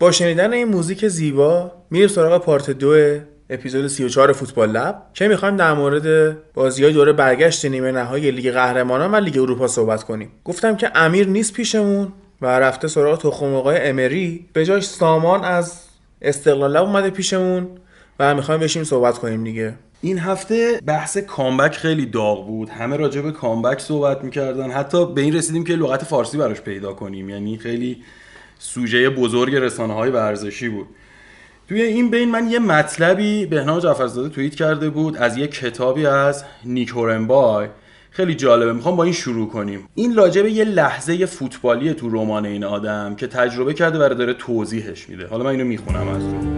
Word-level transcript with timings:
با 0.00 0.12
شنیدن 0.12 0.52
این 0.52 0.68
موزیک 0.68 1.08
زیبا 1.08 1.72
میریم 1.90 2.08
سراغ 2.08 2.42
پارت 2.42 2.70
دو 2.70 3.18
اپیزود 3.50 3.86
34 3.86 4.32
فوتبال 4.32 4.70
لب 4.70 5.02
که 5.14 5.28
می‌خوایم 5.28 5.56
در 5.56 5.72
مورد 5.72 6.36
بازی 6.54 6.84
های 6.84 6.92
دوره 6.92 7.12
برگشت 7.12 7.64
نیمه 7.64 7.92
نهایی 7.92 8.30
لیگ 8.30 8.50
قهرمانان 8.50 9.10
و 9.12 9.16
لیگ 9.16 9.38
اروپا 9.38 9.68
صحبت 9.68 10.02
کنیم. 10.02 10.30
گفتم 10.44 10.76
که 10.76 10.90
امیر 10.94 11.26
نیست 11.26 11.52
پیشمون 11.52 12.12
و 12.42 12.46
رفته 12.46 12.88
سراغ 12.88 13.18
تخم 13.18 13.54
آقای 13.54 13.78
امری. 13.80 14.46
به 14.52 14.64
جاش 14.64 14.84
سامان 14.84 15.44
از 15.44 15.80
استقلال 16.22 16.72
لب 16.72 16.82
اومده 16.82 17.10
پیشمون 17.10 17.68
و 18.20 18.34
می‌خوایم 18.34 18.60
بشیم 18.60 18.84
صحبت 18.84 19.18
کنیم 19.18 19.44
دیگه. 19.44 19.74
این 20.00 20.18
هفته 20.18 20.80
بحث 20.86 21.18
کامبک 21.18 21.72
خیلی 21.72 22.06
داغ 22.06 22.46
بود. 22.46 22.68
همه 22.68 22.96
راجع 22.96 23.20
به 23.20 23.32
کامبک 23.32 23.80
صحبت 23.80 24.24
می‌کردن. 24.24 24.70
حتی 24.70 25.06
به 25.14 25.20
این 25.20 25.36
رسیدیم 25.36 25.64
که 25.64 25.72
لغت 25.72 26.04
فارسی 26.04 26.38
براش 26.38 26.60
پیدا 26.60 26.92
کنیم. 26.92 27.30
یعنی 27.30 27.58
خیلی 27.58 28.02
سوژه 28.62 29.10
بزرگ 29.10 29.56
رسانه 29.56 29.94
های 29.94 30.10
ورزشی 30.10 30.68
بود. 30.68 30.86
توی 31.68 31.82
این 31.82 32.10
بین 32.10 32.30
من 32.30 32.50
یه 32.50 32.58
مطلبی 32.58 33.46
بهنام 33.46 33.78
جعفرزاده 33.78 34.28
توییت 34.28 34.54
کرده 34.54 34.90
بود 34.90 35.16
از 35.16 35.36
یه 35.36 35.46
کتابی 35.46 36.06
از 36.06 36.44
نیک 36.64 36.88
هورنبای 36.88 37.68
خیلی 38.10 38.34
جالبه 38.34 38.72
می‌خوام 38.72 38.96
با 38.96 39.04
این 39.04 39.12
شروع 39.12 39.48
کنیم. 39.48 39.88
این 39.94 40.16
راجع 40.16 40.46
یه 40.46 40.64
لحظه 40.64 41.26
فوتبالی 41.26 41.94
تو 41.94 42.08
رمان 42.08 42.46
این 42.46 42.64
آدم 42.64 43.14
که 43.14 43.26
تجربه 43.26 43.74
کرده 43.74 44.06
و 44.06 44.14
داره 44.14 44.34
توضیحش 44.34 45.08
میده. 45.08 45.26
حالا 45.26 45.44
من 45.44 45.50
اینو 45.50 45.64
می‌خونم 45.64 46.08
از 46.08 46.22
رو 46.22 46.49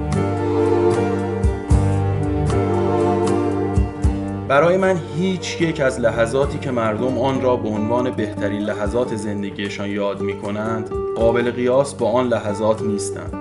برای 4.53 4.77
من 4.77 5.01
هیچ 5.19 5.61
یک 5.61 5.81
از 5.81 6.01
لحظاتی 6.01 6.59
که 6.59 6.71
مردم 6.71 7.19
آن 7.19 7.41
را 7.41 7.57
به 7.57 7.69
عنوان 7.69 8.11
بهترین 8.11 8.63
لحظات 8.63 9.17
زندگیشان 9.17 9.91
یاد 9.91 10.21
می 10.21 10.35
کنند 10.39 10.91
قابل 11.17 11.51
قیاس 11.51 11.95
با 11.95 12.11
آن 12.11 12.29
لحظات 12.29 12.83
نیستند. 12.83 13.33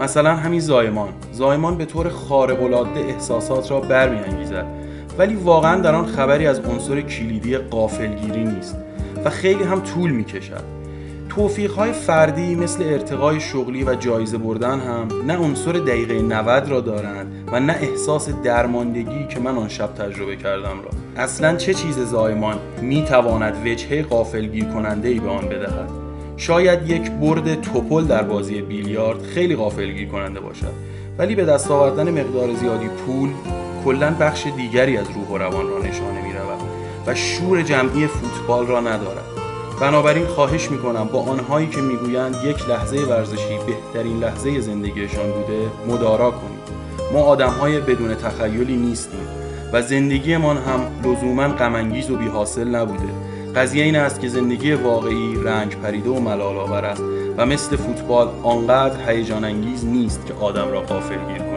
مثلا 0.00 0.34
همین 0.34 0.60
زایمان. 0.60 1.08
زایمان 1.32 1.78
به 1.78 1.84
طور 1.84 2.08
خارق‌العاده 2.08 3.00
احساسات 3.00 3.70
را 3.70 3.80
برمیانگیزد 3.80 4.66
ولی 5.18 5.34
واقعا 5.34 5.80
در 5.80 5.94
آن 5.94 6.06
خبری 6.06 6.46
از 6.46 6.60
عنصر 6.60 7.00
کلیدی 7.00 7.56
قافلگیری 7.56 8.44
نیست 8.44 8.76
و 9.24 9.30
خیلی 9.30 9.64
هم 9.64 9.80
طول 9.80 10.10
می‌کشد. 10.10 10.83
توفیقهای 11.34 11.92
فردی 11.92 12.54
مثل 12.54 12.82
ارتقای 12.82 13.40
شغلی 13.40 13.84
و 13.84 13.94
جایزه 13.94 14.38
بردن 14.38 14.80
هم 14.80 15.08
نه 15.26 15.36
عنصر 15.36 15.72
دقیقه 15.72 16.22
90 16.22 16.68
را 16.68 16.80
دارند 16.80 17.48
و 17.52 17.60
نه 17.60 17.76
احساس 17.80 18.28
درماندگی 18.28 19.26
که 19.28 19.40
من 19.40 19.56
آن 19.56 19.68
شب 19.68 19.94
تجربه 19.94 20.36
کردم 20.36 20.82
را. 20.82 21.22
اصلا 21.22 21.56
چه 21.56 21.74
چیز 21.74 21.98
زایمان 21.98 22.58
می‌تواند 22.80 23.66
وجهه 23.66 24.02
قافلگیر 24.02 24.64
کننده 24.64 25.08
ای 25.08 25.18
به 25.18 25.28
آن 25.28 25.48
بدهد؟ 25.48 25.90
شاید 26.36 26.90
یک 26.90 27.10
برد 27.10 27.60
توپل 27.60 28.04
در 28.04 28.22
بازی 28.22 28.62
بیلیارد 28.62 29.22
خیلی 29.22 29.56
قافلگیر 29.56 30.08
کننده 30.08 30.40
باشد 30.40 30.72
ولی 31.18 31.34
به 31.34 31.44
دست 31.44 31.70
آوردن 31.70 32.10
مقدار 32.10 32.54
زیادی 32.54 32.88
پول 32.88 33.28
کلا 33.84 34.10
بخش 34.20 34.46
دیگری 34.56 34.96
از 34.96 35.06
روح 35.10 35.28
و 35.28 35.38
روان 35.38 35.68
را 35.68 35.78
نشانه 35.78 36.22
می 36.22 36.32
رود 36.32 36.68
و 37.06 37.14
شور 37.14 37.62
جمعی 37.62 38.06
فوتبال 38.06 38.66
را 38.66 38.80
ندارد. 38.80 39.33
بنابراین 39.80 40.26
خواهش 40.26 40.70
می‌کنم 40.70 41.08
با 41.12 41.22
آنهایی 41.22 41.66
که 41.66 41.80
می‌گویند 41.80 42.36
یک 42.44 42.68
لحظه 42.68 42.96
ورزشی 42.96 43.58
بهترین 43.66 44.18
لحظه 44.18 44.60
زندگیشان 44.60 45.30
بوده 45.30 45.70
مدارا 45.88 46.30
کنید. 46.30 46.84
ما 47.12 47.20
آدمهای 47.20 47.80
بدون 47.80 48.14
تخیلی 48.14 48.76
نیستیم 48.76 49.28
و 49.72 49.82
زندگیمان 49.82 50.56
هم 50.56 50.80
لزوما 51.04 51.48
غمانگیز 51.48 52.10
و 52.10 52.16
بیحاصل 52.16 52.68
نبوده. 52.68 53.08
قضیه 53.56 53.84
این 53.84 53.96
است 53.96 54.20
که 54.20 54.28
زندگی 54.28 54.72
واقعی 54.72 55.36
رنگ 55.44 55.80
پریده 55.80 56.10
و 56.10 56.20
ملال 56.20 56.56
آور 56.56 56.84
است 56.84 57.02
و 57.36 57.46
مثل 57.46 57.76
فوتبال 57.76 58.28
آنقدر 58.42 59.10
هیجان 59.10 59.44
انگیز 59.44 59.84
نیست 59.84 60.26
که 60.26 60.34
آدم 60.40 60.72
را 60.72 60.80
غافلگیر 60.80 61.38
کند. 61.38 61.53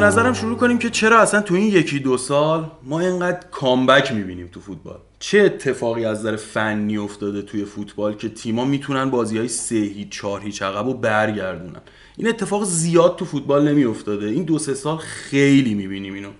به 0.00 0.06
نظرم 0.06 0.32
شروع 0.32 0.56
کنیم 0.56 0.78
که 0.78 0.90
چرا 0.90 1.20
اصلا 1.20 1.40
تو 1.40 1.54
این 1.54 1.66
یکی 1.66 1.98
دو 1.98 2.16
سال 2.16 2.70
ما 2.82 3.00
اینقدر 3.00 3.46
کامبک 3.50 4.12
می‌بینیم 4.12 4.48
تو 4.52 4.60
فوتبال. 4.60 4.98
چه 5.18 5.40
اتفاقی 5.40 6.04
از 6.04 6.18
نظر 6.18 6.36
فنی 6.36 6.98
افتاده 6.98 7.42
توی 7.42 7.64
فوتبال 7.64 8.14
که 8.14 8.28
تیما 8.28 8.64
می‌تونن 8.64 9.10
بازی 9.10 9.38
های 9.38 9.48
سه 9.48 9.74
هیچ 9.74 10.08
چهار 10.08 10.40
هیچ 10.40 10.62
عقب 10.62 10.86
و 10.86 10.94
برگردونن؟ 10.94 11.80
این 12.16 12.28
اتفاق 12.28 12.64
زیاد 12.64 13.16
تو 13.16 13.24
فوتبال 13.24 13.68
نمیافتاده. 13.68 14.26
این 14.26 14.42
دو 14.42 14.58
سه 14.58 14.74
سال 14.74 14.96
خیلی 14.96 15.74
می‌بینیم 15.74 16.14
اینو. 16.14 16.30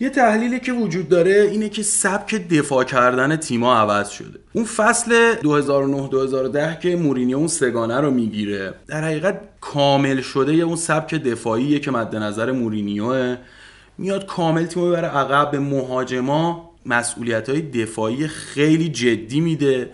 یه 0.00 0.10
تحلیلی 0.10 0.60
که 0.60 0.72
وجود 0.72 1.08
داره 1.08 1.48
اینه 1.50 1.68
که 1.68 1.82
سبک 1.82 2.34
دفاع 2.48 2.84
کردن 2.84 3.36
تیما 3.36 3.76
عوض 3.76 4.08
شده. 4.08 4.38
اون 4.52 4.64
فصل 4.64 5.34
2009-2010 6.78 6.80
که 6.82 6.96
مورینیو 6.96 7.38
اون 7.38 7.48
سگانه 7.48 8.00
رو 8.00 8.10
می‌گیره 8.10 8.74
در 8.86 9.04
حقیقت 9.04 9.40
کامل 9.60 10.20
شده 10.20 10.54
یه 10.54 10.64
اون 10.64 10.76
سبک 10.76 11.14
دفاعیه 11.14 11.78
که 11.78 11.90
مد 11.90 12.16
نظر 12.16 12.52
مورینیوه. 12.52 13.36
میاد 13.98 14.26
کامل 14.26 14.66
تیمو 14.66 14.86
ببره 14.86 15.08
عقب 15.08 15.50
به 15.50 15.58
مهاجما. 15.58 16.72
مسئولیت 16.86 17.48
های 17.48 17.60
دفاعی 17.60 18.28
خیلی 18.28 18.88
جدی 18.88 19.40
میده 19.40 19.90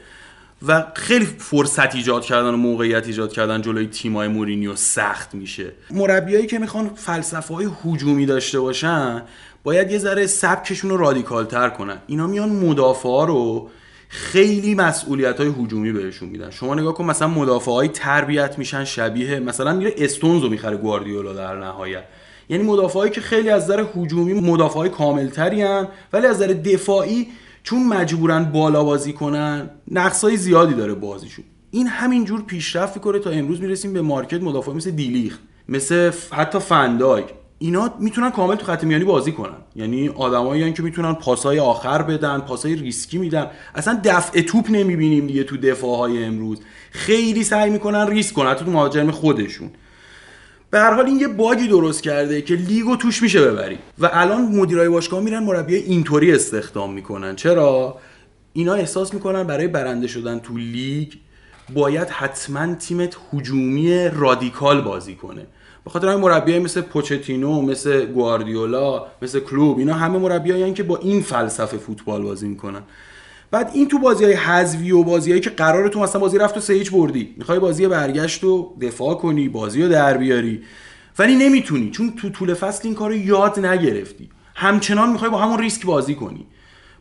و 0.67 0.87
خیلی 0.95 1.25
فرصت 1.25 1.95
ایجاد 1.95 2.25
کردن 2.25 2.49
و 2.49 2.57
موقعیت 2.57 3.07
ایجاد 3.07 3.33
کردن 3.33 3.63
جلوی 3.63 3.87
تیمای 3.87 4.29
مورینیو 4.29 4.77
سخت 4.77 5.35
میشه. 5.35 5.73
مربیایی 5.91 6.47
که 6.47 6.59
می‌خوان 6.59 6.91
فلسفه 6.95 7.55
های 7.55 7.69
هجومی 7.85 8.27
داشته 8.27 8.61
باشن 8.61 9.23
باید 9.65 9.91
یه 9.91 9.99
ذره 9.99 10.27
سبکشون 10.27 10.91
رو 10.91 10.97
رادیکال 10.97 11.45
تر 11.45 11.69
کنن. 11.69 11.99
اینا 12.07 12.27
میان 12.27 12.49
مدافعا 12.49 13.25
رو 13.25 13.69
خیلی 14.09 14.75
مسئولیت 14.75 15.41
های 15.41 15.49
هجومی 15.49 15.93
بهشون 15.93 16.29
میدن. 16.29 16.51
شما 16.51 16.75
نگاه 16.75 16.95
کن 16.95 17.05
مثلا 17.05 17.29
مدافع 17.29 17.71
های 17.71 17.89
تربیت 17.89 18.59
میشن 18.59 18.85
شبیه 18.85 19.41
مثلا 19.41 19.73
میره 19.73 19.95
استونز 19.99 20.43
رو 20.43 20.49
می‌خره 20.49 20.77
گواردیولا 20.77 21.33
در 21.33 21.57
نهایت. 21.57 22.05
یعنی 22.49 22.63
مدافعایی 22.63 23.11
که 23.11 23.21
خیلی 23.21 23.51
از 23.51 23.65
نظر 23.65 23.85
هجومی 23.97 24.35
مدافع 24.35 24.79
های 24.79 24.89
کاملتری 24.89 25.65
ولی 26.13 26.27
از 26.27 26.37
نظر 26.37 26.47
دفاعی 26.47 27.29
چون 27.63 27.87
مجبورن 27.87 28.45
بالا 28.45 28.85
بازی 28.85 29.13
کنن 29.13 29.71
نقصای 29.91 30.37
زیادی 30.37 30.75
داره 30.75 30.95
بازیشون. 30.95 31.45
این 31.71 31.87
همینجور 31.87 32.43
پیشرفت 32.43 32.97
می‌کنه 32.97 33.19
تا 33.19 33.31
امروز 33.31 33.61
می‌رسیم 33.61 33.93
به 33.93 34.03
مارکت 34.03 34.43
مدافع 34.43 34.73
مثل 34.73 34.91
دلیخت 34.91 35.41
مثل 35.69 36.13
حتی 36.31 36.59
فندایک 36.59 37.27
اینا 37.59 37.95
می‌تونن 38.01 38.31
کامل 38.31 38.55
تو 38.55 38.67
خط 38.67 38.85
میانی 38.85 39.05
بازی 39.05 39.33
کنن. 39.33 39.57
یعنی 39.77 40.09
آدمایی 40.09 40.73
که 40.73 40.83
می‌تونن 40.83 41.13
پاسای 41.13 41.59
آخر 41.59 42.03
بدن 42.03 42.39
پاسای 42.39 42.75
ریسکی 42.75 43.19
میدن. 43.19 43.47
اصلا 43.75 44.01
دفع 44.05 44.41
توپ 44.41 44.67
نمی‌بینیم 44.71 45.27
دیگه 45.27 45.45
تو 45.45 45.57
دفاع 45.57 45.99
های 45.99 46.25
امروز. 46.25 46.61
خیلی 46.91 47.45
سعی 47.45 47.71
می‌کنن 47.71 48.07
ریسک 48.09 48.35
کنن 48.35 48.55
تو 48.55 48.71
مهاجم 48.71 49.11
خودشون. 49.11 49.71
به 50.71 50.79
هر 50.79 50.95
حال 50.95 51.07
این 51.07 51.21
یه 51.21 51.29
bug 51.29 51.59
ی 51.59 51.69
درست 51.69 52.03
کرده 52.03 52.43
که 52.43 52.55
لیگو 52.55 52.97
توش 52.97 53.23
میشه 53.23 53.41
ببری 53.41 53.79
و 53.99 54.11
الان 54.13 54.43
مدیرای 54.43 54.89
باشگاه 54.89 55.21
میرن 55.21 55.43
مربی 55.45 55.75
اینطوری 55.75 56.33
استخدام 56.33 56.93
می‌کنن. 56.93 57.37
چرا؟ 57.37 57.99
اینا 58.53 58.75
احساس 58.75 59.15
می‌کنن 59.15 59.43
برای 59.43 59.69
برنده 59.69 60.07
شدن 60.07 60.39
تو 60.39 60.57
لیگ 60.57 61.13
باید 61.75 62.09
حتما 62.09 62.75
تیمت 62.75 63.17
هجومی 63.33 64.09
رادیکال 64.09 64.81
بازی 64.81 65.15
کنه. 65.15 65.47
به 65.89 65.93
خاطر 65.93 66.09
همین 66.09 66.21
مربیای 66.21 66.59
مثل 66.59 66.81
پوچتینو 66.81 67.63
مثل 67.63 68.07
گواردیولا 68.07 69.07
مثل 69.23 69.41
کلوب 69.41 69.79
اینا 69.79 69.95
همه 69.95 70.19
مربیایی 70.19 70.73
که 70.73 70.83
با 70.83 70.97
این 70.97 71.23
فلسفه 71.23 71.77
فوتبال 71.77 72.23
بازی 72.23 72.49
می‌کنن. 72.49 72.83
بعد 73.51 73.71
این 73.75 73.89
تو 73.89 73.99
بازی 73.99 74.25
های 74.25 74.35
حذوی 74.35 74.93
و 74.93 75.03
بازیهایی 75.03 75.41
که 75.41 75.51
قرار 75.51 75.89
تو 75.89 76.01
مثلا 76.01 76.21
بازی 76.21 76.39
رفت 76.39 76.57
و 76.57 76.61
سه 76.61 76.85
بردی. 76.93 77.35
می‌خوای 77.37 77.59
بازی 77.59 77.87
برگشت 77.87 78.45
و 78.45 78.75
دفاع 78.81 79.15
کنی 79.15 79.49
بازی 79.49 79.83
رو 79.83 79.89
در 79.89 80.17
بیاری. 80.17 80.63
ولی 81.19 81.37
نمی‌تونی 81.37 81.91
چون 81.91 82.13
تو 82.17 82.29
طول 82.29 82.55
فصل 82.55 82.81
این 82.85 82.95
کارو 82.95 83.17
یاد 83.17 83.67
نگرفتی. 83.67 84.29
همچنان 84.55 85.13
می‌خوای 85.13 85.31
با 85.31 85.39
همون 85.39 85.59
ریسک 85.59 85.87
بازی 85.87 86.15
کنی. 86.15 86.47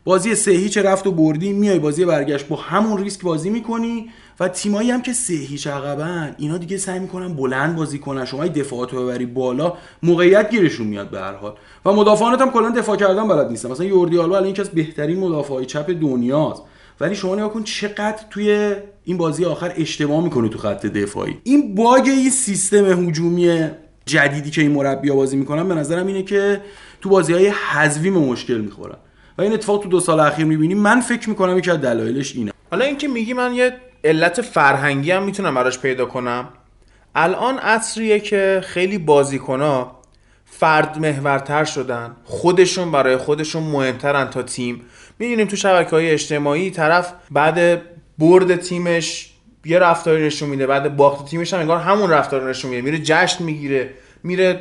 بازی 0.04 0.34
سه 0.34 0.50
هیچ 0.50 0.78
رفت 0.78 1.06
و 1.06 1.12
بردی 1.12 1.52
میای 1.52 1.78
بازی 1.78 2.04
برگشت 2.04 2.48
با 2.48 2.56
همون 2.56 3.02
ریسک 3.02 3.22
بازی 3.22 3.50
می‌کنی. 3.50 4.10
و 4.40 4.48
تیمایی 4.48 4.90
هم 4.90 5.02
که 5.02 5.12
سه 5.12 5.34
هیچ 5.34 5.66
عقبن 5.66 6.34
اینا 6.38 6.58
دیگه 6.58 6.76
سعی 6.76 6.98
می‌کنن 6.98 7.34
بلند 7.34 7.76
بازی 7.76 7.98
کنن. 7.98 8.24
شما 8.24 8.46
دفاعات 8.46 8.94
ببری 8.94 9.26
بالا 9.26 9.72
موقعیت 10.02 10.50
گیرشون 10.50 10.86
میاد 10.86 11.10
به 11.10 11.20
هر 11.20 11.32
حال. 11.32 11.54
و 11.84 11.92
مدافعانت 11.92 12.40
هم 12.40 12.50
کلا 12.50 12.70
دفاع 12.70 12.96
کردن 12.96 13.28
بلد 13.28 13.50
نیستن. 13.50 13.70
مثلا 13.70 13.86
یوردی 13.86 14.18
آلبا 14.18 14.36
الان 14.36 14.48
یکی 14.48 14.60
از 14.60 14.70
بهترین 14.70 15.18
مدافعای 15.18 15.66
چپ 15.66 15.90
دنیاست. 15.90 16.62
ولی 17.00 17.14
شما 17.14 17.34
نگاه 17.34 17.52
کن 17.52 17.62
چقدر 17.62 18.18
توی 18.30 18.74
این 19.04 19.16
بازی 19.16 19.44
آخر 19.44 19.72
اشتباه 19.76 20.24
می‌کنه 20.24 20.48
تو 20.48 20.58
خط 20.58 20.86
دفاعی. 20.86 21.38
این 21.44 21.74
باگ 21.74 22.02
این 22.06 22.30
سیستم 22.30 23.08
هجومی 23.08 23.68
جدیدی 24.06 24.50
که 24.50 24.62
این 24.62 24.70
مربی 24.70 25.10
بازی 25.10 25.36
می‌کنن 25.36 25.68
به 25.68 25.74
نظرم 25.74 26.06
اینه 26.06 26.22
که 26.22 26.60
تو 27.00 27.08
بازی 27.08 27.32
های 27.32 27.48
حذوی 27.48 28.10
مشکل 28.10 28.58
می‌خورن. 28.58 28.96
و 29.38 29.42
این 29.42 29.52
اتفاق 29.52 29.82
تو 29.82 29.88
دو 29.88 30.00
سال 30.00 30.20
اخیر 30.20 30.44
می‌بینیم 30.44 30.78
من 30.78 31.00
فکر 31.00 31.28
می‌کنم 31.28 31.58
یکی 31.58 31.70
از 31.70 31.80
دلایلش 31.80 32.36
اینه. 32.36 32.52
حالا 32.70 32.84
اینکه 32.84 33.08
میگی 33.08 33.32
من 33.32 33.54
یه 33.54 33.72
علت 34.04 34.40
فرهنگی 34.40 35.10
هم 35.10 35.22
می‌تونم 35.22 35.54
براش 35.54 35.78
پیدا 35.78 36.04
کنم. 36.04 36.48
الان 37.14 37.58
عصریه 37.58 38.20
که 38.20 38.60
خیلی 38.64 38.98
بازیکنها 38.98 39.98
فرد 40.44 40.98
محورتر 40.98 41.64
شدن. 41.64 42.16
خودشون 42.24 42.92
برای 42.92 43.16
خودشون 43.16 43.62
مهمترن 43.62 44.30
تا 44.30 44.42
تیم. 44.42 44.84
می‌دونیم 45.18 45.46
تو 45.46 45.56
شبکه 45.56 45.90
های 45.90 46.10
اجتماعی 46.10 46.70
طرف 46.70 47.12
بعد 47.30 47.82
برد 48.18 48.56
تیمش 48.56 49.30
یه 49.64 49.78
رفتاری 49.78 50.26
نشون 50.26 50.48
میده 50.48 50.66
بعد 50.66 50.96
باخت 50.96 51.26
تیمش 51.26 51.54
هم 51.54 51.60
انگار 51.60 51.78
همون 51.78 52.10
رفتار 52.10 52.50
نشون 52.50 52.70
میده. 52.70 52.82
میره 52.82 52.98
جشن 52.98 53.44
می‌گیره 53.44 53.90
میره 54.22 54.60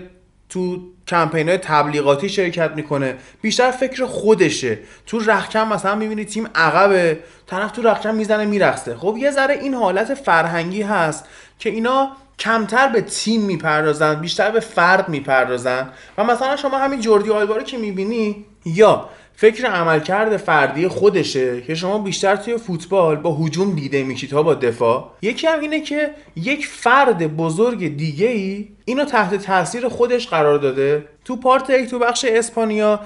تو 0.49 0.77
کمپین 1.07 1.49
های 1.49 1.57
تبلیغاتی 1.57 2.29
شرکت 2.29 2.71
می‌کنه. 2.75 3.15
بیشتر 3.41 3.71
فکر 3.71 4.05
خودشه. 4.05 4.79
تو 5.05 5.19
رخکم 5.19 5.67
مثلا 5.67 5.95
می‌بینی 5.95 6.25
تیم 6.25 6.49
عقبه. 6.55 7.19
طرف 7.47 7.71
تو 7.71 7.81
رخکم 7.81 8.15
می‌زنه 8.15 8.45
میرخصه 8.45 8.95
خب 8.95 9.15
یه 9.19 9.31
ذره 9.31 9.53
این 9.53 9.73
حالت 9.73 10.13
فرهنگی 10.13 10.81
هست 10.81 11.25
که 11.59 11.69
اینا 11.69 12.11
کمتر 12.39 12.87
به 12.87 13.01
تیم 13.01 13.41
می‌پردازن 13.41 14.15
بیشتر 14.15 14.51
به 14.51 14.59
فرد 14.59 15.09
می‌پردازن. 15.09 15.89
و 16.17 16.23
مثلا 16.23 16.55
شما 16.55 16.77
همین 16.77 17.01
جوردی 17.01 17.31
آلبا 17.31 17.59
که 17.59 17.77
می‌بینی 17.77 18.45
یا 18.65 19.09
فکر 19.39 19.65
عملکرد 19.65 20.37
فردی 20.37 20.87
خودشه 20.87 21.61
که 21.61 21.75
شما 21.75 21.99
بیشتر 21.99 22.35
توی 22.35 22.57
فوتبال 22.57 23.15
با 23.15 23.35
هجوم 23.35 23.75
دیده 23.75 24.03
میشید 24.03 24.29
تا 24.29 24.43
با 24.43 24.53
دفاع. 24.53 25.11
یکی 25.21 25.47
هم 25.47 25.59
اینه 25.59 25.81
که 25.81 26.09
یک 26.35 26.67
فرد 26.67 27.35
بزرگ 27.35 27.97
دیگه 27.97 28.27
ای 28.27 28.67
اینو 28.85 29.05
تحت 29.05 29.35
تاثیر 29.35 29.87
خودش 29.87 30.27
قرار 30.27 30.57
داده. 30.57 31.05
تو 31.25 31.35
پارت 31.35 31.69
ای 31.69 31.87
تو 31.87 31.99
بخش 31.99 32.25
اسپانیا 32.25 32.99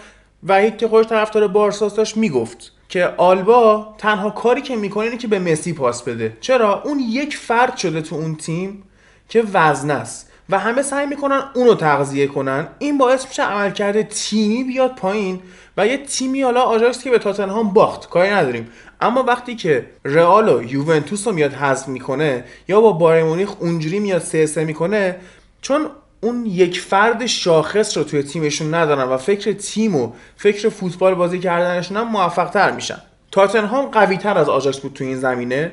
و 0.48 0.70
که 0.70 0.88
خودش 0.88 1.08
طرفدار 1.08 1.48
بارساس 1.48 1.96
داشت 1.96 2.18
می‌گفت 2.18 2.72
که 2.90 3.14
آلبا 3.18 3.96
تنها 3.98 4.30
کاری 4.30 4.62
که 4.62 4.76
می‌کنه 4.76 5.04
اینه 5.04 5.18
که 5.18 5.28
به 5.28 5.40
مسی 5.40 5.74
پاس 5.74 6.04
بده. 6.04 6.38
چرا؟ 6.42 6.82
اون 6.84 7.00
یک 7.00 7.38
فرد 7.38 7.78
شده 7.78 8.02
تو 8.02 8.16
اون 8.16 8.36
تیم 8.36 8.84
که 9.30 9.44
وزن 9.54 9.92
است. 9.92 10.31
و 10.52 10.60
همه 10.60 10.82
سعی 10.82 11.06
می‌کنن 11.06 11.42
اونو 11.56 11.76
تغذیه 11.76 12.28
کنن. 12.28 12.68
این 12.80 12.98
باعث 12.98 13.28
میشه 13.28 13.44
عملکرد 13.44 14.02
تیمی 14.02 14.64
بیاد 14.64 14.96
پایین 14.96 15.40
و 15.78 15.88
یه 15.88 15.98
تیمی 15.98 16.42
حالا 16.42 16.62
آژاکس 16.62 17.04
که 17.04 17.10
به 17.10 17.20
تاتنهام 17.20 17.74
باخت. 17.74 18.10
کاری 18.10 18.30
نداریم. 18.30 18.70
اما 19.02 19.24
وقتی 19.24 19.56
که 19.56 19.86
رئال 20.06 20.50
و 20.50 20.64
یوونتوس 20.64 21.28
رو 21.28 21.34
میاد 21.34 21.54
حذف 21.54 21.88
می‌کنه 21.88 22.44
یا 22.68 22.82
با 22.82 22.92
بایر 22.92 23.24
مونیخ 23.24 23.50
اونجوری 23.60 24.00
میاد 24.00 24.22
سه 24.22 24.46
سه 24.46 24.64
می‌کنه 24.64 25.16
چون 25.62 25.88
اون 26.22 26.46
یک 26.46 26.80
فرد 26.80 27.26
شاخص 27.26 27.98
رو 27.98 28.04
توی 28.04 28.24
تیمشون 28.24 28.74
ندارن 28.74 29.04
و 29.04 29.18
فکر 29.18 29.52
تیم 29.52 29.96
و 29.96 30.12
فکر 30.38 30.70
فوتبال 30.70 31.16
بازی 31.16 31.40
کردنشون 31.40 31.98
هم 31.98 32.08
موفق 32.08 32.50
تر 32.50 32.72
میشن. 32.72 32.98
تاتنهام 33.32 33.86
قوی 33.86 34.18
تر 34.18 34.38
از 34.38 34.50
آژاکس 34.50 34.80
بود 34.80 34.94
تو 34.94 35.04
این 35.04 35.18
زمینه. 35.18 35.72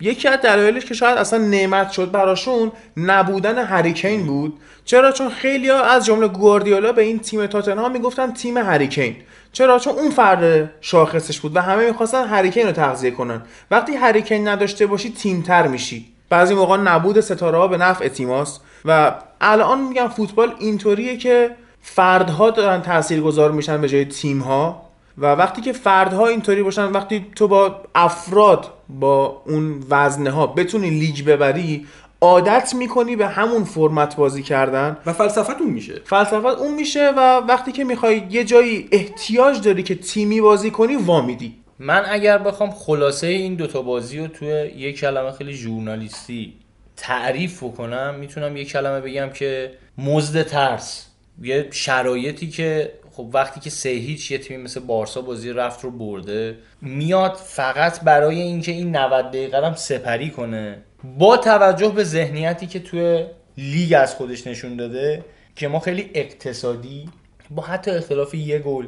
یکی 0.00 0.28
از 0.28 0.40
دلایلش 0.40 0.84
که 0.84 0.94
شاید 0.94 1.18
اصلا 1.18 1.38
نعمت 1.38 1.90
شد 1.90 2.10
براشون 2.10 2.72
نبودن 2.96 3.64
هریکین 3.64 4.26
بود. 4.26 4.58
چرا؟ 4.84 5.12
چون 5.12 5.28
خیلی 5.28 5.68
ها 5.68 5.84
از 5.84 6.06
جمله 6.06 6.28
گواردیولا 6.28 6.92
به 6.92 7.02
این 7.02 7.18
تیم 7.18 7.46
تاتنهام 7.46 7.92
می‌گفتن 7.92 8.32
تیم 8.32 8.56
هریکین. 8.56 9.16
چرا؟ 9.52 9.78
چون 9.78 9.92
اون 9.92 10.10
فرد 10.10 10.70
شاخصش 10.80 11.40
بود 11.40 11.56
و 11.56 11.60
همه 11.60 11.86
می‌خواستن 11.86 12.28
هریکین 12.28 12.66
رو 12.66 12.72
تغذیه 12.72 13.10
کنن. 13.10 13.42
وقتی 13.70 13.94
هریکین 13.94 14.48
نداشته 14.48 14.86
باشی 14.86 15.12
تیمتر 15.12 15.66
میشی. 15.66 16.06
بعضی 16.30 16.54
موقع 16.54 16.76
نبود 16.76 17.20
ستاره 17.20 17.58
ها 17.58 17.68
به 17.68 17.76
نفع 17.76 18.08
تیماست 18.08 18.60
و 18.84 19.14
الان 19.40 19.80
میگم 19.80 20.08
فوتبال 20.08 20.54
اینطوریه 20.58 21.16
که 21.16 21.50
فردها 21.82 22.50
دارن 22.50 22.82
تاثیرگذار 22.82 23.52
میشن 23.52 23.80
به 23.80 23.88
جای 23.88 24.04
تیم 24.04 24.40
ها 24.40 24.82
و 25.18 25.26
وقتی 25.26 25.62
که 25.62 25.72
فردها 25.72 26.26
اینطوری 26.26 26.62
باشن 26.62 26.84
وقتی 26.84 27.26
تو 27.36 27.48
با 27.48 27.80
افراد 27.94 28.70
با 29.00 29.42
اون 29.46 29.84
وزنه 29.90 30.30
ها 30.30 30.46
بتونی 30.46 30.90
لیگ 30.90 31.24
ببری 31.24 31.86
عادت 32.20 32.74
می‌کنی 32.74 33.16
به 33.16 33.26
همون 33.26 33.64
فرمت 33.64 34.16
بازی 34.16 34.42
کردن. 34.42 34.96
و 35.06 35.12
فلسفت 35.12 35.60
اون 35.60 35.70
میشه. 35.70 36.00
فلسفت 36.04 36.58
اون 36.58 36.74
میشه 36.74 37.10
و 37.16 37.40
وقتی 37.48 37.72
که 37.72 37.84
می‌خوای 37.84 38.22
یه 38.30 38.44
جایی 38.44 38.88
احتیاج 38.92 39.62
داری 39.62 39.82
که 39.82 39.94
تیمی 39.94 40.40
بازی 40.40 40.70
کنی 40.70 40.96
وامیدی 40.96 41.54
من 41.78 42.02
اگر 42.08 42.38
بخوام 42.38 42.70
خلاصه 42.70 43.26
این 43.26 43.54
دوتا 43.54 43.82
بازی 43.82 44.18
رو 44.18 44.26
توی 44.26 44.48
یه 44.76 44.92
کلمه 44.92 45.32
خیلی 45.32 45.52
ژورنالیستی 45.52 46.54
تعریف 46.96 47.62
بکنم 47.62 48.14
می‌تونم 48.20 48.56
یه 48.56 48.64
کلمه 48.64 49.00
بگم 49.00 49.30
که 49.30 49.72
مزد 49.98 50.42
ترس. 50.42 51.06
یه 51.42 51.68
شرایطی 51.70 52.48
که 52.48 52.92
خب 53.12 53.30
وقتی 53.32 53.60
که 53.60 53.70
سه 53.70 53.88
هیچ 53.88 54.30
یه 54.30 54.38
تیمی 54.38 54.62
مثل 54.62 54.80
بارسا 54.80 55.20
بازی 55.20 55.52
رفت 55.52 55.84
رو 55.84 55.90
برده 55.90 56.58
میاد 56.80 57.34
فقط 57.34 58.00
برای 58.00 58.40
اینکه 58.40 58.72
این 58.72 58.96
90 58.96 59.28
دقیقه 59.28 59.66
هم 59.66 59.74
سپری 59.74 60.30
کنه. 60.30 60.82
با 61.18 61.36
توجه 61.36 61.88
به 61.88 62.04
ذهنیتی 62.04 62.66
که 62.66 62.80
توی 62.80 63.26
لیگ 63.58 63.94
از 63.98 64.14
خودش 64.14 64.46
نشون 64.46 64.76
داده 64.76 65.24
که 65.56 65.68
ما 65.68 65.80
خیلی 65.80 66.10
اقتصادی 66.14 67.08
با 67.50 67.62
حتی 67.62 67.90
اختلاف 67.90 68.34
یه 68.34 68.58
گل 68.58 68.86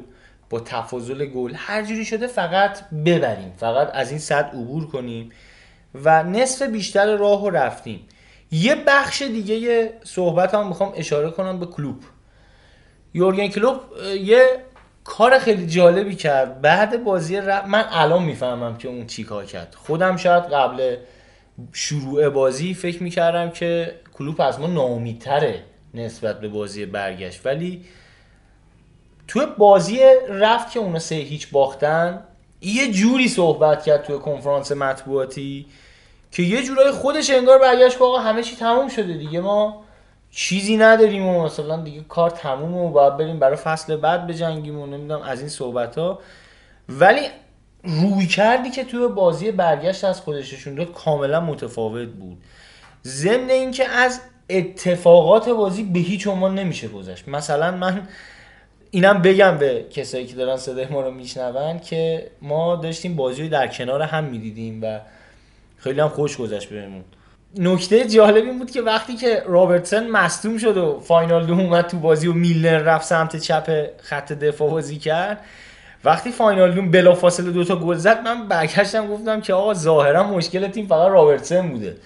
با 0.50 0.60
تفاضل 0.60 1.24
گل 1.24 1.52
هر 1.56 1.82
جوری 1.82 2.04
شده 2.04 2.26
فقط 2.26 2.90
ببریم 2.90 3.52
فقط 3.56 3.90
از 3.94 4.10
این 4.10 4.18
صد 4.18 4.44
عبور 4.44 4.86
کنیم 4.86 5.30
و 5.94 6.22
نصف 6.22 6.62
بیشتر 6.62 7.16
راه 7.16 7.40
رو 7.42 7.50
رفتیم. 7.50 8.00
یه 8.50 8.74
بخش 8.74 9.22
دیگه 9.22 9.92
صحبت 10.04 10.54
هم 10.54 10.68
می‌خوام 10.68 10.92
اشاره 10.96 11.30
کنم 11.30 11.58
به 11.58 11.66
کلوب. 11.66 11.96
یورگن 13.14 13.48
کلوب 13.48 13.80
یه 14.20 14.46
کار 15.04 15.38
خیلی 15.38 15.66
جالبی 15.66 16.14
کرد. 16.14 16.60
بعد 16.60 17.04
بازی 17.04 17.40
من 17.40 17.84
الان 17.90 18.22
می‌فهمم 18.22 18.76
که 18.76 18.88
اون 18.88 19.06
چی 19.06 19.24
کار 19.24 19.44
کرد. 19.44 19.74
خودم 19.74 20.16
شاید 20.16 20.44
قبل 20.44 20.96
شروع 21.72 22.28
بازی 22.28 22.74
فکر 22.74 23.02
می‌کردم 23.02 23.50
که 23.50 23.94
کلوب 24.12 24.40
از 24.40 24.60
ما 24.60 24.66
ناامیدتره 24.66 25.62
نسبت 25.94 26.40
به 26.40 26.48
بازی 26.48 26.86
برگشت. 26.86 27.46
ولی 27.46 27.84
توی 29.28 29.46
بازی 29.58 30.00
رفت 30.28 30.70
که 30.72 30.80
اونا 30.80 30.98
سه 30.98 31.14
هیچ 31.14 31.50
باختن. 31.50 32.24
یه 32.60 32.92
جوری 32.92 33.28
صحبت 33.28 33.84
کرد 33.84 34.02
توی 34.02 34.18
کنفرانس 34.18 34.72
مطبوعاتی 34.72 35.66
که 36.30 36.42
یه 36.42 36.62
جورای 36.62 36.90
خودش 36.90 37.30
انگار 37.30 37.58
برگشت 37.58 37.98
که 37.98 38.04
آقا 38.04 38.18
همه 38.18 38.42
چی 38.42 38.56
تموم 38.56 38.88
شده 38.88 39.12
دیگه. 39.12 39.40
ما 39.40 39.84
چیزی 40.34 40.76
نداریم 40.76 41.26
و 41.26 41.44
مثلا 41.44 41.76
دیگه 41.76 42.00
کار 42.08 42.30
تمومه 42.30 42.76
و 42.76 42.88
باید 42.88 43.16
بریم 43.16 43.38
برای 43.38 43.56
فصل 43.56 43.96
بعد 43.96 44.26
بجنگیم 44.26 44.78
و 44.78 44.86
نمی‌دونم 44.86 45.22
از 45.22 45.40
این 45.40 45.48
صحبت 45.48 45.98
ها 45.98 46.18
ولی 46.88 47.20
روی 47.84 48.26
کردی 48.26 48.70
که 48.70 48.84
توی 48.84 49.08
بازی 49.08 49.50
برگشت 49.50 50.04
از 50.04 50.20
خودششون 50.20 50.74
داد 50.74 50.92
کاملا 50.92 51.40
متفاوت 51.40 52.08
بود. 52.08 52.38
ضمن 53.04 53.50
اینکه 53.50 53.88
از 53.88 54.20
اتفاقات 54.50 55.48
بازی 55.48 55.82
به 55.82 55.98
هیچ 55.98 56.26
عنوان 56.26 56.54
نمیشه 56.54 56.88
گذشت. 56.88 57.28
مثلا 57.28 57.70
من 57.70 58.08
اینم 58.90 59.22
بگم 59.22 59.58
به 59.58 59.86
کسایی 59.90 60.26
که 60.26 60.34
دارن 60.36 60.56
صدای 60.56 60.86
ما 60.86 61.00
رو 61.00 61.10
میشنون 61.10 61.78
که 61.78 62.30
ما 62.42 62.76
داشتیم 62.76 63.16
بازی 63.16 63.48
در 63.48 63.66
کنار 63.66 64.02
هم 64.02 64.24
می‌دیدیم 64.24 64.80
و 64.82 65.00
خیلی 65.76 66.00
هم 66.00 66.08
خوش 66.08 66.36
گذشت 66.36 66.68
بهمون. 66.68 67.04
نکته 67.58 68.04
جالب 68.04 68.44
این 68.44 68.58
بود 68.58 68.70
که 68.70 68.82
وقتی 68.82 69.16
که 69.16 69.42
رابرتسن 69.46 70.08
مصدوم 70.08 70.58
شد 70.58 70.76
و 70.76 71.00
واینالدوم 71.00 71.60
اومد 71.60 71.86
تو 71.86 71.98
بازی 71.98 72.28
و 72.28 72.32
میلنر 72.32 72.78
رفت 72.78 73.06
سمت 73.06 73.36
چپ 73.36 73.86
خط 74.02 74.32
دفاع 74.32 74.70
بازی 74.70 74.98
کرد 74.98 75.38
وقتی 76.04 76.30
واینالدوم 76.30 76.90
بلافاصله 76.90 77.50
دوتا 77.50 77.76
گل 77.76 77.94
زد 77.94 78.20
من 78.20 78.48
برگشتم 78.48 79.06
گفتم 79.06 79.40
که 79.40 79.54
آقا 79.54 79.74
ظاهرا 79.74 80.22
مشکل 80.22 80.68
تیم 80.68 80.86
فقط 80.86 81.10
رابرتسن 81.10 81.68
بوده. 81.68 81.96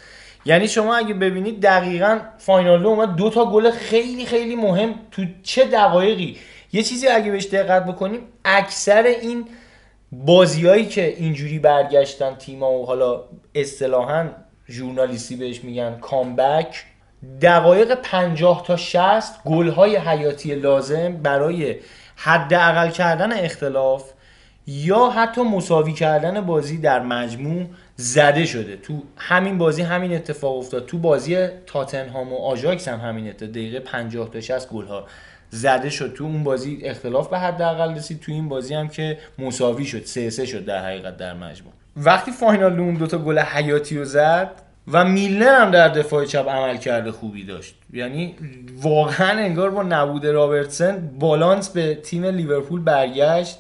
یعنی 0.45 0.69
شما 0.69 0.97
اگه 0.97 1.15
ببینید 1.15 1.63
دقیقا 1.63 2.19
فاینال 2.39 2.83
دوم 2.83 3.01
اومد 3.01 3.17
دو 3.17 3.31
تا 3.31 3.45
گل 3.51 3.71
خیلی 3.71 4.27
خیلی 4.27 4.57
مهم 4.57 4.95
تو 5.11 5.25
چه 5.43 5.65
دقایقی. 5.65 6.37
یه 6.73 6.83
چیزی 6.83 7.09
اگه 7.09 7.31
بهش 7.31 7.47
دقت 7.47 7.87
بکنیم 7.87 8.21
اکثر 8.45 9.03
این 9.03 9.45
بازیایی 10.13 10.87
که 10.87 11.07
اینجوری 11.07 11.59
برگشتن 11.59 12.35
تیما 12.35 12.73
و 12.73 12.87
حالا 12.87 13.25
اصطلاحا 13.55 14.29
ژورنالیستی 14.69 15.37
بهش 15.37 15.65
میگن 15.65 15.99
کامبک. 16.01 16.85
دقایق 17.43 17.95
50 17.95 18.65
تا 18.67 18.77
60 18.77 19.41
های 19.77 19.97
حیاتی 19.97 20.55
لازم 20.55 21.17
برای 21.17 21.77
حداقل 22.17 22.91
کردن 22.91 23.33
اختلاف 23.33 24.13
یا 24.67 25.11
حتی 25.11 25.43
مساوی 25.43 25.93
کردن 25.93 26.41
بازی 26.41 26.79
در 26.79 27.01
مجموع 27.01 27.67
زده 27.97 28.47
شده. 28.47 28.77
تو 28.77 29.03
همین 29.17 29.59
بازی 29.59 29.83
همین 29.83 30.13
اتفاق 30.13 30.59
افتاد. 30.59 30.87
تو 30.87 30.99
بازی 30.99 31.47
تاتنهام 31.67 32.33
و 32.33 32.37
آژاکس 32.37 32.89
هم 32.89 33.01
همین 33.01 33.29
اتفاق 33.29 33.51
دقیقه 33.51 33.81
50 33.81 34.31
تا 34.31 34.41
60 34.41 34.69
گل 34.69 34.87
ها 34.87 35.07
زده 35.51 35.91
شد. 35.91 36.15
تو 36.15 36.25
اون 36.25 36.45
بازی 36.45 36.81
اختلاف 36.83 37.29
به 37.29 37.39
حداقل 37.39 37.95
رسید. 37.95 38.21
تو 38.21 38.33
این 38.33 38.49
بازی 38.49 38.75
هم 38.75 38.89
که 38.89 39.19
مساوی 39.39 39.85
شد. 39.85 40.05
سه 40.05 40.31
سه 40.31 40.47
شد 40.47 40.65
در 40.65 40.85
حقیقت 40.85 41.17
در 41.17 41.35
مجموع. 41.35 41.73
وقتی 41.97 42.31
واینالدوم 42.31 42.81
اون 42.81 42.95
دوتا 42.95 43.19
گل 43.19 43.39
حیاتی 43.39 43.99
رو 43.99 44.05
زد 44.05 44.51
و 44.93 45.05
میلنر 45.05 45.61
هم 45.61 45.71
در 45.71 45.89
دفاع 45.89 46.25
چپ 46.25 46.49
عملکرد 46.49 47.13
خوبی 47.13 47.45
داشت. 47.45 47.75
یعنی 47.93 48.35
واقعا 48.83 49.39
انگار 49.39 49.71
با 49.71 49.83
نبود 49.83 50.27
رابرتسن 50.27 51.11
بالانس 51.19 51.69
به 51.69 51.95
تیم 51.95 52.25
لیورپول 52.25 52.81
برگشت. 52.81 53.59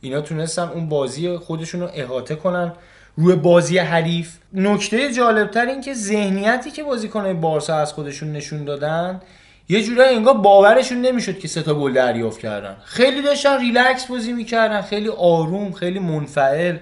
اینا 0.00 0.20
تونستن 0.20 0.68
اون 0.68 0.88
بازی 0.88 1.36
خودشون 1.36 1.80
رو 1.80 1.88
احاطه 1.94 2.34
کنن. 2.34 2.72
روی 3.16 3.36
بازی 3.36 3.78
حریف. 3.78 4.36
نکته 4.52 5.12
جالبتر 5.12 5.66
این 5.66 5.80
که 5.80 5.94
ذهنیتی 5.94 6.70
که 6.70 6.84
بازیکنهای 6.84 7.34
بارسا 7.34 7.76
از 7.76 7.92
خودشون 7.92 8.32
نشون 8.32 8.64
دادن 8.64 9.20
یه 9.68 9.82
جورایی 9.82 10.16
انگار 10.16 10.34
باورشون 10.34 11.00
نمی‌شد 11.00 11.38
که 11.38 11.48
سه 11.48 11.62
تا 11.62 11.74
گل 11.74 11.92
دریافت 11.92 12.40
کردن. 12.40 12.76
خیلی 12.84 13.22
داشتن 13.22 13.60
ریلکس 13.60 14.06
بازی 14.06 14.32
می‌کردن 14.32 14.82
خیلی 14.82 15.08
آروم 15.08 15.72
خیلی 15.72 15.98
منفعل. 15.98 16.76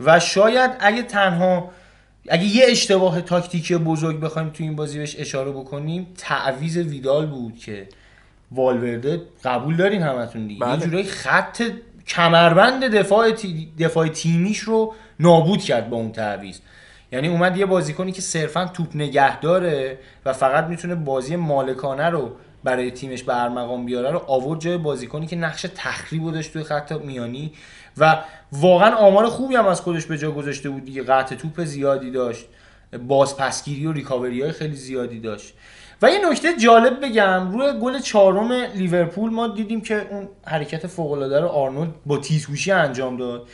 و 0.00 0.20
شاید 0.20 0.70
اگه 0.80 1.02
تنها 1.02 1.70
اگه 2.28 2.44
یه 2.44 2.64
اشتباه 2.68 3.20
تاکتیکی 3.20 3.76
بزرگ 3.76 4.20
بخوایم 4.20 4.50
تو 4.50 4.64
این 4.64 4.76
بازی 4.76 4.98
بهش 4.98 5.16
اشاره 5.18 5.50
بکنیم 5.50 6.06
تعویز 6.18 6.76
ویدال 6.76 7.26
بود 7.26 7.58
که 7.58 7.88
والورده 8.52 9.22
قبول 9.44 9.76
دارین 9.76 10.02
همتون 10.02 10.46
دیگه 10.46 10.60
بله. 10.60 10.74
یه 10.74 10.84
جورایی 10.84 11.04
خط 11.04 11.62
کمربند 12.08 12.84
دفاع, 12.84 13.30
تی- 13.30 13.72
دفاع 13.78 14.08
تیمیش 14.08 14.58
رو 14.58 14.94
نابود 15.20 15.60
کرد 15.62 15.90
با 15.90 15.96
اون 15.96 16.12
تعویز 16.12 16.60
یعنی 17.12 17.28
اومد 17.28 17.56
یه 17.56 17.66
بازیکنی 17.66 18.12
که 18.12 18.22
صرفا 18.22 18.64
توپ 18.66 18.96
نگه 18.96 19.40
داره 19.40 19.98
و 20.24 20.32
فقط 20.32 20.64
می‌تونه 20.64 20.94
بازی 20.94 21.36
مالکانه 21.36 22.10
رو 22.10 22.32
برای 22.64 22.90
تیمش 22.90 23.22
به 23.22 23.42
ارمغان 23.42 23.84
بیاره 23.86 24.10
رو 24.10 24.22
آورد 24.26 24.60
جای 24.60 24.78
بازیکنی 24.78 25.26
که 25.26 25.36
نقش 25.36 25.66
تخریب 25.74 26.32
داشت 26.32 26.52
توی 26.52 26.62
خط 26.62 26.92
میانی 26.92 27.52
و 27.98 28.22
واقعا 28.52 28.94
آمار 28.96 29.26
خوبی 29.26 29.56
هم 29.56 29.66
از 29.66 29.80
خودش 29.80 30.06
به 30.06 30.18
جا 30.18 30.30
گذاشته 30.30 30.70
بود 30.70 30.84
دیگه. 30.84 31.02
قطع 31.02 31.36
توپ 31.36 31.64
زیادی 31.64 32.10
داشت. 32.10 32.46
بازپسگیری 33.08 33.86
و 33.86 33.92
ریکاوری 33.92 34.42
های 34.42 34.52
خیلی 34.52 34.76
زیادی 34.76 35.20
داشت. 35.20 35.54
و 36.02 36.10
یه 36.10 36.30
نکته 36.30 36.56
جالب 36.56 37.04
بگم. 37.04 37.52
روی 37.52 37.72
گل 37.80 37.98
چهارم 37.98 38.52
لیورپول 38.52 39.30
ما 39.30 39.48
دیدیم 39.48 39.80
که 39.80 40.06
اون 40.10 40.28
حرکت 40.46 40.86
فوق 40.86 41.12
العاده 41.12 41.40
رو 41.40 41.48
آرنولد 41.48 41.90
با 42.06 42.18
تیزهوشی 42.18 42.72
انجام 42.72 43.16
داد. 43.16 43.48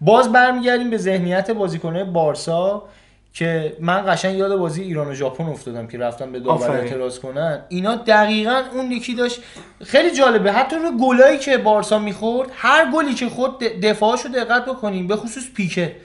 باز 0.00 0.32
برمیگردیم 0.32 0.90
به 0.90 0.96
ذهنیت 0.96 1.50
بازیکنه 1.50 2.04
بارسا. 2.04 2.82
که 3.32 3.76
من 3.80 4.04
قشنگ 4.06 4.38
یاد 4.38 4.56
بازی 4.56 4.82
ایران 4.82 5.08
و 5.08 5.14
ژاپن 5.14 5.44
افتادم 5.44 5.86
که 5.86 5.98
رفتن 5.98 6.32
به 6.32 6.40
داور. 6.40 6.70
اعتراض 6.70 7.18
کنن. 7.18 7.62
اینا 7.68 7.94
دقیقا 7.96 8.62
اون 8.72 8.92
یکی 8.92 9.14
داشت. 9.14 9.40
خیلی 9.84 10.10
جالبه. 10.10 10.52
حتی 10.52 10.76
روی 10.76 10.90
گلایی 11.00 11.38
که 11.38 11.58
بارسا 11.58 11.98
می‌خورد 11.98 12.48
هر 12.54 12.90
گلی 12.90 13.14
که 13.14 13.28
خود 13.28 13.58
دفاعشو 13.58 14.28
دقت 14.28 14.64
بکنیم. 14.64 15.06
به 15.06 15.16
خصوص 15.16 15.44
پیکه. 15.54 15.96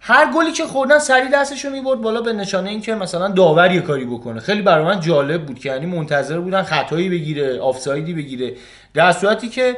هر 0.00 0.32
گلی 0.32 0.52
که 0.52 0.64
خوردن 0.64 0.98
سری 0.98 1.28
دستشو 1.28 1.70
می‌برد 1.70 2.00
بالا 2.00 2.20
به 2.20 2.32
نشانه 2.32 2.70
اینکه 2.70 2.94
مثلا 2.94 3.28
داور 3.28 3.72
یه 3.72 3.80
کاری 3.80 4.04
بکنه. 4.04 4.40
خیلی 4.40 4.62
برای 4.62 4.84
من 4.84 5.00
جالب 5.00 5.46
بود 5.46 5.58
که 5.58 5.68
یعنی 5.68 5.86
منتظر 5.86 6.40
بودن 6.40 6.62
خطایی 6.62 7.08
بگیره 7.08 7.60
آفسایدی 7.60 8.14
بگیره. 8.14 8.54
در 8.94 9.12
صورتی 9.12 9.48
که 9.48 9.76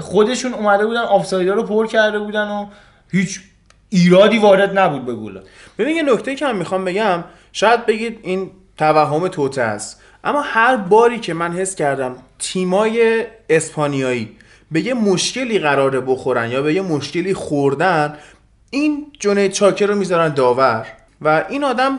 خودشون 0.00 0.54
اومده 0.54 0.86
بودن 0.86 1.00
آفسایدا 1.00 1.54
رو 1.54 1.62
پر 1.62 1.86
کرده 1.86 2.18
بودن 2.18 2.48
و 2.48 2.66
هیچ 3.12 3.40
ایرادی 3.92 4.38
وارد 4.38 4.78
نبود 4.78 5.06
به 5.06 5.14
گلا 5.14 5.40
ببین 5.78 5.96
یه 5.96 6.02
نکته 6.02 6.34
که 6.34 6.44
من 6.44 6.56
می‌خوام 6.56 6.84
بگم 6.84 7.24
شاید 7.52 7.86
بگید 7.86 8.18
این 8.22 8.50
توهم 8.78 9.28
توته 9.28 9.62
است. 9.62 10.00
اما 10.24 10.40
هر 10.40 10.76
باری 10.76 11.18
که 11.18 11.34
من 11.34 11.52
حس 11.52 11.74
کردم 11.74 12.16
تیمای 12.38 13.26
اسپانیایی 13.50 14.36
به 14.70 14.80
یه 14.80 14.94
مشکلی 14.94 15.58
قراره 15.58 16.00
بخورن 16.00 16.50
یا 16.50 16.62
به 16.62 16.74
یه 16.74 16.82
مشکلی 16.82 17.34
خوردن 17.34 18.18
این 18.70 19.06
جنید 19.20 19.52
چاکر 19.52 19.86
رو 19.86 19.94
می‌ذارن 19.94 20.28
داور 20.34 20.86
و 21.20 21.44
این 21.48 21.64
آدم 21.64 21.98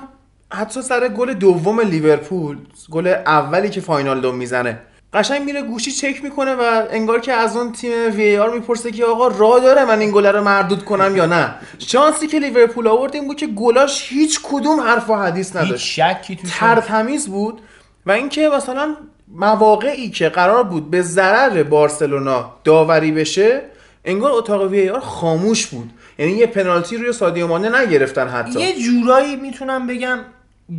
حتی 0.54 0.82
سر 0.82 1.08
گل 1.08 1.34
دوم 1.34 1.82
لیورپول 1.82 2.58
گل 2.92 3.08
اولی 3.08 3.70
که 3.70 3.82
فاینال 3.82 4.22
دوم 4.22 4.36
می‌زنه 4.36 4.80
قشنگ 5.14 5.42
میره 5.42 5.62
گوشی 5.62 5.92
چک 5.92 6.24
می‌کنه 6.24 6.56
و 6.56 6.84
انگار 6.90 7.20
که 7.20 7.34
از 7.34 7.58
اون 7.58 7.72
تیم 7.72 7.92
وی 8.16 8.38
آر 8.38 8.54
می‌پرسه 8.54 8.92
که 8.92 9.06
آقا 9.06 9.28
راه 9.28 9.60
داره 9.60 9.86
من 9.86 10.00
این 10.00 10.12
گله 10.12 10.32
رو 10.32 10.44
مردود 10.44 10.86
کنم 10.86 11.18
یا 11.18 11.26
نه. 11.26 11.56
شانسی 11.80 12.28
که 12.28 12.40
لیورپول 12.40 12.88
آورد 12.88 13.16
این 13.16 13.28
بود 13.28 13.38
که 13.38 13.48
گلاش 13.48 14.12
هیچ 14.12 14.40
کدوم 14.44 14.80
حرف 14.80 15.10
و 15.10 15.16
حدیث 15.16 15.56
نداشت. 15.56 15.86
شکی 15.86 16.36
تو 16.36 16.48
ترتمیز 16.48 17.28
بود 17.28 17.62
و 18.06 18.12
اینکه 18.12 18.50
مثلا 18.50 18.96
مواقعی 19.28 20.10
که 20.10 20.30
قرار 20.30 20.64
بود 20.64 20.92
به 20.92 21.02
ضرر 21.02 21.64
بارسلونا 21.64 22.54
داوری 22.64 23.12
بشه 23.12 23.62
انگار 24.06 24.32
اتاق 24.32 24.62
وی 24.72 24.90
آر 24.90 25.00
خاموش 25.00 25.68
بود. 25.68 25.90
یعنی 26.20 26.32
یه 26.32 26.46
پنالتی 26.46 26.98
روی 26.98 27.14
سادیو 27.14 27.48
مانه 27.48 27.82
نگرفتن 27.82 28.28
حتی. 28.28 28.60
یه 28.60 28.80
جورایی 28.80 29.36
می‌تونم 29.36 29.88
بگم 29.88 30.20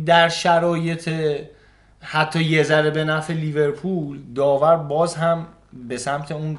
در 0.05 0.29
شرایط 0.29 1.09
حتی 2.07 2.43
یه 2.43 2.63
ذره 2.63 2.89
به 2.89 3.03
نفع 3.03 3.33
لیورپول 3.33 4.19
داور 4.35 4.75
باز 4.75 5.15
هم 5.15 5.47
به 5.87 5.97
سمت 5.97 6.31
اون 6.31 6.57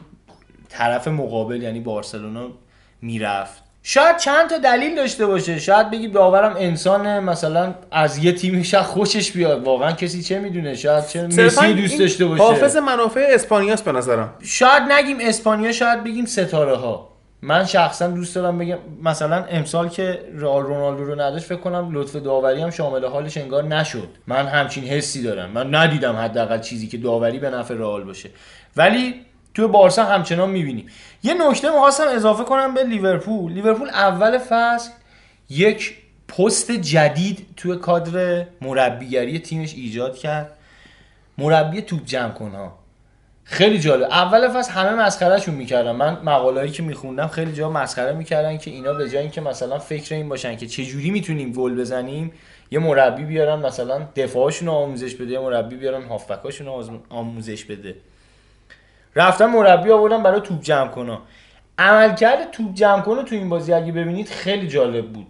طرف 0.69 1.09
مقابل 1.09 1.63
یعنی 1.63 1.81
بارسلونا 1.81 2.49
می‌رفت. 3.03 3.63
شاید 3.83 4.17
چند 4.17 4.51
تا 4.51 4.59
دلیل 4.59 4.97
داشته 4.97 5.27
باشه. 5.27 5.59
شاید 5.59 5.91
بگی 5.91 6.09
داورم 6.09 6.55
انسان 6.59 7.21
مثلا 7.21 7.75
از 7.91 8.19
یه 8.19 8.33
تیمی 8.33 8.65
شاید 8.65 8.85
خوشش 8.85 9.33
بیاد. 9.33 9.65
واقعا 9.65 9.93
کسی 9.93 10.23
چه 10.23 10.39
می‌دونه؟ 10.39 10.75
شاید 10.75 11.07
چه 11.07 11.27
مسی 11.27 11.75
دوست 11.75 11.99
داشته 11.99 12.27
باشه. 12.27 12.43
حافظ 12.43 12.77
منافع 12.77 13.27
اسپانیاست 13.31 13.85
به 13.85 13.93
نظرم. 13.93 14.35
شاید 14.43 14.83
نگیم 14.83 15.17
اسپانیا 15.21 15.73
شاید 15.73 16.05
بگیم 16.05 16.25
ستاره 16.25 16.77
ها 16.77 17.16
من 17.47 17.65
شخصا 17.65 18.07
دوست 18.07 18.35
دارم 18.35 18.59
بگم 18.59 18.79
مثلا 19.03 19.45
امسال 19.45 19.89
که 19.89 20.21
رئال 20.35 20.63
رونالدو 20.63 21.05
رو 21.05 21.21
نداشت 21.21 21.45
فکر 21.45 21.57
کنم 21.59 21.89
لطف 21.93 22.17
داوری 22.17 22.63
هم 22.63 22.71
شامل 22.71 23.05
حالش 23.05 23.37
انگار 23.37 23.65
نشد. 23.65 24.09
من 24.27 24.47
همچین 24.47 24.85
حسی 24.85 25.23
دارم. 25.23 25.51
من 25.51 25.75
ندیدم 25.75 26.17
حداقل 26.17 26.61
چیزی 26.61 26.87
که 26.87 26.99
داوری 26.99 27.39
به 27.39 27.51
نفع 27.51 27.75
رئال 27.75 28.05
باشه. 28.05 28.31
ولی 28.77 29.15
تو 29.55 29.69
بارسا 29.69 30.05
همچنان 30.05 30.51
می‌بینیم. 30.51 30.87
یه 31.23 31.35
نکته 31.49 31.71
می‌خواستم 31.71 32.05
اضافه 32.09 32.45
کنم 32.45 32.75
به 32.75 32.85
لیورپول. 32.85 33.53
لیورپول 33.53 33.89
اول 33.89 34.39
فصل 34.39 34.91
یک 35.51 35.97
پست 36.29 36.71
جدید 36.71 37.47
توی 37.57 37.77
کادر 37.77 38.47
مربیگری 38.61 39.39
تیمش 39.39 39.75
ایجاد 39.75 40.17
کرد. 40.17 40.53
مربی 41.39 41.83
توپ 41.83 42.05
جمع 42.05 42.33
کن 42.33 42.51
ها. 42.51 42.86
خیلی 43.49 43.79
جالب. 43.79 44.03
اول 44.03 44.49
فصل 44.49 44.73
همه 44.73 44.95
مسخرهشون 44.95 45.55
می‌کردن. 45.55 45.93
من 45.93 46.19
مقالهایی 46.23 46.71
که 46.71 46.83
میخوندم 46.83 47.27
خیلی 47.27 47.53
جا 47.53 47.71
مسخره 47.71 48.13
می‌کردن 48.13 48.59
که 48.59 48.71
اینا 48.71 48.93
به 48.93 49.11
جای 49.11 49.23
اینکه 49.23 49.41
مثلا 49.41 49.79
فکر 49.79 50.15
این 50.15 50.29
باشن 50.29 50.57
که 50.57 50.67
چه 50.67 50.85
جوری 50.85 51.11
می‌تونیم 51.11 51.53
گل 51.53 51.75
بزنیم 51.75 52.33
یه 52.71 52.79
مربی 52.79 53.25
بیارن 53.25 53.67
مثلا 53.67 54.09
دفاعشون 54.17 54.69
آموزش 54.69 55.15
بده 55.15 55.33
یه 55.33 55.41
مربی 55.41 55.77
بیارن 55.77 56.07
هافبکاشون 56.07 57.01
آموزش 57.11 57.65
بده. 57.65 57.95
رفتن 59.17 59.47
مربی 59.47 59.91
آوردن 59.91 60.23
برای 60.23 60.41
توپ 60.41 60.63
جمع 60.63 60.91
کنا. 60.91 61.23
عملکرد 61.79 62.51
توپ 62.51 62.75
جمع 62.75 63.03
کنه 63.03 63.23
تو 63.23 63.35
این 63.35 63.49
بازی 63.49 63.73
اگه 63.73 63.93
ببینید 63.93 64.29
خیلی 64.29 64.69
جالب 64.69 65.13
بود. 65.13 65.27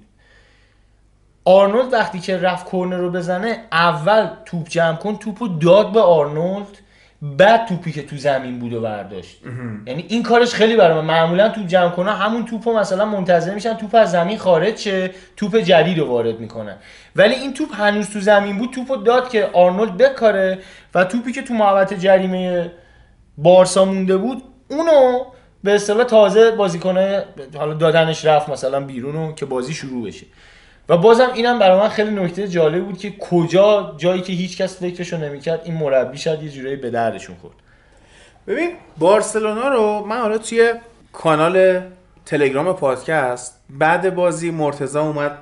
آرنولد 1.44 1.92
وقتی 1.92 2.20
که 2.20 2.36
رفت 2.36 2.66
کورنر 2.66 2.96
رو 2.96 3.10
بزنه 3.10 3.64
اول 3.72 4.28
توپ 4.44 4.68
جمع 4.68 4.96
کن 4.96 5.16
توپ 5.16 5.42
رو 5.42 5.48
داد 5.48 5.92
به 5.92 6.00
آرنولد. 6.00 6.78
بعد 7.22 7.66
توپی 7.66 7.92
که 7.92 8.02
تو 8.02 8.16
زمین 8.16 8.58
بود 8.58 8.72
و 8.72 8.80
برداشت. 8.80 9.40
یعنی 9.86 10.04
این 10.08 10.22
کارش 10.22 10.54
خیلی 10.54 10.76
برای 10.76 10.94
من 10.94 11.04
معمولا 11.04 11.48
توپ 11.48 11.66
جمع 11.66 11.90
کنه 11.90 12.12
همون 12.12 12.44
توپ 12.44 12.68
رو 12.68 12.78
مثلا 12.78 13.04
منتظر 13.04 13.54
میشن 13.54 13.74
توپ 13.74 13.94
از 13.94 14.10
زمین 14.10 14.38
خارج 14.38 14.76
شه 14.76 15.10
توپ 15.36 15.56
جدید 15.56 15.98
رو 15.98 16.06
وارد 16.06 16.40
می‌کنن. 16.40 16.76
ولی 17.16 17.34
این 17.34 17.54
توپ 17.54 17.74
هنوز 17.74 18.10
تو 18.10 18.20
زمین 18.20 18.58
بود 18.58 18.70
توپ 18.70 18.92
رو 18.92 18.96
داد 18.96 19.28
که 19.28 19.50
آرنولد 19.52 19.96
بکاره 19.96 20.58
و 20.94 21.04
توپی 21.04 21.32
که 21.32 21.42
تو 21.42 21.54
محوطه 21.54 21.96
جریمه 21.96 22.72
بارسا 23.38 23.84
مونده 23.84 24.16
بود 24.16 24.42
اونو 24.70 25.24
به 25.64 25.74
اصطلاح 25.74 26.04
تازه 26.04 26.50
بازیکنه 26.50 27.24
حالا 27.56 27.74
دادنش 27.74 28.24
رفت 28.24 28.48
مثلا 28.48 28.80
بیرونو 28.80 29.32
که 29.32 29.46
بازی 29.46 29.74
شروع 29.74 30.06
بشه. 30.06 30.26
و 30.88 30.96
بازم 30.96 31.30
اینم 31.34 31.58
برای 31.58 31.80
من 31.80 31.88
خیلی 31.88 32.10
نکته 32.10 32.48
جالب 32.48 32.84
بود 32.84 32.98
که 32.98 33.10
کجا 33.10 33.94
جایی 33.98 34.22
که 34.22 34.32
هیچ 34.32 34.56
کس 34.58 34.80
فکرشو 34.80 35.16
نمی‌کرد 35.16 35.60
این 35.64 35.74
مربی 35.74 36.18
شاید 36.18 36.42
یه 36.42 36.50
جورایی 36.50 36.76
به 36.76 36.90
دردشون 36.90 37.36
خورد. 37.36 37.54
ببین 38.46 38.70
بارسلونا 38.98 39.68
رو 39.68 40.06
من 40.06 40.20
حالا 40.20 40.38
توی 40.38 40.72
کانال 41.12 41.80
تلگرام 42.26 42.72
پادکست 42.72 43.60
بعد 43.70 44.14
بازی 44.14 44.50
مرتضی 44.50 44.98
اومد 44.98 45.38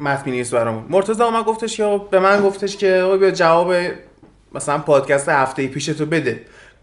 متن 0.00 0.30
نیست 0.30 0.54
برامون. 0.54 0.84
مرتضی 0.88 1.22
اومد 1.22 1.44
گفتش 1.44 1.78
یا 1.78 1.98
به 1.98 2.18
من 2.18 2.42
گفتش 2.42 2.76
که 2.76 3.16
بیا 3.20 3.30
جواب 3.30 3.74
مثلا 4.54 4.78
پادکست 4.78 5.28
هفته 5.28 5.66
پیش 5.66 5.86
تو 5.86 6.06
بده 6.06 6.40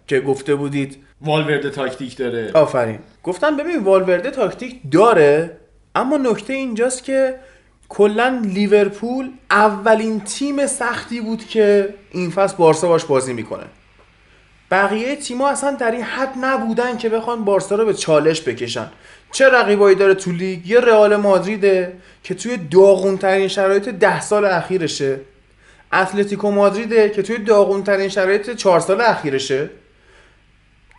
که 0.08 0.20
گفته 0.20 0.56
بودید. 0.56 0.98
والورده 1.22 1.70
تاکتیک 1.70 2.18
داره. 2.18 2.52
آفرین. 2.54 3.00
گفتم 3.24 3.58
ببین 3.58 3.84
والورده 3.84 4.32
تاکتیک 4.32 4.82
داره 4.92 5.58
اما 5.96 6.18
نکته 6.18 6.54
اینجاست 6.54 7.04
که 7.04 7.36
کلا 7.89 8.42
لیورپول 8.44 9.30
اولین 9.51 10.20
تیم 10.22 10.68
سختی 10.68 11.22
بود 11.22 11.48
که 11.48 11.94
این 12.12 12.32
فصل 12.32 12.56
بارسا 12.58 12.88
باش 12.88 13.06
بازی 13.06 13.34
می‌کنه. 13.34 13.63
بقیه 14.72 15.15
تیما 15.15 15.50
اصلا 15.50 15.72
در 15.72 15.92
این 15.92 16.01
حد 16.01 16.34
نبودن 16.42 16.98
که 16.98 17.10
بخوان 17.10 17.46
بارسا 17.46 17.75
رو 17.75 17.86
به 17.86 17.94
چالش 17.94 18.42
بکشن. 18.42 18.92
چه 19.32 19.50
رقیبایی 19.50 19.96
داره 19.96 20.13
تو 20.13 20.32
لیگ؟ 20.32 20.68
یه 20.68 20.80
رئال 20.80 21.15
مادریده 21.15 21.94
که 22.24 22.34
توی 22.34 22.58
داغونترین 22.58 23.48
شرایط 23.48 23.89
ده 23.89 24.22
سال 24.22 24.46
اخیرشه. 24.46 25.20
اتلتیکو 25.94 26.51
مادریده 26.51 27.10
که 27.10 27.22
توی 27.22 27.38
داغونترین 27.38 28.10
شرایط 28.10 28.50
چهار 28.50 28.80
سال 28.80 29.01
اخیرشه. 29.01 29.70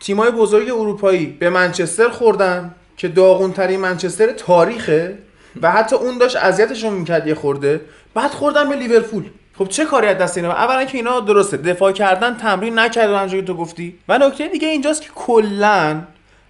تیمای 0.01 0.31
بزرگ 0.31 0.69
اروپایی 0.69 1.25
به 1.25 1.49
منچستر 1.49 2.09
خوردن 2.09 2.75
که 2.97 3.07
داغونترین 3.07 3.79
منچستر 3.79 4.31
تاریخه. 4.31 5.17
و 5.61 5.71
حتی 5.71 5.95
اون 5.95 6.17
داشت 6.17 6.35
اذیتشون 6.35 6.93
می‌کرد 6.93 7.27
یه 7.27 7.35
خورده. 7.35 7.81
بعد 8.13 8.31
خوردن 8.31 8.69
به 8.69 8.75
لیورپول. 8.75 9.23
خب 9.57 9.67
چه 9.67 9.85
کاری 9.85 10.07
از 10.07 10.17
دست 10.17 10.37
اینا؟ 10.37 10.51
اولا 10.51 10.85
که 10.85 10.97
اینا 10.97 11.19
درسته 11.19 11.57
دفاع 11.57 11.91
کردن 11.91 12.37
تمرین 12.37 12.79
نکردن 12.79 13.15
همونجوری 13.15 13.41
که 13.41 13.47
تو 13.47 13.53
گفتی. 13.53 13.99
و 14.09 14.17
نکته 14.17 14.47
دیگه 14.47 14.67
اینجاست 14.67 15.01
که 15.01 15.09
کلا 15.15 16.01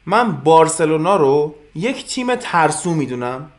من 0.06 0.32
بارسلونا 0.32 1.16
رو 1.16 1.56
یک 1.76 2.06
تیم 2.06 2.36
ترسو 2.36 2.94
می‌دونم. 2.94 3.52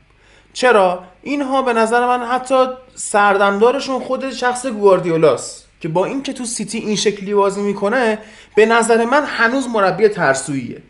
چرا؟ 0.53 1.05
اینها 1.23 1.63
به 1.63 1.73
نظر 1.73 2.07
من 2.07 2.27
حتی 2.27 2.67
سردمدارشون 2.95 4.01
خود 4.01 4.31
شخص 4.31 4.67
گواردیولاست 4.67 5.69
که 5.81 5.89
با 5.89 6.05
اینکه 6.05 6.33
تو 6.33 6.45
سیتی 6.45 6.79
این 6.79 6.97
شکلی 6.97 7.35
بازی 7.35 7.61
می‌کنه 7.61 8.19
به 8.57 8.67
نظر 8.67 9.05
من 9.05 9.25
هنوز 9.25 9.69
مربی 9.69 10.09
ترسویه 10.09 10.83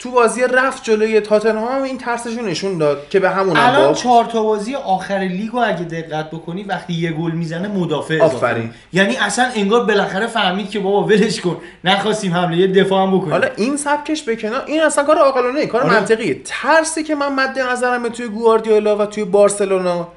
تو 0.00 0.10
بازی 0.10 0.42
رفت 0.42 0.84
جلوی 0.84 1.20
تاتنهام 1.20 1.82
این 1.82 1.98
ترسشون 1.98 2.44
نشون 2.48 2.78
داد 2.78 3.08
که 3.08 3.20
به 3.20 3.30
همون 3.30 3.56
هم 3.56 3.68
الان 3.68 3.86
باخت. 3.86 4.02
چهار 4.02 4.24
تا 4.24 4.42
بازی 4.42 4.74
آخر 4.74 5.18
لیگو 5.18 5.58
اگه 5.58 5.84
دقت 5.84 6.30
بکنی 6.30 6.62
وقتی 6.62 6.92
یه 6.92 7.12
گل 7.12 7.30
می‌زنه 7.30 7.68
مدافع 7.68 8.22
آفرین. 8.22 8.70
یعنی 8.92 9.16
اصلا 9.16 9.50
انگار 9.54 9.84
بالاخره 9.84 10.26
فهمید 10.26 10.70
که 10.70 10.80
بابا 10.80 11.04
ولش 11.04 11.40
کن 11.40 11.56
نخواستیم 11.84 12.34
حمله 12.34 12.56
یه 12.56 12.66
دفاع 12.66 13.02
هم 13.02 13.16
بکنیم 13.16 13.32
حالا 13.32 13.48
این 13.56 13.76
سبکش 13.76 14.22
به 14.22 14.36
کنار 14.36 14.64
این 14.66 14.80
اصلا 14.80 15.04
کار 15.04 15.18
عاقلانه 15.18 15.66
کار 15.66 15.82
آره. 15.82 15.92
منطقیه 15.92 16.40
ترسی 16.44 17.02
که 17.02 17.14
من 17.14 17.34
مد 17.34 17.58
نظرمه 17.58 18.08
توی 18.08 18.28
گواردیولا 18.28 18.96
و 18.96 19.06
توی 19.06 19.24
بارسلونا 19.24 20.08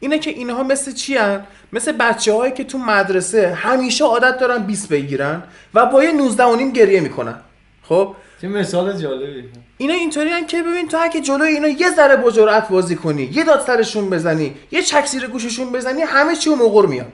اینه 0.00 0.18
که 0.18 0.30
اینها 0.30 0.62
مثل 0.62 0.92
چی 0.92 1.16
هن؟ 1.16 1.44
مثل 1.72 1.92
بچه 1.92 2.32
هایی 2.32 2.52
که 2.52 2.64
تو 2.64 2.78
مدرسه 2.78 3.54
همیشه 3.54 4.04
عادت 4.04 4.38
دارن 4.38 4.62
20 4.62 4.88
بگیرن 4.88 5.42
و 5.74 5.86
با 5.86 6.04
یه 6.04 6.12
19 6.12 6.44
و 6.44 6.56
نیم 6.56 6.70
گریه 6.70 7.00
می‌کنن 7.00 7.34
خب 7.82 8.14
چه 8.40 8.48
مثال 8.48 8.92
جالبی. 8.98 9.44
اینا 9.78 9.94
اینطوری 9.94 10.30
هن 10.30 10.46
که 10.46 10.62
ببین 10.62 10.88
تو 10.88 10.96
اگه 11.00 11.20
جلوی 11.20 11.48
اینا 11.48 11.68
یه 11.68 11.90
ذره 11.96 12.16
با 12.16 12.30
جرأت 12.30 12.68
بازی 12.68 12.96
کنی 12.96 13.22
یه 13.32 13.44
داد 13.44 13.60
سرشون 13.66 14.10
بزنی 14.10 14.54
یه 14.70 14.82
چک 14.82 15.06
زیر 15.06 15.26
گوششون 15.26 15.72
بزنی 15.72 16.02
همه 16.02 16.36
چی 16.36 16.50
موقع 16.50 16.86
میان. 16.86 17.06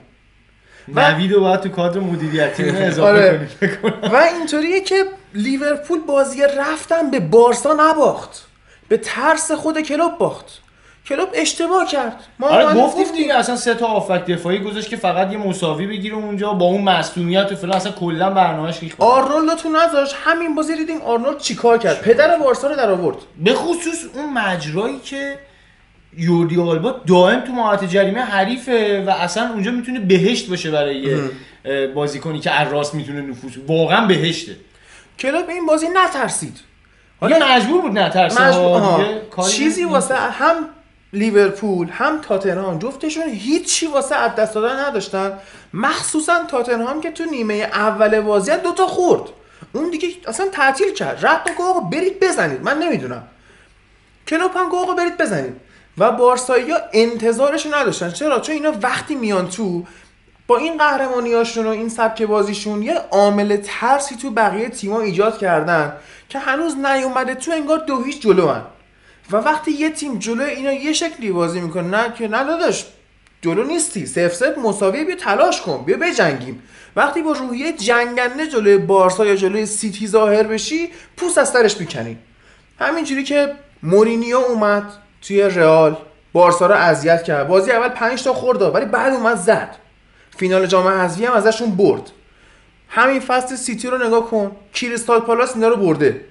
و- 0.95 1.11
نوید 1.11 1.35
باید 1.35 1.59
تو 1.61 1.69
کادر 1.69 1.99
مدیریتی 1.99 2.63
اینو 2.63 2.79
اضافه 2.85 3.09
آره. 3.09 3.47
و 4.13 4.15
اینطوریه 4.15 4.81
که 4.81 5.05
لیورپول 5.33 5.99
بازی 5.99 6.41
رفتن 6.57 7.11
به 7.11 7.19
بارسا 7.19 7.73
نباخت. 7.79 8.47
به 8.89 8.97
ترس 8.97 9.51
خود 9.51 9.81
کلوب 9.81 10.17
باخت. 10.17 10.45
کلوب 11.07 11.29
اشتباه 11.33 11.87
کرد. 11.87 12.15
ما 12.39 12.47
آره 12.47 12.73
گفتیم 12.73 13.05
دیگه 13.15 13.35
اصلا 13.35 13.55
سه 13.55 13.73
تا 13.73 13.85
آفک 13.85 14.25
دفاعی 14.25 14.59
گذاشت 14.59 14.89
که 14.89 14.97
فقط 14.97 15.31
یه 15.31 15.37
مساوی 15.37 15.87
بگیره 15.87 16.15
اونجا 16.15 16.53
با 16.53 16.65
اون 16.65 16.81
مصونیت 16.81 17.51
و 17.51 17.55
فلان 17.55 17.75
اصلا 17.75 17.91
کلا 17.91 18.29
برنامه‌اش 18.29 18.79
ریخت 18.79 19.01
آرنولد 19.01 19.57
تو 19.57 19.69
نذاش 19.69 20.13
همین 20.23 20.55
بازی 20.55 20.75
دیدیم 20.75 21.01
آرنولد 21.01 21.37
چیکار 21.37 21.77
کرد؟ 21.77 22.01
پدر 22.01 22.37
بارسا 22.37 22.67
رو 22.67 22.75
در 22.75 22.89
آورد. 22.91 23.17
به 23.37 23.53
خصوص 23.53 24.05
اون 24.13 24.33
مجرایی 24.33 24.99
که 24.99 25.39
یوردی 26.17 26.61
آلبا 26.61 26.95
دائم 27.07 27.39
تو 27.39 27.53
مهاجمت 27.53 27.89
جریمه 27.89 28.21
حریفه 28.21 29.03
و 29.07 29.09
اصلا 29.09 29.49
اونجا 29.53 29.71
می‌تونه 29.71 29.99
بهشت 29.99 30.49
باشه 30.49 30.71
برای 30.71 30.95
یه 30.95 31.29
بازیکنی 31.87 32.39
که 32.39 32.51
از 32.51 32.71
راست 32.71 32.95
می‌تونه 32.95 33.21
نفوذ. 33.21 33.51
واقعا 33.67 34.05
بهشته. 34.05 34.55
کلوب 35.19 35.49
این 35.49 35.65
بازی 35.65 35.87
نترسید. 35.93 36.59
دیگه 37.21 37.43
مجبور 37.55 37.81
بود 37.81 37.99
نترسه 37.99 38.47
مجبور- 38.47 39.05
چیزی. 39.51 39.83
واسه 39.83 40.15
هم 40.15 40.55
لیورپول 41.13 41.89
هم 41.89 42.21
تاتنهام 42.21 42.79
جفتشون 42.79 43.29
هیچی 43.29 43.87
واسه 43.87 44.15
از 44.15 44.35
دست 44.35 44.53
دادن 44.53 44.79
نداشتن. 44.79 45.39
مخصوصا 45.73 46.43
تاتنهام 46.43 47.01
که 47.01 47.11
تو 47.11 47.25
نیمه 47.25 47.53
اول 47.53 48.21
بازی 48.21 48.51
دو 48.57 48.71
تا 48.71 48.87
خورد. 48.87 49.29
اون 49.73 49.89
دیگه 49.89 50.07
اصلا 50.27 50.47
تعطیل 50.47 50.93
کرد. 50.93 51.19
و 51.23 51.39
گفت 51.59 51.89
برید 51.91 52.19
بزنید. 52.19 52.63
من 52.63 52.77
نمی‌دونم. 52.79 53.23
کلوپ 54.27 54.57
هم 54.57 54.69
گفت 54.69 54.97
برید 54.97 55.17
بزنید. 55.17 55.55
و 55.97 56.11
بارسایی 56.11 56.71
ها 56.71 56.77
انتظارش 56.93 57.65
نداشتن. 57.65 58.09
چرا؟ 58.09 58.39
چون 58.39 58.55
اینا 58.55 58.73
وقتی 58.81 59.15
میان 59.15 59.49
تو 59.49 59.85
با 60.47 60.57
این 60.57 60.77
قهرمانیاشون 60.77 61.65
و 61.65 61.69
این 61.69 61.89
سبک 61.89 62.21
بازیشون 62.21 62.83
یه 62.83 62.93
عامل 63.11 63.57
ترسی 63.57 64.15
تو 64.15 64.31
بقیه 64.31 64.69
تیما 64.69 65.01
ایجاد 65.01 65.37
کردن 65.37 65.93
که 66.29 66.39
هنوز 66.39 66.77
نیومده 66.77 67.35
تو 67.35 67.51
انگار 67.51 67.77
دو 67.77 68.03
هیچ 68.03 68.21
جلو. 68.21 68.55
و 69.31 69.35
وقتی 69.35 69.71
یه 69.71 69.89
تیم 69.89 70.17
جلو 70.19 70.43
اینا 70.43 70.73
یه 70.73 70.93
شکلی 70.93 71.31
بازی 71.31 71.61
می‌کنه 71.61 71.87
نه 71.87 72.13
که 72.13 72.27
نه 72.27 72.43
داداش 72.43 72.85
جلو 73.41 73.63
نیستی. 73.63 74.05
صفر 74.05 74.33
صفر 74.33 74.57
مساوی 74.57 75.03
بیا 75.03 75.15
تلاش 75.15 75.61
کن 75.61 75.83
بیا 75.85 75.97
بجنگیم. 75.97 76.63
وقتی 76.95 77.21
با 77.21 77.31
روحیه 77.31 77.73
جنگنده 77.73 78.47
جلوی 78.47 78.77
بارسا 78.77 79.25
یا 79.25 79.35
جلوی 79.35 79.65
سیتی 79.65 80.07
ظاهر 80.07 80.43
بشی 80.43 80.89
پوست 81.17 81.37
از 81.37 81.49
سرش 81.49 81.77
می‌کنی. 81.77 82.17
همینجوری 82.79 83.23
که 83.23 83.53
مورینیو 83.83 84.37
اومد 84.37 84.83
توی 85.21 85.41
رئال 85.41 85.97
بارسا 86.33 86.67
رو 86.67 86.73
اذیت 86.73 87.23
کرد. 87.23 87.47
بازی 87.47 87.71
اول 87.71 87.89
5 87.89 88.23
تا 88.23 88.33
خورد 88.33 88.61
ولی 88.61 88.85
بعد 88.85 89.13
اومد 89.13 89.37
زد. 89.37 89.75
فینال 90.37 90.65
جام 90.65 90.87
حذفی 90.87 91.25
هم 91.25 91.33
ازشون 91.33 91.71
برد. 91.71 92.11
همین 92.89 93.19
فصل 93.19 93.55
سیتی 93.55 93.87
رو 93.87 94.07
نگاه 94.07 94.29
کن. 94.29 94.51
کریستال 94.73 95.19
پالاس 95.19 95.55
اینا 95.55 95.67
رو 95.67 95.75
برده. 95.75 96.21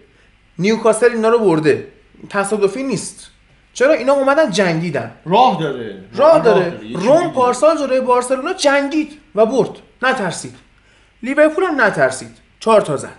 نیوکاسل 0.58 1.12
اینا 1.12 1.28
رو 1.28 1.38
برده. 1.38 1.86
تصادفی 2.28 2.82
نیست. 2.82 3.30
چرا 3.72 3.92
اینا 3.92 4.12
اومدن 4.12 4.50
جنگیدن؟ 4.50 5.12
راه 5.24 5.60
داره. 5.60 6.04
راه 6.14 6.40
داره. 6.40 6.78
چیزی 6.78 6.94
رم. 6.94 7.30
پارسال 7.32 7.78
جلوی 7.78 8.00
بارسلونا 8.00 8.52
جنگید 8.52 9.18
و 9.34 9.46
برد. 9.46 9.70
نترسید. 10.02 10.54
لیورپول 11.22 11.64
هم 11.64 11.80
نترسید. 11.80 12.36
چهار 12.60 12.80
تا 12.80 12.96
زد. 12.96 13.18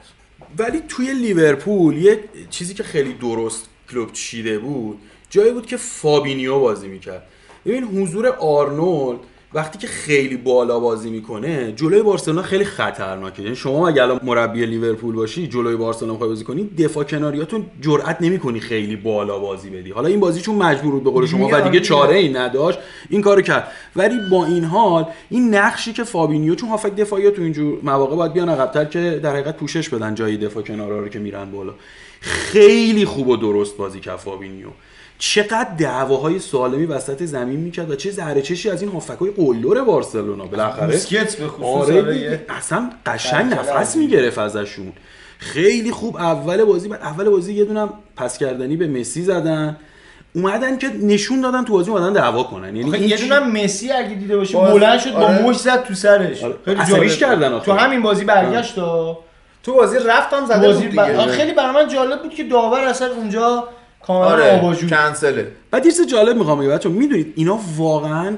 ولی 0.57 0.81
توی 0.87 1.13
لیورپول 1.13 1.97
یه 1.97 2.23
چیزی 2.49 2.73
که 2.73 2.83
خیلی 2.83 3.13
درست 3.13 3.69
کلوپ 3.91 4.13
چیده 4.13 4.59
بود 4.59 4.99
جایی 5.29 5.51
بود 5.51 5.65
که 5.65 5.77
فابینیو 5.77 6.59
بازی 6.59 6.87
می‌کرد. 6.87 7.23
ببین 7.65 7.83
حضور 7.83 8.27
آرنولد 8.27 9.19
وقتی 9.53 9.79
که 9.79 9.87
خیلی 9.87 10.37
بالا 10.37 10.79
بازی 10.79 11.09
می‌کنه 11.09 11.73
جلوی 11.75 12.01
بارسلونا 12.01 12.41
خیلی 12.41 12.65
خطرناکه. 12.65 13.43
یعنی 13.43 13.55
شما 13.55 13.87
اگه 13.87 14.01
الان 14.01 14.19
مربی 14.23 14.65
لیورپول 14.65 15.15
باشی 15.15 15.47
جلوی 15.47 15.75
بارسلونا 15.75 16.13
می‌خوای 16.13 16.29
بازی 16.29 16.43
کنی 16.43 16.63
دفاع 16.63 17.03
کناریاتون 17.03 17.65
جرئت 17.81 18.21
نمی‌کنی 18.21 18.59
خیلی 18.59 18.95
بالا 18.95 19.39
بازی 19.39 19.69
بدی. 19.69 19.91
حالا 19.91 20.07
این 20.07 20.19
بازی 20.19 20.41
چون 20.41 20.55
مجبور 20.55 20.91
بود 20.91 21.03
به 21.03 21.09
قول 21.09 21.25
شما 21.25 21.49
و 21.51 21.61
دیگه. 21.61 21.79
چاره 21.79 22.15
ای 22.15 22.29
نداشت. 22.29 22.79
این 23.09 23.21
کارو 23.21 23.41
کرد. 23.41 23.67
ولی 23.95 24.15
با 24.31 24.45
این 24.45 24.63
حال 24.63 25.05
این 25.29 25.55
نقشی 25.55 25.93
که 25.93 26.03
فابینیو 26.03 26.55
چون 26.55 26.69
هافبک 26.69 26.95
دفاعی 26.95 27.31
تو 27.31 27.41
اینجور 27.41 27.79
مواقع 27.83 28.15
باید 28.15 28.33
بیان 28.33 28.49
عقب‌تر 28.49 28.85
که 28.85 29.19
در 29.23 29.31
حقیقت 29.31 29.57
پوشش 29.57 29.89
بدن 29.89 30.15
جایی 30.15 30.37
دفاع 30.37 30.63
کنارا 30.63 30.99
رو 30.99 31.07
که 31.07 31.19
میرن 31.19 31.51
بالا. 31.51 31.73
خیلی 32.21 33.05
خوب 33.05 33.27
و 33.27 33.37
درست 33.37 33.77
بازی 33.77 33.99
کرد 33.99 34.17
فابینیو. 34.17 34.67
چقدر 35.21 35.67
دعواهای 35.77 36.39
سالمی 36.39 36.85
وسط 36.85 37.23
زمین 37.23 37.59
می‌کرد 37.59 37.91
و 37.91 37.95
چه 37.95 38.11
زهر 38.11 38.41
چشمی 38.41 38.69
از 38.69 38.81
این 38.81 38.91
هافبکای 38.91 39.31
قلدر 39.31 39.81
بارسلونا 39.81 40.45
بالاخره 40.45 40.85
بوسکتس 40.87 41.35
به 41.35 41.47
خصوص 41.47 41.89
آره 41.89 42.01
آره 42.01 42.45
اصلا 42.49 42.89
قشنگ 43.05 43.53
نفس. 43.53 43.95
می‌گرفت 43.95 44.37
ازشون 44.37 44.93
خیلی 45.39 45.91
خوب 45.91 46.15
اول 46.17 46.63
بازی 46.63 46.89
بعد 46.89 47.01
اول 47.01 47.29
بازی 47.29 47.53
یه 47.53 47.65
دونم 47.65 47.93
پس 48.15 48.37
گردنی 48.37 48.75
به 48.75 48.87
مسی 48.87 49.21
زدن 49.23 49.77
اومدن 50.35 50.77
که 50.77 50.91
نشون 51.01 51.41
دادن 51.41 51.65
تو 51.65 51.73
بازی 51.73 51.91
اومدن 51.91 52.13
دعوا 52.13 52.43
کنن 52.43 52.75
یعنی 52.75 52.95
این 52.95 53.09
یه 53.09 53.17
دونه 53.17 53.39
مسی 53.39 53.91
اگه 53.91 54.15
دیده 54.15 54.37
باشی 54.37 54.53
باز- 54.53 54.73
بلند 54.73 54.99
شد 54.99 55.11
با 55.13 55.19
آره. 55.25 55.41
مش 55.41 55.55
زد 55.55 55.83
تو 55.83 55.93
سرش 55.93 56.43
آره. 56.43 56.55
خیلی 56.65 56.85
جالب 56.85 57.07
کردن. 57.07 57.59
تو 57.59 57.71
همین 57.71 58.01
بازی 58.01 58.25
برگشت 58.25 58.77
و 58.77 59.17
تو 59.63 59.73
بازی 59.73 59.97
رفتم 60.05 60.45
زده 60.45 60.67
بازی 60.67 60.87
بود. 60.87 60.91
دیگه 60.91 61.27
خیلی 61.27 61.53
برای 61.53 61.71
من 61.85 61.87
جالب 61.93 62.21
بود 62.21 62.33
که 62.33 62.43
داور 62.43 62.79
اصلا 62.79 63.07
اونجا 63.11 63.67
کاملا 64.07 64.31
آره 64.31 64.59
آباجو 64.59 64.87
کنسله. 64.87 65.51
بعد 65.71 65.85
یه 65.85 65.91
چیز 65.91 66.07
جالب 66.07 66.37
می‌خوام 66.37 66.59
بگم 66.59 66.69
بچه‌ها 66.69 66.95
می‌دونید 66.95 67.33
اینا 67.35 67.59
واقعا 67.77 68.37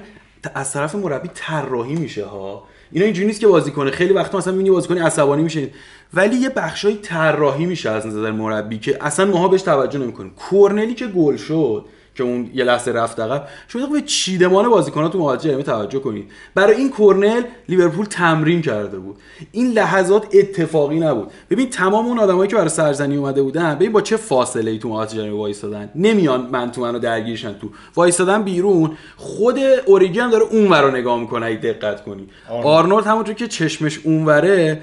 از 0.56 0.74
طرف 0.74 0.96
مربی 0.96 1.30
طراحی 1.34 1.96
میشه 1.96 2.26
ها. 2.26 2.64
اینا 2.92 3.06
اینجوری 3.06 3.28
نیست 3.28 3.40
که 3.40 3.48
بازی 3.48 3.72
کنه. 3.72 3.92
خیلی 3.92 4.14
وقتا 4.14 4.38
مثلا 4.38 4.54
می‌بینی 4.54 4.70
بازیکن 4.70 4.98
عصبانی 4.98 5.44
میشه. 5.44 5.70
ولی 6.14 6.36
یه 6.36 6.50
بخشای 6.50 6.96
طراحی 6.96 7.66
میشه 7.66 7.90
از 7.90 8.08
نظر 8.08 8.32
مربی 8.32 8.78
که 8.78 8.98
اصلا 9.02 9.26
ماها 9.26 9.48
بهش 9.48 9.62
توجه 9.62 10.00
نمی‌کنیم 10.00 10.32
کورنلی 10.50 10.94
که 10.94 11.08
گل 11.08 11.36
شد 11.36 11.86
که 12.16 12.24
اون 12.24 12.52
یه 12.54 12.64
لحظه 12.64 12.92
رفت 12.92 13.20
عقب. 13.20 13.48
شما 13.68 13.86
به 13.88 14.02
چیدمان 14.02 14.70
بازیکن‌ها 14.70 15.10
تو 15.10 15.20
مهاجم 15.20 15.44
جریمه 15.44 15.64
توجه 15.64 16.00
کنید. 16.00 16.32
برای 16.56 16.76
این 16.76 16.90
کورنل 16.90 17.44
لیورپول 17.70 18.06
تمرین 18.06 18.62
کرده 18.62 19.00
بود. 19.00 19.16
این 19.52 19.72
لحظات 19.72 20.28
اتفاقی 20.34 21.00
نبود. 21.00 21.32
ببین 21.50 21.70
تمام 21.70 22.06
اون 22.06 22.20
آدمایی 22.20 22.50
که 22.50 22.56
برای 22.56 22.70
سرزنی 22.70 23.16
اومده 23.16 23.42
بودن 23.42 23.76
ببین 23.76 23.92
با 23.92 24.02
چه 24.02 24.18
فاصله 24.18 24.72
ای 24.72 24.80
تو 24.80 24.90
مهاجم 24.90 25.18
جریمه 25.18 25.38
وایسادن 25.38 25.90
نمیان 25.96 26.50
من 26.52 26.72
تو 26.72 26.82
منو 26.82 27.00
درگیرشن 27.00 27.54
تو. 27.54 27.70
وایسادن 27.96 28.44
بیرون. 28.44 28.98
خود 29.18 29.60
اوریگی 29.86 30.20
هم 30.20 30.32
داره 30.32 30.44
اون 30.44 30.74
رو 30.74 30.92
نگاه 30.92 31.20
می‌کنه 31.20 31.46
اگه 31.46 31.58
دقت 31.58 32.04
کنی. 32.04 32.30
آرنولد. 32.50 33.08
همونجور 33.08 33.36
که 33.36 33.48
چشمش 33.48 34.00
اونوره 34.04 34.82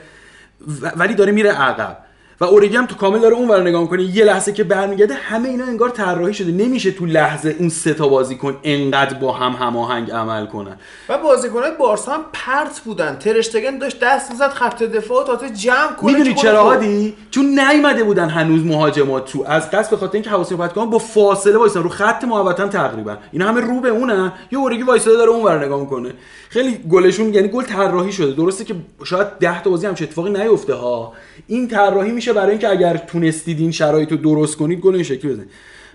ولی 0.97 1.15
داره 1.15 1.33
میره 1.33 1.51
عقب. 1.51 2.10
و 2.43 2.45
اورگی 2.45 2.77
هم 2.77 2.87
تو 2.87 2.95
کامل 2.95 3.19
داره 3.19 3.35
اونور 3.35 3.63
نگاه 3.63 3.83
می‌کنه 3.83 4.03
یه 4.03 4.25
لحظه 4.25 4.53
که 4.53 4.65
برمیگرده 4.65 5.15
همه 5.15 5.49
اینا 5.49 5.65
انگار 5.65 5.89
طراحی 5.89 6.35
شده. 6.35 6.53
نمیشه 6.53 6.91
تو 6.91 7.07
لحظه 7.07 7.57
اون 7.59 7.69
سه 7.69 7.95
تا 7.95 8.09
بازیکن 8.09 8.57
انقدر 8.65 9.15
با 9.15 9.33
هم 9.33 9.53
هماهنگ 9.53 10.11
عمل 10.11 10.47
کنن. 10.47 10.77
و 11.09 11.19
بازیکنای 11.19 11.71
بارسا 11.79 12.13
هم 12.13 12.21
پرت 12.33 12.81
بودن. 12.81 13.17
ترشتگن 13.17 13.79
داشت 13.79 14.01
دست 14.01 14.31
می‌زد 14.31 14.49
خط 14.49 14.83
دفاع 14.83 15.27
تا 15.27 15.49
جمع 15.49 15.93
کنه. 15.93 16.13
می‌دونی 16.13 16.35
چرا 16.35 16.63
خب. 16.63 16.69
هادی؟ 16.69 17.15
چون 17.31 17.61
نیومده 17.61 18.05
بودن 18.05 18.29
هنوز 18.29 18.65
مهاجمات 18.65 19.33
تو. 19.33 19.45
از 19.47 19.71
قصد 19.71 19.91
به 19.91 19.97
خاطر 19.97 20.15
اینکه 20.15 20.31
حواس 20.31 20.53
پرت 20.53 20.73
کنن 20.73 20.91
با 20.91 20.99
فاصله 20.99 21.57
وایسن. 21.57 21.83
رو 21.83 21.89
خط 21.89 22.25
محوطن 22.25 22.69
تقریبا. 22.69 23.17
اینا 23.33 23.49
همه 23.49 23.61
رو 23.61 23.81
به 23.81 23.89
اونن 23.89 24.33
یه 24.53 24.59
اورگی 24.59 24.83
وایساده 24.83 25.17
داره 25.17 25.31
اونور 25.31 25.65
نگاه 25.65 25.81
می‌کنه. 25.81 26.13
خیلی 26.49 26.81
گلشون 26.91 27.35
یعنی 27.35 27.49
گل 27.49 27.63
طراحی 27.63 28.13
شده. 28.13 28.33
درسته 28.33 28.65
که 28.65 28.75
شاید 29.05 29.27
10 29.41 29.63
تا 29.63 29.71
بازی 29.71 29.87
هم 29.87 29.95
چه 29.95 30.05
اتفاقی 30.05 30.31
نیفته 30.31 30.75
ها. 30.75 31.13
این 31.47 31.69
طراحی 31.69 32.13
میشه 32.13 32.30
برای 32.33 32.51
اینکه 32.51 32.69
اگر 32.69 32.97
تونستید 32.97 33.61
این 33.61 33.71
شرایط 33.71 34.13
رو 34.13 34.17
درست 34.17 34.57
کنید 34.57 34.81
گل 34.81 34.95
این 34.95 35.05
شکلی 35.05 35.33
بزنید. 35.33 35.51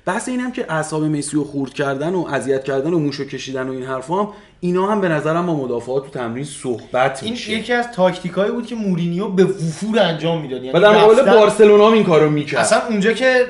بحث 0.06 0.30
اینم 0.30 0.52
که 0.52 0.66
اعصاب 0.70 1.04
مسی 1.04 1.38
رو 1.38 1.44
خورد 1.44 1.74
کردن 1.74 2.14
و 2.14 2.26
اذیت 2.32 2.64
کردن 2.64 2.94
و 2.94 3.00
موشو 3.00 3.26
کشیدن 3.26 3.68
و 3.68 3.72
این 3.72 3.84
حرفا 3.84 4.24
هم 4.24 4.28
اینا 4.60 4.88
هم 4.88 5.02
به 5.02 5.10
نظرم 5.10 5.46
با 5.46 5.56
مدافعات 5.56 6.04
تو 6.04 6.10
تمرین 6.10 6.44
صحبت 6.44 7.24
این 7.24 7.32
میشه. 7.32 7.52
یکی 7.52 7.74
از 7.74 7.92
تاکتیکایی 7.92 8.52
بود 8.52 8.66
که 8.66 8.76
مورینیو 8.76 9.28
به 9.28 9.44
وفور 9.44 10.00
انجام 10.00 10.42
می‌داد. 10.42 10.64
یعنی 10.64 10.78
و 10.78 10.80
در 10.80 10.92
مقابل 10.92 11.32
بارسلونا 11.32 11.88
هم 11.88 11.94
این 11.94 12.04
کارو 12.04 12.30
می‌کرد. 12.30 12.60
اصلا 12.60 12.82
اونجا 12.90 13.14
که 13.14 13.46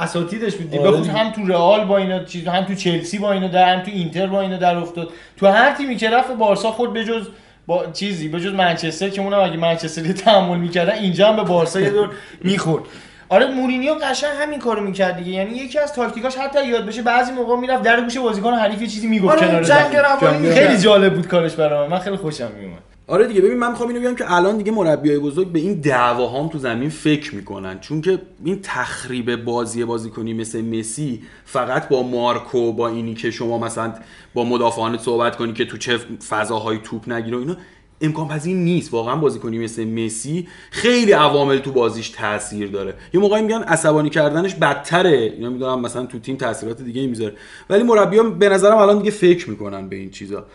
اساتیدش 0.00 0.54
بود. 0.54 0.80
آره. 0.80 0.90
بخود. 0.90 1.06
هم 1.06 1.32
تو 1.32 1.46
رئال 1.46 1.84
با 1.84 1.96
اینا 1.96 2.24
چیز 2.24 2.46
هم 2.46 2.64
تو 2.64 2.74
چلسی 2.74 3.18
با 3.18 3.32
اینا 3.32 3.48
در 3.48 3.74
هم 3.74 3.82
تو 3.82 3.90
اینتر 3.90 4.26
با 4.26 4.40
اینا 4.40 4.56
در 4.56 4.76
افتاد. 4.76 5.08
تو 5.36 5.46
هر 5.46 5.74
تیمی 5.74 5.96
که 5.96 6.10
رفت 6.10 6.32
بارسا 6.32 6.70
خود 6.70 6.92
به 6.92 7.04
جز 7.04 7.26
با 7.66 7.86
چیزی 7.92 8.28
به 8.28 8.40
جز 8.40 8.52
منچستر 8.52 9.08
که 9.08 9.20
اونم 9.20 9.40
اگه 9.40 9.56
منچستر 9.56 10.12
تحمل 10.12 10.58
می‌کردن 10.58 10.92
اینجا 10.92 11.28
هم 11.28 11.36
به 11.36 11.42
بارسا 11.42 11.80
یه 11.80 11.90
دور 11.90 12.10
می‌خورد. 12.40 12.84
آره 13.28 13.46
مورینیو 13.46 13.94
قشنگ 13.94 14.30
همین 14.40 14.58
کارو 14.58 14.80
می‌کرد 14.84 15.16
دیگه. 15.16 15.30
یعنی 15.30 15.50
یکی 15.54 15.78
از 15.78 15.92
تاکتیکاش 15.92 16.36
حتی 16.36 16.66
یاد 16.66 16.86
بشه 16.86 17.02
بعضی 17.02 17.32
موقع 17.32 17.56
می‌رفت 17.56 17.82
در 17.82 18.00
گوش 18.00 18.18
بازیکن 18.18 18.54
حریف 18.54 18.82
یه 18.82 18.88
چیزی 18.88 19.06
می‌گفت 19.06 19.32
آره، 19.32 19.46
کنار 19.46 19.62
جنگ 19.62 20.52
خیلی. 20.54 20.78
جالب 20.78 21.14
بود 21.14 21.28
کارش 21.28 21.54
برام. 21.54 21.90
من 21.90 21.98
خیلی 21.98 22.16
خوشم 22.16 22.50
میومد 22.58 22.93
آره 23.06 23.26
دیگه 23.26 23.40
ببین 23.40 23.58
من 23.58 23.70
می‌خوام 23.70 23.88
اینو 23.88 24.00
بگم 24.00 24.14
که 24.14 24.32
الان 24.32 24.56
دیگه 24.56 24.72
مربیای 24.72 25.18
بزرگ 25.18 25.48
به 25.48 25.58
این 25.58 25.74
دعواهام 25.74 26.48
تو 26.48 26.58
زمین 26.58 26.88
فکر 26.88 27.34
می‌کنن. 27.34 27.80
چون 27.80 28.00
که 28.00 28.22
این 28.44 28.58
تخریب 28.62 29.44
بازی 29.44 29.84
بازیکنی 29.84 30.34
مثل 30.34 30.60
مسی 30.60 31.22
فقط 31.44 31.88
با 31.88 32.02
مارکو 32.02 32.72
با 32.72 32.88
اینی 32.88 33.14
که 33.14 33.30
شما 33.30 33.58
مثلا 33.58 33.94
با 34.34 34.44
مدافعان 34.44 34.98
صحبت 34.98 35.36
کنی 35.36 35.52
که 35.52 35.64
تو 35.64 35.78
چه 35.78 35.98
فضاهای 36.28 36.78
توپ 36.84 37.12
نگیره 37.12 37.38
اینا 37.38 37.56
امکان 38.00 38.28
پذیر 38.28 38.56
نیست. 38.56 38.92
واقعا 38.94 39.16
بازیکنی 39.16 39.58
مثل 39.58 39.84
مسی 39.84 40.48
خیلی 40.70 41.12
عوامل 41.12 41.58
تو 41.58 41.72
بازیش 41.72 42.08
تاثیر 42.08 42.68
داره. 42.68 42.94
یه 43.14 43.20
موقعی 43.20 43.42
میگن 43.42 43.62
عصبانی 43.62 44.10
کردنش 44.10 44.54
بدتره. 44.54 45.32
اینا 45.36 45.50
می‌دونم 45.50 45.80
مثلا 45.80 46.06
تو 46.06 46.18
تیم 46.18 46.36
تاثیرات 46.36 46.82
دیگه 46.82 47.06
می‌ذاره. 47.06 47.34
ولی 47.70 47.82
مربی‌ها 47.82 48.22
به 48.30 48.48
نظرم 48.48 48.76
الان 48.76 48.98
دیگه 48.98 49.10
فکر 49.10 49.50
می‌کنن 49.50 49.88
به 49.88 49.96
این 49.96 50.10
چیزا. 50.10 50.46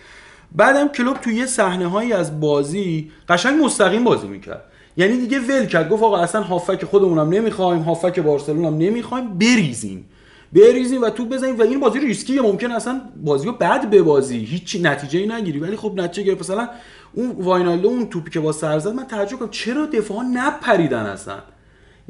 بعدم 0.52 0.88
کلوب 0.88 1.18
تو 1.18 1.32
یه 1.32 1.46
صحنه 1.46 1.88
هایی 1.88 2.14
از 2.14 2.40
بازی 2.40 3.12
قشنگ 3.30 3.64
مستقیم 3.64 4.04
بازی 4.04 4.28
می‌کرد. 4.28 4.64
یعنی 4.98 5.18
دیگه 5.18 5.40
ول 5.40 5.66
کرد. 5.66 5.90
گفت 5.90 6.04
آقا 6.04 6.18
اصلا 6.18 6.42
هافک 6.42 6.86
خودمونم 6.86 7.30
نمی‌خوایم 7.30 7.82
هافک 7.82 8.20
بارسلون 8.20 8.66
هم 8.66 8.78
نمی‌خوایم. 8.78 9.38
بریزیم. 9.38 10.06
بریزیم 10.54 11.02
و 11.02 11.10
تو 11.10 11.26
بزنیم 11.26 11.60
و 11.60 11.62
این 11.62 11.80
بازی 11.80 12.00
ریسکیه 12.00 12.42
ممکن 12.42 12.72
اصلا 12.72 13.02
بازی 13.24 13.46
رو 13.48 13.54
بد 13.54 13.90
ببازی. 13.90 14.38
هیچ 14.38 14.78
نتیجه 14.82 15.20
ای 15.20 15.28
نگیری. 15.28 15.60
ولی 15.60 15.76
خب 15.76 15.94
نتیجه 15.96 16.24
گرفت. 16.24 16.42
مثلا 16.42 16.70
اون 17.14 17.32
واینالدو 17.32 17.88
اون 17.88 18.10
توپی 18.10 18.32
که 18.32 18.40
با 18.40 18.52
سر 18.52 18.80
زد 18.80 18.94
من 18.94 19.06
تعجب 19.06 19.40
کردم 19.40 19.52
چرا 19.52 19.86
دفاع 19.86 20.24
نپریدن 20.24 21.06
اصلا؟ 21.06 21.36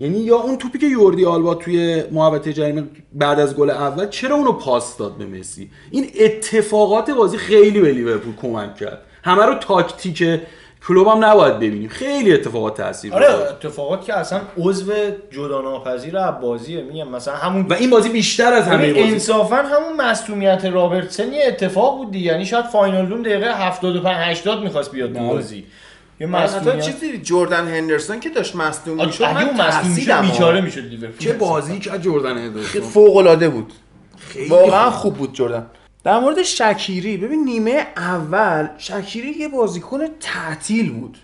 یعنی 0.02 0.20
یا 0.20 0.38
اون 0.38 0.58
توپی 0.58 0.80
که 0.80 0.88
یوردی 0.88 1.26
آلبا 1.26 1.56
توی 1.56 2.04
محوطه 2.12 2.54
جریمه 2.54 2.84
بعد 3.14 3.40
از 3.40 3.56
گل 3.56 3.70
اول 3.70 4.10
چرا 4.10 4.36
اونو 4.36 4.52
پاس 4.52 4.98
داد 4.98 5.18
به 5.18 5.26
مسی؟ 5.26 5.70
این 5.92 6.12
اتفاقات 6.20 7.12
بازی 7.12 7.38
خیلی 7.38 7.82
به 7.82 7.92
لیورپول 7.92 8.34
کمک 8.42 8.76
کرد. 8.76 9.02
همه 9.24 9.46
رو 9.46 9.54
تاکتیک 9.56 10.42
کلوب 10.88 11.08
هم 11.08 11.26
نباید 11.26 11.56
ببینیم. 11.56 11.90
خیلی 11.90 12.34
اتفاقات 12.34 12.78
تاثیر 12.78 13.14
آره. 13.14 13.28
اتفاقات 13.28 14.06
که 14.06 14.14
اصلا 14.14 14.42
عضو 14.58 14.92
جدا 15.32 15.62
ناپذیر 15.62 16.18
از 16.18 16.42
بازیه 16.42 16.82
میگم 16.82 17.08
مثلا 17.08 17.36
همون 17.36 17.66
و 17.66 17.74
این 17.74 17.90
بازی 17.90 18.10
بیشتر 18.10 18.54
از 18.54 18.68
همه 18.68 18.94
بازی. 18.94 19.08
انصافا 19.08 19.56
همون 19.56 19.96
مصونیت 19.98 20.66
رابرتسن 20.66 21.34
یه 21.34 21.44
اتفاق 21.48 21.98
بود 21.98 22.12
دیگه. 22.12 22.32
یعنی 22.32 22.46
شاید 22.46 22.66
فاینالدون 22.66 23.22
دقیقه 23.22 23.68
75 23.68 24.18
80 24.20 24.64
می‌خواست 24.64 24.92
بیاد 24.92 25.14
تو 25.14 25.20
آره. 25.20 25.30
بازی. 25.30 25.66
یه 26.20 26.28
من 26.28 26.44
مصونیت 26.44 26.80
چیزی 26.80 27.18
جردن 27.18 27.68
هندرسون 27.68 28.20
که 28.20 28.30
داشت 28.30 28.56
مصدوم 28.56 29.06
می‌شد 29.06 29.24
من 29.24 29.44
اون 29.44 29.62
مصدوم 29.62 29.62
می‌شد 29.62 29.82
ترسیدم 29.82 30.22
بیچاره 30.22 30.62
می‌شد 30.62 30.82
لیورپول. 30.82 31.18
چه 31.20 31.34
بازی 31.34 31.80
که 31.80 32.00
جردن 32.00 32.38
هندرسون. 32.38 32.82
فوق 32.82 33.18
العاده 33.18 33.50
بود. 33.50 33.74
خیلی 34.18 34.50
واقعا 34.50 34.92
خوب. 34.92 35.14
بود 35.14 35.34
جردن. 35.34 35.66
در 36.04 36.20
مورد 36.20 36.42
شکیری 36.44 37.18
ببین 37.18 37.44
نیمه 37.44 37.88
اول 37.98 38.68
شکیری 38.78 39.30
یه 39.30 39.48
بازیکن 39.48 40.00
تعطیل 40.20 40.92
بود. 40.92 41.18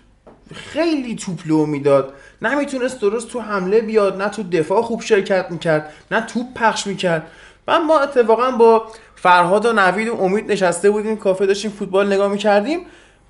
خیلی 0.54 1.16
توپ 1.16 1.40
لو 1.46 1.66
می‌داد. 1.66 2.12
نمی‌تونست 2.42 3.00
درست 3.00 3.28
تو 3.28 3.40
حمله 3.40 3.80
بیاد 3.80 4.22
نه 4.22 4.28
تو 4.28 4.42
دفاع 4.42 4.82
خوب 4.82 5.00
شرکت 5.02 5.46
می‌کرد 5.50 5.92
نه 6.10 6.20
توپ 6.20 6.46
پخش 6.54 6.86
می‌کرد. 6.86 7.26
و 7.68 7.80
ما 7.80 8.00
اتفاقا 8.00 8.50
با 8.50 8.86
فرهاد 9.14 9.66
و 9.66 9.72
نوید 9.72 10.08
و 10.08 10.20
امید 10.20 10.52
نشسته 10.52 10.90
بودیم 10.90 11.16
کافه 11.16 11.46
داشتیم 11.46 11.70
فوتبال 11.70 12.12
نگاه 12.12 12.32
می‌کردیم. 12.32 12.80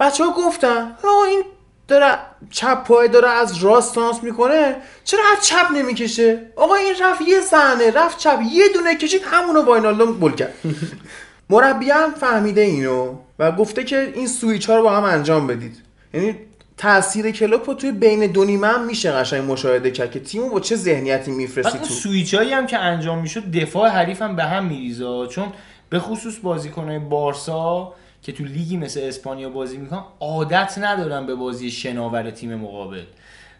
بچه 0.00 0.24
ها 0.24 0.35
گفتن 0.37 0.96
آه 1.05 1.29
این 1.29 1.42
داره 1.88 2.18
چپ 2.51 2.85
پای 2.85 3.09
داره 3.09 3.29
از 3.29 3.64
راست 3.64 3.94
تانس 3.94 4.22
می‌کنه 4.22 4.77
چرا 5.05 5.22
از 5.37 5.46
چپ 5.46 5.72
نمی‌کشه؟ 5.75 6.40
آقا 6.57 6.75
این 6.75 6.94
رفت 7.03 7.20
یه 7.20 7.40
صحنه 7.40 7.90
رفت 7.90 8.18
چپ 8.18 8.38
یه 8.53 8.68
دونه 8.75 8.96
کشید 8.96 9.22
همونو 9.25 9.62
واینالدو 9.62 10.12
گل 10.12 10.33
کرد. 10.33 10.55
مربی 11.51 11.90
هم 11.90 12.14
فهمیده 12.14 12.61
اینو 12.61 13.14
و 13.38 13.53
گفته 13.53 13.85
که 13.85 14.12
این 14.14 14.27
سویچ 14.27 14.70
ها 14.70 14.77
رو 14.77 14.83
با 14.83 14.96
هم 14.96 15.05
انجام 15.05 15.46
بدید. 15.46 15.77
یعنی 16.14 16.37
تاثیر 16.77 17.31
کلوپ 17.31 17.70
رو 17.70 17.75
توی 17.75 17.92
بین 17.92 18.27
دو 18.27 18.44
نیمه 18.44 18.66
هم 18.66 18.85
میشه 18.85 19.12
قشنگ 19.12 19.51
مشاهده 19.51 19.90
کرد 19.90 20.11
که 20.11 20.20
تیمو 20.20 20.49
با 20.49 20.61
چه 20.61 20.77
ذهنیتی 20.77 21.31
میفرستی 21.31 21.79
تو؟ 21.79 21.85
سویچ 21.85 22.35
هایی 22.35 22.53
هم 22.53 22.66
که 22.66 22.79
انجام 22.79 23.18
می‌شد 23.18 23.51
دفاع 23.51 23.88
حریف 23.88 24.22
هم 24.22 24.37
به 24.37 24.44
هم 24.44 24.64
میریزه 24.64 25.27
چون 25.31 25.53
به 25.90 25.99
خصوص 25.99 26.35
بازیکنهای 26.42 26.99
بارسا 26.99 27.94
که 28.22 28.33
تو 28.33 28.44
لیگی 28.44 28.76
مثل 28.76 29.00
اسپانیا 29.02 29.48
بازی 29.48 29.76
می‌کنن 29.76 30.02
عادت 30.20 30.79
ندارن 30.79 31.26
به 31.26 31.35
بازی 31.35 31.70
شناور 31.70 32.31
تیم 32.31 32.55
مقابل. 32.55 33.02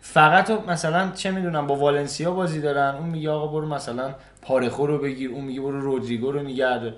فقط 0.01 0.51
مثلا 0.51 1.11
چه 1.11 1.31
می‌دونم 1.31 1.67
با 1.67 1.77
والنسیا 1.77 2.31
بازی 2.31 2.61
دارن 2.61 2.95
اون 2.95 3.09
میگه 3.09 3.31
آقا 3.31 3.47
برو 3.47 3.69
مثلا 3.69 4.15
پارخو 4.43 4.87
رو 4.87 4.99
بگیر 4.99 5.31
اون 5.31 5.45
میگه 5.45 5.61
برو 5.61 5.81
رودریگو 5.81 6.33
رو 6.33 6.43
نگرده 6.43 6.95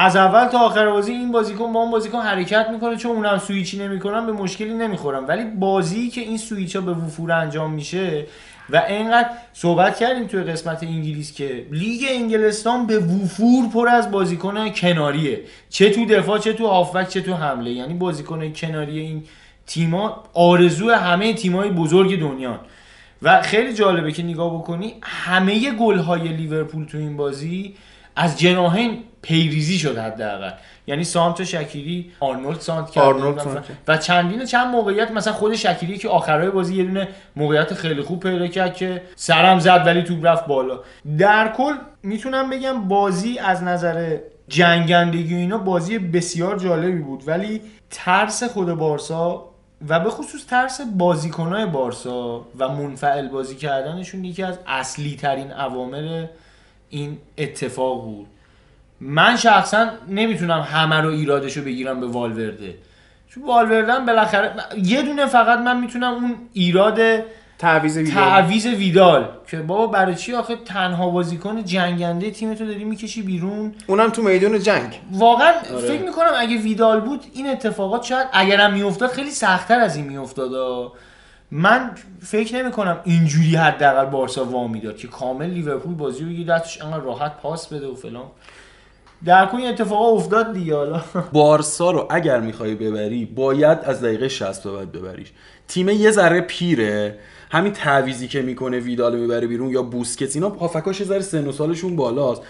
از 0.00 0.16
اول 0.16 0.48
تا 0.48 0.58
آخر 0.58 0.90
بازی 0.90 1.12
این 1.12 1.32
بازیکن 1.32 1.72
با 1.72 1.80
اون 1.80 1.90
بازیکن 1.90 2.20
حرکت 2.20 2.68
می‌کنه 2.72 2.96
چون 2.96 3.16
اونم 3.16 3.38
سویچی 3.38 3.78
نمی‌کنن 3.78 4.26
به 4.26 4.32
مشکلی 4.32 4.74
نمی‌خورن. 4.74 5.24
ولی 5.24 5.44
بازی 5.44 6.08
که 6.08 6.20
این 6.20 6.38
سویچ 6.38 6.76
ها 6.76 6.82
به 6.82 6.92
وفور 6.92 7.32
انجام 7.32 7.72
میشه 7.72 8.26
و 8.70 8.76
اینقدر 8.88 9.28
صحبت 9.52 9.96
کردیم 9.96 10.26
توی 10.26 10.42
قسمت 10.42 10.82
انگلیس 10.82 11.34
که 11.34 11.66
لیگ 11.70 12.00
انگلستان 12.10 12.86
به 12.86 12.98
وفور 12.98 13.68
پر 13.68 13.88
از 13.88 14.10
بازیکن 14.10 14.68
کناریه. 14.68 15.40
چه 15.70 15.90
تو 15.90 16.06
دفاع 16.06 16.38
چه 16.38 16.52
تو 16.52 16.66
هافبک 16.66 17.08
چه 17.08 17.20
تو 17.20 17.34
حمله. 17.34 17.70
یعنی 17.70 17.94
بازیکن 17.94 18.52
کناری 18.52 18.98
این 18.98 19.24
تیما 19.66 20.24
آرزو 20.34 20.90
همه 20.90 21.34
تیمای 21.34 21.70
بزرگ 21.70 22.20
دنیا 22.20 22.60
و 23.22 23.42
خیلی 23.42 23.72
جالبه 23.74 24.12
که 24.12 24.22
نگاه 24.22 24.58
بکنی 24.58 24.94
همه 25.02 25.70
گل‌های 25.70 26.28
لیورپول 26.28 26.84
تو 26.84 26.98
این 26.98 27.16
بازی 27.16 27.74
از 28.18 28.38
جناهین 28.38 28.98
پیریزی 29.22 29.78
شد 29.78 29.98
حداقل. 29.98 30.50
یعنی 30.86 31.04
سانت 31.04 31.44
شکیری 31.44 32.12
آرنولد 32.20 32.60
سانت 32.60 32.90
کرد. 32.90 33.04
آرنولد 33.04 33.38
سانت 33.38 33.64
و 33.88 33.96
چندین 33.96 34.44
چند 34.44 34.66
موقعیت 34.66 35.10
مثلا 35.10 35.32
خود 35.32 35.54
شکیری 35.54 35.98
که 35.98 36.08
آخرای 36.08 36.50
بازی 36.50 36.76
یه 36.76 36.84
دونه 36.84 37.08
موقعیت 37.36 37.74
خیلی 37.74 38.02
خوب 38.02 38.20
پیدا 38.20 38.46
کرد 38.46 38.74
که 38.74 39.02
سرم 39.16 39.58
زد 39.58 39.82
ولی 39.86 40.02
توپ 40.02 40.26
رفت 40.26 40.46
بالا. 40.46 40.80
در 41.18 41.52
کل 41.52 41.72
می‌تونم 42.02 42.50
بگم 42.50 42.88
بازی 42.88 43.38
از 43.38 43.62
نظر 43.62 44.16
جنگندگی 44.48 45.34
و 45.34 45.38
اینا 45.38 45.58
بازی 45.58 45.98
بسیار 45.98 46.58
جالبی 46.58 46.98
بود. 46.98 47.22
ولی 47.26 47.60
ترس 47.90 48.42
خود 48.42 48.72
بارسا 48.74 49.44
و 49.88 50.00
به 50.00 50.10
خصوص 50.10 50.46
ترس 50.46 50.80
بازیکنهای 50.96 51.66
بارسا 51.66 52.46
و 52.58 52.68
منفعل 52.68 53.28
بازی 53.28 53.56
کردنشون 53.56 54.24
یکی 54.24 54.42
از 54.42 54.58
اصلی 54.66 55.16
ترین 55.16 55.50
عوامل 55.50 56.26
این 56.90 57.18
اتفاق 57.38 58.04
بود. 58.04 58.26
من 59.00 59.36
شخصا 59.36 59.88
نمی‌تونم 60.08 60.60
همه 60.60 61.00
رو 61.00 61.10
ایرادشو 61.10 61.64
بگیرم 61.64 62.00
به 62.00 62.06
والورده. 62.06 62.74
چون 63.28 63.44
والورده 63.44 63.92
هم 63.92 64.06
بالاخره 64.06 64.52
یه 64.82 65.02
دونه 65.02 65.26
فقط 65.26 65.58
من 65.58 65.80
می‌تونم 65.80 66.14
اون 66.14 66.36
ایراد 66.52 67.00
تعویض 67.58 67.96
ویدیو 67.96 68.14
تعویز 68.14 68.66
ویدال. 68.66 69.28
که 69.50 69.56
بابا 69.56 69.86
برای 69.86 70.14
چی 70.14 70.34
آخه 70.34 70.56
تنها 70.56 71.10
بازیکن 71.10 71.64
جنگنده 71.64 72.30
تیمتو 72.30 72.66
داری 72.66 72.84
می‌کشی 72.84 73.22
بیرون؟ 73.22 73.74
اونم 73.86 74.10
تو 74.10 74.22
میدون 74.22 74.58
جنگ. 74.58 75.00
واقعا 75.12 75.52
فکر 75.62 76.02
می‌کنم 76.02 76.30
اگه 76.36 76.56
ویدال 76.56 77.00
بود 77.00 77.24
این 77.34 77.46
اتفاقات 77.50 78.04
شاید 78.04 78.26
اگرم 78.32 78.72
میافتاد 78.72 79.10
خیلی 79.10 79.30
سختتر 79.30 79.80
از 79.80 79.96
این 79.96 80.06
میافتاد. 80.06 80.50
من 81.50 81.90
فکر 82.20 82.56
نمی 82.56 82.70
کنم 82.70 83.00
اینجوری 83.04 83.56
حداقل 83.56 84.04
بارسا 84.04 84.44
وامی 84.44 84.80
داد 84.80 84.96
که 84.96 85.08
کامل 85.08 85.50
لیورپول 85.50 85.94
بازی 85.94 86.24
رو 86.24 86.30
بگیر 86.30 86.46
دستش 86.46 86.82
انقدر 86.82 87.04
راحت 87.04 87.36
پاس 87.36 87.72
بده 87.72 87.86
و 87.86 87.94
فلان. 87.94 88.26
در 89.24 89.46
کل 89.46 89.60
اتفاقا 89.60 90.06
افتاد 90.08 90.52
دیگه 90.52 90.76
حالا. 90.76 91.02
بارسا 91.32 91.90
رو 91.90 92.06
اگر 92.10 92.40
می‌خوای 92.40 92.74
ببری 92.74 93.24
باید 93.24 93.78
از 93.78 94.00
دقیقه 94.00 94.28
60 94.28 94.62
به 94.62 94.72
بعد 94.72 94.92
ببریش. 94.92 95.32
تیم 95.68 95.88
یه 95.88 96.10
ذره 96.10 96.40
پیره. 96.40 97.18
همین 97.50 97.72
تعویزی 97.72 98.28
که 98.28 98.42
می‌کنه 98.42 98.78
ویدال 98.78 99.18
می‌بره 99.18 99.46
بیرون 99.46 99.70
یا 99.70 99.82
بوسکتس 99.82 100.34
اینا 100.36 100.48
هافکاش 100.48 101.00
یه 101.00 101.06
ذره 101.06 101.20
سن 101.20 101.46
و 101.46 101.52
سالشون 101.52 101.96
بالاست. 101.96 102.42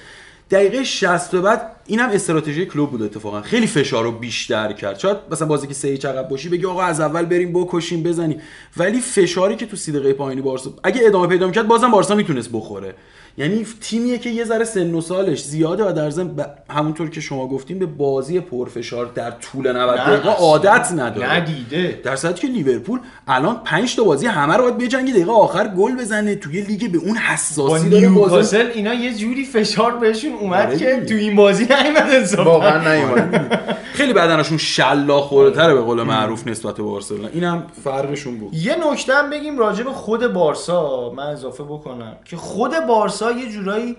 دقیقه 0.51 0.85
60 0.85 1.31
به 1.31 1.41
بعد 1.41 1.77
اینم 1.87 2.09
استراتژی 2.09 2.67
کلوب 2.67 2.91
بود 2.91 3.03
اتفاقا. 3.03 3.43
خیلی 3.43 3.67
فشار 3.67 4.05
رو 4.05 4.13
بیشتر 4.13 4.73
کرد. 4.73 4.99
شاید 4.99 5.17
مثلا 5.31 5.49
بازی 5.49 5.67
که 5.67 5.75
سه 5.75 5.95
عقب 5.95 6.29
باشی 6.29 6.49
بگی 6.49 6.67
آقا 6.67 6.83
از 6.83 7.01
اول 7.01 7.25
بریم 7.25 7.53
بکشیم 7.53 8.03
بزنی 8.03 8.41
ولی 8.77 9.01
فشاری 9.01 9.57
که 9.57 9.67
تو 9.67 9.77
سی 9.77 10.13
پایینی 10.13 10.43
بارسا 10.43 10.71
اگه 10.83 11.01
ادامه 11.05 11.27
پیدا 11.27 11.47
می‌کرد 11.47 11.69
بازم 11.69 11.91
بارسا 11.91 12.15
می‌تونست 12.15 12.51
بخوره. 12.53 12.95
یعنی 13.37 13.67
تیمیه 13.81 14.19
که 14.19 14.31
یه 14.31 14.45
ذره 14.45 14.65
سن 14.65 14.95
و 14.95 15.01
سالش 15.01 15.45
زیاده 15.45 15.89
و 15.89 15.93
در 15.93 16.11
ضمن 16.11 16.29
ب- 16.29 16.47
همونطور 16.71 17.11
که 17.11 17.21
شما 17.21 17.49
گفتیم 17.49 17.79
به 17.79 17.87
بازی 17.87 18.41
پرفشار 18.41 19.07
در 19.15 19.31
طول 19.31 19.73
90 19.77 19.97
دقیقه 19.99 20.29
عادت 20.31 20.93
نداره. 20.93 21.33
ندیده. 21.35 22.01
در 22.05 22.17
صورتی 22.17 22.47
که 22.47 22.53
لیورپول 22.53 23.01
الان 23.29 23.61
5 23.65 23.97
تا 23.97 24.05
بازی 24.05 24.27
همه 24.27 24.55
رو 24.57 24.63
باید 24.63 24.79
بجنگه 24.79 25.13
دقیقه 25.13 25.33
آخر 25.33 25.69
گل 25.69 25.97
بزنه. 25.97 26.35
توی 26.35 26.61
لیگ 26.61 26.93
به 26.93 26.99
اون 26.99 27.15
با 27.15 27.21
حساسی 27.21 27.89
داره 27.91 28.09
بازی 28.09 28.57
اینا 28.57 28.95
یه 28.95 29.15
جوری 29.15 29.45
فشار 29.45 29.97
بهشون 29.97 30.33
اومد 30.33 30.67
آره 30.67 30.79
که. 30.79 31.05
تو 31.09 31.15
این 31.15 31.37
بازی 31.37 31.65
نیومد 31.65 32.11
انصافا 32.11 32.45
واقعا 32.51 32.95
نیومد 32.95 33.59
خیلی 33.93 34.13
بدنشون 34.13 34.59
شلا 34.59 35.21
خورده 35.21 35.57
تره 35.57 35.75
به 35.75 35.81
قول 35.81 36.03
معروف 36.03 36.47
نسبت 36.47 36.77
به 36.77 36.83
بارسلونا. 36.83 37.29
اینم 37.29 37.63
فرقشون 37.85 38.37
بود. 38.39 38.55
یه 38.55 38.77
نکته 38.93 39.15
هم 39.15 39.31
بگیم 39.31 39.59
راجع 39.59 39.85
به 39.85 39.91
خود 39.93 40.33
بارسا. 40.33 41.13
من 41.17 41.23
اضافه 41.27 41.63
بکنم 41.65 42.17
که 42.25 42.37
خود 42.37 42.73
بارسا 42.89 43.28
یه 43.33 43.51
جورایی 43.51 43.97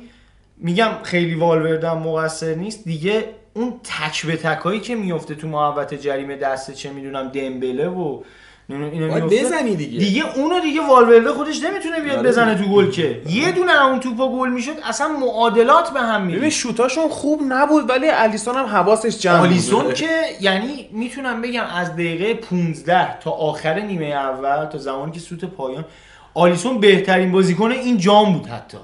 میگم 0.58 0.92
خیلی 1.04 1.36
والوردن 1.36 1.94
مقصر 1.94 2.56
نیست. 2.56 2.84
دیگه 2.84 3.26
اون 3.54 3.74
تک 3.84 4.26
به 4.26 4.38
تکایی 4.38 4.80
که 4.80 4.96
میفته 4.96 5.36
تو 5.36 5.48
محوطه 5.48 5.98
جریمه 5.98 6.36
دست 6.36 6.74
چه 6.74 6.89
می‌دونم 6.89 7.28
دمبله 7.28 7.88
و 7.88 8.22
میفته. 8.70 9.20
بزنی 9.20 9.76
دیگه. 9.76 10.00
دیگه 10.00 10.38
اونو 10.38 10.60
دیگه 10.60 10.82
والورده 10.88 11.32
خودش 11.32 11.63
نمی‌تونه 11.63 12.00
بیاد 12.00 12.18
آره 12.18 12.28
بزنه 12.28 12.56
تو 12.56 12.63
گل 12.63 12.92
که. 12.92 13.22
یه 13.30 13.52
دونه 13.52 13.86
اون 13.86 14.00
توپا 14.00 14.32
گل 14.38 14.50
می‌شد 14.50 14.76
اصلا 14.84 15.08
معادلات 15.08 15.94
به 15.94 16.00
هم 16.00 16.24
ببین 16.24 16.36
میره 16.36 16.50
شوتاشون 16.50 17.10
خوب 17.10 17.42
نبود 17.50 17.89
ولی 17.89 18.10
الیسون 18.10 18.56
هم 18.56 18.65
حواسش 18.65 19.18
جمع 19.18 19.39
بود. 19.39 19.48
آلیسون 19.48 19.94
که 19.94 20.10
یعنی 20.42 20.89
می‌تونم 20.92 21.42
بگم 21.42 21.65
از 21.76 21.94
دقیقه 21.94 22.34
15 22.34 23.20
تا 23.20 23.32
آخر 23.32 23.80
نیمه 23.80 24.06
اول 24.06 24.65
تا 24.65 24.78
زمانی 24.78 25.12
که 25.12 25.20
سوت 25.20 25.46
پایان 25.46 25.86
آلیسون 26.34 26.80
بهترین 26.80 27.32
بازیکن 27.32 27.72
این 27.72 27.98
جام 27.98 28.34
بود 28.34 28.48
حتی. 28.48 28.78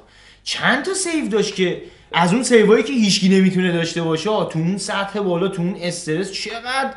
چند 0.45 0.85
تا 0.85 0.93
save 0.93 1.27
داشت 1.27 1.55
که 1.55 1.81
از 2.13 2.33
اون 2.33 2.43
save 2.43 2.70
ایی 2.70 2.83
که 2.83 2.93
هیچکی 2.93 3.29
نمی‌تونه 3.29 3.71
داشته 3.71 4.01
باشه 4.01 4.23
تو 4.23 4.49
اون 4.55 4.77
سطح 4.77 5.19
بالا 5.19 5.47
تو 5.47 5.61
اون 5.61 5.75
استرس 5.81 6.31
چقدر 6.31 6.91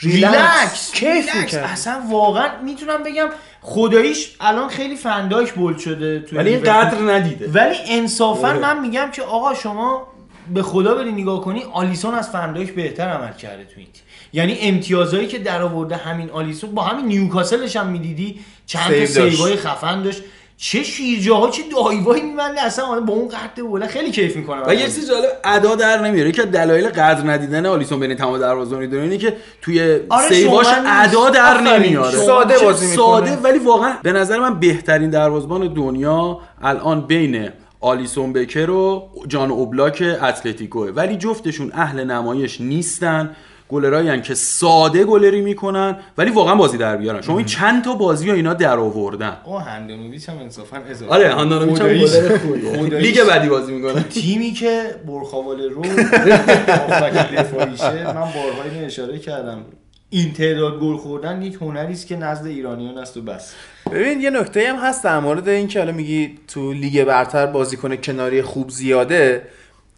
ریلکس. 0.00 0.92
کیف. 0.92 1.36
می‌کرد. 1.36 1.64
اصلا 1.64 2.02
واقعا 2.10 2.62
می‌تونم 2.64 3.02
بگم 3.02 3.28
خداییش 3.60 4.36
الان 4.40 4.68
خیلی 4.68 4.96
فندایک 4.96 5.52
bold 5.52 5.78
شده 5.78 6.20
توی 6.20 6.38
ولی 6.38 6.50
این. 6.50 6.60
قدر 6.60 6.98
ندیده 7.12 7.48
ولی 7.48 7.76
انصافا 7.88 8.48
آره. 8.48 8.58
من 8.58 8.80
میگم 8.80 9.10
که 9.12 9.22
آقا 9.22 9.54
شما 9.54 10.06
به 10.54 10.62
خدا 10.62 10.94
بری 10.94 11.12
نگاه 11.12 11.40
کنی 11.40 11.62
آلیسون 11.72 12.14
از 12.14 12.30
فندایش 12.30 12.70
بهتر 12.70 13.08
عمل 13.08 13.32
کرده 13.32 13.64
تو 13.64 13.72
این. 13.76 13.88
یعنی 14.32 14.58
امتیازهایی 14.60 15.26
که 15.26 15.38
در 15.38 15.62
آورده 15.62 15.96
همین 15.96 16.30
آلیسون 16.30 16.74
با 16.74 16.82
همین 16.82 17.06
نیوکاسلش 17.06 17.76
هم 17.76 17.86
می‌دیدی 17.86 18.40
چند 18.66 19.04
تا. 19.04 19.06
سیوای 19.06 19.56
خفن 19.56 20.02
داشت 20.02 20.22
چه 20.58 20.82
شیرجاها 20.82 21.50
چه 21.50 21.62
دایوایی 21.76 22.22
میبنده 22.22 22.62
اصلا 22.62 23.00
با 23.00 23.14
اون 23.14 23.28
قد 23.28 23.60
بوله 23.62 23.86
خیلی 23.86 24.10
کیف 24.10 24.36
می‌کنم 24.36 24.62
و 24.66 24.74
یه 24.74 24.84
چیز 24.84 25.08
جالب 25.10 25.28
ادا 25.44 25.74
در 25.74 26.00
نمیاره 26.00 26.32
که 26.32 26.42
دلایل 26.42 26.88
قدر 26.88 27.30
ندیدن 27.30 27.66
آلیسون 27.66 28.00
بین 28.00 28.14
تمام 28.14 28.38
دروازه‌بان 28.38 28.90
داره 28.90 29.02
اینه 29.02 29.18
که 29.18 29.36
توی 29.62 30.00
آره، 30.08 30.28
سیواش. 30.28 30.66
ادا 30.86 31.30
در. 31.30 31.60
نمیاره 31.60 32.16
ساده 32.18 32.58
بازی 32.58 32.86
می‌کنه. 32.86 33.06
ساده 33.06 33.36
ولی 33.36 33.58
واقعا 33.58 33.92
به 34.02 34.12
نظر 34.12 34.38
من 34.38 34.60
بهترین 34.60 35.10
دروازه‌بان 35.10 35.74
دنیا 35.74 36.40
الان 36.62 37.00
بین 37.00 37.48
آلیسون 37.80 38.32
بکر 38.32 38.70
و 38.70 39.10
جان 39.28 39.50
اوبلاک 39.50 40.04
اتلتیکوه 40.22 40.90
ولی 40.90 41.16
جفتشون 41.16 41.72
اهل 41.74 42.04
نمایش 42.04 42.60
نیستن 42.60 43.36
گلرایی 43.68 44.20
که 44.20 44.34
ساده 44.34 45.04
گلری 45.04 45.40
می‌کنن 45.40 45.96
ولی 46.18 46.30
واقعا 46.30 46.54
بازی 46.54 46.78
در 46.78 46.96
بیارن. 46.96 47.20
شما 47.20 47.36
این 47.38 47.46
چند 47.46 47.84
تا 47.84 47.94
بازی 47.94 48.28
ها 48.28 48.34
اینا 48.34 48.54
در 48.54 48.78
آوردن. 48.78 49.36
آقا 49.44 49.58
هندانویچ 49.58 50.28
هم 50.28 50.38
انصافا 50.38 50.76
اضافه. 50.76 51.12
آره 51.12 51.32
هاندانویچ 51.32 51.80
هم. 51.80 51.88
گلر 51.88 52.38
خوبیه. 52.38 52.98
لیگ 52.98 53.24
بعدی 53.24 53.48
بازی 53.48 53.72
می‌کنه. 53.72 54.02
تیمی 54.02 54.52
که 54.52 54.94
برخاوال 55.08 55.62
رو 55.62 55.82
دفاعیشه 57.36 58.04
من 58.06 58.14
بارها 58.14 58.62
اینو 58.72 58.86
اشاره 58.86 59.18
کردم. 59.18 59.64
این 60.10 60.32
تعداد 60.32 60.80
گل 60.80 60.96
خوردن 60.96 61.42
یک 61.42 61.54
هنری 61.54 61.92
است 61.92 62.06
که 62.06 62.16
نزد 62.16 62.46
ایرانیان 62.46 62.98
است 62.98 63.16
و 63.16 63.22
بس. 63.22 63.54
ببین 63.92 64.20
یه 64.20 64.30
نکته 64.30 64.68
هم 64.68 64.76
هست 64.76 65.04
در 65.04 65.18
مورد 65.18 65.48
این 65.48 65.68
که 65.68 65.78
حالا 65.78 65.92
میگی 65.92 66.38
تو 66.48 66.72
لیگ 66.72 67.04
برتر 67.04 67.46
بازیکن 67.46 67.96
کناری 67.96 68.42
خوب 68.42 68.70
زیاده. 68.70 69.42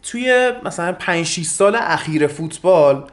توی 0.03 0.53
مثلا 0.65 0.93
5 0.93 1.27
6 1.27 1.43
سال 1.43 1.77
اخیر 1.81 2.27
فوتبال 2.27 3.05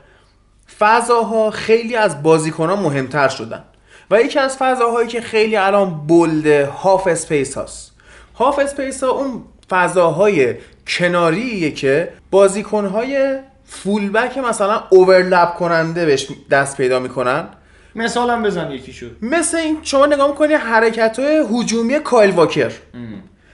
فضاها 0.79 1.51
خیلی 1.51 1.95
از 1.95 2.23
بازیکنان 2.23 2.79
مهمتر 2.79 3.27
شدن. 3.27 3.63
و 4.11 4.21
یکی 4.21 4.39
از 4.39 4.57
فضاهایی 4.57 5.07
که 5.07 5.21
خیلی 5.21 5.55
الان 5.55 6.07
bold 6.07 6.54
ه 6.54 6.65
half 6.65 7.07
space 7.07 7.57
هاست. 7.57 7.91
half 8.35 8.59
space 8.59 9.03
ها 9.03 9.09
اون 9.09 9.43
فضاهای 9.69 10.55
کناریه 10.87 11.71
که 11.71 12.13
بازیکنهای 12.31 13.39
fullback 13.65 14.37
مثلا 14.37 14.83
overlap 14.89 15.53
کننده 15.53 16.05
بهش 16.05 16.27
دست 16.51 16.77
پیدا 16.77 16.99
می‌کنن. 16.99 17.47
مثالم 17.95 18.43
بزن 18.43 18.71
یکی 18.71 18.93
شد 18.93 19.17
مثل 19.21 19.57
این 19.57 19.77
شما 19.81 20.05
نگاه 20.05 20.29
می‌کنی 20.29 20.53
حرکت 20.53 21.19
های 21.19 21.45
هجومی 21.51 21.99
کایل 21.99 22.31
واکر. 22.31 22.71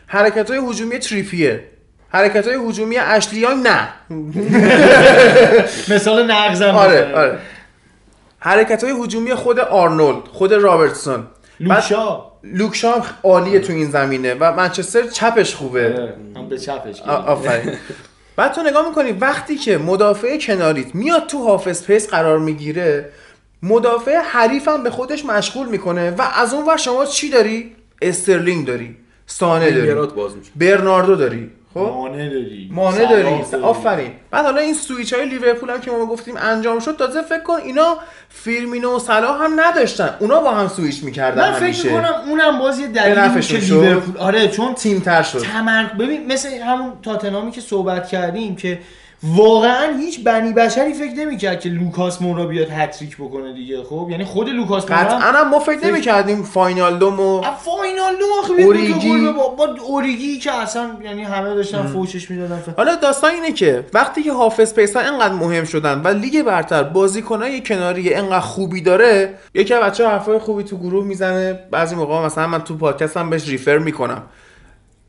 حرکت 0.08 0.52
های 0.52 0.60
هجومی 0.70 1.00
تریپیر 1.00 1.60
حرکت 2.14 2.48
های 2.48 2.70
هجومی 2.70 2.98
اشلی 2.98 3.35
یانگ 3.35 3.62
نه. 3.68 3.88
مثال 5.96 6.32
نقضم 6.32 6.76
آره. 6.76 7.16
آره. 7.16 7.38
حرکت 8.40 8.84
های 8.84 8.94
هجومی 9.04 9.36
خود 9.36 9.60
آرنولد 9.60 10.24
خود 10.32 10.54
رابرتسون. 10.54 11.28
لوک 11.60 12.08
شا 12.08 12.32
لوک 12.44 12.76
شا 12.76 12.92
هم 12.92 13.04
عالیه 13.24 13.60
تو 13.60 13.74
این 13.74 13.92
زمینه 13.92 14.34
و 14.40 14.54
منچستر 14.56 15.08
چپش 15.08 15.56
خوبه. 15.56 15.94
آره، 15.94 16.16
هم 16.36 16.50
به 16.50 16.58
چپش 16.58 17.02
آفرین. 17.02 17.74
بعد 18.36 18.54
تو 18.54 18.62
نگاه 18.64 18.88
می‌کنی 18.90 19.12
وقتی 19.12 19.56
که 19.56 19.78
مدافع 19.78 20.38
کناریت 20.38 20.96
میاد 20.96 21.28
تو 21.28 21.44
half 21.44 21.68
space 21.68 22.08
قرار 22.10 22.40
می‌گیره 22.40 23.10
مدافع 23.64 24.16
حریفم 24.18 24.84
به 24.84 24.90
خودش 24.90 25.26
مشغول 25.26 25.68
می‌کنه 25.68 26.12
و 26.12 26.22
از 26.36 26.54
اون 26.54 26.66
ور 26.66 26.78
شما 26.78 27.06
چی 27.06 27.30
داری؟ 27.30 27.76
استرلینگ 28.02 28.68
داری. 28.68 28.98
سانه 29.26 29.72
داری. 29.72 30.08
برناردو 30.56 31.16
داری. 31.16 31.52
خب؟ 31.74 31.80
مانه 31.80 32.30
داری. 32.30 32.70
مانه 32.72 33.10
داری. 33.10 33.62
آفرین. 33.64 34.12
بعد 34.32 34.46
حالا 34.46 34.62
این 34.62 34.74
سویچ 34.74 35.14
های 35.14 35.26
لیورپول 35.26 35.70
هم 35.70 35.80
که 35.82 35.92
ما 35.92 36.06
گفتیم 36.06 36.36
انجام 36.38 36.80
شد 36.80 36.96
تازه 36.96 37.22
فکر 37.22 37.44
کن 37.44 37.58
اینا 37.66 37.98
فیرمینو 38.30 38.96
و 38.96 39.00
صلاح 39.00 39.44
هم 39.44 39.60
نداشتن. 39.60 40.16
اونا 40.20 40.40
با 40.42 40.52
هم 40.52 40.68
سویچ 40.68 41.04
می‌کردن 41.04 41.50
من 41.50 41.54
فکر 41.54 41.86
می‌کنم 41.86 42.14
اونم 42.28 42.60
باز 42.60 42.80
یه 42.80 42.88
دلیلی 42.88 43.42
که. 43.42 43.58
لیورپول 43.58 44.18
آره 44.18 44.48
چون 44.48 44.74
تیم 44.74 45.00
تر 45.00 45.24
شد. 45.24 45.40
تمر 45.40 45.84
ببین 45.84 46.32
مثل 46.32 46.50
همون 46.50 46.94
تاتنامی 47.04 47.52
که 47.52 47.62
صحبت 47.62 48.08
کردیم 48.08 48.56
که 48.56 48.80
واقعا 49.24 49.98
هیچ 49.98 50.24
بنی 50.24 50.54
بشری 50.54 50.94
فکر 50.94 51.14
نمی‌کرد 51.16 51.60
که 51.60 51.70
لوکاس 51.70 52.22
مورا 52.22 52.46
بیاد 52.46 52.68
هت‌تریک 52.70 53.18
بکنه 53.18 53.54
دیگه 53.54 53.84
خب؟ 53.84 54.08
یعنی 54.12 54.24
خود 54.24 54.50
لوکاس 54.50 54.92
مورا 54.92 55.04
قطعا 55.04 55.44
ما 55.44 55.60
فکر 55.60 55.88
نمی‌کردیم 55.88 56.44
واینالدوم 56.44 57.20
و 57.20 57.42
واینالدوم 57.42 58.26
آخه 58.40 58.54
اوریگی. 58.64 59.32
با, 59.38 59.48
با 59.48 59.76
اوریگی 59.88 60.40
که 60.40 60.52
اصلا 60.52 60.90
یعنی 61.04 61.24
همه 61.24 61.56
داشتن 61.56 61.82
فوشش 61.82 62.32
می‌دادن. 62.32 62.64
حالا 62.78 62.96
داستان 62.96 63.32
اینه 63.32 63.52
که 63.52 63.86
وقتی 63.94 64.24
که 64.24 64.32
half 64.32 64.60
space 64.60 64.96
ها 64.96 65.02
اینقدر 65.02 65.34
مهم 65.34 65.64
شدن 65.64 66.02
و 66.02 66.08
لیگ 66.08 66.42
برتر 66.42 66.84
بازیکنای 66.84 67.62
کناری 67.62 68.14
اینقدر 68.14 68.40
خوبی 68.40 68.82
داره 68.82 69.34
یکی 69.54 69.74
از 69.74 69.84
بچه‌ها 69.84 70.12
حرفای 70.12 70.40
خوبی 70.40 70.64
تو 70.64 70.78
گروه 70.78 71.06
می‌زنه 71.06 71.60
بعضی 71.72 71.96
موقع 71.96 72.26
مثلا 72.26 72.48
من 72.48 72.62
تو 72.62 72.78
پادکستم 72.78 73.30
بهش 73.30 73.50
refer 73.50 73.78
می‌کنم. 73.78 74.24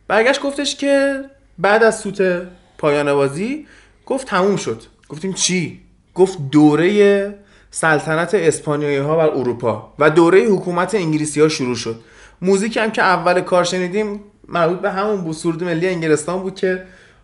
برگشت 0.09 0.41
گفتش 0.41 0.77
که 0.77 1.21
بعد 1.59 1.83
از 1.83 2.01
سوت 2.01 2.43
پایان 2.79 3.15
بازی 3.15 3.67
گفت 4.13 4.27
تموم 4.27 4.57
شد. 4.57 4.83
گفتیم 5.09 5.33
چی؟ 5.33 5.81
گفت 6.15 6.39
دوره 6.51 7.35
سلطنت 7.71 8.35
اسپانیایی 8.35 8.97
ها 8.97 9.17
بر 9.17 9.29
اروپا 9.29 9.95
و 9.99 10.11
دوره 10.11 10.41
حکومت 10.41 10.95
انگلیسی 10.95 11.41
ها 11.41 11.49
شروع 11.49 11.77
شد. 11.77 12.01
موزیک 12.43 12.77
هم 12.77 12.91
که 12.91 13.03
اول 13.03 13.41
کار 13.41 13.65
شنیدیم 13.65 14.21
مربوط 14.49 14.79
به 14.79 14.91
همون 14.91 15.17
بود. 15.17 15.35
سرود 15.35 15.65
ملی 15.65 15.89
انگلستان 15.89 16.41
بود 16.43 16.55
که 16.55 16.83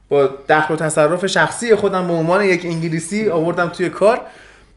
با 0.08 0.30
دخل 0.48 0.74
و 0.74 0.76
تصرف 0.76 1.26
شخصی 1.26 1.74
خودم 1.74 2.06
به 2.06 2.12
عنوان 2.12 2.44
یک 2.44 2.64
انگلیسی 2.64 3.28
آوردم 3.28 3.68
توی 3.68 3.88
کار 3.88 4.20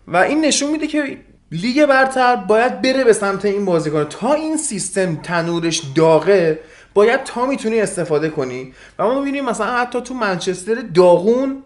و 0.07 0.17
این 0.17 0.45
نشون 0.45 0.71
میده 0.71 0.87
که 0.87 1.17
لیگ 1.51 1.85
برتر 1.85 2.35
باید 2.35 2.81
بره 2.81 3.03
به 3.03 3.13
سمت 3.13 3.45
این 3.45 3.65
بازیکن. 3.65 4.03
تا 4.03 4.33
این 4.33 4.57
سیستم 4.57 5.15
تنورش 5.15 5.81
داغه 5.95 6.59
باید 6.93 7.23
تا 7.23 7.45
می‌تونی 7.45 7.81
استفاده 7.81 8.29
کنی. 8.29 8.73
و 8.99 9.03
ما 9.03 9.19
می‌بینیم 9.19 9.45
مثلا 9.45 9.77
حتی 9.77 10.01
تو 10.01 10.13
منچستر 10.13 10.75
داغون 10.75 11.63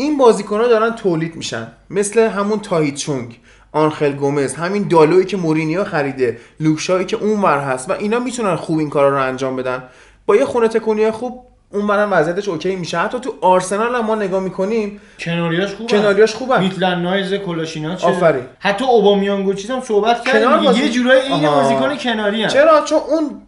این 0.00 0.18
بازیکنها 0.18 0.66
دارن 0.68 0.90
تولید 0.90 1.36
میشن. 1.36 1.66
مثل 1.90 2.20
همون 2.28 2.58
تاهیت 2.60 2.95
چونگ 2.95 3.38
آنخل 3.72 4.12
گومز 4.12 4.54
همین 4.54 4.88
دالویی 4.88 5.24
که 5.24 5.36
مورینیو 5.36 5.84
خریده 5.84 6.38
لوک 6.60 6.80
شاویی 6.80 7.06
که 7.06 7.16
اونور 7.16 7.58
هست 7.58 7.90
و 7.90 7.92
اینا 7.92 8.18
می‌تونن 8.18 8.56
خوب 8.56 8.78
این 8.78 8.90
کارا 8.90 9.08
رو 9.08 9.22
انجام 9.22 9.56
بدن. 9.56 9.82
با 10.26 10.36
یه 10.36 10.44
خونه 10.44 10.68
تکونی 10.68 11.10
خوب 11.10 11.46
اون 11.72 11.86
برم 11.86 12.12
وضعیتش 12.12 12.48
OK 12.48 12.76
میشه. 12.76 12.98
حتی 12.98 13.20
تو 13.20 13.34
آرسنال 13.40 13.94
هم 13.94 14.04
ما 14.06 14.14
نگاه 14.14 14.40
می‌کنیم 14.40 15.00
کناریاش 15.18 15.74
خوبه. 15.74 15.98
کناریاش 15.98 16.34
خوبه. 16.34 16.58
میتلند 16.60 17.02
نایلز 17.02 17.34
کولاشیناچ 17.34 18.04
آفرین. 18.04 18.44
حتی 18.58 18.84
اوبامیانگو 18.84 19.54
چیز 19.54 19.70
هم 19.70 19.80
صحبت 19.80 20.24
بازی- 20.64 20.80
یه 20.80 20.88
جورایی 20.90 21.20
این. 21.20 21.46
بازیکن 21.46 21.96
کناری 21.96 22.42
هم. 22.42 22.48
چرا؟ 22.48 22.84
چون 22.84 22.98
اون 22.98 23.42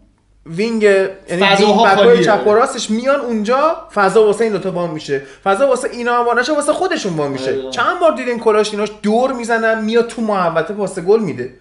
wing 0.46 0.82
یعنی 0.82 1.12
wing. 1.30 2.20
چپ 2.20 2.46
و 2.46 2.50
راستش 2.50 2.90
میان 2.90 3.20
اونجا 3.20 3.76
فضا 3.94 4.26
واسه 4.26 4.44
این 4.44 4.52
دوتا 4.52 4.70
وا 4.70 4.90
میشه. 4.90 5.22
فضا 5.44 5.68
واسه 5.68 5.88
اینا 5.92 6.18
هم 6.18 6.26
وا 6.26 6.38
نشه 6.38 6.54
واسه 6.54 6.72
خودشون 6.72 7.12
وا 7.12 7.30
میشه. 7.30 7.50
آره. 7.50 7.70
چند 7.70 8.00
بار 8.00 8.12
دیدین 8.12 8.38
کولاشیناچ 8.38 8.88
دور 9.02 9.32
می‌زنن 9.32 9.84
میاد 9.84 10.06
تو 10.06 10.22
محوطه 10.22 10.74
پاس 10.74 10.98
گل 10.98 11.20
میده. 11.20 11.54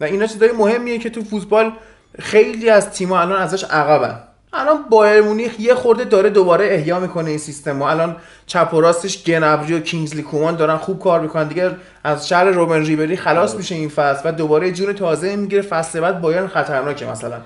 و 0.00 0.04
اینا 0.04 0.26
چیزای 0.26 0.52
مهمیه 0.52 0.98
که 0.98 1.10
تو 1.10 1.24
فوتبال 1.24 1.72
خیلی 2.18 2.70
از 2.70 2.90
تیم‌ها 2.90 3.20
الان 3.20 3.42
ازش 3.42 3.64
عقبن. 3.64 4.20
الان 4.54 4.84
بایرن 4.90 5.22
مونیخ 5.22 5.60
یه 5.60 5.74
خورده 5.74 6.04
داره 6.04 6.30
دوباره 6.30 6.66
احیا 6.66 7.00
می‌کنه 7.00 7.28
این 7.30 7.38
سیستم 7.38 7.82
و 7.82 7.84
الان 7.84 8.16
چپ 8.46 8.74
و 8.74 8.80
راستش 8.80 9.24
گنابری 9.24 9.74
و 9.74 9.80
کینگزلی 9.80 10.22
کومان 10.22 10.56
دارن 10.56 10.76
خوب 10.76 10.98
کار 11.00 11.20
می‌کنن. 11.20 11.48
دیگه 11.48 11.70
از 12.04 12.28
شهر 12.28 12.44
روبن 12.44 12.84
ریبری 12.84 13.16
خلاص 13.16 13.54
میشه 13.54 13.74
این 13.74 13.88
فصل 13.88 14.28
و 14.28 14.32
دوباره 14.32 14.72
جون 14.72 14.92
تازه 14.92 15.36
می‌گیره. 15.36 15.62
فصل 15.62 16.00
بعد 16.00 16.20
بایرن 16.20 16.46
خطرناکه 16.46 17.06
مثلا. 17.06 17.36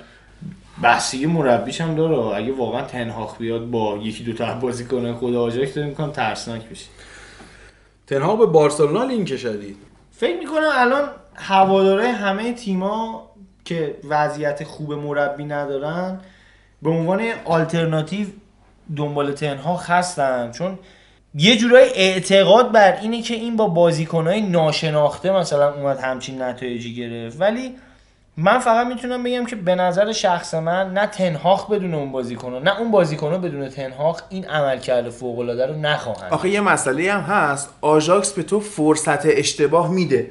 بحثی 0.82 1.26
مربیش 1.26 1.80
هم 1.80 1.94
داره. 1.94 2.36
اگه 2.36 2.52
واقعا 2.52 2.82
تنهاخ 2.82 3.38
بیاد 3.38 3.70
با 3.70 3.96
یکی 4.02 4.24
دو 4.24 4.32
تا 4.32 4.54
بازیکن 4.54 5.12
خود 5.12 5.34
آجاکس 5.34 5.74
داریم 5.74 5.90
می‌کنم 5.90 6.10
ترسناک 6.10 6.68
بشه 6.68 6.86
تنها 8.06 8.36
به 8.36 8.46
بارسلونا 8.46 9.04
لینک 9.04 9.36
شدید 9.36 9.76
فکر 10.12 10.38
می‌کنم 10.38 10.70
الان 10.72 11.08
هواداره 11.34 12.08
همه 12.08 12.52
تیما 12.52 13.30
که 13.64 13.96
وضعیت 14.08 14.64
خوب 14.64 14.92
مربی 14.92 15.44
ندارن 15.44 16.20
به 16.82 16.90
عنوان 16.90 17.22
آلترناتیو 17.44 18.26
دنبال 18.96 19.32
تنها 19.32 19.76
هستن. 19.76 20.50
چون 20.50 20.78
یه 21.34 21.56
جورای 21.56 21.90
اعتقاد 21.94 22.72
بر 22.72 23.00
اینه 23.00 23.22
که 23.22 23.34
این 23.34 23.56
با 23.56 23.68
بازیکنهای 23.68 24.40
ناشناخته 24.40 25.30
مثلا 25.30 25.74
اومد 25.74 25.98
همچین 25.98 26.42
نتایجی 26.42 26.94
گرفت. 26.94 27.40
ولی 27.40 27.74
من 28.38 28.58
فقط 28.58 28.86
می‌تونم 28.86 29.22
بگم 29.22 29.46
که 29.46 29.56
به 29.56 29.74
نظر 29.74 30.12
شخص 30.12 30.54
من 30.54 30.92
نه 30.92 31.06
تنهاخ 31.06 31.70
بدون 31.70 31.94
اون 31.94 32.12
بازیکنها 32.12 32.58
نه 32.58 32.80
اون 32.80 32.90
بازیکنها 32.90 33.38
بدون 33.38 33.68
تنهاخ 33.68 34.22
این 34.28 34.44
عملکرد 34.44 35.10
فوق 35.10 35.38
العاده 35.38 35.66
رو 35.66 35.74
نخواهند 35.74 36.32
آخه 36.32 36.48
یه 36.48 36.60
مسئله 36.60 37.12
هم 37.12 37.20
هست. 37.20 37.74
آژاکس 37.80 38.32
به 38.32 38.42
تو 38.42 38.60
فرصت 38.60 39.26
اشتباه 39.26 39.90
میده. 39.90 40.30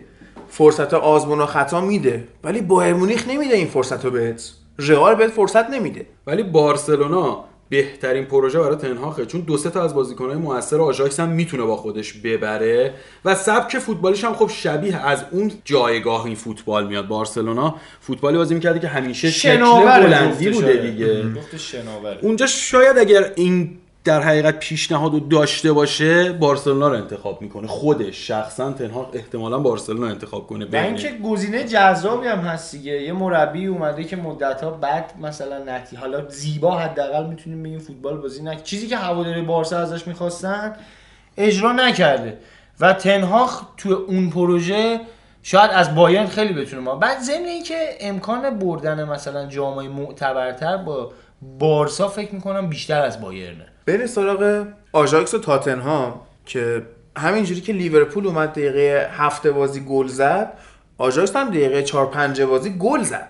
فرصت 0.49 0.93
آزمون 0.93 1.41
و 1.41 1.45
خطا 1.45 1.81
میده. 1.81 2.23
ولی 2.43 2.61
بایر 2.61 2.93
مونیخ 2.93 3.27
نمیده 3.27 3.55
این 3.55 3.67
فرصت 3.67 4.05
رو 4.05 4.11
بهت. 4.11 4.51
رئال 4.79 5.15
بهت 5.15 5.31
فرصت 5.31 5.69
نمیده. 5.69 6.05
ولی 6.27 6.43
بارسلونا 6.43 7.43
بهترین 7.69 8.25
پروژه 8.25 8.59
برای 8.59 8.75
تنهاخه 8.75 9.25
چون 9.25 9.41
دو 9.41 9.57
سه 9.57 9.69
تا 9.69 9.83
از 9.83 9.95
بازیکنهای 9.95 10.37
موثر 10.37 10.81
آژاکس 10.81 11.19
هم 11.19 11.29
می‌تونه 11.29 11.63
با 11.63 11.77
خودش 11.77 12.13
ببره. 12.13 12.93
و 13.25 13.35
سبک 13.35 13.79
فوتبالیش 13.79 14.23
هم 14.23 14.33
خب 14.33 14.49
شبیه 14.53 15.07
از 15.07 15.25
اون 15.31 15.51
جایگاهی 15.65 16.35
فوتبال 16.35 16.87
میاد. 16.87 17.07
بارسلونا 17.07 17.75
فوتبالی 17.99 18.37
بازی 18.37 18.53
می‌کرده 18.53 18.79
که 18.79 18.87
همیشه 18.87 19.31
شکل 19.31 19.59
بلندی 19.59 20.49
بوده. 20.49 20.73
دیگه. 20.73 21.25
اونجا 22.21 22.47
شاید 22.47 22.97
اگر 22.97 23.31
این 23.35 23.77
در 24.05 24.21
حقیقت 24.21 24.59
پیشنهاد 24.59 25.13
رو 25.13 25.19
داشته 25.19 25.73
باشه 25.73 26.31
بارسلونا 26.31 26.87
رو 26.87 26.95
انتخاب 26.95 27.41
می‌کنه. 27.41 27.67
خودش 27.67 28.27
شخصا 28.27 28.71
تنها 28.71 29.09
احتمالا 29.13 29.59
بارسلونا 29.59 30.07
انتخاب 30.07 30.47
کنه 30.47 30.65
و 30.65 30.67
بین 30.67 30.83
اینکه 30.83 31.11
گزینه 31.23 31.63
جذابی 31.63 32.27
هم 32.27 32.39
هست 32.39 32.75
دیگه. 32.75 33.01
یه 33.01 33.13
مربی 33.13 33.65
اومده 33.65 34.03
که 34.03 34.15
مدت 34.15 34.63
ها 34.63 34.71
بعد 34.71 35.13
مثلا 35.21 35.63
نتی 35.63 35.95
حالا 35.95 36.29
زیبا 36.29 36.77
حداقل 36.77 37.25
می‌تونیم 37.25 37.63
بگیم 37.63 37.79
فوتبال 37.79 38.17
بازی 38.17 38.43
نک 38.43 38.63
چیزی 38.63 38.87
که 38.87 38.97
هواداری 38.97 39.41
بارسا 39.41 39.77
ازش 39.77 40.07
می‌خواستن 40.07 40.75
اجرا 41.37 41.71
نکرده. 41.71 42.37
و 42.79 42.93
تنهاخ 42.93 43.61
تو 43.77 44.05
اون 44.07 44.29
پروژه 44.29 44.99
شاید 45.43 45.71
از 45.71 45.95
بایرن 45.95 46.25
خیلی 46.25 46.53
بتونه 46.53 46.81
ما 46.81 46.95
بعد 46.95 47.19
ضمن 47.19 47.45
اینکه 47.45 47.89
امکان 47.99 48.59
بردن 48.59 49.03
مثلا 49.03 49.45
جامای 49.45 49.87
معتبرتر 49.87 50.77
با 50.77 51.11
بارسا 51.59 52.07
فکر 52.07 52.35
می‌کنم 52.35 52.69
بیشتر 52.69 53.01
از 53.01 53.21
بایرنه. 53.21 53.65
بریم 53.85 54.07
سراغ 54.07 54.65
آژاکس 54.93 55.33
و 55.33 55.39
تاتنهام 55.39 56.21
که 56.45 56.85
همینجوری 57.17 57.61
که 57.61 57.73
لیورپول 57.73 58.27
اومد 58.27 58.51
دقیقه 58.51 59.09
هفته 59.13 59.51
بازی 59.51 59.79
گل 59.79 60.07
زد 60.07 60.53
آژاکس 60.97 61.35
هم 61.35 61.49
دقیقه 61.49 61.83
4 61.83 62.05
5 62.05 62.41
بازی 62.41 62.69
گل 62.69 63.01
زد. 63.01 63.29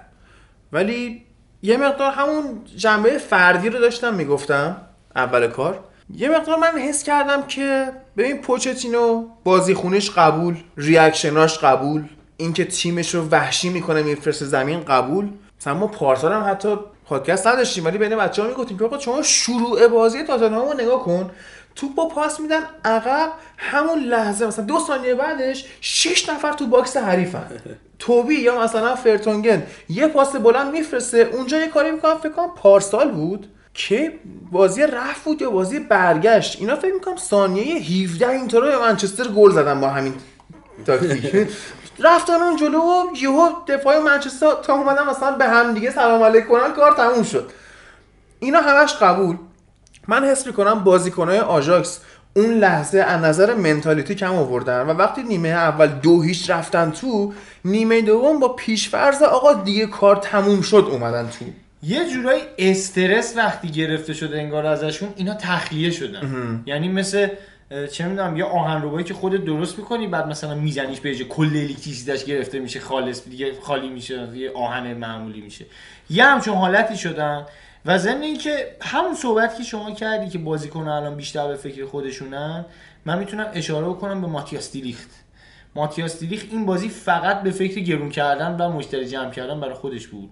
ولی 0.72 1.26
یه 1.62 1.78
مقدار 1.78 2.12
همون 2.12 2.44
جنبه 2.76 3.18
فردی 3.18 3.70
رو 3.70 3.80
داشتم 3.80 4.14
می‌گفتم 4.14 4.78
اول 5.16 5.48
کار. 5.48 5.80
یه 6.14 6.30
مقدار 6.30 6.60
من 6.60 6.80
حس 6.80 7.04
کردم 7.04 7.44
که 7.48 7.92
ببین 8.18 8.42
پوچتینو 8.42 9.28
بازی 9.44 9.74
خونش 9.74 10.10
قبول 10.10 10.56
reaction 10.78 11.42
اش 11.42 11.58
قبول 11.58 12.04
اینکه 12.38 12.66
تیمش 12.66 13.16
رو 13.16 13.28
وحشی 13.32 13.70
می‌کنه 13.70 14.04
میفرسته 14.04 14.46
زمین 14.46 14.80
قبول. 14.80 15.30
مثلا 15.60 15.74
ما 15.74 15.88
پارسال 15.88 16.34
هم 16.34 16.52
حتی 16.52 16.76
پادکست 17.06 17.48
نداشتیم 17.48 17.86
ولی 17.86 17.98
بین 17.98 18.16
بچه‌ها 18.16 18.48
می‌گفتیم 18.48 18.78
که 18.78 18.86
آقا 18.86 19.00
شما 19.00 19.22
شروع 19.22 19.88
بازی 19.88 20.24
تاتنهام 20.24 20.68
رو 20.68 20.74
نگاه 20.74 21.04
کن. 21.04 21.32
توپ 21.76 21.96
با 21.96 22.08
پاس 22.08 22.40
میدن 22.40 22.62
عقب 22.86 23.32
همون 23.58 24.00
لحظه 24.00 24.48
مثلا 24.48 24.66
دو 24.66 24.80
ثانیه 24.88 25.16
بعدش 25.16 25.66
شش 25.82 26.30
نفر 26.30 26.54
تو 26.54 26.68
box 26.68 26.98
حریفن. 26.98 27.48
توبی 28.00 28.36
یا 28.36 28.62
مثلا 28.62 28.96
فرتونگن 28.96 29.64
یه 29.90 30.08
پاس 30.08 30.36
بلند 30.36 30.72
میفرسته 30.72 31.30
اونجا 31.34 31.60
یه 31.60 31.68
کاری 31.68 31.92
می‌کنم 31.92 32.18
فکر 32.18 32.32
کنم 32.32 32.50
پارسال 32.56 33.12
بود 33.12 33.48
که 33.74 34.20
بازی 34.52 34.82
رفت 34.82 35.24
بود 35.24 35.42
یا 35.42 35.50
بازی 35.50 35.80
برگشت. 35.80 36.58
اینا 36.60 36.76
فکر 36.76 36.94
می‌کنم 36.94 37.18
ثانیه 37.18 37.76
17 37.76 38.30
اینطوری 38.30 38.68
به 38.68 38.78
منچستر 38.78 39.28
گل 39.28 39.52
زدن 39.52 39.82
با 39.82 39.88
همین 39.88 40.14
تاکتیک. 40.86 41.36
رفتن 42.00 42.34
اون 42.34 42.56
جلو 42.56 42.80
و 42.80 43.04
یهو 43.22 43.50
دفاع 43.68 44.00
منچستر 44.00 44.54
تا 44.64 44.74
اومدن 44.74 45.10
مثلا 45.10 45.32
به 45.32 45.46
هم 45.46 45.74
دیگه 45.74 45.92
سلام 45.92 46.24
علیک 46.24 46.48
کنن 46.48 46.74
کار 46.74 46.92
تموم 46.92 47.24
شد. 47.24 47.52
اینا 48.40 48.62
همش 48.62 48.94
قبول. 48.94 49.38
من 50.08 50.24
حس 50.24 50.48
می‌کنم 50.48 50.84
بازیکنهای 50.84 51.40
آژاکس 51.40 52.00
اون 52.34 52.54
لحظه 52.54 53.00
از 53.00 53.22
نظر 53.22 53.54
منتالیتی 53.54 54.16
کم 54.16 54.36
آوردن 54.36 54.82
و 54.82 54.94
وقتی 54.94 55.24
نیمه 55.24 55.50
اول 55.50 55.88
دو 55.88 56.22
هیچ 56.22 56.50
رفتن 56.50 56.92
تو 56.92 57.34
نیمه 57.66 58.02
دوم 58.02 58.40
با 58.40 58.48
پیشفرض 58.48 59.22
آقا 59.22 59.54
دیگه 59.54 59.86
کار 59.86 60.16
تموم 60.16 60.62
شد 60.62 60.88
اومدن 60.92 61.30
تو. 61.40 61.46
یه 61.84 62.10
جورایی 62.10 62.42
استرس 62.58 63.38
وقتی 63.38 63.68
گرفته 63.68 64.14
شده 64.14 64.38
انگار 64.38 64.66
ازشون 64.66 65.10
اینا 65.16 65.34
تخلیه 65.34 65.92
شدن. 65.92 66.64
یعنی 66.66 66.90
مثل 66.90 67.28
چه 67.92 68.08
می‌دونم 68.08 68.38
یه 68.38 68.44
آهنربایی 68.44 69.06
که 69.06 69.14
خودت 69.14 69.46
درست 69.46 69.80
می‌کنی 69.80 70.08
بعد 70.08 70.28
مثلا 70.28 70.56
میزنیش 70.56 71.00
به 71.00 71.16
کل 71.16 71.46
الکتریسیتش 71.46 72.26
گرفته 72.26 72.60
میشه 72.60 72.80
خالص 72.80 73.24
دیگه 73.30 73.54
خالی 73.62 73.90
میشه 73.90 74.30
یه 74.38 74.52
آهن 74.52 74.94
معمولی 74.94 75.42
میشه. 75.42 75.66
یه 76.10 76.26
همچون 76.26 76.56
حالتی 76.56 76.98
شدن. 76.98 77.46
و 77.86 77.98
ضمن 77.98 78.22
اینکه 78.22 78.76
همون 78.82 79.16
صحبت 79.16 79.58
که 79.58 79.64
شما 79.64 79.92
کردی 79.92 80.30
که 80.30 80.38
بازیکن 80.38 80.88
الان 80.88 81.16
بیشتر 81.16 81.48
به 81.48 81.56
فکر 81.56 81.86
خودشونن 81.86 82.66
من 83.06 83.20
می‌تونم 83.20 83.52
اشاره 83.54 83.88
بکنم 83.88 84.22
به 84.22 84.28
ماتیاس 84.28 84.72
دیلیخت. 84.72 85.10
ماتیاس 85.76 86.20
دیلیخ 86.20 86.46
این 86.52 86.66
بازی 86.66 86.90
فقط 86.90 87.42
به 87.42 87.52
فکر 87.52 87.80
گرون 87.82 88.10
کردن 88.10 88.58
و 88.58 88.70
مشتری 88.70 89.06
جمع 89.06 89.32
کردن 89.32 89.60
برای 89.60 89.74
خودش 89.74 90.08
بود. 90.08 90.30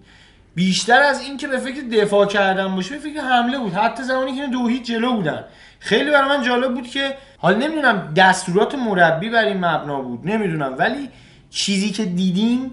بیشتر 0.54 1.02
از 1.02 1.22
این 1.22 1.36
که 1.36 1.48
به 1.48 1.58
فکر 1.58 1.80
دفاع 1.80 2.26
کردن 2.26 2.76
باشه 2.76 2.94
به 2.94 3.00
فکر 3.00 3.20
حمله 3.20 3.58
بود. 3.58 3.72
حتی 3.72 4.02
زمانی 4.02 4.36
که 4.36 4.46
دو 4.46 4.66
هیچ 4.66 4.86
جلو 4.86 5.12
بودن. 5.12 5.44
خیلی 5.78 6.10
برای 6.10 6.28
من 6.28 6.44
جالب 6.44 6.74
بود 6.74 6.86
که 6.86 7.16
حالا 7.38 7.58
نمی‌دونم 7.58 8.12
دستورات 8.16 8.74
مربی 8.74 9.30
بر 9.30 9.44
این 9.44 9.64
مبنا 9.64 10.02
بود 10.02 10.26
نمی‌دونم. 10.26 10.74
ولی 10.78 11.10
چیزی 11.50 11.90
که 11.90 12.04
دیدیم 12.04 12.70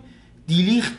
دیلیخ 0.48 0.92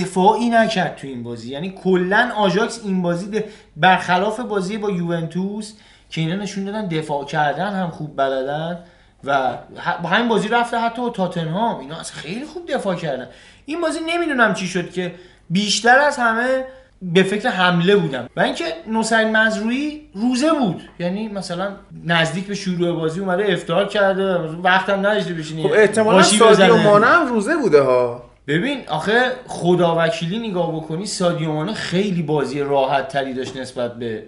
دفاعی 0.00 0.50
نکرد 0.50 0.96
تو 0.96 1.06
این 1.06 1.22
بازی. 1.22 1.52
یعنی 1.52 1.70
کلا 1.70 2.32
آژاکس 2.36 2.80
این 2.84 3.02
بازی 3.02 3.42
برخلاف 3.76 4.40
بازی 4.40 4.76
با 4.76 4.90
یوونتوس 4.90 5.72
که 6.10 6.20
اینا 6.20 6.34
نشون 6.34 6.64
دادن 6.64 6.88
دفاع 6.88 7.24
کردن 7.24 7.72
هم 7.72 7.90
خوب 7.90 8.16
بلدن 8.16 8.78
و 9.24 9.58
با 10.02 10.08
همین 10.08 10.28
بازی 10.28 10.48
رفته 10.48 10.78
حتی 10.78 11.10
تاتنهام. 11.10 11.80
اینا 11.80 12.00
از 12.00 12.12
خیلی 12.12 12.44
خوب 12.44 12.72
دفاع 12.72 12.94
کردن. 12.94 13.28
این 13.64 13.80
بازی 13.80 13.98
نمی‌دونم 14.06 14.54
چی 14.54 14.66
شد 14.66 14.90
که 14.90 15.14
بیشتر 15.50 15.98
از 15.98 16.16
همه 16.16 16.64
به 17.02 17.22
فکر 17.22 17.48
حمله 17.48 17.96
بودم. 17.96 18.28
و 18.36 18.40
اینکه 18.40 18.64
نصیر 18.92 19.24
مزروعی 19.24 20.00
روزه 20.14 20.52
بود. 20.52 20.82
یعنی 20.98 21.28
مثلا 21.28 21.70
نزدیک 22.04 22.46
به 22.46 22.54
شروع 22.54 22.92
بازی 22.92 23.20
اومده 23.20 23.52
افطار 23.52 23.88
کرده 23.88 24.34
وقتم 24.38 24.98
نداشته 24.98 25.34
بشینی 25.34 25.62
خب 25.62 25.72
احتمالاً 25.72 26.22
سادیو. 26.22 26.76
مانه 26.76 27.06
هم 27.06 27.26
روزه 27.26 27.56
بوده 27.56 27.80
ها. 27.80 28.24
ببین 28.46 28.88
آخه 28.88 29.32
خدا 29.46 29.96
وکیلی 29.98 30.48
نگاه 30.48 30.76
بکنی 30.76 31.06
سادیو 31.06 31.52
مانه 31.52 31.74
خیلی 31.74 32.22
بازی 32.22 32.60
راحت 32.60 33.08
تری 33.08 33.34
داشت 33.34 33.56
نسبت 33.56 33.94
به 33.94 34.22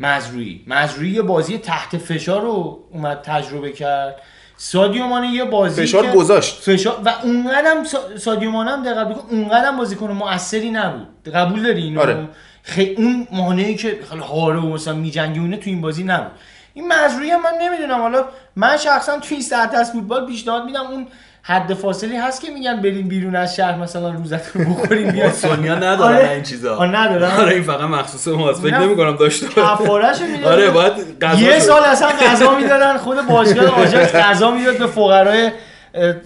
مزروعی. 0.00 0.64
مزروعی 0.66 1.10
یه 1.10 1.22
بازی 1.22 1.58
تحت 1.58 1.96
فشار 1.96 2.40
رو 2.42 2.78
اومد 2.92 3.22
تجربه 3.22 3.72
کرد. 3.72 4.16
سادیو 4.56 5.06
مانه 5.06 5.26
یه 5.28 5.44
بازی 5.44 5.82
فشار 5.82 6.06
که- 6.06 6.12
گذاشت. 6.12 6.60
فشار 6.62 7.00
و 7.04 7.08
اونقدرم 7.22 7.84
سا- 7.84 8.18
سادیو 8.18 8.50
مانه 8.50 8.70
هم 8.70 8.82
دقت 8.82 9.08
بکن 9.08 9.26
اونقدرم 9.36 9.76
بازیکن 9.76 10.10
موثری 10.10 10.70
نبود. 10.70 11.06
قبول 11.34 11.62
داری 11.62 11.82
اینو؟ 11.82 12.00
آره. 12.00 12.28
خیلی 12.62 12.94
اون 12.94 13.28
مانعی 13.32 13.74
که 13.76 13.98
خیلی 14.10 14.20
هاره 14.22 14.58
و 14.58 14.66
مثلا 14.66 14.94
میجنگونه 14.94 15.56
تو 15.56 15.70
این 15.70 15.80
بازی 15.80 16.04
نبود. 16.04 16.30
این 16.74 16.88
مزروعی 16.92 17.30
هم 17.30 17.42
من 17.42 17.52
نمی‌دونم. 17.62 18.00
حالا 18.00 18.24
من 18.56 18.76
شخصا 18.76 19.18
تو 19.18 19.26
این 19.30 19.42
ساعت 19.42 19.74
از 19.74 19.92
فوتبال 19.92 20.26
پیشنهاد 20.26 20.64
میدم. 20.64 20.86
اون 20.86 21.06
حد 21.48 21.74
فاصلی 21.74 22.16
هست 22.16 22.40
که 22.40 22.50
میگن 22.50 22.80
بریم 22.82 23.08
بیرون 23.08 23.36
از 23.36 23.56
شهر 23.56 23.78
مثلا 23.78 24.10
روزتون 24.10 24.64
رو 24.64 24.74
بخوریم 24.74 25.10
بیاد 25.10 25.32
سونیا 25.32 25.74
ندارن 25.74 26.16
آره. 26.16 26.30
این 26.30 26.42
چیزا 26.42 26.76
آه، 26.76 26.86
ندارن؟ 26.86 27.30
آره 27.30 27.54
این 27.54 27.62
فقط 27.62 27.80
مخصوص 27.80 28.28
ماست 28.28 28.62
فکر 28.62 28.78
نه. 28.78 28.86
نمی 28.86 28.96
کنم 28.96 29.16
داشته 29.16 29.46
باشه. 29.46 29.60
کفارهشو 29.60 30.24
می‌دادن 30.24 30.52
آره 30.52 30.70
باید 30.70 30.92
غذا 31.20 31.40
یه. 31.40 31.58
سال 31.58 31.84
اصلا 31.84 32.08
غذا 32.08 32.54
می‌دادن 32.54 32.96
خود 32.96 33.26
باشگاه 33.26 33.82
آژاکس 33.82 34.14
غذا 34.14 34.50
می‌داد 34.50 34.78
به 34.78 34.86
فقرای 34.86 35.50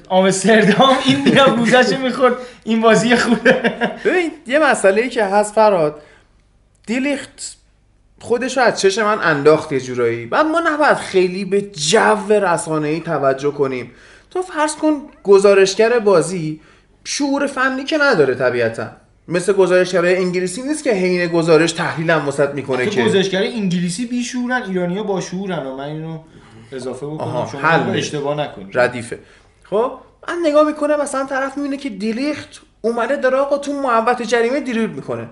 آمستردام 0.09 0.97
این 1.05 1.25
میاد 1.25 1.49
روزش 1.49 1.97
می‌خورد 1.99 2.35
این 2.65 2.81
بازی 2.81 3.17
خوبه 3.17 3.53
ببین 4.05 4.31
یه 4.47 4.59
مسئله 4.59 5.03
ای 5.03 5.09
که 5.09 5.25
هست 5.25 5.55
فراد 5.55 6.03
دیلیخت 6.87 7.57
خودش 8.21 8.57
رو 8.57 8.63
از 8.63 8.81
چش 8.81 8.99
من 8.99 9.19
انداخت 9.23 9.73
یه 9.73 9.81
جورایی 9.81 10.29
و 10.31 10.45
ما 10.45 10.61
نباید 10.61 10.97
خیلی 10.97 11.45
به 11.45 11.61
جو 11.61 12.29
رسانه‌ای 12.29 13.01
توجه 13.01 13.51
کنیم 13.51 13.91
تو 14.31 14.43
فرض 14.43 14.77
کن 14.77 15.03
گزارشگر 15.25 15.99
بازی 15.99 16.61
شعور 17.05 17.47
فنی 17.47 17.85
که 17.85 17.99
نداره 17.99 18.35
طبیعتا. 18.35 18.87
مثل 19.29 19.53
گزارشگرای 19.53 20.17
انگلیسی 20.17 20.63
نیست 20.63 20.85
که 20.85 20.93
حین 20.93 21.27
گزارش 21.27 21.73
تحلیل 21.73 22.11
هم 22.11 22.29
وسط 22.29 22.51
می‌کنه 22.51 22.87
که. 22.87 23.05
گزارشگر 23.05 23.43
انگلیسی 23.43 24.07
بیشورن 24.07 24.63
ایرانیا 24.63 25.03
با 25.03 25.21
شعورن 25.21 25.67
و 25.67 25.77
من 25.77 25.85
اینو 25.85 26.19
اضافه 26.73 27.07
بکنم 27.07 27.49
شما. 27.53 27.93
اشتباه 27.93 28.37
نکنید. 28.37 28.79
ردیفه. 28.79 29.19
خب 29.65 29.93
من 30.29 30.37
نگاه 30.45 30.67
می‌کنه 30.67 30.97
مثلا 30.97 31.25
طرف 31.25 31.57
می‌بینه 31.57 31.77
که 31.77 31.91
دیلیخت 31.91 32.63
اومده 32.81 33.17
داره 33.17 33.39
آقا 33.39 33.59
تو 33.59 33.73
محوط 33.73 34.23
جریمه 34.23 34.61
دریبل 34.61 34.95
می‌کنه. 34.95 35.29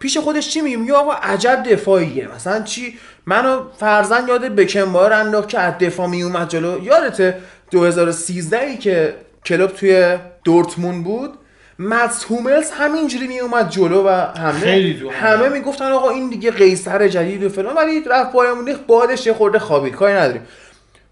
پیش 0.00 0.18
خودش 0.18 0.48
چی 0.48 0.60
میگه؟ 0.60 0.76
میگه 0.76 0.92
آقا 0.92 1.12
عجب 1.12 1.62
دفاعیه. 1.70 2.28
مثلا 2.34 2.62
چی؟ 2.62 2.98
منو 3.26 3.62
فرزن 3.78 4.28
یاد 4.28 4.40
بکنبار 4.40 5.12
انداخت 5.12 5.48
که 5.48 5.58
از 5.58 5.74
دفاع 5.80 6.06
میومد 6.06 6.48
جلو. 6.48 6.84
یادته؟ 6.84 7.38
2013 7.70 8.60
ای 8.60 8.76
که 8.76 9.14
کلوب 9.44 9.70
توی 9.70 10.18
دورتموند 10.44 11.04
بود 11.04 11.34
متس 11.78 12.24
هوملز 12.24 12.70
همینجوری 12.70 13.26
میومد 13.26 13.70
جلو 13.70 14.02
و 14.06 14.08
همه 14.08 14.52
خیلی 14.52 15.08
همه. 15.08 15.48
می‌گفتن 15.48 15.92
آقا 15.92 16.10
این 16.10 16.30
دیگه 16.30 16.50
قیصر 16.50 17.08
جدید 17.08 17.44
و 17.44 17.48
فلان 17.48 17.76
ولی 17.76 18.04
رفت 18.04 18.32
بایر 18.32 18.52
مونیخ 18.52 18.76
بادش 18.86 19.26
یه 19.26 19.32
خورده 19.32 19.58
خوابید 19.58 19.94
کاری 19.94 20.12
نداریم. 20.12 20.42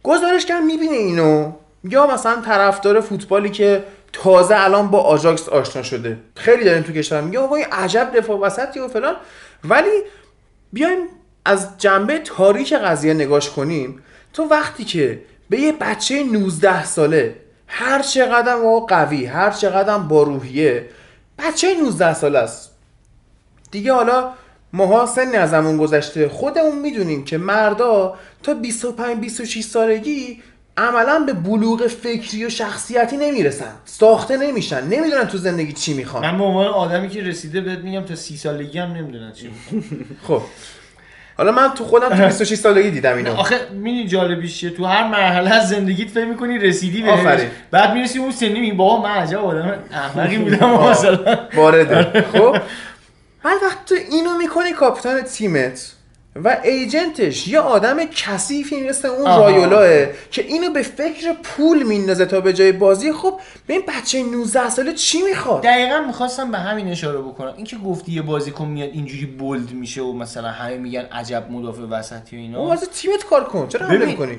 گزارشگر 0.03 0.61
می‌بینه 0.61 0.97
اینو. 0.97 1.53
یا 1.85 2.07
مثلا 2.07 2.43
طرفدار 2.47 3.01
فوتبالی 3.01 3.51
که 3.51 3.85
تازه 4.13 4.55
الان 4.59 4.91
با 4.91 5.01
آژاکس 5.01 5.49
آشنا 5.49 5.83
شده. 5.83 6.17
خیلی 6.37 6.65
داریم 6.65 6.83
تو 6.83 6.93
کشور 6.93 7.21
میگه 7.21 7.39
آقا 7.39 7.57
این 7.57 7.67
عجب 7.73 8.13
دفاع 8.17 8.39
وسطی 8.41 8.81
و 8.81 8.89
فلان. 8.89 9.17
ولی 9.65 10.03
بیایم 10.73 10.99
از 11.45 11.79
جنبه 11.79 12.19
تاریک 12.19 12.73
قضیه 12.73 13.15
نگاش 13.15 13.51
کنیم. 13.51 14.03
تو 14.33 14.43
وقتی 14.43 14.85
که 14.85 15.21
به 15.51 15.61
یه 15.61 15.72
بچه 15.72 16.22
19 16.22 16.84
ساله. 16.84 17.34
هر 17.66 18.03
چقدر 18.03 18.53
آقا 18.53 18.86
قوی 18.86 19.26
هر 19.26 19.51
چقدر 19.51 19.99
با 19.99 20.22
روحیه. 20.22 20.88
بچه 21.38 21.74
19 21.82 22.14
ساله 22.14 22.38
است. 22.38 22.72
دیگه 23.70 23.92
حالا 23.92 24.32
ماها 24.72 25.07
سنی 25.07 25.36
از 25.36 25.55
گذشته. 25.78 26.28
خودمون 26.28 26.78
می‌دونیم 26.78 27.24
که 27.24 27.38
مردا 27.38 28.14
تا 28.42 28.55
25 28.55 29.20
26 29.20 29.64
سالگی 29.64 30.42
عملا 30.76 31.18
به 31.18 31.32
بلوغ 31.32 31.86
فکری 31.86 32.44
و 32.44 32.51
شخصیتی 32.51 33.16
نمی‌رسن. 33.16 33.72
ساخته 33.84 34.36
نمیشن. 34.36 34.84
نمی‌دونن 34.84 35.24
تو 35.26 35.38
زندگی 35.38 35.72
چی 35.72 35.94
می‌خوان. 35.94 36.22
من 36.22 36.38
به 36.38 36.44
عنوان 36.44 36.66
آدمی 36.66 37.09
که 37.09 37.22
رسیده 37.22 37.61
بهت 37.61 37.78
میگم 37.78 38.03
تا 38.03 38.14
سی 38.14 38.36
سالگی 38.36 38.78
هم 38.78 38.92
نمی‌دونن 38.92 39.32
چی. 39.32 39.51
خب. 40.28 40.42
حالا 41.37 41.53
من 41.53 41.68
تو 41.74 41.84
خودم 41.84 42.09
تو 42.09 42.24
26 42.26 42.55
سالگی 42.59 42.91
دیدم 42.91 43.16
اینو. 43.16 43.34
آخه 43.34 43.57
می‌دونی 43.72 44.07
جالبیش 44.07 44.59
چیه 44.61 44.70
تو 44.70 44.84
هر 44.84 45.09
مرحله 45.09 45.51
از 45.55 45.68
زندگیت 45.68 46.09
فکر 46.09 46.24
می‌کنی 46.24 46.59
رسیدی 46.59 47.03
بهش. 47.03 47.11
آفرین. 47.20 47.49
بعد 47.70 47.93
می‌رسی 47.95 48.18
اون 48.18 48.30
سنی 48.32 48.61
میگی 48.61 48.72
بابا 48.72 49.03
من 49.09 49.11
عجب 49.14 49.45
آدم 49.45 49.74
احمقی 49.93 50.39
بودم 50.45 50.70
مثلا. 50.91 51.39
وارده. 51.55 52.03
خب؟ 52.32 52.57
هر 53.45 53.57
وقت 53.64 53.84
تو 53.87 53.95
اینو 54.11 54.39
می‌کنی 54.39 54.72
کاپیتان 54.72 55.22
تیمت. 55.22 55.93
و 56.45 56.57
ایجنتش 56.64 57.49
یه 57.49 57.61
آدم 57.61 58.05
کثیفی 58.05 58.89
مثل 58.89 59.09
اون 59.09 59.26
آها. 59.26 59.41
رایولاه 59.41 60.07
که 60.30 60.43
اینو 60.43 60.70
به 60.70 60.82
فکر 60.82 61.32
پول 61.43 61.82
میندازه 61.82 62.26
تا 62.26 62.41
به 62.41 62.53
جای 62.53 62.72
بازی. 62.72 63.12
خب 63.12 63.41
به 63.66 63.74
این 63.74 63.82
بچه 63.89 64.22
19 64.22 64.70
ساله 64.70 64.93
چی 64.93 65.22
می‌خواد؟ 65.22 65.62
دقیقا 65.62 66.01
می‌خواستم 66.07 66.51
به 66.51 66.59
همین 66.59 66.89
اشاره 66.89 67.18
بکنم. 67.18 67.55
اینکه 67.57 67.76
گفتی 67.76 68.12
یه 68.12 68.22
بازیکن 68.22 68.64
میاد 68.64 68.91
اینجوری 68.93 69.26
بولد 69.26 69.70
میشه 69.70 70.03
و 70.03 70.12
مثلا 70.12 70.49
همه 70.49 70.76
میگن 70.76 71.05
عجب 71.12 71.47
مدافع 71.51 71.82
وسطی 71.82 72.37
و 72.37 72.41
اینا. 72.41 72.59
اون 72.59 72.68
واسه 72.68 72.87
تیمت 72.87 73.24
کار 73.24 73.45
کن. 73.45 73.68
چرا 73.68 73.87
حمله. 73.87 74.07
می‌کنی؟ 74.07 74.39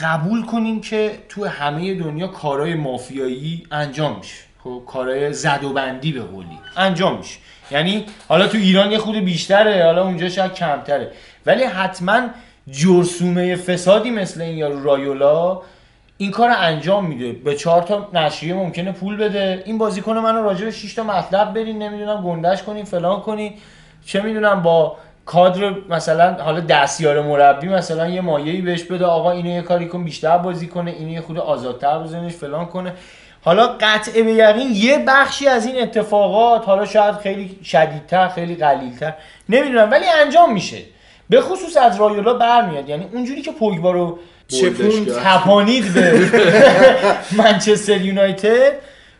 قبول 0.00 0.46
کنیم 0.46 0.80
که 0.80 1.18
تو 1.28 1.44
همه 1.44 1.94
دنیا 1.94 2.26
کارهای 2.26 2.74
مافیایی 2.74 3.66
انجام 3.70 4.18
میشه. 4.18 4.34
خب 4.64 4.82
کارهای 4.86 5.32
زد 5.32 5.64
و 5.64 5.72
بندی 5.72 6.12
به 6.12 6.20
قولی 6.20 6.58
انجام 6.76 7.18
میشه. 7.18 7.38
یعنی 7.70 8.04
حالا 8.28 8.46
تو 8.48 8.58
ایران 8.58 8.92
یه 8.92 8.98
خود 8.98 9.16
بیشتره 9.16 9.84
حالا 9.84 10.04
اونجا 10.04 10.28
شاید 10.28 10.54
کمتره. 10.54 11.12
ولی 11.46 11.64
حتما 11.64 12.20
جرسومه 12.70 13.56
فسادی 13.56 14.10
مثل 14.10 14.40
این 14.40 14.58
یارو 14.58 14.84
رایولا 14.84 15.60
این 16.16 16.30
کار 16.30 16.50
انجام 16.50 17.06
میده. 17.06 17.32
به 17.32 17.54
چهار 17.54 17.82
تا 17.82 18.08
نشریه 18.14 18.54
ممکنه 18.54 18.92
پول 18.92 19.16
بده. 19.16 19.62
این 19.66 19.78
بازیکن 19.78 20.18
منو 20.18 20.42
راجع 20.42 20.64
به 20.64 20.70
6 20.70 20.94
تا 20.94 21.02
مطلب 21.02 21.54
برین 21.54 21.82
نمی‌دونم 21.82 22.22
گندش 22.22 22.62
کنین 22.62 22.84
فلان 22.84 23.20
کنین. 23.20 23.52
چه 24.06 24.20
می‌دونم 24.20 24.62
با 24.62 24.96
کادر 25.26 25.74
مثلا 25.88 26.34
حالا 26.34 26.60
دستیار 26.60 27.22
مربی 27.22 27.68
مثلا 27.68 28.08
یه 28.08 28.20
مایه‌ای 28.20 28.60
بهش 28.60 28.82
بده. 28.82 29.04
آقا 29.04 29.30
اینو 29.30 29.48
یه 29.48 29.62
کاری 29.62 29.88
کن 29.88 30.04
بیشتر 30.04 30.38
بازی 30.38 30.66
کنه. 30.66 30.90
اینو 30.90 31.10
یه 31.10 31.20
خود 31.20 31.38
آزادتر 31.38 31.98
بزنش 31.98 32.32
فلان 32.32 32.66
کنه. 32.66 32.92
حالا 33.42 33.66
قطع 33.80 34.22
به 34.22 34.32
یقین 34.32 34.70
یه 34.74 35.04
بخشی 35.06 35.48
از 35.48 35.66
این 35.66 35.82
اتفاقات 35.82 36.64
حالا 36.64 36.86
شاید 36.86 37.14
خیلی 37.14 37.58
شدیدتر 37.64 38.28
خیلی 38.28 38.54
قلیلتر 38.54 39.14
نمی‌دونم 39.48 39.90
ولی 39.90 40.04
انجام 40.06 40.52
میشه 40.52 40.78
به 41.30 41.40
خصوص 41.40 41.76
از 41.76 42.00
رایولا 42.00 42.34
برمیاد 42.34 42.88
یعنی 42.88 43.08
اونجوری 43.12 43.42
که 43.42 43.52
پوگبا 43.52 43.90
رو 43.90 44.18
چپون. 44.48 45.04
تپانید 45.04 45.94
به 45.94 46.30
منچستر 47.38 48.00
یونایتد 48.00 48.72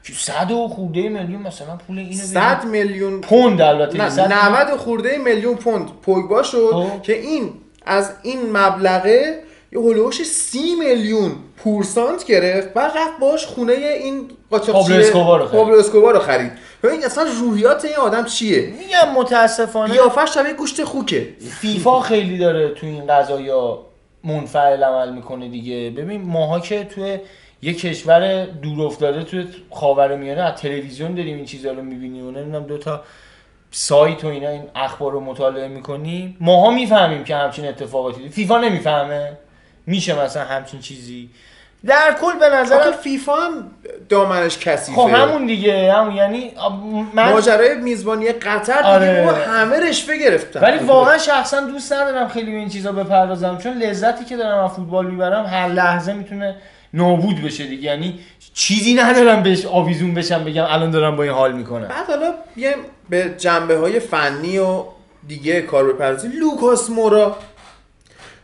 که 0.02 0.12
صد 0.12 0.50
و 0.50 0.68
خورده 0.68 1.08
میلیون 1.08 1.42
مثلا 1.42 1.76
پول 1.86 1.98
اینو 1.98 2.12
100 2.12 2.64
میلیون 2.64 3.20
پوند 3.20 3.60
البته 3.60 3.98
نه 3.98 4.10
صد 4.10 4.32
90 4.32 4.76
خورده 4.76 5.18
میلیون 5.18 5.56
پوند 5.56 5.88
پوگبا 6.02 6.42
شد 6.42 6.70
خب. 6.72 7.02
که 7.02 7.12
این 7.12 7.52
از 7.86 8.12
این 8.22 8.56
مبلغه 8.56 9.42
یه 9.72 9.80
هلوش 9.80 10.22
30 10.22 10.74
میلیون 10.74 11.32
پورسانت 11.56 12.24
گرفت 12.26 12.72
بعد 12.74 12.92
رفت 12.96 13.18
باش 13.20 13.46
خونه 13.46 13.72
این 13.72 14.30
قاچاقچی 14.50 14.72
پابلو 14.72 15.00
اسکوبار 15.00 15.40
رو 15.40 15.46
خرید. 15.46 15.60
پابلو 15.60 15.78
اسکوبار 15.78 16.14
رو 16.14 16.20
خرید. 16.20 16.52
ببین 16.82 17.04
اصلا 17.04 17.26
روحیات 17.40 17.84
این 17.84 17.96
آدم 17.96 18.24
چیه؟ 18.24 18.60
میگم 18.60 19.14
متاسفانه 19.16 19.92
قیافش 19.92 20.34
شبیه 20.34 20.52
گوشت 20.52 20.84
خوکه. 20.84 21.28
فیفا 21.60 22.00
خیلی 22.00 22.38
داره 22.38 22.68
تو 22.68 22.86
این 22.86 23.06
قضايا 23.06 23.78
منفعل 24.24 24.84
عمل 24.84 25.12
می‌کنه 25.12 25.48
دیگه. 25.48 25.90
ببین 25.90 26.22
ماها 26.22 26.60
که 26.60 26.84
توی 26.84 27.18
یه 27.62 27.74
کشور 27.74 28.44
دور 28.44 28.86
افتاده 28.86 29.24
توی 29.24 29.46
خاورمیانه 29.70 30.40
از 30.40 30.54
تلویزیون 30.54 31.14
داریم 31.14 31.36
این 31.36 31.44
چیزا 31.44 31.72
رو 31.72 31.82
می‌بینیم 31.82 32.26
و 32.26 32.30
نمی‌دونم 32.30 32.66
دو 32.66 32.78
تا 32.78 33.02
سایت 33.70 34.24
و 34.24 34.26
اینا 34.26 34.48
این 34.48 34.62
اخبار 34.74 35.12
رو 35.12 35.20
مطالعه 35.20 35.68
می‌کنیم. 35.68 36.36
ماها 36.40 36.70
می‌فهمیم 36.70 37.24
که 37.24 37.36
همچین 37.36 37.68
اتفاقاتی 37.68 38.28
فیفا 38.28 38.58
نمی‌فهمه. 38.58 39.38
میشه 39.90 40.24
مثلا 40.24 40.44
همچین 40.44 40.80
چیزی؟ 40.80 41.30
در 41.86 42.16
کل 42.20 42.38
به 42.38 42.48
نظرم 42.48 42.92
فیفا 42.92 43.34
هم 43.34 43.70
دامنش 44.08 44.58
کثیفه. 44.58 45.00
خب 45.00 45.08
همون 45.08 45.46
دیگه 45.46 45.92
همون 45.92 46.14
یعنی 46.14 46.52
من 47.14 47.32
ماجرای 47.32 47.74
میزبانی 47.74 48.32
قطر 48.32 48.76
دیگه 48.76 49.26
آره. 49.26 49.44
همه 49.46 49.80
رشوه 49.80 50.16
گرفتن. 50.16 50.60
ولی 50.60 50.78
واقعا 50.78 51.18
شخصا 51.18 51.60
دوست 51.60 51.92
ندارم 51.92 52.28
خیلی 52.28 52.50
به 52.50 52.56
این 52.56 52.68
چیزا 52.68 52.92
بپردازم 52.92 53.58
چون 53.58 53.72
لذتی 53.78 54.24
که 54.24 54.36
دارم 54.36 54.64
از 54.64 54.70
فوتبال 54.70 55.06
می‌برم 55.06 55.46
هر 55.46 55.68
لحظه 55.68 56.12
می‌تونه 56.12 56.56
نابود 56.94 57.42
بشه 57.42 57.66
دیگه. 57.66 57.82
یعنی 57.82 58.20
چیزی 58.54 58.94
ندارم 58.94 59.42
بهش 59.42 59.66
آویزون 59.66 60.14
بشم 60.14 60.44
بگم 60.44 60.64
الان 60.68 60.90
دارم 60.90 61.16
با 61.16 61.22
این 61.22 61.32
حال 61.32 61.52
می‌کنم. 61.52 61.88
بعد 61.88 62.06
حالا 62.06 62.34
بیایم 62.54 62.78
به 63.10 63.34
جنبه 63.38 63.76
های 63.76 64.00
فنی 64.00 64.58
و 64.58 64.84
دیگه 65.28 65.62
کار 65.62 65.92
بپردازیم 65.92 66.32
لوکاس 66.40 66.90
مورا 66.90 67.36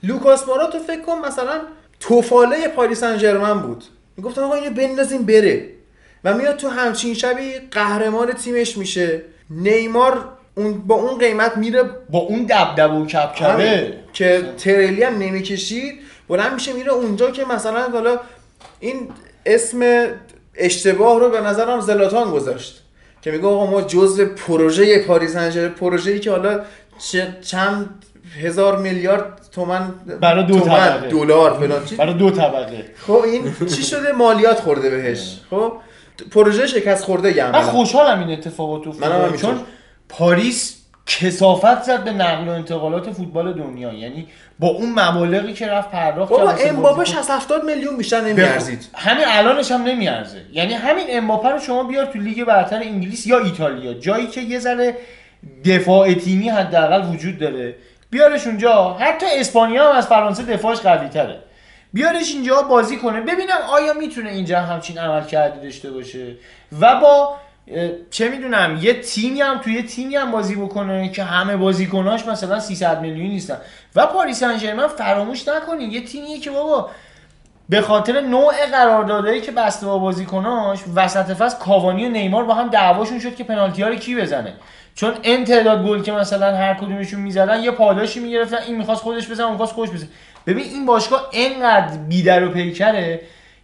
لوکاس 0.03 0.49
مورا 0.49 0.67
تو 0.67 0.79
فکر 0.79 1.03
کن 1.03 1.19
مثلا 1.19 1.61
تفاله 2.01 2.69
پاریس 2.69 3.01
سن 3.01 3.19
ژرمن 3.19 3.63
بود. 3.63 3.85
می‌گفتن 4.17 4.43
آقا 4.43 4.55
اینو 4.55 4.71
بندازیم 4.75 5.23
بره. 5.23 5.69
و 6.25 6.35
میاد 6.35 6.57
تو 6.57 6.69
همچین 6.69 7.15
شبی 7.15 7.53
قهرمان 7.71 8.33
تیمش 8.33 8.77
میشه. 8.77 9.23
نیمار 9.51 10.29
اون 10.55 10.79
با 10.79 10.95
اون 10.95 11.19
قیمت 11.19 11.57
میره 11.57 11.83
با 12.11 12.19
اون 12.19 12.43
دبدبه 12.43 12.95
و 12.95 13.07
کبکبه 13.07 13.49
همین. 13.49 13.93
که 14.13 14.43
تریلی 14.59 15.03
هم 15.03 15.19
نمی‌کشید. 15.19 15.99
بلند 16.29 16.55
میشه 16.55 16.73
میره 16.73 16.93
اونجا 16.93 17.31
که 17.31 17.45
مثلا 17.45 17.89
حالا 17.89 18.21
این 18.81 19.09
اسم 19.47 20.07
اشتباه 20.55 21.21
رو 21.21 21.31
به 21.31 21.41
نظرم 21.41 21.81
زلاتان 21.81 22.31
گذاشت. 22.31 22.83
که 23.23 23.31
میگه 23.31 23.47
آقا 23.47 23.71
ما 23.71 23.83
جزء 23.83 24.25
پروژه 24.25 24.99
پاریس 24.99 25.33
سن 25.33 25.69
پروژه 25.69 26.11
ای 26.11 26.21
که 26.21 26.31
حالا 26.31 26.61
چند 27.43 28.05
هزار 28.43 28.79
میلیارد 28.79 29.49
تومن 29.53 29.95
برای 30.21 30.45
دو 30.45 30.61
تومن، 30.61 30.77
طبقه. 30.77 31.09
دلار 31.09 31.59
فلان 31.59 31.85
چی 31.85 31.97
برای 31.97 32.15
دو 32.15 32.31
طبقه. 32.31 32.85
خب 33.07 33.13
این 33.13 33.55
چی 33.77 33.83
شده؟ 33.83 34.13
مالیات 34.13 34.61
خورده 34.61 34.91
بهش. 34.91 35.41
خب 35.51 35.73
پروژه 36.31 36.67
شکست 36.67 37.05
خورده 37.05 37.29
من 37.53 37.53
گم 37.53 37.61
خوشحالم 37.61 38.21
این 38.21 38.39
اتفاقات 38.39 38.87
افتاد 38.87 39.11
منم 39.11 39.21
همینطور. 39.21 39.41
چون 39.41 39.61
پاریس 40.09 40.77
کثافت 41.07 41.83
زد 41.83 42.05
به 42.05 42.13
نقل 42.13 42.49
و 42.49 42.51
انتقالات 42.51 43.11
فوتبال 43.11 43.53
دنیا. 43.53 43.93
یعنی 43.93 44.27
با 44.59 44.69
اون 44.69 44.93
مبالغی 44.99 45.53
که 45.53 45.67
رفت 45.67 45.91
پرداخت 45.91 46.31
بابا 46.31 46.51
امباپه 46.51 47.05
بازیکن- 47.05 47.23
60 47.23 47.31
70 47.31 47.65
میلیون 47.65 47.97
بیشتر 47.97 48.21
نمیارزید. 48.21 48.89
همین 48.95 49.25
الانش 49.29 49.73
هم 49.73 49.83
نمیارزه. 49.83 50.41
یعنی 50.53 50.75
همین 50.75 51.05
امباپه 51.11 51.49
رو 51.49 51.59
شما 51.59 51.85
بیار 51.85 52.05
تو 52.07 52.19
لیگ 52.19 52.45
برتر 52.45 52.77
انگلیس 52.77 53.27
یا 53.27 53.39
ایتالیا. 53.39 53.95
جایی 53.95 54.27
که 54.27 54.41
یه 54.41 54.59
ذره 54.59 54.97
دفاع 55.65 56.15
تیمی 56.15 56.49
حداقل 56.49 57.15
وجود 57.15 57.39
داره. 57.39 57.75
بیارش 58.17 58.47
اونجا. 58.47 58.97
حتی 59.01 59.27
اسپانیا 59.33 59.91
هم 59.91 59.97
از 59.97 60.07
فرانسه 60.07 60.43
دفاعش 60.43 60.79
قوی 60.79 61.09
تره 61.09 61.39
بیارش 61.93 62.35
اینجا 62.35 62.63
بازی 62.63 62.97
کنه. 62.97 63.21
ببینم 63.21 63.59
آیا 63.73 63.93
می‌تونه 63.93 64.31
اینجا 64.31 64.61
همچین 64.61 64.99
عمل 64.99 65.25
کرده 65.25 65.63
داشته 65.63 65.91
باشه. 65.91 66.35
و 66.81 67.01
با 67.01 67.37
چه 68.11 68.29
می‌دونم 68.29 68.79
یه 68.83 69.01
تیمی 69.01 69.41
هم 69.41 69.59
توی 69.59 69.83
تیمی 69.83 70.17
هم 70.17 70.31
بازی 70.31 70.55
بکنه 70.55 71.09
که 71.09 71.23
همه 71.23 71.57
بازیکناش 71.57 72.27
مثلا 72.27 72.61
300 72.61 73.01
میلیون 73.01 73.29
نیستن. 73.29 73.59
و 73.95 74.07
پاریس 74.07 74.41
سن 74.41 74.87
فراموش 74.87 75.49
نکنین 75.49 75.91
یه 75.91 76.05
تیمیه 76.05 76.39
که 76.39 76.51
بابا 76.51 76.91
به 77.69 77.81
خاطر 77.81 78.21
نوع 78.21 78.67
قراردادایی 78.73 79.41
که 79.41 79.53
بسته 79.53 79.87
با 79.87 79.99
بازیکناش 79.99 80.81
وسط 80.95 81.33
فصل 81.33 81.59
کاوانی 81.59 82.07
و 82.07 82.09
نیمار 82.09 82.45
با 82.45 82.55
هم 82.55 82.69
دعواشون 82.69 83.19
شد 83.19 83.35
که 83.35 83.45
پنالتی 83.45 83.83
ها 83.83 83.89
رو 83.89 83.95
کی 83.95 84.17
بزنه. 84.17 84.53
چون 84.95 85.15
این 85.23 85.45
تعداد 85.45 85.87
گل 85.87 86.03
که 86.03 86.13
مثلا 86.13 86.57
هر 86.57 86.75
کدومشون 86.75 87.21
می‌زدن 87.21 87.63
یه 87.63 87.71
پاداشی 87.71 88.21
می‌گرفتن 88.21 88.57
این 88.67 88.77
می‌خواست 88.77 89.03
خودش 89.03 89.31
بزنه 89.31 89.45
اون 89.45 89.53
می‌خواست 89.53 89.73
خودش 89.73 89.91
بزنه. 89.91 90.09
ببین 90.47 90.65
این 90.65 90.87
باشگاه 90.87 91.31
انقدر 91.33 91.97
بیدر 91.97 92.45
و 92.45 92.51
پیکره 92.51 93.21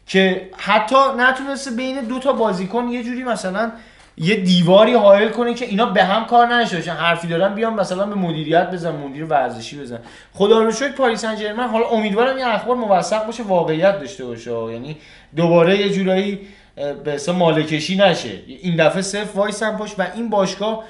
که 0.07 0.49
حتی 0.57 0.97
نتونسته 1.19 1.71
بین 1.71 2.01
دو 2.01 2.19
تا 2.19 2.33
بازیکن 2.33 2.89
یه 2.89 3.05
جوری 3.05 3.25
مثلا 3.25 3.73
یه 4.17 4.37
دیواری 4.37 4.95
حائل 4.95 5.29
کنه 5.29 5.55
که 5.55 5.65
اینا 5.65 5.87
به 5.87 6.05
هم 6.05 6.25
کار 6.25 6.47
نشه 6.47 6.77
باشن 6.77 6.93
حرفی 6.93 7.29
دارن 7.29 7.55
بیان 7.55 7.75
مثلا 7.75 8.07
به 8.07 8.15
مدیریت 8.15 8.71
بزن 8.71 8.91
مدیر 8.91 9.25
ورزشی 9.25 9.81
بزن. 9.81 9.99
خدا 10.33 10.63
رو 10.63 10.73
شکر 10.73 10.93
پاریس 10.93 11.21
سن 11.21 11.61
حالا 11.61 11.87
امیدوارم 11.87 12.37
این 12.37 12.47
اخبار 12.47 12.77
موثق 12.77 13.27
باشه 13.27 13.43
واقعیت 13.43 14.01
داشته 14.01 14.25
باشه. 14.25 14.51
یعنی 14.51 14.97
دوباره 15.37 15.79
یه 15.79 15.91
جورایی 15.91 16.41
به 17.05 17.13
حساب 17.13 17.37
مالکشی 17.37 17.97
نشه. 17.97 18.43
این 18.47 18.77
دفعه 18.77 19.03
صفر 19.03 19.39
وایسن 19.39 19.77
پشت 19.77 20.01
و 20.01 20.07
این 20.15 20.31
باشگاه 20.31 20.85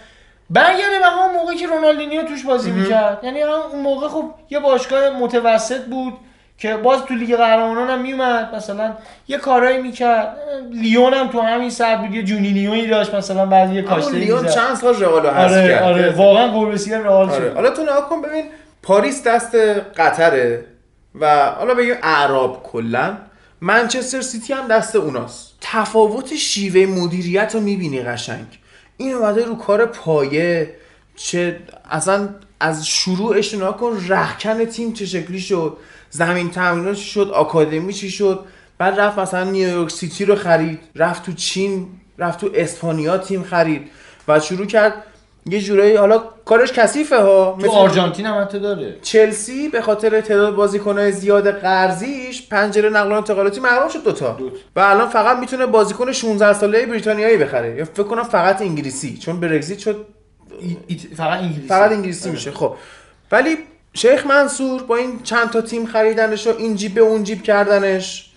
برگرده 0.51 0.99
به 0.99 1.07
همون 1.07 1.37
موقعی 1.37 1.57
که 1.57 1.67
رونالدینیو 1.67 2.23
توش 2.23 2.45
بازی 2.45 2.71
می‌کرد. 2.71 3.21
یعنی 3.25 3.41
هم 3.41 3.49
اون 3.49 3.83
موقع 3.83 4.09
خب 4.09 4.25
یه 4.51 4.61
باشگاه 4.61 5.11
متوسط 5.11 5.85
بود. 5.85 6.13
که 6.63 6.77
باز 6.77 7.05
تو 7.05 7.15
لیگ 7.15 7.37
قهرمانان 7.37 7.91
هم 7.91 8.03
میومد 8.03 8.55
مثلا 8.55 8.93
یه 9.29 9.39
کارایی 9.39 9.83
می‌کرد. 9.83 10.37
لیون 10.73 11.15
هم 11.15 11.29
تو 11.29 11.41
همین 11.41 11.71
سر 11.71 11.97
بود 11.97 12.15
یه 12.15 12.23
جونینیوی 12.23 12.87
داشت 12.87 13.15
مثلا 13.15 13.47
بعضی 13.47 13.75
یه 13.75 13.83
کاشته 13.83 14.13
لیون 14.13 14.47
چند 14.47 14.75
سال 14.75 14.95
رئال 14.95 15.27
آره 15.27 15.69
کرد. 15.69 15.83
آره 15.83 16.11
واقعا 16.11 16.61
گلرسی 16.61 16.95
رئال 16.95 17.31
آره. 17.31 17.49
شد. 17.49 17.55
حالا 17.55 17.71
تو 17.71 17.83
نگاه 17.83 18.09
کن 18.09 18.23
ببین 18.23 18.45
پاریس 18.83 19.23
دست 19.23 19.55
قطره 19.97 20.65
و 21.21 21.47
حالا 21.47 21.75
بگیم 21.75 21.95
اعراب 22.03 22.63
کلا 22.63 23.17
منچستر 23.61 24.21
سیتی 24.21 24.53
هم 24.53 24.69
دست 24.69 24.97
اوناست. 24.97 25.57
تفاوت 25.61 26.37
شیوه 26.37 26.87
مدیریت 26.87 27.55
رو 27.55 27.61
می‌بینی 27.61 28.03
قشنگ. 28.03 28.47
این 28.97 29.15
اومده 29.15 29.45
رو 29.45 29.55
کار 29.55 29.87
پایه 29.87 30.75
چه 31.17 31.61
اصلا 31.91 32.29
از 32.61 32.87
شروعش 32.87 33.55
نگاه 33.55 33.77
کن 33.77 34.05
رخکن 34.09 34.65
تیم 34.65 34.93
چه 34.93 35.07
شکلی 35.07 35.41
شد 35.41 35.77
زمین 36.15 36.51
تمرینات 36.51 36.97
شد؟ 36.97 37.31
آکادمی 37.35 37.93
چی 37.93 38.11
شد؟ 38.11 38.41
بعد 38.79 39.01
رفت 39.01 39.19
مثلا 39.19 39.45
نیویورک 39.45 39.91
سیتی 39.91 40.25
رو 40.25 40.35
خرید. 40.37 40.79
رفت 40.97 41.27
تو 41.27 41.33
چین 41.33 41.87
رفت 42.19 42.41
تو 42.41 42.51
اسپانیا 42.55 43.19
تیم 43.19 43.43
خرید. 43.43 43.83
و 44.29 44.41
شروع 44.41 44.67
کرد 44.67 44.93
یه 45.47 45.61
جورایی 45.61 45.97
حالا 45.97 46.19
کارش 46.45 46.73
کثیفه 46.73 47.17
ها. 47.23 47.59
تو 47.63 47.71
آرژانتین 47.71 48.27
هم 48.27 48.41
حتی 48.43 48.59
داره. 48.61 48.97
چلسی 49.03 49.69
به 49.69 49.81
خاطر 49.83 50.21
تعداد 50.21 50.55
بازیکنهای 50.55 51.13
زیاد 51.13 51.51
قرضیش 51.51 52.49
پنجره 52.49 52.91
نقل 52.91 53.13
و 53.13 53.15
انتقالاتی 53.15 53.61
محروم 53.61 53.89
شد 53.89 54.05
دوتا. 54.05 54.33
دوت. 54.33 54.53
و 54.77 54.81
الان 54.81 55.09
فقط 55.09 55.39
می‌تونه 55.39 55.67
بازیکن 55.67 56.13
16 56.13 56.53
ساله 56.53 56.87
بریتانیایی 56.87 57.37
بخره. 57.37 57.75
یا 57.77 57.85
فکر 57.85 58.03
کنم 58.03 58.23
فقط 58.23 58.61
انگلیسی 58.63 59.17
چون 59.19 59.41
برگزیت 59.41 59.79
شد 59.79 60.07
ای- 60.61 60.77
ایت- 60.97 61.15
فقط 61.17 61.41
انگلیسی. 61.41 61.69
فقط 61.69 61.93
انگلیسی 61.93 62.23
آره. 62.25 62.33
میشه. 62.33 62.51
خب. 62.51 62.75
ولی 63.33 63.57
شیخ 63.95 64.27
منصور 64.27 64.83
با 64.83 64.97
این 64.97 65.23
چند 65.23 65.51
تا 65.51 65.61
تیم 65.61 65.87
خریدنش 65.87 66.47
و 66.47 66.55
این 66.59 66.77
جیب 66.77 66.95
به 66.95 67.01
اون 67.01 67.25
جیب 67.25 67.43
کردنش 67.43 68.33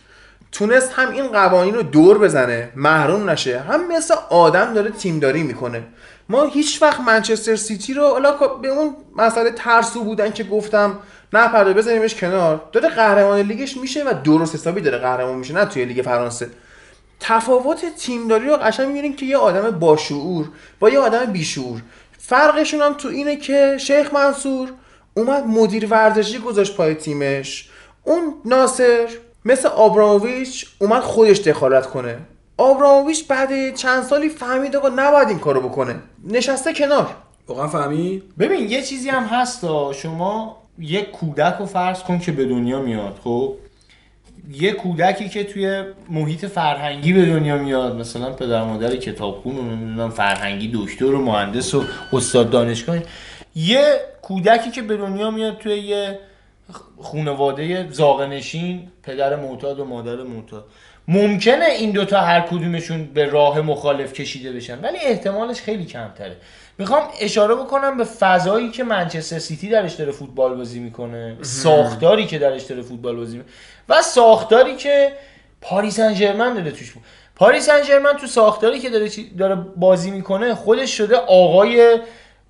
تونست 0.52 0.92
هم 0.94 1.12
این 1.12 1.28
قوانین 1.28 1.76
رو 1.76 1.82
دور 1.82 2.18
بزنه 2.18 2.70
محروم 2.76 3.30
نشه. 3.30 3.60
هم 3.60 3.88
مثل 3.88 4.16
آدم 4.30 4.74
داره 4.74 4.90
تیمداری 4.90 5.44
می‌کنه. 5.44 5.84
ما 6.30 6.44
هیچ 6.44 6.82
وقت 6.82 7.00
منچستر 7.00 7.56
سیتی 7.56 7.94
رو 7.94 8.08
حالا 8.08 8.32
به 8.32 8.68
اون 8.68 8.96
مسئله 9.16 9.52
ترسو 9.52 10.04
بودن 10.04 10.32
که 10.32 10.44
گفتم 10.44 11.00
نه 11.34 11.48
پرده 11.48 11.74
بزنیمش 11.74 12.16
کنار. 12.16 12.62
داره 12.72 12.90
قهرمان 12.90 13.40
لیگش 13.40 13.78
میشه 13.78 14.04
و 14.04 14.14
درست 14.24 14.56
حسابی 14.56 14.82
داره 14.82 14.98
قهرمان 14.98 15.36
میشه 15.36 15.54
نه 15.54 15.66
توی 15.66 15.86
لیگ 15.86 16.02
فرانسه. 16.02 16.50
تفاوت 17.20 17.96
تیمداری 17.98 18.48
رو 18.48 18.58
قشنگ 18.58 18.88
می‌بینیم 18.88 19.16
که 19.16 19.26
یه 19.26 19.38
آدم 19.38 19.72
باشعور 19.72 20.46
با 20.80 20.90
یه 20.90 21.00
آدم 21.00 21.26
بیشعور. 21.26 21.82
فرقشون 22.20 22.82
هم 22.82 22.94
تو 22.94 23.08
اینه 23.08 23.36
که 23.36 23.78
شیخ 23.80 24.14
منصور 24.14 24.70
اومد 25.18 25.48
مدیر 25.48 25.88
ورزشی 25.92 26.40
گذاشت 26.40 26.76
پای 26.76 26.96
تیمش. 26.96 27.70
اون 28.04 28.34
ناصر 28.46 29.08
مثل 29.46 29.68
آبراموویچ 29.68 30.66
اومد 30.80 31.02
خودش 31.02 31.40
دخالت 31.40 31.86
کنه. 31.86 32.18
آبراموویچ 32.58 33.28
بعد 33.28 33.76
چند 33.76 34.04
سالی 34.04 34.30
فهمید 34.30 34.76
آقا 34.76 34.90
نباید 34.90 35.28
این 35.28 35.40
کارو 35.40 35.62
بکنه. 35.70 35.96
نشسته 36.28 36.74
کنار. 36.74 37.10
واقعا 37.48 37.68
فهمید؟ 37.68 38.24
ببین 38.40 38.70
یه 38.70 38.82
چیزی 38.82 39.10
هم 39.10 39.24
هست 39.24 39.66
شما 39.94 40.58
یه 40.80 41.02
کودک 41.02 41.56
رو 41.60 41.66
فرض 41.66 42.04
کن 42.04 42.20
که 42.20 42.32
به 42.32 42.46
دنیا 42.46 42.82
میاد 42.82 43.20
خب؟ 43.24 43.54
یه 44.52 44.72
کودکی 44.72 45.30
که 45.30 45.44
توی 45.44 45.84
محیط 46.10 46.46
فرهنگی 46.46 47.14
به 47.14 47.26
دنیا 47.26 47.58
میاد 47.58 47.96
مثلا 47.96 48.32
پدر 48.32 48.64
مادر 48.64 48.96
کتابخون 48.96 49.58
و 49.58 49.62
نمی‌دونم 49.62 50.10
فرهنگی 50.10 50.72
دکتر 50.74 51.06
و 51.06 51.22
مهندس 51.22 51.74
و 51.74 51.84
استاد 52.14 52.50
دانشگاه. 52.50 52.98
یه 53.56 54.00
کودکی 54.26 54.72
که 54.72 54.82
به 54.82 54.98
دنیا 54.98 55.32
میاد 55.32 55.58
توی 55.58 55.78
یه 55.78 56.20
خانواده 57.02 57.88
زاغنشین 57.92 58.88
پدر 59.04 59.36
معتاد 59.36 59.80
و 59.80 59.86
مادر 59.86 60.16
معتاد 60.16 60.66
ممکنه 61.08 61.66
این 61.66 61.92
دوتا 61.92 62.22
هر 62.22 62.42
کدومشون 62.42 63.06
به 63.06 63.26
راه 63.26 63.62
مخالف 63.62 64.14
کشیده 64.14 64.52
بشن 64.52 64.80
ولی 64.80 64.98
احتمالش 64.98 65.62
خیلی 65.62 65.86
کمتره 65.86 66.38
می‌خوام 66.78 67.04
اشاره 67.22 67.56
بکنم 67.56 67.98
به 67.98 68.04
فضایی 68.04 68.70
که 68.72 68.84
منچستر 68.84 69.40
سیتی 69.40 69.70
درش 69.70 69.94
داره 69.94 70.12
فوتبال 70.12 70.56
بازی 70.56 70.80
می‌کنه 70.80 71.38
ساختاری 71.42 72.26
که 72.26 72.40
درش 72.40 72.64
داره 72.64 72.82
فوتبال 72.82 73.16
بازی 73.16 73.38
می‌کنه 73.38 73.54
و 73.90 74.02
ساختاری 74.02 74.76
که 74.76 75.12
پاریس 75.62 75.96
سن 75.96 76.14
ژرمن 76.14 76.54
داره 76.54 76.72
توش 76.72 76.92
بود. 76.92 77.04
پاریس 77.36 77.66
سن 77.66 77.84
ژرمن 77.84 78.14
تو 78.14 78.28
ساختاری 78.28 78.80
که 78.80 78.90
داره 78.90 79.10
داره 79.38 79.56
بازی 79.56 80.12
می‌کنه 80.12 80.56
خودش 80.56 80.98
شده 80.98 81.16
آقای 81.16 82.00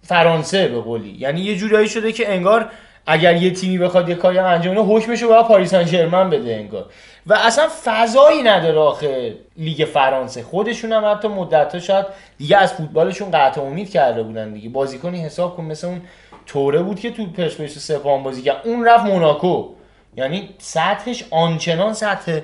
فرانسه 0.06 0.68
به 0.68 0.82
قولی. 0.82 1.16
یعنی 1.20 1.41
یه 1.41 1.56
جورایی 1.56 1.89
شده 1.89 2.12
که 2.12 2.34
انگار 2.34 2.70
اگر 3.08 3.36
یه 3.36 3.51
تیمی 3.51 3.78
بخواد 3.78 4.10
یه 4.10 4.16
کاری 4.16 4.38
انجام 4.38 4.74
بده 4.76 4.84
حکمش 4.84 5.22
رو 5.22 5.30
باید 5.30 5.45
پاریس 5.45 5.70
سن 5.70 6.30
بده 6.30 6.56
انگار. 6.56 6.86
و 7.28 7.34
اصلا 7.34 7.68
فضایی 7.86 8.43
نداره 8.43 8.80
آخه 8.80 9.36
لیگ 9.58 9.86
فرانسه. 9.86 10.43
خودشون 10.43 10.91
هم 10.93 11.12
حتی 11.12 11.28
مدت‌ها 11.28 11.80
شاید 11.80 12.06
دیگه 12.38 12.58
از 12.58 12.74
فوتبالشون 12.74 13.32
قطع 13.32 13.62
امید 13.62 13.89
کرده 13.89 14.24
بودن 14.24 14.53
دیگه. 14.53 14.70
بازیکنی 14.70 15.22
حساب 15.22 15.58
کن 15.58 15.64
مثل 15.64 15.88
اون 15.88 16.01
توره 16.45 16.82
بود 16.82 16.99
که 16.99 17.12
تو 17.12 17.26
پرسپولیس 17.26 17.78
سپاهان 17.78 18.24
بازی 18.24 18.41
کرد. 18.41 18.62
اون 18.64 18.86
رفت 18.86 19.06
موناکو. 19.06 19.70
یعنی 20.18 20.49
سطحش 20.58 21.24
آنچنان 21.32 21.93
سطح 21.93 22.39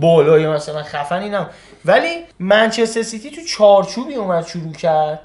بالای 0.00 0.46
مثلا 0.46 0.82
خفنی 0.82 1.28
نم 1.28 1.46
ولی 1.84 2.24
منچستر 2.38 3.02
سیتی 3.02 3.30
تو 3.30 3.40
چارچوبی 3.42 4.14
اومد 4.14 4.46
شروع 4.46 4.72
کرد. 4.72 5.20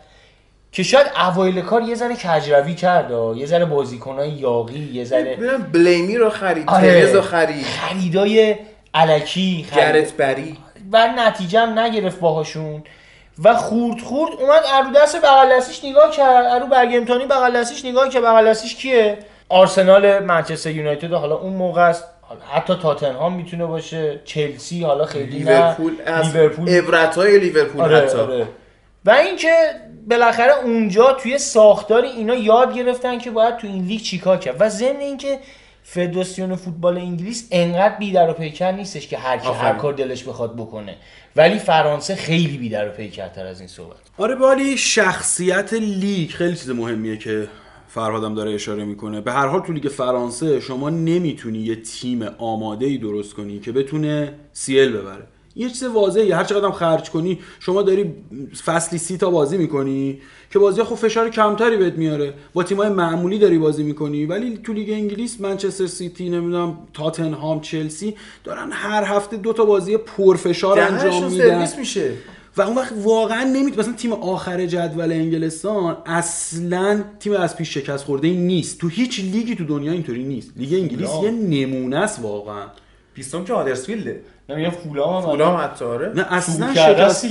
که 0.72 0.84
شاید 0.84 1.08
اوایل 1.16 1.62
کار 1.62 1.82
یه 1.82 1.96
ذره 1.96 2.16
کجروی 2.16 2.76
کرد 2.76 3.12
آه. 3.12 3.38
یه 3.38 3.46
ذره 3.46 3.66
بازیکنای 3.66 4.30
یاقی 4.30 4.90
یه 4.94 5.04
ذره 5.04 5.36
بلیمی 5.74 6.18
رو 6.18 6.30
خرید 6.30 6.70
آره. 6.70 7.14
رو 7.14 7.22
خرید. 7.22 7.66
خریدای 7.66 8.56
علکی 8.94 9.66
خرید 9.72 9.96
گرت 9.96 10.14
بری. 10.14 10.58
و 10.92 11.08
نتیجه 11.18 11.60
هم 11.60 11.80
نگرفت 11.80 12.20
باهاشون. 12.20 12.84
و 13.44 13.56
خورد 13.56 14.02
خورد 14.02 14.32
اومد 14.40 14.62
ارو 14.74 14.92
دست 14.96 15.22
بغل 15.22 15.58
دستیش 15.58 15.86
نگاه 15.86 16.12
کرد. 16.12 16.46
ارو 16.46 16.68
برگ 16.68 16.90
امتحانی 16.94 17.26
بغل 17.26 17.58
دستیش 17.58 17.86
نگاه 17.86 18.10
که 18.10 18.22
بغل 18.22 18.50
دستیش 18.50 18.76
کیه؟ 18.76 19.18
آرسنال 19.50 20.20
منچستر 20.20 20.72
یونایتد. 20.72 21.14
حالا 21.14 21.36
اون 21.36 21.54
موقع 21.54 21.82
است. 21.82 22.04
حتی 22.52 22.76
تاتنهام 22.76 23.34
می‌تونه 23.34 23.66
باشه. 23.66 24.20
چلسی 24.26 24.84
حالا 24.84 25.06
خیلی. 25.06 25.38
لیورپول 25.38 25.94
لیورپول 26.24 26.70
عبرت 26.70 27.16
های 27.16 27.40
لیورپول 27.40 27.82
آره، 27.82 27.98
حتی. 27.98 28.18
آره. 28.18 28.48
و 29.06 29.10
اینکه 29.10 29.56
بالاخره 30.10 30.52
اونجا 30.64 31.14
توی 31.14 31.38
ساختار 31.38 32.04
اینا 32.04 32.36
یاد 32.36 32.76
گرفتن 32.76 33.18
که 33.18 33.32
باید 33.32 33.58
تو 33.58 33.68
این 33.68 33.84
لیگ 33.84 34.02
چیکار 34.02 34.38
کرد. 34.38 34.56
و 34.60 34.70
ضمن 34.70 35.00
اینکه 35.00 35.40
فدراسیون 35.84 36.56
فوتبال 36.56 36.98
انگلیس 36.98 37.48
انقدر 37.52 37.96
بی 38.00 38.15
در 38.15 38.30
و 38.30 38.34
پیکر 38.34 38.72
نیستش 38.72 39.08
که 39.08 39.18
هر 39.18 39.38
کی 39.38 39.48
هر. 39.48 39.74
کار 39.74 39.94
دلش 39.94 40.24
بخواد 40.24 40.56
بکنه. 40.56 40.96
ولی 41.36 41.60
فرانسه 41.60 42.16
خیلی 42.16 42.58
بی 42.58 42.73
در 42.73 42.88
و 42.88 42.92
پیکرتر 42.92 43.46
از 43.46 43.60
این 43.60 43.68
صحبت. 43.68 43.98
آره 44.18 44.36
ولی 44.36 44.78
شخصیت 44.78 45.74
لیگ 45.74 46.30
خیلی 46.30 46.56
چیز 46.56 46.70
مهمیه 46.70 47.18
که 47.18 47.48
فرهادم 47.88 48.36
داره 48.36 48.54
اشاره 48.54 48.84
می‌کنه. 48.86 49.22
به 49.22 49.32
هر 49.32 49.48
حال 49.48 49.62
تو 49.62 49.74
لیگ 49.74 49.88
فرانسه 49.88 50.60
شما 50.60 50.90
نمی‌تونی 50.90 51.60
یه 51.60 51.76
تیم 51.76 52.24
آماده 52.38 52.86
ای 52.86 52.98
درست 52.98 53.34
کنی 53.34 53.60
که 53.60 53.72
بتونه 53.72 54.34
CL 54.54 54.92
ببره. 54.92 55.24
یه 55.56 55.70
چیز 55.70 55.84
واضحه 55.84 56.36
هر 56.36 56.44
چقدر 56.44 56.66
هم 56.66 56.72
خرج 56.72 57.10
کنی 57.10 57.40
شما 57.60 57.82
داری 57.82 58.14
فصلی 58.66 59.00
سی 59.00 59.18
تا 59.18 59.30
بازی 59.30 59.58
می‌کنی 59.58 60.22
که 60.52 60.60
بازی 60.60 60.84
خب 60.84 60.96
فشار 60.96 61.30
کمتری 61.30 61.78
بهت 61.78 61.94
میاره. 61.94 62.34
با 62.54 62.64
تیمای 62.64 62.90
معمولی 62.90 63.40
داری 63.40 63.58
بازی 63.58 63.84
می‌کنی 63.84 64.26
ولی 64.26 64.58
تو 64.64 64.74
لیگ 64.74 64.90
انگلیس 64.90 65.42
منچستر 65.42 65.88
سیتی 65.88 66.30
نمی‌دونم 66.30 66.78
تاتنهام 66.94 67.62
چلسی 67.62 68.16
دارن 68.44 68.70
هر 68.72 69.04
هفته 69.04 69.38
دو 69.38 69.54
تا 69.54 69.66
بازی 69.66 69.98
پرفشار 69.98 70.80
انجام 70.80 71.32
میدن. 71.32 71.68
میشه. 71.80 72.12
و 72.58 72.62
اون 72.62 72.76
وقت 72.76 72.94
واقعا 73.04 73.44
نمید 73.44 73.80
مثلا 73.80 73.94
تیم 73.94 74.14
آخر 74.14 74.66
جدول 74.66 75.12
انگلستان 75.12 75.98
اصلا 76.06 77.04
تیم 77.20 77.34
از 77.34 77.58
پیش 77.58 77.74
شکست 77.74 78.04
خورده 78.04 78.28
ای 78.28 78.36
نیست. 78.36 78.78
تو 78.78 78.88
هیچ 78.88 79.20
لیگی 79.20 79.56
تو 79.56 79.64
دنیا 79.64 79.92
اینطوری 79.92 80.24
نیست. 80.24 80.52
لیگ 80.58 80.74
انگلیس. 80.74 81.10
یه 81.24 81.32
نمونه 81.32 81.98
است 81.98 82.20
واقعا. 82.22 82.66
پیستون 83.14 83.46
که 83.46 83.54
آدرسفیلده. 83.54 84.22
نمیگم 84.52 84.70
فولام 84.70 85.16
هم 85.16 85.22
فولام 85.22 85.62
حتی 85.64 85.86
آره. 85.86 86.12
نه 86.16 86.34
اصلا 86.34 86.74
شکست. 86.74 87.26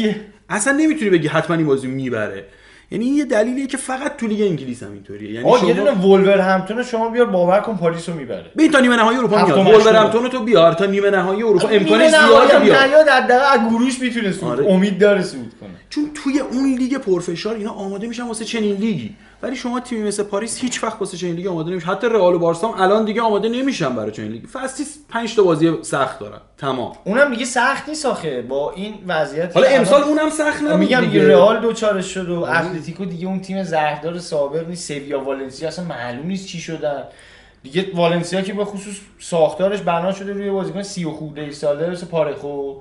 اصلا 0.48 0.72
نمی‌تونی 0.72 1.10
بگی 1.10 1.28
حتما 1.28 1.56
این 1.56 1.66
بازی 1.66 1.86
می‌بره. 1.86 2.44
یعنی 2.92 3.04
این 3.04 3.14
یه 3.14 3.24
دلیلیه 3.24 3.66
که 3.66 3.76
فقط 3.76 4.16
تو 4.16 4.26
لیگ 4.26 4.42
انگلیس 4.42 4.82
هم 4.82 4.92
اینطوریه. 4.92 5.32
یعنی 5.32 5.50
آه 5.50 5.64
یه 5.64 5.74
شما 5.74 5.84
دونه 5.84 6.02
وولور 6.02 6.38
همتون 6.38 6.82
شما 6.82 7.08
بیار 7.08 7.26
باور 7.26 7.60
کن 7.60 7.76
پاریس 7.76 8.08
رو 8.08 8.14
می‌بره. 8.14 8.46
ببین 8.56 8.70
تا 8.70 8.78
نیمه 8.78 8.96
نهایی 8.96 9.18
اروپا 9.18 9.44
میاد. 9.44 9.58
ولورهمپتون 9.58 10.22
رو 10.22 10.28
تو 10.28 10.44
بیار. 10.44 10.72
تا 10.72 10.86
نیمه 10.86 11.10
نهایی 11.10 11.42
اروپا 11.42 11.68
امکانش 11.68 11.90
نیمه 11.90 12.08
زیاده 12.08 12.26
نهایی 12.26 12.64
بیار. 12.64 12.86
نیاد 12.86 13.08
حداقل 13.08 13.60
از 13.60 13.70
گروش 13.70 14.00
می‌تونه 14.00 14.32
صعود 14.32 14.60
آره. 14.60 14.72
امید 14.72 14.98
داره 14.98 15.22
صعود 15.22 15.52
کنه. 15.60 15.70
چون 15.90 16.10
توی 16.14 16.38
اون 16.38 16.74
لیگ 16.74 16.96
پرفشار 16.96 17.54
اینا 17.54 17.70
آماده 17.70 18.06
میشن 18.06 18.22
واسه 18.22 18.44
چنین 18.44 18.76
لیگی. 18.76 19.14
ولی 19.43 19.57
شما 19.57 19.80
تیمی 19.80 20.09
مثل 20.09 20.22
پاریس 20.22 20.61
هیچ 20.61 20.84
وقت 20.84 21.01
واسه 21.01 21.16
Champions 21.16 21.34
League 21.34 21.46
آماده 21.47 21.70
نمیشه 21.70 21.86
حتی 21.86 22.07
رئال 22.07 22.34
و 22.34 22.38
بارسا 22.38 22.68
هم 22.68 22.82
الان 22.82 23.05
دیگه 23.05 23.22
آماده 23.22 23.49
نمیشن 23.49 23.97
برای 23.97 24.11
Champions 24.11 24.32
League. 24.32 24.46
فصلی 24.47 24.86
5 25.09 25.36
تا 25.36 25.43
بازی 25.43 25.78
سخت 25.82 26.18
دارن. 26.18 26.41
تمام. 26.59 26.93
اونم 27.05 27.30
دیگه 27.30 27.45
سخت 27.45 27.88
نیست 27.88 28.07
آخه. 28.07 28.43
با 28.43 28.72
این 28.72 28.95
وضعیت 29.07 29.57
حالا 29.57 29.68
امسال 29.68 30.03
اونم 30.03 30.30
سخت 30.30 30.62
نبود 30.62 30.78
میگم 30.78 31.01
دیگه. 31.01 31.28
رئال 31.28 31.61
دچارش 31.61 32.14
شد 32.14 32.28
و 32.28 32.43
اتلتیکو 32.43 33.05
دیگه 33.05 33.26
اون 33.26 33.41
تیم 33.41 33.62
زهردار 33.62 34.18
سابق 34.18 34.68
نیست. 34.68 34.88
سویا 34.88 35.24
والنسیا 35.24 35.68
اصلا 35.68 35.84
معلوم 35.84 36.26
نیست 36.26 36.47
چی 36.47 36.59
شدن. 36.61 37.05
دیگه 37.62 37.86
والنسیا 37.95 38.41
که 38.41 38.53
به 38.53 38.64
خصوص 38.64 38.95
ساختارش 39.18 39.80
بنا 39.80 40.12
شده 40.12 40.32
روی 40.32 40.51
بازیکن 40.51 40.82
سی 40.82 41.05
و 41.05 41.11
خورده 41.11 41.41
ای 41.41 41.53
ساله 41.53 41.91
مثل 41.91 42.07
پارخو 42.07 42.74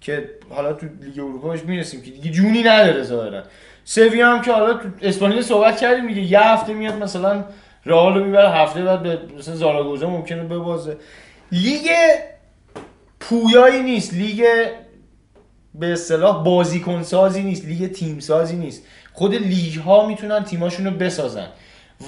که 0.00 0.30
حالا 0.50 0.72
تو 0.72 0.86
لیگ 1.02 1.18
اروپا 1.18 1.48
بهش 1.48 1.60
می‌رسیم 1.62 2.02
که 2.02 2.10
دیگه 2.10 2.30
جونی 2.30 2.62
نداره 2.62 3.02
ظاهرا. 3.02 3.42
سویا 3.88 4.32
هم 4.32 4.42
که 4.42 4.52
حالا 4.52 4.74
تو 4.74 4.88
اسپانیا 5.02 5.42
صحبت 5.42 5.80
کردیم 5.80 6.06
دیگه. 6.06 6.22
یه 6.22 6.40
هفته 6.40 6.72
میاد 6.72 7.02
مثلا 7.02 7.44
رئال 7.84 8.18
رو 8.18 8.24
می‌بره 8.24 8.50
هفته 8.50 8.82
بعد 8.82 9.02
به 9.02 9.18
مثلا 9.38 9.54
زاراگوزا 9.54 10.10
ممکنه 10.10 10.42
ببازه. 10.42 10.96
لیگ 11.52 11.90
پویایی 13.20 13.82
نیست. 13.82 14.14
لیگ 14.14 14.44
به 15.74 15.92
اصطلاح 15.92 16.44
بازیکن 16.44 17.02
سازی 17.02 17.42
نیست. 17.42 17.64
لیگ 17.64 17.92
تیم 17.92 18.20
سازی 18.20 18.56
نیست. 18.56 18.82
خود 19.12 19.34
لیگ 19.34 19.78
ها 19.78 20.06
می‌تونن 20.06 20.44
تیماشون 20.44 20.86
رو 20.86 20.92
بسازن. 20.92 21.46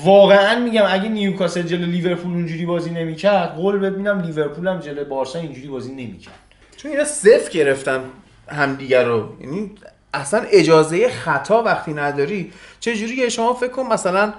واقعا 0.05 0.61
میگم 0.61 0.85
اگه 0.89 1.09
نیوکاسل 1.09 1.63
جلو 1.63 1.87
لیورپول 1.87 2.33
اونجوری 2.33 2.67
بازی 2.67 2.91
نمی‌کرد 2.91 3.55
قول 3.55 3.79
میدم 3.79 4.21
لیورپول 4.21 4.69
هم 4.69 4.81
جلو 4.81 5.05
بارسا 5.05 5.39
اینجوری 5.39 5.69
بازی 5.69 5.93
نمی‌کرد. 5.93 6.35
چون 6.77 6.91
اینا 6.91 7.05
صفر 7.05 7.51
گرفتن 7.53 8.01
همدیگه 8.49 9.03
رو. 9.03 9.29
یعنی 9.41 9.71
اصلا 10.15 10.43
اجازه 10.51 11.09
خطا 11.09 11.63
وقتی 11.63 11.93
نداری 11.93 12.53
چجوریه؟ 12.81 13.29
شما 13.29 13.55
فکر 13.55 13.71
کن 13.71 13.83
مثلا 13.83 14.33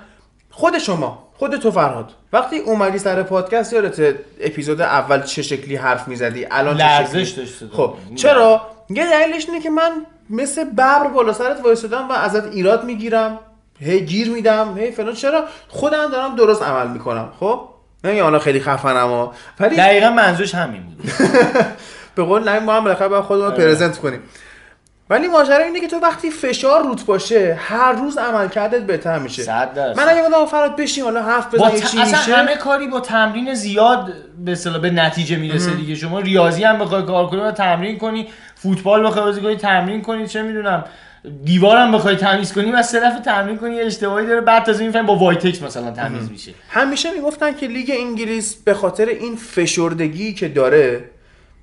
خود 0.52 0.78
شما 0.78 1.30
خود 1.38 1.58
تو 1.58 1.72
فرهاد 1.72 2.12
وقتی 2.34 2.58
اومدی 2.58 2.98
سر 2.98 3.24
پادکست 3.24 3.74
یادت 3.74 4.16
اپیزود 4.42 4.82
اول 4.82 5.22
چه 5.22 5.42
شکلی 5.42 5.76
حرف 5.76 6.08
می‌زدی؟ 6.08 6.48
الان 6.52 6.78
لرزش 6.78 7.30
شکلی؟ 7.30 7.46
داشت 7.46 7.60
صدا. 7.60 7.78
خب 7.78 7.94
چرا؟ 8.16 8.62
یه 8.90 9.06
دلیلش 9.10 9.50
اینه 9.50 9.60
که 9.60 9.70
من 9.70 9.92
مثل 10.30 10.64
ببر 10.64 11.08
بالا 11.08 11.34
سرت 11.34 11.62
وایسادم 11.64 12.10
و 12.10 12.12
ازت 12.12 12.46
ایراد 12.46 12.84
می‌گیرم 12.84 13.40
هی 13.80 14.02
گیر 14.02 14.30
میدم 14.30 14.78
هی 14.78 14.92
فلان. 14.92 15.14
چرا؟ 15.14 15.44
خودم 15.68 16.12
دارم 16.12 16.36
درست 16.36 16.64
عمل 16.64 16.88
می‌کنم. 16.88 17.30
خب؟ 17.40 17.70
نمیگم 18.04 18.24
حالا 18.24 18.40
خیلی 18.40 18.60
خفنم 18.60 19.08
ها 19.08 19.34
ولی 19.60 19.76
دقیقا 19.76 20.10
منظورش 20.10 20.56
همین 20.56 20.84
بود. 20.84 21.12
به 22.16 22.24
قول 22.24 22.50
نمی 22.50 22.60
ما 22.60 22.74
هم 22.74 22.84
بالاخره 22.84 23.08
باید 23.08 23.24
خودمون 23.24 23.48
آره. 23.48 23.58
present 23.58 23.98
کنیم. 23.98 24.20
ولی 25.10 25.28
ماجرا 25.28 25.64
اینه 25.64 25.80
که 25.80 25.88
تو 25.88 26.00
وقتی 26.00 26.32
فشار 26.32 26.84
روت 26.84 27.06
باشه 27.06 27.58
هر 27.60 27.92
روز 27.92 28.18
عملکردت 28.18 28.82
بهتر 28.82 29.20
میشه. 29.20 29.44
صد 29.44 29.74
درصد. 29.74 30.00
من 30.00 30.10
اگه 30.10 30.24
بودم 30.24 30.46
فراد 30.46 30.76
بشین 30.76 31.04
حالا 31.04 31.24
حرف 31.24 31.54
بزن 31.54 31.64
یه 31.64 31.82
ت... 31.82 31.92
چی 31.92 32.00
اصلا 32.00 32.20
میشه؟ 32.20 32.36
همه 32.36 32.56
کاری 32.56 32.88
با 32.88 33.00
تمرین 33.00 33.54
زیاد 33.54 34.14
به 34.46 34.52
اصطلاح 34.52 34.82
به 34.82 34.90
نتیجه 34.90 35.36
می‌رسه 35.36 35.72
دیگه. 35.72 35.96
شما 35.96 36.20
ریاضی 36.20 36.64
هم 36.64 36.78
بخوای 36.78 37.04
کار 37.04 37.28
کنی 37.28 37.40
و 37.40 37.52
تمرین 37.52 37.98
کنی. 37.98 38.28
فوتبال 38.56 39.08
بخوای 39.08 39.26
بازی 39.26 39.42
کنی 39.42 39.56
تمرین 39.56 40.02
کنی 40.02 40.28
چه 40.28 40.42
می‌دونم. 40.42 40.86
دیوارم 41.46 41.92
بخوای 41.92 42.16
تمیز 42.16 42.54
کنی 42.54 42.72
و 42.72 42.84
سه 42.84 43.00
دفعه 43.00 43.20
تمرین 43.20 43.58
کنی. 43.58 43.76
یه 43.76 43.86
اشتباهی 43.86 44.28
داره. 44.28 44.42
بعد 44.42 44.64
تازه 44.64 44.86
می‌فهمی 44.86 45.08
با 45.08 45.16
وایتکس 45.16 45.62
مثلا 45.62 45.92
تمیز 45.92 46.32
میشه. 46.32 46.52
همیشه 46.70 47.12
می‌گفتن 47.12 47.54
که 47.54 47.68
لیگ 47.68 47.92
انگلیس 48.00 48.56
به 48.56 48.74
خاطر 48.74 49.06
این 49.06 49.36
فشردگی 49.36 50.34
که 50.34 50.48
داره 50.48 51.10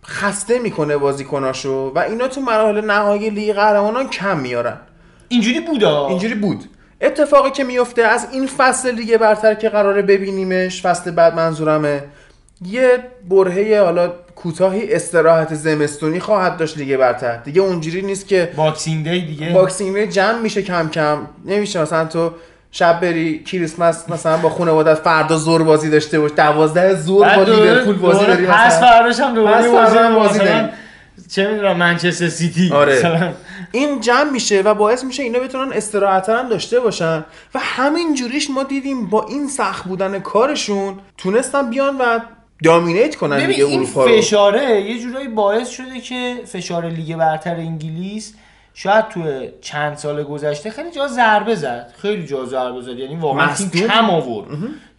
خسته 0.06 0.58
می‌کنه 0.58 0.96
بازیکناشو 0.96 1.92
و 1.94 1.98
اینا 1.98 2.28
تو 2.28 2.40
مراحل 2.40 2.80
نهایی 2.84 3.30
لیگ 3.30 3.54
قهرمانان 3.54 4.08
کم 4.08 4.38
میارن. 4.38 4.76
اینجوری 5.28 5.60
بودا؟ 5.60 6.08
اینجوری 6.08 6.34
بود. 6.34 6.64
اتفاقی 7.00 7.50
که 7.50 7.64
میفته 7.64 8.02
از 8.02 8.26
این 8.32 8.46
فصل 8.46 8.90
لیگ 8.94 9.16
برتر 9.16 9.54
که 9.54 9.68
قراره 9.68 10.02
ببینیمش 10.02 10.82
فصل 10.82 11.10
بعد 11.10 11.34
منظورمه 11.34 12.04
یه 12.64 12.98
برهه 13.28 13.80
حالا 13.84 14.12
کوتاهی 14.36 14.94
استراحت 14.94 15.54
زمستونی 15.54 16.20
خواهد 16.20 16.56
داشت 16.56 16.78
لیگ 16.78 16.96
برتر. 16.96 17.36
دیگه 17.36 17.60
اونجوری 17.60 18.02
نیست 18.02 18.28
که 18.28 18.52
Boxing 18.56 19.10
Day 19.10 19.20
دیگه. 19.20 19.50
Boxing 19.52 19.96
Day 19.96 20.06
جمع 20.06 20.38
میشه 20.38 20.62
کم 20.62 20.88
کم. 20.88 21.18
نمیشه 21.44 21.82
مثلا 21.82 22.04
تو 22.04 22.30
شب 22.70 23.00
بری 23.00 23.44
کریسمس 23.44 24.10
مثلا 24.10 24.36
با 24.36 24.50
خانوادت 24.50 24.94
فردا 24.94 25.36
زور 25.36 25.62
بازی 25.62 25.90
داشته 25.90 26.20
باش 26.20 26.30
دوازده 26.36 26.94
زور 26.94 27.36
با 27.36 27.42
لیورپول 27.42 27.96
بازی 27.96 28.26
داری 28.26 28.46
پس 28.46 28.66
مثلا 28.76 28.88
فرداش 28.88 29.20
هم 29.20 29.34
دوباره 29.34 29.56
پس 29.56 29.66
بازی 29.66 30.14
بازی. 30.14 30.40
چه 31.30 31.50
می‌دونم 31.50 31.76
منچستر 31.76 32.28
سیتی. 32.28 32.70
آره. 32.72 32.98
مثلا. 32.98 33.32
این 33.72 34.00
جمع 34.00 34.30
میشه 34.30 34.62
و 34.62 34.74
باعث 34.74 35.04
میشه 35.04 35.22
اینا 35.22 35.38
بتونن 35.38 35.72
استراحت 35.72 36.28
هم 36.28 36.48
داشته 36.48 36.80
باشن. 36.80 37.24
و 37.54 37.58
همین 37.58 38.14
جوریش 38.14 38.50
ما 38.50 38.62
دیدیم 38.62 39.06
با 39.06 39.26
این 39.28 39.48
سخت 39.48 39.84
بودن 39.84 40.18
کارشون 40.18 40.94
تونستن 41.18 41.70
بیان 41.70 41.96
و 41.96 42.20
دامینیت 42.64 43.16
کنن 43.16 43.36
این 43.36 43.74
اروپا 43.74 44.04
رو. 44.04 44.16
فشاره 44.16 44.80
یه 44.80 45.00
جورایی 45.00 45.28
باعث 45.28 45.68
شده 45.68 46.00
که 46.00 46.34
فشار 46.46 46.86
لیگ 46.86 47.16
برتر 47.16 47.54
انگلیس 47.54 48.34
شاید 48.78 49.08
تو 49.08 49.46
چند 49.60 49.96
سال 49.96 50.22
گذشته 50.22 50.70
خیلی 50.70 50.90
جا 50.90 51.08
ضربه 51.08 51.54
زد. 51.54 51.94
خیلی 52.02 52.26
جا 52.26 52.44
ضربه 52.44 52.80
زد. 52.80 52.98
یعنی 52.98 53.16
واقعا؟ 53.16 53.54
کم 53.88 54.10
آورد. 54.10 54.48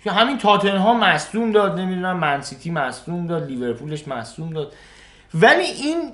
چون 0.04 0.14
همین 0.14 0.38
تاتنهام 0.38 1.00
مصدوم 1.00 1.52
داد 1.52 1.80
نمی‌دونم 1.80 2.18
منسیتی 2.18 2.72
مصدوم 2.72 3.28
داد 3.28 3.48
لیورپولش 3.48 4.08
مصدوم 4.08 4.54
داد. 4.54 4.74
ولی 5.34 5.64
این 5.64 6.12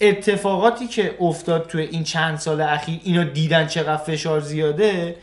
اتفاقاتی 0.00 0.86
که 0.86 1.14
افتاد 1.20 1.66
تو 1.66 1.78
این 1.78 2.04
چند 2.04 2.38
سال 2.38 2.60
اخیر 2.60 3.00
اینا 3.04 3.24
دیدن 3.24 3.66
چقدر 3.66 3.96
فشار 3.96 4.40
زیاده 4.40 5.16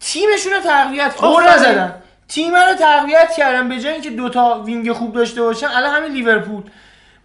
تیمشون 0.00 0.52
رو 0.52 0.60
تقویت. 0.60 1.14
غر 1.20 1.54
نزدن. 1.54 1.94
تیم 2.28 2.54
رو 2.54 2.74
تقویت 2.78 3.30
کردن. 3.36 3.68
به 3.68 3.80
جای 3.80 3.92
اینکه 3.92 4.10
دوتا 4.10 4.62
wing 4.66 4.92
خوب 4.92 5.14
داشته 5.14 5.42
باشن 5.42 5.66
الان 5.66 5.94
همین 5.94 6.12
لیورپول. 6.12 6.62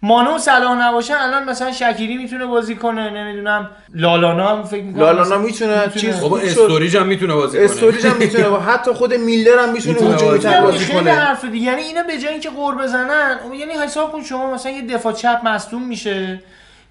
مانه 0.01 0.28
و 0.28 0.37
صلاح 0.37 0.87
نباشن 0.87 1.13
الان 1.13 1.49
مثلا 1.49 1.71
شکیری 1.71 2.17
می‌تونه 2.17 2.45
بازی 2.45 2.75
کنه 2.75 3.09
نمی‌دونم 3.09 3.69
لالانا 3.93 4.47
هم 4.47 4.63
فکر 4.63 4.83
می‌کنم 4.83 5.03
لالانا 5.03 5.37
می‌تونه 5.37 5.91
چیز 5.97 6.21
بابا. 6.21 6.39
استوریج 6.39 6.97
هم 6.97 7.07
می‌تونه 7.07 7.33
بازی 7.33 7.57
کنه 7.57 7.65
استوریج 7.65 8.05
هم 8.07 8.17
می‌تونه 8.17 8.59
حتی 8.59 8.93
خود 8.93 9.13
میلنر 9.13 9.59
هم 9.59 9.73
می‌تونه 9.73 9.93
می‌تونه 9.93 10.15
هجومی 10.15 10.31
بازی 10.31 10.43
تر 10.43 10.51
کنه. 10.51 10.61
بازی 10.61 10.85
خیلی 10.85 10.99
کنه 10.99 11.11
حرف 11.11 11.45
دیگه 11.45 11.65
یعنی 11.65 11.81
اینا 11.81 12.03
به 12.03 12.17
جای 12.17 12.31
اینکه 12.31 12.49
غر 12.49 12.75
بزنن 12.75 13.37
یعنی 13.59 13.73
حساب 13.73 14.11
کن 14.11 14.23
شما 14.23 14.53
مثلا 14.53 14.71
یه 14.71 14.81
دفاع 14.81 15.13
چپ 15.13 15.41
مصدوم 15.43 15.83
میشه 15.83 16.39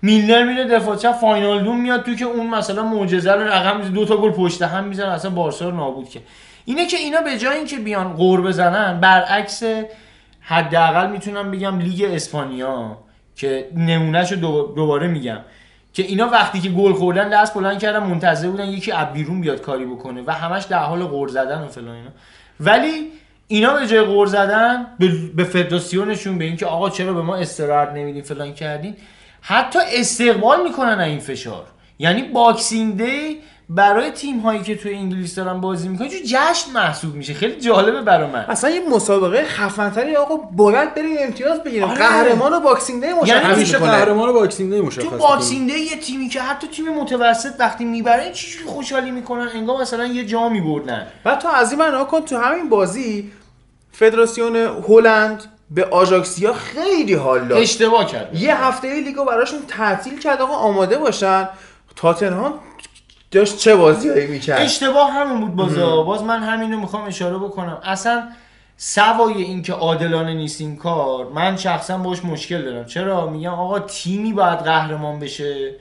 میلنر 0.03 0.45
میره 0.45 0.65
دفاع 0.65 0.97
چپ 0.97 1.13
واینالدوم 1.13 1.77
میاد 1.77 2.03
تو 2.03 2.15
که 2.15 2.25
اون 2.25 2.47
مثلا 2.47 2.83
معجزه 2.83 3.33
رو 3.33 3.41
رقم 3.41 3.77
می‌زنه 3.77 3.95
دو 3.95 4.05
تا 4.05 4.17
گل 4.17 4.31
پشت 4.31 4.63
هم 4.63 4.85
می‌زنه 4.85 5.13
اصلا 5.13 5.31
بارسا 5.31 5.69
رو 5.69 5.77
نابود 5.77 6.09
که 6.09 6.21
اینه 6.65 6.87
که 6.87 6.97
اینا 6.97 7.21
به 7.21 7.39
جای 7.39 7.57
اینکه 7.57 7.77
بیان 7.77 8.13
غر 8.13 8.41
بزنن 8.41 9.01
برعکس 9.01 9.63
حداقل 10.49 11.11
می‌تونم 11.11 11.51
بگم 11.51 11.79
لیگ 11.79 12.11
اسپانیا 12.13 12.99
که 13.37 13.69
نمونهشو 13.77 14.35
دو- 14.35 14.73
دوباره 14.77 15.07
میگم. 15.07 15.39
که 15.93 16.03
اینا 16.03 16.29
وقتی 16.29 16.61
که 16.61 16.69
گل 16.69 16.93
خوردن 16.93 17.29
دست 17.29 17.55
بلند 17.55 17.79
کردن 17.79 17.99
منتظر 17.99 18.49
بودن 18.49 18.69
یکی 18.69 18.93
از 18.93 19.13
بیرون 19.13 19.41
بیاد 19.41 19.61
کاری 19.61 19.85
بکنه 19.85 20.23
و 20.27 20.31
همش 20.31 20.65
در 20.65 20.79
حال 20.79 21.05
غر 21.05 21.29
زدن 21.29 21.63
و 21.63 21.69
فلان 21.69 21.95
اینا. 21.95 22.11
ولی 22.61 23.09
اینا 23.49 23.75
به 23.75 23.87
جای 23.87 24.01
غر 24.01 24.27
زدن 24.27 24.87
به, 24.99 25.09
به 25.37 25.45
فدراسیونشون 25.45 26.39
به 26.39 26.45
اینکه 26.45 26.67
آقا 26.67 26.91
چرا 26.91 27.13
به 27.13 27.23
ما 27.23 27.37
استراحت 27.37 27.89
نمیدین 27.89 28.23
فلان 28.23 28.55
کردین؟ 28.55 28.97
حتی 29.41 29.79
استقبال 29.93 30.63
می‌کنن 30.63 31.01
این 31.01 31.19
فشار. 31.19 31.67
یعنی 31.99 32.23
Boxing 32.23 32.97
Day 32.97 33.39
برای 33.69 34.11
تیم 34.11 34.39
هایی 34.39 34.63
که 34.63 34.77
توی 34.77 34.95
انگلیس 34.95 35.35
دارن 35.35 35.61
بازی 35.61 35.89
می‌کنن 35.89 36.09
چون 36.09 36.21
جشن 36.25 36.73
محسوب 36.75 37.15
میشه. 37.15 37.35
خیلی 37.35 37.61
جالبه 37.61 38.03
برای 38.03 38.31
من. 38.31 38.45
اصلا 38.49 38.71
یه 38.71 38.89
مسابقه 38.91 39.45
خفنتری 39.45 40.17
آقا 40.17 40.37
باید 40.37 40.95
بریم 40.95 41.17
امتیاز 41.21 41.63
بگیریم. 41.63 41.85
آره. 41.85 41.99
قهرمان 41.99 42.53
و 42.53 42.61
Boxing 42.61 43.07
Day 43.07 43.13
مشخص 43.13 43.29
یعنی 43.29 43.45
همیشه 43.45 43.79
قهرمان 43.79 44.33
Boxing 44.33 44.73
Day 44.73 44.81
مشخص 44.81 45.05
تو. 45.05 45.11
Boxing 45.11 45.73
Day 45.73 45.79
یه 45.79 45.97
تیمی 45.97 46.29
که 46.29 46.41
حتی 46.41 46.67
تیم 46.67 46.89
متوسط 46.89 47.53
وقتی 47.59 47.85
می‌برن 47.85 48.33
چجوری 48.33 48.65
خوشحالی 48.65 49.11
می‌کنن؟ 49.11 49.49
انگار 49.55 49.81
مثلا 49.81 50.07
یه 50.07 50.25
جام 50.25 50.49
بردن. 50.49 51.07
بعد 51.25 51.39
تو 51.39 51.49
از 51.49 51.73
این 51.73 51.81
من 51.81 52.05
کن 52.05 52.21
تو 52.21 52.37
همین 52.37 52.69
بازی 52.69 53.33
فدراسیون 53.93 54.57
هلند 54.89 55.45
به 55.71 55.85
آژاکسیا 55.85 56.53
خیلی 56.53 57.15
حال 57.15 57.49
داد. 57.49 57.59
اشتباه 57.59 58.07
کرد. 58.07 58.35
یه 58.35 58.65
هفته 58.65 59.01
لیگو 59.01 59.25
براشون 59.25 59.59
تعطیل 59.69 60.19
کرد. 60.19 60.41
آقا 60.41 60.55
آماده 60.55 60.99
باشن. 60.99 61.49
تاتنهام 61.97 62.55
داشت 63.37 63.59
چه 63.59 63.77
بازیایی 63.77 64.27
می‌کرد؟ 64.27 64.61
اشتباه 64.61 65.13
همون 65.13 65.41
بود 65.41 65.57
بازا. 65.57 66.03
باز 66.03 66.23
من 66.23 66.43
همینو 66.43 66.81
می‌خوام 66.81 67.05
اشاره 67.05 67.39
بکنم. 67.39 67.79
اصلا 67.85 68.23
سوای 68.77 69.43
اینکه 69.43 69.73
عادلانه 69.73 70.35
نیست 70.35 70.61
این 70.61 70.77
کار 70.77 71.29
من 71.29 71.57
شخصا 71.57 71.99
باش 71.99 72.25
مشکل 72.25 72.63
دارم. 72.63 72.85
چرا؟ 72.85 73.31
میگم 73.31 73.55
آقا 73.55 73.79
تیمی 73.79 74.33
باید 74.33 74.59
قهرمان 74.59 75.19
بشه 75.19 75.75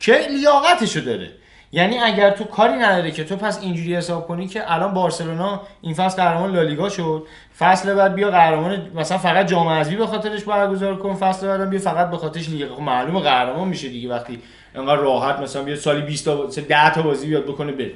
که 0.00 0.18
لیاقتشو 0.30 1.00
داره. 1.00 1.30
یعنی 1.72 1.98
اگر 1.98 2.30
تو 2.30 2.44
کاری 2.44 2.74
نداره 2.74 3.10
که 3.10 3.24
تو 3.24 3.36
پس 3.36 3.62
اینجوری 3.62 3.96
حساب 3.96 4.26
کنی 4.26 4.48
که 4.48 4.72
الان 4.72 4.94
بارسلونا 4.94 5.60
این 5.82 5.94
فصل 5.94 6.22
قهرمان 6.22 6.52
لالیگا 6.52 6.88
شد 6.88 7.26
فصل 7.58 7.94
بعد 7.94 8.14
بیا 8.14 8.30
قهرمان 8.30 8.90
مثلا 8.94 9.18
فقط 9.18 9.46
جام 9.46 9.68
حذفی 9.68 9.96
به 9.96 10.06
خاطرش 10.06 10.44
برگزار 10.44 10.96
کن 10.96 11.14
فصل 11.14 11.46
بعدم 11.46 11.70
بیا 11.70 11.80
فقط 11.80 12.10
به 12.10 12.16
خاطرش 12.16 12.48
لیگ 12.48 12.68
خب 12.68 12.80
معلومه 12.80 13.20
قهرمان 13.20 13.68
میشه 13.68 13.88
دیگه 13.88 14.08
وقتی 14.08 14.38
انقدر 14.74 15.00
راحت 15.00 15.40
مثلا 15.40 15.62
بیا 15.62 15.76
سالی 15.76 16.02
20 16.02 16.24
تا 16.24 16.46
10 16.68 16.94
تا 16.94 17.02
بازی 17.02 17.26
بیاد 17.26 17.44
بکنه 17.44 17.72
بره. 17.72 17.92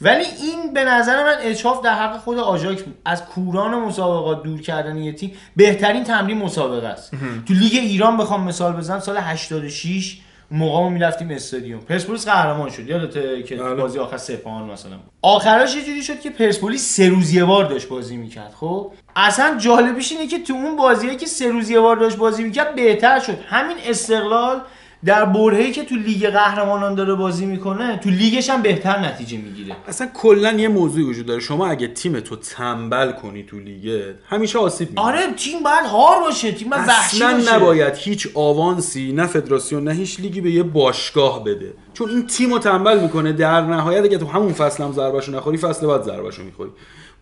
ولی 0.00 0.24
این 0.24 0.72
به 0.74 0.84
نظر 0.84 1.24
من 1.24 1.36
اچاف 1.42 1.82
در 1.82 1.94
حق 1.94 2.16
خود 2.20 2.38
آژاکس 2.38 2.82
بود. 2.82 2.96
از 3.04 3.24
کوران 3.24 3.74
مسابقات 3.74 4.42
دور 4.42 4.60
کردن 4.60 4.96
یه 4.96 5.12
تیم 5.12 5.32
بهترین 5.56 6.04
تمرین 6.04 6.38
مسابقه 6.38 6.86
است. 6.86 7.10
تو 7.48 7.54
لیگ 7.54 7.72
ایران 7.74 8.16
بخوام 8.16 8.44
مثال 8.44 8.72
بزنم 8.72 9.00
سال 9.00 9.16
86 9.16 10.18
اون 10.50 10.60
موقع 10.60 10.80
ما 10.80 10.88
می‌رفتیم 10.88 11.30
استادیوم. 11.30 11.80
پرسپولیس 11.80 12.28
قهرمان 12.28 12.70
شد. 12.70 12.88
یادته 12.88 13.42
که 13.42 13.56
بله. 13.56 13.74
بازی 13.74 13.98
آخر 13.98 14.16
سپاهان 14.16 14.70
مثلا. 14.70 14.92
آخرش 15.22 15.76
یه 15.76 15.84
جوری 15.84 16.02
شد 16.02 16.20
که 16.20 16.30
پرسپولیس 16.30 16.96
سه 16.96 17.08
روز 17.08 17.34
یه 17.34 17.44
بار 17.44 17.64
داشت 17.64 17.88
بازی 17.88 18.16
می‌کرد. 18.16 18.54
خب؟ 18.60 18.92
اصلا 19.16 19.58
جالبش 19.58 20.12
اینه 20.12 20.26
که 20.26 20.38
تو 20.38 20.52
اون 20.52 20.76
بازیایی 20.76 21.16
که 21.16 21.26
سه 21.26 21.48
روز 21.48 21.70
یه 21.70 21.80
بار 21.80 21.96
داشت 21.96 22.16
بازی 22.16 22.44
می‌کرد 22.44 22.74
بهتر 22.74 23.20
شد. 23.20 23.38
همین 23.48 23.76
استقلال 23.86 24.60
در 25.04 25.24
برهه‌ای 25.24 25.72
که 25.72 25.84
تو 25.84 25.94
لیگ 25.94 26.30
قهرمانان 26.30 26.94
داره 26.94 27.14
بازی 27.14 27.46
می‌کنه 27.46 27.96
تو 27.96 28.10
لیگش 28.10 28.50
هم 28.50 28.62
بهتر 28.62 28.98
نتیجه 28.98 29.38
می‌گیره. 29.38 29.76
اصلا 29.88 30.08
کلا 30.14 30.52
یه 30.52 30.68
موضوعی 30.68 31.04
وجود 31.04 31.26
داره. 31.26 31.40
شما 31.40 31.66
اگه 31.66 31.88
تیم 31.88 32.20
تو 32.20 32.36
تنبل 32.36 33.12
کنی 33.12 33.42
تو 33.42 33.58
لیگت 33.58 34.14
همیشه 34.28 34.58
آسیب 34.58 34.88
می‌بینی. 34.88 35.06
آره 35.06 35.32
تیم 35.36 35.62
باید 35.62 35.86
هار 35.86 36.20
باشه. 36.20 36.52
تیم 36.52 36.70
باید 36.70 36.88
وحشی 36.88 37.16
اصلا 37.16 37.36
باشه. 37.36 37.54
نباید 37.54 37.94
هیچ 37.94 38.28
آوانسی 38.34 39.12
نه 39.12 39.26
فدراسیون 39.26 39.84
نه 39.84 39.92
هیچ 39.94 40.20
لیگی 40.20 40.40
به 40.40 40.50
یه 40.50 40.62
باشگاه 40.62 41.44
بده. 41.44 41.72
چون 41.94 42.10
این 42.10 42.26
تیم 42.26 42.52
رو 42.52 42.58
تنبل 42.58 43.00
می‌کنه 43.00 43.32
در 43.32 43.60
نهایت 43.60 44.04
اگه 44.04 44.18
تو 44.18 44.26
همون 44.26 44.52
فصل 44.52 44.84
هم 44.84 44.92
ضربهشو 44.92 45.32
نخوری 45.32 45.58
فصل 45.58 45.86
بعد 45.86 46.02
ضربهشو 46.02 46.42
می‌خوری. 46.42 46.70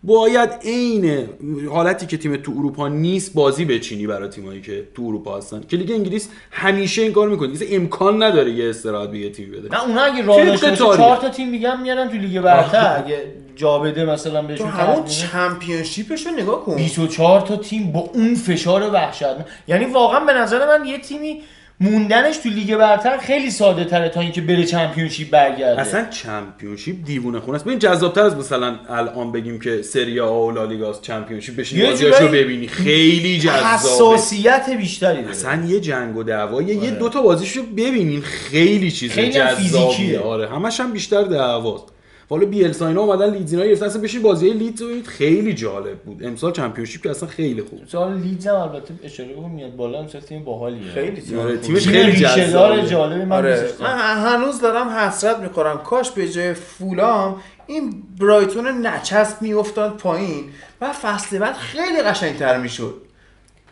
باید 0.07 0.49
عین 0.63 1.29
حالتی 1.69 2.05
که 2.05 2.17
تیم 2.17 2.37
تو 2.37 2.51
اروپا 2.57 2.87
نیست 2.87 3.33
بازی 3.33 3.65
بچینی 3.65 4.07
برای 4.07 4.29
تیمایی 4.29 4.61
که 4.61 4.87
تو 4.95 5.03
اروپا 5.03 5.37
هستن. 5.37 5.61
که 5.69 5.77
لیگ 5.77 5.91
انگلیس 5.91 6.29
همیشه 6.51 7.01
این 7.01 7.13
کار 7.13 7.29
می‌کنه. 7.29 7.53
اصلا 7.53 7.67
امکان 7.71 8.23
نداره 8.23 8.51
یه 8.51 8.69
استراحت 8.69 9.09
به 9.09 9.17
یه 9.19 9.29
تیم 9.29 9.51
بده. 9.51 9.75
نه 9.75 9.83
اونا 9.83 10.01
اگه 10.01 10.25
راه 10.25 10.45
داشته. 10.45 10.75
چهار 10.75 11.17
تا 11.17 11.29
تیم 11.29 11.51
دیگه 11.51 11.69
هم 11.69 11.81
میارن 11.81 12.09
تو 12.09 12.17
لیگ 12.17 12.41
برتر. 12.41 13.03
اگه 13.05 13.23
جا 13.55 13.79
بده 13.79 14.05
مثلا 14.05 14.41
تو 14.41 14.47
بهشون 14.47 14.67
همون. 14.67 15.05
Championship 15.05 16.10
ش 16.10 16.27
رو 16.27 16.31
نگاه 16.31 16.65
کن. 16.65 16.75
24 16.75 17.41
تا 17.41 17.55
تیم 17.55 17.91
با 17.91 17.99
اون 17.99 18.35
فشار 18.35 18.93
وحشتناک 18.93 19.45
یعنی 19.67 19.85
واقعا 19.85 20.19
به 20.19 20.33
نظر 20.33 20.77
من 20.77 20.85
یه 20.85 20.97
تیمی 20.97 21.41
موندنش 21.79 22.37
تو 22.37 22.49
لیگ 22.49 22.75
برتر 22.75 23.17
خیلی 23.17 23.51
ساده 23.51 23.85
تره 23.85 24.09
تا 24.09 24.21
اینکه 24.21 24.41
بره 24.41 24.65
Championship 24.65 25.29
برگرده. 25.29 25.81
اصلا 25.81 26.05
Championship 26.09 27.05
دیوونه 27.05 27.39
خونه 27.39 27.55
است. 27.55 27.65
ببین 27.65 27.79
جذابتر 27.79 28.21
از 28.21 28.35
مثلا 28.35 28.79
الان 28.89 29.31
بگیم 29.31 29.59
که 29.59 29.81
سری 29.81 30.19
آ 30.19 30.45
و 30.45 30.51
لالیگاست 30.51 31.01
Championship 31.01 31.55
بشین 31.55 31.79
یه 31.79 31.89
بازیاشو 31.89 32.27
ببینی. 32.27 32.67
خیلی 32.67 33.39
جذابه. 33.39 33.65
حساسیت 33.65 34.69
بیشتری 34.77 35.21
داره. 35.21 35.29
اصلا 35.29 35.65
یه 35.65 35.79
جنگ 35.79 36.17
و 36.17 36.23
دعوا. 36.23 36.61
یه, 36.61 36.75
یه 36.75 36.81
آره. 36.81 36.89
دو 36.89 37.09
تا 37.09 37.21
بازیشو 37.21 37.63
ببینین 37.63 38.21
خیلی 38.21 38.91
چیز 38.91 39.19
جذابیه. 39.19 40.19
آره. 40.19 40.49
همش 40.49 40.79
هم 40.79 40.91
بیشتر 40.91 41.23
دعواست. 41.23 41.83
حالا 42.29 42.45
بیلسا 42.45 42.87
اینا 42.87 43.01
اومدن 43.01 43.33
لیدز 43.33 43.53
اینا 43.53 43.65
گرفتن 43.65 43.85
اصلا 43.85 44.01
بشین 44.01 44.21
بازی 44.21 44.49
لیدز 44.49 44.81
رو 44.81 44.87
ببینید 44.87 45.07
خیلی 45.07 45.53
جالب 45.53 45.99
بود. 45.99 46.23
امسال 46.23 46.51
Championship 46.51 47.03
که 47.03 47.09
اصلا 47.09 47.29
خیلی 47.29 47.61
خوب 47.61 47.79
سال 47.87 48.13
لیدز 48.13 48.47
هم 48.47 48.55
البته 48.55 48.93
اشاره 49.03 49.33
بکن 49.33 49.49
میاد 49.49 49.75
بالا 49.75 49.99
امسال 49.99 50.21
تیم 50.21 50.43
باحالیه. 50.43 50.91
خیلی 50.91 51.21
تیم 51.21 51.39
آره،. 51.39 51.57
تیمش 51.57 51.83
تیم 51.83 51.91
خیلی. 52.27 52.51
دار 52.51 52.81
جالبی 52.81 53.25
من 53.25 53.37
آره. 53.37 53.69
من 53.79 53.97
هنوز 53.97 54.61
دارم 54.61 54.89
حسرت 54.89 55.39
می‌خورم. 55.39 55.77
کاش 55.77 56.11
به 56.11 56.29
جای 56.29 56.53
فولام 56.53 57.41
این 57.67 58.03
برایتون 58.19 58.87
نچسب 58.87 59.41
میافتاد 59.41 59.97
پایین. 59.97 60.43
و 60.81 60.93
فصل 60.93 61.39
بعد 61.39 61.55
خیلی 61.55 62.01
قشنگتر 62.01 62.57
می‌شد. 62.57 63.01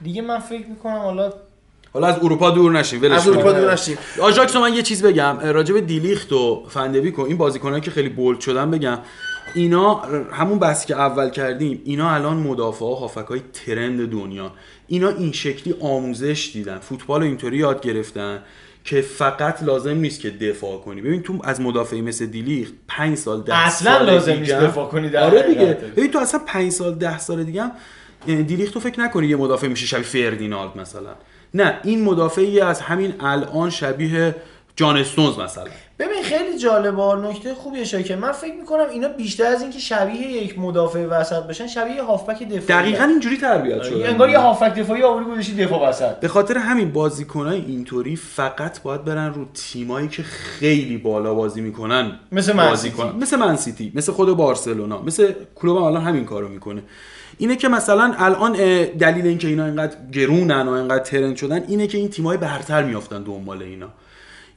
دیگه 0.03 0.21
من 0.21 0.39
فکر 0.39 0.67
می‌کنم 0.67 0.97
حالا 0.97 1.33
حالا 1.95 2.07
از 2.07 2.15
اروپا 2.21 2.51
دور 2.51 2.71
نشیم 2.71 3.01
ولش 3.01 3.11
از 3.11 3.27
اروپا. 3.27 3.51
دور 3.51 3.73
نشیم. 3.73 3.97
آژاکس 4.21 4.55
من 4.55 4.73
یه 4.73 4.81
چیز 4.81 5.03
بگم. 5.03 5.37
راجع 5.43 5.73
به 5.73 5.81
دیلیخت 5.81 6.33
و 6.33 6.65
فن‌دایک 6.69 7.19
و 7.19 7.21
این 7.21 7.37
بازیکنایی 7.37 7.81
که 7.81 7.91
خیلی 7.91 8.09
bold 8.09 8.39
شدن 8.39 8.71
بگم. 8.71 8.97
اینا 9.53 9.95
همون 10.31 10.59
بحثی 10.59 10.87
که 10.87 10.95
اول 10.95 11.29
کردیم 11.29 11.81
اینا 11.85 12.09
الان 12.09 12.37
مدافع 12.37 12.85
ها 12.85 12.95
هافک 12.95 13.25
های 13.25 13.41
ترند 13.53 14.11
دنیا. 14.11 14.51
اینا 14.87 15.09
این 15.09 15.31
شکلی 15.31 15.75
آموزش 15.81 16.49
دیدن. 16.53 16.79
فوتبال 16.79 17.21
رو 17.21 17.27
اینطوری 17.27 17.57
یاد 17.57 17.81
گرفتن 17.81 18.43
که 18.83 19.01
فقط 19.01 19.63
لازم 19.63 19.97
نیست 19.97 20.19
که 20.19 20.29
دفاع 20.29 20.77
کنی. 20.77 21.01
ببین 21.01 21.21
تو 21.21 21.39
از 21.43 21.61
مدافعی 21.61 22.01
مثل 22.01 22.25
دیلیخت 22.25 22.73
5 22.87 23.17
سال 23.17 23.41
10 23.41 23.55
اصلا 23.55 23.97
سال 23.97 24.05
لازم 24.05 24.31
دیگه 24.31 24.41
نیست 24.41 24.53
دفاع 24.53 24.89
کنی 24.89 25.09
در 25.09 25.23
آره 25.23 25.41
دیگه. 25.41 25.77
ببین 25.97 26.11
تو 26.11 26.19
اصلا 26.19 26.41
5 26.45 26.71
سال 26.71 26.95
10 26.95 27.19
سال 27.19 27.43
دیگه 27.43 27.63
هم 27.63 27.71
دیلیخت 28.27 28.73
تو 28.73 28.79
فکر 28.79 28.99
نکنی 28.99 29.27
یه 29.27 29.35
مدافع 29.35 29.67
میشه 29.67 29.85
شبیه 29.85 30.03
فردیناند 30.03 30.77
مثلا. 30.77 31.15
نه 31.53 31.79
این 31.83 32.03
مدافعی 32.03 32.59
از 32.59 32.81
همین 32.81 33.13
الان 33.19 33.69
شبیه 33.69 34.35
جان 34.75 34.97
استونز 34.97 35.39
مثلا. 35.39 35.65
ببین 35.99 36.23
خیلی 36.23 36.57
جالبه 36.57 37.27
نکته 37.27 37.53
خوبی 37.53 37.79
اشاره 37.79 38.03
کرد 38.03 38.19
من 38.19 38.31
فکر 38.31 38.53
می‌کنم 38.53 38.89
اینا 38.91 39.07
بیشتر 39.07 39.45
از 39.45 39.61
اینکه 39.61 39.79
شبیه 39.79 40.21
یک 40.21 40.59
مدافع 40.59 41.05
وسط 41.05 41.43
بشن 41.43 41.67
شبیه 41.67 41.95
یه 41.95 42.03
هافبک 42.03 42.43
دفاعی 42.43 42.59
دقیقا 42.59 43.03
اینجوری 43.03 43.37
تربیت 43.37 43.83
شده. 43.83 44.09
انگار 44.09 44.29
یه 44.29 44.37
هافبک 44.37 44.75
دفاعی 44.75 45.03
آوری 45.03 45.25
گذاشتی 45.25 45.65
دفاع 45.65 45.89
وسط. 45.89 46.19
به 46.19 46.27
خاطر 46.27 46.57
همین 46.57 46.91
بازیکنای 46.91 47.61
اینطوری 47.67 48.15
فقط 48.15 48.81
باید 48.81 49.05
برن 49.05 49.33
رو 49.33 49.45
تیمایی 49.53 50.07
که 50.07 50.23
خیلی 50.23 50.97
بالا 50.97 51.33
بازی 51.33 51.61
می‌کنن 51.61 52.19
مثل 52.31 52.53
من 52.53 52.69
بازی 52.69 52.89
سیتی. 52.89 52.97
کنن. 52.97 53.15
مثل 53.21 53.37
من 53.37 53.55
سیتی 53.55 53.91
مثل 53.95 54.11
خود 54.11 54.37
بارسلونا 54.37 55.01
مثل 55.01 55.33
کلوب 55.55 55.77
الان 55.77 56.01
همین 56.01 56.25
کارو 56.25 56.47
می‌کنه. 56.47 56.81
اینه 57.37 57.55
که 57.55 57.67
مثلا 57.67 58.13
الان 58.17 58.53
دلیل 58.85 59.27
اینکه 59.27 59.47
اینا 59.47 59.65
اینقدر 59.65 59.95
گرونن 60.11 60.67
و 60.67 60.71
اینقدر 60.71 61.03
ترند 61.03 61.35
شدن 61.35 61.63
اینه 61.67 61.87
که 61.87 61.97
این 61.97 62.09
تیمای 62.09 62.37
برتر 62.37 62.83
میافتن 62.83 63.23
دنبال 63.23 63.63
اینا. 63.63 63.87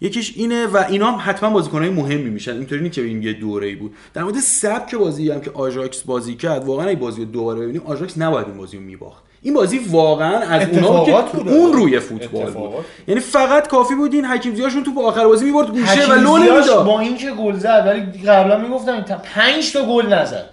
یکیش 0.00 0.32
اینه 0.36 0.66
و 0.66 0.84
اینا 0.88 1.10
هم 1.10 1.30
حتما 1.30 1.50
بازیکنهای 1.50 1.90
مهمی 1.90 2.30
میشن. 2.30 2.52
اینطوری 2.52 2.80
نیست 2.80 2.94
که 2.94 3.02
این 3.02 3.22
یه 3.22 3.32
دوره‌ای 3.32 3.74
بود. 3.74 3.94
در 4.14 4.22
مورد 4.22 4.36
سبک 4.36 4.94
بازی 4.94 5.30
هم 5.30 5.40
که 5.40 5.50
آژاکس 5.54 6.02
بازی 6.02 6.34
کرد 6.34 6.64
واقعا 6.64 6.88
این 6.88 6.98
بازی 6.98 7.24
رو 7.24 7.30
دوباره 7.30 7.60
ببینیم 7.60 7.82
آژاکس 7.86 8.18
نباید 8.18 8.46
این 8.46 8.56
بازی 8.56 8.76
رو 8.76 8.82
میباخت. 8.82 9.22
این 9.42 9.54
بازی 9.54 9.78
واقعا 9.78 10.38
از 10.38 10.62
اتفاقات 10.62 11.32
که 11.32 11.36
بود. 11.36 11.48
اون 11.48 11.72
روی 11.72 12.00
فوتبال 12.00 12.50
بود. 12.50 12.70
یعنی 13.08 13.20
فقط 13.20 13.68
کافی 13.68 13.94
بود 13.94 14.14
این 14.14 14.24
حکیم 14.24 14.54
زیاشون 14.54 14.84
تو 14.84 15.00
آخر 15.00 15.26
بازی 15.26 15.44
می‌برد 15.44 15.70
گوشه 15.70 16.06
و 16.06 16.12
لو 16.12 16.36
نمی‌داد. 16.36 16.86
با 16.86 17.00
اینکه 17.00 17.30
گل 17.30 17.54
زد 17.54 17.82
ولی 17.86 18.22
قبلا 18.22 18.58
می‌گفتم 18.58 19.00
5 19.34 19.72
تا 19.72 19.86
گل 19.86 20.06
نزد. 20.06 20.44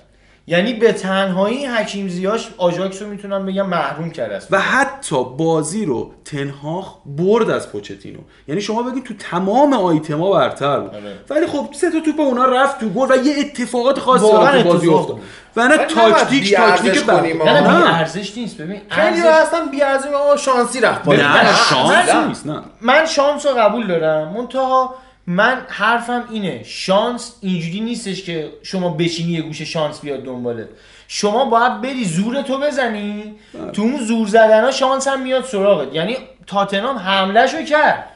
یعنی 0.47 0.73
به 0.73 0.93
تنهایی 0.93 1.65
حکیم 1.65 2.07
زیاش 2.07 2.49
آژاکس 2.57 3.01
رو 3.01 3.07
می‌تونم 3.07 3.45
بگم 3.45 3.67
محروم 3.67 4.09
کرده 4.11 4.35
است 4.35 4.47
و 4.53 4.59
حتی 4.59 5.23
بازی 5.37 5.85
رو 5.85 6.11
تنهاخ 6.25 6.95
برد 7.05 7.49
از 7.49 7.71
پوچتینو. 7.71 8.19
یعنی 8.47 8.61
شما 8.61 8.83
بگید 8.83 9.03
تو 9.03 9.13
تمام 9.13 9.73
آیتما 9.73 10.31
برتر 10.31 10.79
بود. 10.79 10.95
آره. 10.95 11.19
ولی 11.29 11.47
خب 11.47 11.67
سه 11.73 11.91
تا 11.91 11.99
توپ 11.99 12.19
اونا 12.19 12.45
رفت 12.45 12.79
تو 12.79 12.89
گل 12.89 13.11
و 13.11 13.15
یه 13.25 13.35
اتفاقات 13.39 13.99
خاصی 13.99 14.25
تو 14.25 14.37
بازی 14.63 14.87
اتفاق 14.87 14.99
افتاد. 14.99 15.19
و 15.55 15.67
نه 15.67 15.77
تاکتیک 15.77 16.55
تاکتیک 16.55 17.09
نه 17.09 17.61
نه 17.61 17.95
ارزش 17.95 18.37
نیست. 18.37 18.57
ببین 18.57 18.81
خیلی 18.89 19.21
ارزش- 19.21 19.41
هستن 19.41 19.69
بی 19.71 19.81
ارزش 19.81 20.07
شانسی 20.45 20.79
رفت. 20.81 21.07
نه 21.07 21.53
شانس 21.69 22.09
نه. 22.15 22.27
نیست 22.27 22.47
نه. 22.47 22.59
من 22.81 23.05
شانس 23.05 23.45
رو 23.45 23.51
قبول 23.53 23.87
دارم. 23.87 24.33
منتها 24.37 24.95
من 25.27 25.61
حرفم 25.67 26.23
اینه 26.31 26.63
شانس 26.63 27.35
اینجوری 27.41 27.79
نیستش 27.79 28.23
که 28.23 28.51
شما 28.63 28.89
بشینی 28.89 29.31
یه 29.31 29.41
گوشه 29.41 29.65
شانس 29.65 30.01
بیاد 30.01 30.23
دنباله 30.23 30.69
شما 31.07 31.45
باید 31.45 31.81
بری 31.81 32.05
زور 32.05 32.41
تو 32.41 32.59
بزنی 32.59 33.35
تو 33.73 33.81
اون 33.81 33.97
زور 33.97 34.27
زدن 34.27 34.63
ها 34.63 34.71
شانس 34.71 35.07
هم 35.07 35.21
میاد 35.21 35.43
سراغت. 35.43 35.93
یعنی 35.93 36.17
تاتنام 36.47 36.97
حمله 36.97 37.47
شو 37.47 37.63
کرد. 37.63 38.09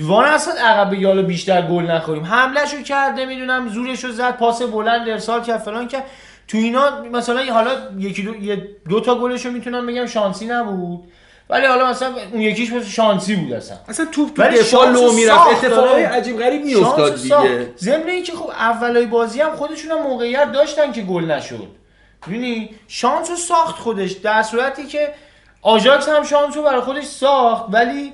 وان 0.00 0.24
اصلا 0.24 0.54
عقب 0.54 0.90
به 0.90 0.98
یالا 0.98 1.22
بیشتر 1.22 1.62
گل 1.62 1.82
نخوریم. 1.82 2.24
حمله 2.24 2.66
شو 2.66 2.82
کرد 2.82 3.20
نمی‌دونم 3.20 3.68
زورش 3.68 4.04
رو 4.04 4.12
زد 4.12 4.36
پاس 4.36 4.62
بلند 4.62 5.08
ارسال 5.08 5.42
کرد 5.42 5.60
فلان 5.60 5.88
کرد. 5.88 6.04
تو 6.48 6.58
اینا 6.58 7.02
مثلا 7.12 7.52
حالا 7.52 7.70
یکی 7.98 8.22
دو, 8.22 8.36
یه 8.36 8.68
دو 8.88 9.00
تا 9.00 9.14
گلش 9.14 9.46
رو 9.46 9.52
می‌تونم 9.52 9.86
بگم 9.86 10.06
شانسی 10.06 10.46
نبود. 10.46 11.00
ولی 11.52 11.66
حالا 11.66 11.90
مثلا 11.90 12.14
اون 12.32 12.40
یکیش 12.40 12.72
مثلا 12.72 12.88
شانسی 12.88 13.36
بود 13.36 13.52
اصلا. 13.52 13.76
اصلا 13.88 14.06
توپ 14.12 14.36
تو 14.36 14.42
دفاع 14.42 14.90
لو 14.90 15.12
می‌رفت. 15.12 15.46
اتفاقای 15.64 16.02
داره. 16.02 16.06
عجیب 16.06 16.38
غریب 16.38 16.64
میافتاد. 16.64 17.22
دیگه. 17.22 17.68
ضمن 17.78 18.08
اینکه 18.08 18.32
خب 18.32 18.50
اولای 18.50 19.06
بازی 19.06 19.40
هم 19.40 19.56
خودشون 19.56 19.90
هم 19.90 20.02
موقعیت 20.02 20.52
داشتن 20.52 20.92
که 20.92 21.02
گل 21.02 21.24
نشد. 21.24 21.68
می‌دونی؟ 22.26 22.70
شانس 22.88 23.30
رو 23.30 23.36
ساخت 23.36 23.78
خودش. 23.78 24.12
در 24.12 24.42
صورتی 24.42 24.86
که 24.86 25.14
آژاکس 25.62 26.08
هم 26.08 26.24
شانس 26.24 26.56
رو 26.56 26.62
برای 26.62 26.80
خودش 26.80 27.04
ساخت 27.04 27.64
ولی 27.70 28.12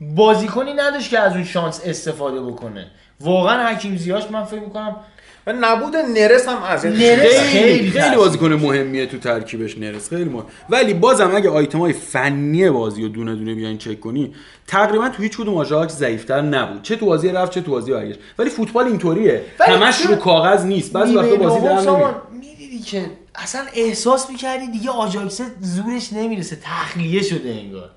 بازیکنی 0.00 0.74
نداشت 0.74 1.10
که 1.10 1.18
از 1.18 1.32
اون 1.32 1.44
شانس 1.44 1.80
استفاده 1.84 2.40
بکنه. 2.40 2.90
واقعا 3.20 3.68
حکیم 3.68 3.96
زیاش 3.96 4.30
من 4.30 4.44
فکر 4.44 4.60
می‌کنم 4.60 4.96
و 5.48 5.52
نبود 5.52 5.96
نرس 5.96 6.48
هم 6.48 6.62
از 6.62 6.86
نرس 6.86 7.40
خیلی 7.40 7.90
خیلی 7.90 8.16
بازیکن 8.16 8.52
مهمیه 8.52 9.06
تو 9.06 9.18
ترکیبش 9.18 9.78
نرس 9.78 10.08
خیلی 10.08 10.24
مهم. 10.24 10.44
ولی 10.70 10.94
بازم 10.94 11.36
اگه 11.36 11.50
آیتم 11.50 11.78
های 11.78 11.92
فنی 11.92 12.70
بازی 12.70 13.02
رو 13.02 13.08
دونه 13.08 13.34
دونه 13.34 13.54
بیاین 13.54 13.78
چک 13.78 14.00
کنی 14.00 14.34
تقریبا 14.66 15.08
تو 15.08 15.22
هیچ 15.22 15.36
کدوم 15.36 15.56
آژاکس 15.56 15.96
ضعیفتر 15.96 16.40
نبود. 16.40 16.82
چه 16.82 16.96
تو 16.96 17.06
بازی 17.06 17.28
رفت 17.28 17.52
چه 17.52 17.60
تو 17.60 17.70
بازی 17.70 17.92
برگشت. 17.92 18.18
ولی 18.38 18.50
فوتبال 18.50 18.86
اینطوریه. 18.86 19.42
همش 19.60 20.00
رو 20.00 20.16
کاغذ 20.16 20.64
نیست. 20.64 20.92
بعضی 20.92 21.14
وقتا 21.14 21.36
بازی 21.36 21.60
در 21.60 21.80
نمیاد. 21.80 22.22
می‌دیدی 22.32 22.78
که 22.78 23.06
اصلا 23.34 23.62
احساس 23.74 24.30
می‌کردی 24.30 24.66
دیگه 24.66 24.90
آژاکس 24.90 25.40
زورش 25.60 26.12
نمی‌رسه. 26.12 26.58
تخلیه 26.62 27.22
شده 27.22 27.50
انگار. 27.50 27.90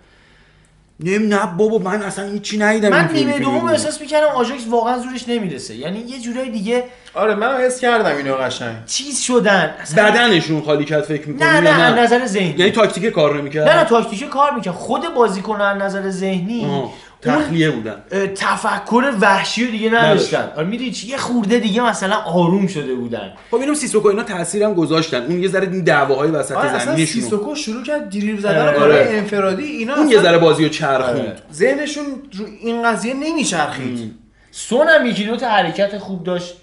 نیم 1.04 1.22
نه 1.28 1.46
بابا 1.58 1.78
من 1.78 2.02
اصلا 2.02 2.26
هیچی 2.26 2.58
ندیدم 2.58 2.90
من 2.90 3.10
نیمه 3.14 3.40
دوم. 3.40 3.66
احساس 3.66 4.02
می‌کردم 4.02 4.28
آژاکس 4.28 4.68
واقعا 4.70 5.00
زورش 5.00 5.30
نمی‌رسه. 5.30 5.76
یعنی 5.76 6.00
یه 6.00 6.20
جورای 6.20 6.50
دیگه 6.50 6.84
آره 7.14 7.36
من 7.36 7.58
حس 7.58 7.80
کردم 7.80 8.16
اینو 8.18 8.36
قشنگ. 8.36 8.76
چیز 8.86 9.22
شدن. 9.22 9.76
اصلا 9.82 10.04
بدنشون 10.04 10.62
خالی 10.62 10.86
کرد 10.86 11.04
فکر 11.04 11.28
می‌کنی 11.28 11.50
نه 11.50 11.60
نه 11.60 11.70
از 11.70 12.00
نظر 12.00 12.26
ذهنی. 12.26 12.56
یعنی 12.58 12.72
تاکتیک 12.72 13.06
کار 13.06 13.38
نمی‌کرد؟ 13.38 13.70
نه 13.70 13.76
نه 13.76 13.84
تاکتیک 13.84 14.30
کار 14.30 14.52
می‌کرد. 14.56 14.74
خود 14.74 15.14
بازیکن 15.14 15.62
از 15.62 15.78
نظر 15.82 16.10
ذهنی 16.10 16.66
اون 16.66 16.90
تخلیه 17.22 17.72
بودن. 17.72 18.04
تفکر 18.36 19.14
وحشی 19.22 19.66
رو 19.66 19.72
دیگه 19.72 19.90
نداشتن. 19.90 20.52
آره 20.56 20.68
می‌دونی 20.68 20.92
چی؟ 20.92 21.08
یه 21.08 21.18
خورده 21.18 21.60
دیگه 21.60 21.82
مثلا 21.82 22.16
آروم 22.16 22.68
شده 22.68 22.96
بودن. 22.96 23.34
خب 23.52 23.58
اینم 23.58 23.74
سیسوکو 23.74 24.08
اینا 24.08 24.24
تاثیرم 24.24 24.74
گذاشتن. 24.74 25.26
اون 25.26 25.44
یه 25.44 25.48
ذره 25.48 25.68
این 25.72 25.84
دعواهای 25.84 26.32
وسط 26.32 26.56
آره 26.56 26.70
اصلا 26.70 26.94
زمینشون. 26.94 27.22
سیسوکو 27.22 27.56
شروع 27.56 27.84
کرد 27.84 28.10
دریبل 28.10 28.42
زدن 28.42 28.68
آره. 28.68 29.08
انفرادی. 29.10 29.64
اینا 29.64 29.94
اون 29.94 30.06
اصلا 30.06 30.18
یه 30.18 30.24
ذره 30.24 30.38
بازی 30.38 30.64
رو 30.64 30.70
چرخوند. 30.70 31.42
ذهنشون 31.54 32.06
رو 32.38 32.46
این 32.62 32.84
قضیه 32.84 33.14
نمیچرخید. 33.14 34.16
سون 34.52 34.88
هم 34.88 35.06
یکی 35.06 35.26
دو 35.26 35.38
تا 35.38 35.50
حرکت 35.50 35.98
خوب 35.98 36.24
داشت. 36.24 36.54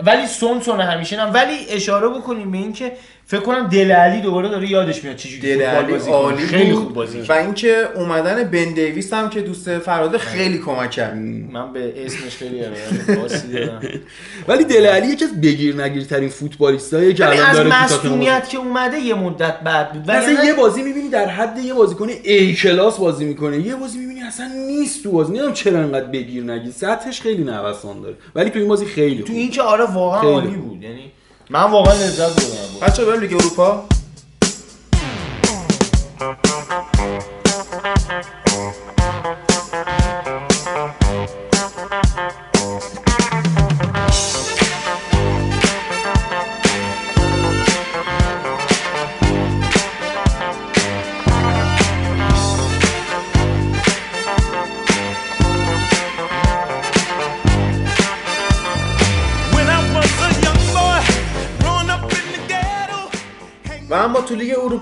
ولی 0.00 0.26
سون 0.26 0.60
سون 0.60 0.80
همیشه 0.80 1.16
هم. 1.16 1.34
ولی 1.34 1.54
اشاره 1.70 2.08
بکنیم 2.08 2.50
به 2.50 2.58
اینکه 2.58 2.92
فکر 3.30 3.40
کنم 3.40 3.68
دل 3.68 3.92
علی 3.92 4.20
دوباره 4.20 4.48
داره 4.48 4.70
یادش 4.70 5.04
میاد 5.04 5.16
چجوری 5.16 5.40
دل 5.40 5.70
فوتبال 5.70 5.94
علی. 5.94 6.10
عالی 6.10 6.46
خیلی 6.46 6.74
خوب 6.74 6.92
بازی 6.92 7.20
و. 7.20 7.32
اینکه 7.32 7.88
اومدن 7.94 8.44
بن 8.44 8.74
دیویس 8.74 9.12
هم 9.12 9.30
که 9.30 9.40
دوست 9.40 9.78
فراده 9.78 10.18
خیلی 10.18 10.58
کمک 10.58 10.90
کرد. 10.90 11.14
من 11.52 11.72
به 11.72 12.06
اسمش 12.06 12.36
خیلی 12.36 12.60
ولی 14.48 14.64
دل 14.64 14.86
علی 14.86 15.06
یکی 15.06 15.24
از 15.24 15.40
بگیر 15.40 15.82
نگیرترین 15.82 16.28
فوتبالیستایی 16.28 17.14
که 17.14 17.24
ولی 17.24 17.36
الان 17.36 17.50
از 17.50 17.56
داره 17.56 17.70
تو 17.70 17.76
تاتنهام 17.88 18.18
مسئولیت 18.18 18.48
که 18.48 18.58
اومده 18.58 18.98
یه 18.98 19.14
مدت 19.14 19.60
بعد 19.60 19.92
بود. 19.92 20.10
مثلا 20.10 20.44
یه 20.44 20.54
بازی 20.54 20.82
می‌بینی 20.82 21.08
در 21.08 21.26
حد 21.26 21.58
یه 21.58 21.74
بازیکن 21.74 22.08
ای 22.24 22.54
کلاس 22.54 22.98
بازی 22.98 23.24
می‌کنه. 23.24 23.58
یه 23.58 23.76
بازی 23.76 23.98
می‌بینی 23.98 24.22
اصلا 24.22 24.50
نیست 24.66 25.02
تو 25.02 25.10
بازی. 25.10 25.32
نمی‌دونم 25.32 25.52
چرا 25.52 25.78
انقدر 25.78 26.06
بگیر 26.06 26.44
نگیر. 26.44 26.72
سطحش 26.72 27.20
خیلی 27.20 27.44
نوسان 27.44 28.00
داره. 28.00 28.14
ولی 28.34 28.50
تو 28.50 28.58
این 28.58 28.68
بازی 28.68 28.86
خیلی 28.86 29.18
تو 29.18 29.26
خوب 29.26 29.36
این 29.36 29.50
که 29.50 29.62
آره 29.62 29.84
واقعا 29.84 30.20
خیلی 30.20 30.32
عالی. 30.32 30.56
بود. 30.56 30.82
یعنی 30.82 31.12
من 31.50 31.62
واقعا 31.62 31.94
لذت 31.94 32.18
بردم. 32.18 32.86
بچه 32.86 33.04
بریم 33.04 33.20
لیگ 33.20 33.32
اروپا. 33.32 33.84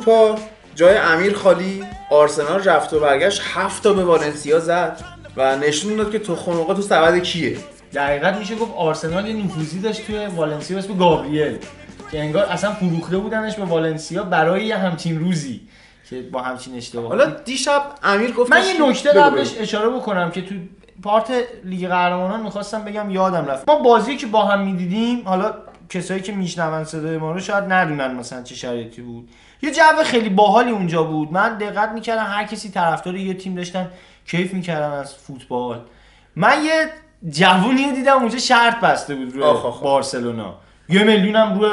اروپا 0.09 0.40
جای 0.74 0.96
امیر 0.96 1.34
خالی 1.34 1.84
آرسنال 2.11 2.62
رفت 2.62 2.92
و 2.92 3.00
برگشت 3.00 3.42
هفت 3.54 3.82
تا 3.82 3.92
به 3.92 4.04
والنسیا 4.04 4.59
زد 4.59 5.00
و 5.36 5.57
نشون 5.57 5.96
داد 5.96 6.12
که 6.12 6.18
تو 6.18 6.36
خنوقا 6.36 6.74
تو 6.74 6.82
سبد 6.82 7.18
کیه. 7.18 7.57
دقیقا 7.94 8.38
میشه 8.38 8.54
گفت 8.54 8.72
آرسنال 8.76 9.26
یه 9.26 9.44
نفوذی 9.44 9.80
داشت 9.80 10.07
توی 10.07 10.26
والنسیا 10.26 10.78
اسم 10.78 10.96
گابریل 10.96 11.59
که 12.12 12.20
انگار 12.20 12.44
اصلا 12.44 12.72
فروخته 12.72 13.18
بودنش 13.18 13.54
به 13.54 13.64
والنسیا 13.64 14.22
برای 14.22 14.64
یه 14.64 14.76
همچین 14.76 15.20
روزی 15.20 15.61
که 16.11 16.22
با 16.22 16.42
همچین 16.42 16.76
اشتباه 16.76 17.09
حالا 17.09 17.26
دیشب 17.44 17.82
امیر 18.02 18.32
گفت 18.32 18.50
من 18.50 18.62
یه 18.66 18.88
نکته 18.88 19.12
قبلش. 19.12 19.54
اشاره 19.61 19.88
بکنم 19.88 20.30
که 20.30 20.42
تو 20.42 20.54
پارت 21.02 21.32
لیگ 21.64 21.88
قهرمانان 21.88 22.42
می‌خواستم 22.42 22.84
بگم 22.84 23.11
یادم 23.11 23.46
رفت. 23.46 23.68
ما 23.68 23.76
بازی 23.76 24.16
که 24.16 24.26
با 24.26 24.44
هم 24.44 24.61
می‌دیدیم 24.61 25.22
حالا 25.28 25.54
کسایی 25.89 26.20
که 26.20 26.32
میشنون 26.32 26.84
صدای 26.84 27.18
ما 27.18 27.32
رو 27.32 27.41
شاید 27.41 27.64
ندونن 27.72 28.14
مثلا 28.14 28.43
چه 28.43 28.55
شرایطی 28.55 29.03
بود. 29.03 29.28
یه 29.62 29.70
جو 29.70 30.03
خیلی 30.05 30.28
باحالی 30.28 30.70
اونجا 30.70 31.03
بود. 31.03 31.32
من 31.32 31.59
دقت 31.59 31.89
می‌کردم 31.89 32.24
هر 32.24 32.45
کسی 32.45 32.70
طرفدار 32.70 33.16
یه 33.16 33.34
تیم 33.34 33.55
داشتن 33.55 33.91
کیف 34.26 34.55
می‌کردن 34.55 34.91
از 34.91 35.14
فوتبال. 35.14 35.80
من 36.37 36.64
یه 36.64 36.87
جوونی 37.30 37.93
دیدم 37.93 38.16
اونجا 38.16 38.39
شرط 38.39 38.80
بسته 38.80 39.14
بود 39.14 39.32
روی. 39.32 39.45
بارسلونا. 39.82 40.55
یه 40.89 41.05
میلیونم 41.05 41.59
روی 41.59 41.70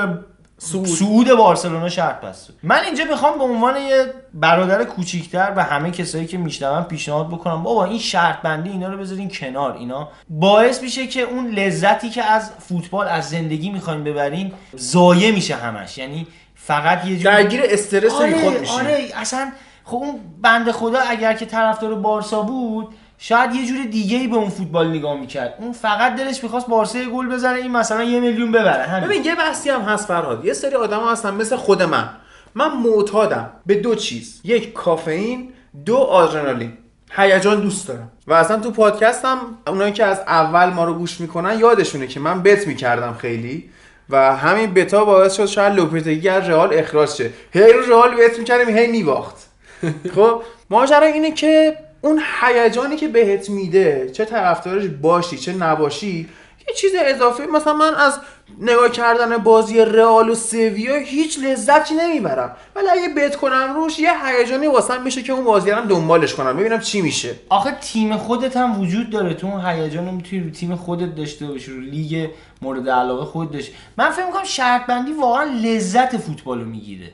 سعود. 0.64 0.88
سعود 0.88 1.32
بارسلونا 1.32 1.89
شرط 1.89 2.22
بسته 2.22 2.53
من 2.64 2.80
اینجا 2.86 3.03
می‌خوام 3.03 3.38
به 3.38 3.43
عنوان 3.43 3.78
یه 3.78 4.14
برادر 4.34 4.84
کوچیکتر 4.84 5.51
به 5.51 5.64
همه 5.64 5.91
کسایی 5.91 6.28
که 6.28 6.38
میشنون 6.38 6.84
پیشنهاد 6.84 7.28
بکنم 7.28 7.64
بابا 7.64 7.86
این 7.86 7.99
شرط 7.99 8.41
بندی 8.41 8.70
اینا 8.70 8.88
رو 8.88 8.97
بذارین 8.97 9.30
کنار. 9.30 9.74
اینا 9.74 10.09
باعث 10.30 10.82
میشه 10.82 11.07
که 11.07 11.22
اون 11.22 11.47
لذتی 11.47 12.09
که 12.09 12.24
از 12.24 12.51
فوتبال 12.59 13.07
از 13.07 13.30
زندگی 13.30 13.70
می‌خواین 13.70 14.03
ببرین 14.03 14.51
ضایع 14.78 15.32
میشه 15.32 15.55
همش. 15.55 15.97
یعنی 15.97 16.28
فقط 16.55 17.05
یه 17.05 17.18
جور 17.18 17.34
درگیر 17.34 17.61
استرس 17.64 18.14
آره 18.14 18.34
بیخود 18.34 18.59
میشی 18.59 18.74
آره 18.74 19.07
اصلا 19.16 19.51
خب 19.86 19.95
اون 19.95 20.20
بنده 20.41 20.72
خدا 20.72 20.99
اگر 20.99 21.34
که 21.34 21.45
طرفدار 21.45 21.95
بارسا 21.95 22.41
بود 22.41 22.95
شاید 23.26 23.55
یه 23.55 23.65
جور 23.65 23.86
دیگه 23.86 24.17
ای 24.17 24.28
به 24.28 24.36
اون 24.36 24.49
فوتبال 24.49 24.89
نگاه 24.89 25.19
می‌کرد. 25.19 25.55
اون 25.59 25.71
فقط 25.71 26.15
دلش 26.15 26.43
می‌خواست 26.43 26.67
بارسا 26.67 26.97
یه 26.97 27.05
گل 27.05 27.30
بزنه 27.30 27.57
این 27.57 27.71
مثلا 27.71 28.03
یه 28.03 28.19
میلیون 28.19 28.51
ببره. 28.51 28.84
همین. 28.84 29.09
ببین 29.09 29.26
یه 29.26 29.36
بحثی 29.36 29.69
هم 29.69 29.82
هست 29.82 30.07
فرهاد. 30.07 30.45
یه 30.45 30.53
سری 30.53 30.76
آدم 30.76 31.07
هستن 31.11 31.34
مثل 31.34 31.55
خود 31.55 31.84
من. 31.84 32.09
من 32.55 32.78
معتادم 32.78 33.49
به 33.65 33.76
دو 33.76 33.95
چیز. 33.95 34.41
یک 34.43 34.74
کافئین. 34.74 35.49
دو 35.86 35.97
آدرنالین. 35.97 36.74
هیجان 37.11 37.59
دوست 37.61 37.88
دارم. 37.88 38.11
و 38.28 38.34
اصلا 38.34 38.59
تو 38.59 38.71
پادکستم 38.71 39.38
اونایی 39.67 39.93
که 39.93 40.05
از 40.05 40.19
اول 40.19 40.69
ما 40.69 40.84
رو 40.84 40.93
گوش 40.93 41.21
می‌کنن 41.21 41.59
یادشونه 41.59 42.07
که 42.07 42.19
من 42.19 42.43
بت 42.43 42.67
می‌کردم 42.67 43.13
خیلی. 43.13 43.69
و 44.09 44.36
همین 44.36 44.74
بتا 44.74 45.05
باعث 45.05 45.36
شد 45.36 45.45
شاید 45.45 45.74
لوپتگی 45.74 46.30
از 46.30 46.49
رئال 46.49 46.74
اخراج 46.74 47.09
شه. 47.09 47.30
هی 47.51 47.74
رو 47.74 47.82
رئال 47.89 48.15
بت 48.15 48.39
می‌کردیم 48.39 48.78
هی 48.78 48.88
میباخت. 48.88 49.36
خب 50.15 50.41
ماجرا 50.69 51.05
اینه 51.05 51.32
که 51.32 51.78
اون 52.04 52.22
هیجانی 52.41 52.95
که 52.95 53.08
بهت 53.08 53.49
میده 53.49 54.10
چه 54.14 54.26
طرفدارش 54.26 54.84
باشی 55.01 55.38
چه 55.38 55.54
نباشی 55.54 56.30
یه 56.68 56.76
چیز 56.76 56.91
اضافه. 57.06 57.45
مثلا 57.45 57.74
من 57.74 57.95
از 57.95 58.20
نگاه 58.62 58.89
کردن 58.89 59.38
بازی 59.38 59.82
رئال 59.82 60.30
و 60.30 60.36
سویا 60.36 60.95
هیچ 60.95 61.39
لذتی 61.39 61.95
نمی‌برم. 61.95 62.56
ولی 62.76 62.89
اگه 62.89 63.10
بت 63.18 63.36
کنم 63.36 63.74
روش 63.76 63.99
یه 63.99 64.26
هیجانی 64.26 64.68
واسم 64.68 65.01
میشه 65.04 65.24
که 65.24 65.34
اون 65.34 65.43
بازی 65.43 65.72
رو 65.72 65.82
دنبالش 65.82 66.34
کنم. 66.34 66.58
ببینم 66.58 66.80
چی 66.80 67.01
میشه. 67.01 67.36
آخه 67.49 67.72
تیم 67.82 68.18
خودت 68.18 68.58
هم 68.58 68.82
وجود 68.82 69.10
داره. 69.10 69.34
تو 69.34 69.47
اون 69.47 69.66
هیجان 69.66 70.04
می‌تونی 70.04 70.43
رو 70.43 70.49
تیم 70.49 70.76
خودت 70.76 71.16
داشته 71.16 71.45
باشی 71.45 71.72
رو 71.72 71.80
لیگ 71.80 72.30
مورد 72.62 72.89
علاقه 72.89 73.26
خودت 73.26 73.51
داشته 73.51 73.74
من 73.97 74.10
فکر 74.10 74.26
می‌کنم 74.26 74.43
شرط 74.43 74.86
بندی 74.86 75.12
واقعا 75.12 75.43
لذت 75.43 76.18
فوتبال 76.18 76.60
رو 76.60 76.66
می‌گیره. 76.66 77.12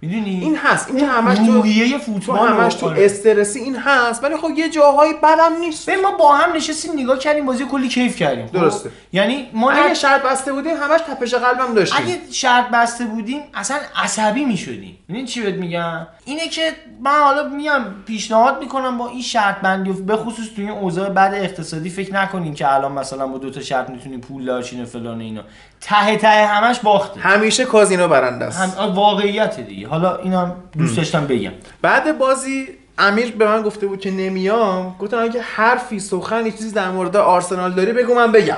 می‌دونی؟ 0.00 0.40
این 0.40 0.56
هست. 0.56 0.90
این 0.90 1.04
همش 1.04 1.38
تو 1.38 1.52
روحیه 1.52 1.92
تو 1.92 1.98
فوتبال 1.98 2.48
همش 2.48 2.74
تو. 2.74 2.86
استرسی 2.86 3.60
این 3.60 3.76
هست. 3.76 4.24
ولی 4.24 4.36
خب 4.36 4.50
یه 4.56 4.68
جاهایی 4.68 5.12
بدم 5.22 5.56
نیست. 5.60 5.90
ببین 5.90 6.02
ما 6.02 6.10
با 6.10 6.32
هم 6.32 6.56
نشستیم 6.56 6.92
نگاه 6.92 7.18
کردیم 7.18 7.46
بازی 7.46 7.64
کلی 7.64 7.88
کیف 7.88 8.16
کردیم. 8.16 8.46
خب؟ 8.46 8.52
درسته. 8.52 8.90
یعنی 9.12 9.48
ما 9.52 9.70
اگه 9.70 9.94
شرط 9.94 10.22
بسته 10.22 10.52
بودیم 10.52 10.76
همش 10.76 11.00
تپش 11.00 11.34
قلبم 11.34 11.74
داشتیم. 11.74 11.98
اگه 12.04 12.18
شرط 12.30 12.68
بسته 12.68 13.04
بودیم 13.04 13.40
اصلا 13.54 13.76
عصبی 13.96 14.44
می‌شدیم. 14.44 14.98
می‌دونی 15.08 15.26
چی 15.26 15.40
بهت 15.42 15.54
میگم؟ 15.54 16.06
اینه 16.28 16.48
که 16.48 16.72
من 17.02 17.10
حالا 17.10 17.48
میام 17.48 17.94
پیشنهاد 18.06 18.60
می‌کنم 18.60 18.98
با 18.98 19.08
این 19.08 19.22
شرط 19.22 19.60
بندی 19.60 19.92
به 19.92 20.16
خصوص 20.16 20.46
توی 20.56 20.64
این 20.64 20.72
اوضاع 20.72 21.08
بعد 21.08 21.34
اقتصادی 21.34 21.90
فکر 21.90 22.14
نکنین 22.14 22.54
که 22.54 22.74
الان 22.74 22.92
مثلا 22.92 23.26
با 23.26 23.38
دو 23.38 23.50
تا 23.50 23.60
شرط 23.60 23.90
می‌تونیم 23.90 24.20
پول 24.20 24.44
داشتین 24.44 24.82
و 24.82 24.86
فلان 24.86 25.20
اینا. 25.20 25.42
ته 25.80 26.16
ته 26.16 26.28
همش 26.28 26.80
باخته. 26.80 27.20
همیشه 27.20 27.64
کازینو 27.64 28.08
برنده 28.08 28.44
است. 28.44 28.78
هم 28.78 28.94
واقعیت 28.94 29.60
دیگه. 29.60 29.88
حالا 29.88 30.16
اینم 30.16 30.56
دوست 30.78 30.96
داشتم 30.96 31.26
بگم. 31.26 31.52
بعد 31.82 32.18
بازی 32.18 32.68
امیر 32.98 33.36
به 33.36 33.48
من 33.48 33.62
گفته 33.62 33.86
بود 33.86 34.00
که 34.00 34.10
نمیام. 34.10 34.96
گفتم 34.98 35.22
اگه 35.22 35.42
حرفی 35.42 36.00
سخنی 36.00 36.52
چیزی 36.52 36.72
در 36.72 36.90
مورد 36.90 37.16
آرسنال 37.16 37.72
داری 37.72 37.92
بگو 37.92 38.14
من 38.14 38.32
بگم. 38.32 38.56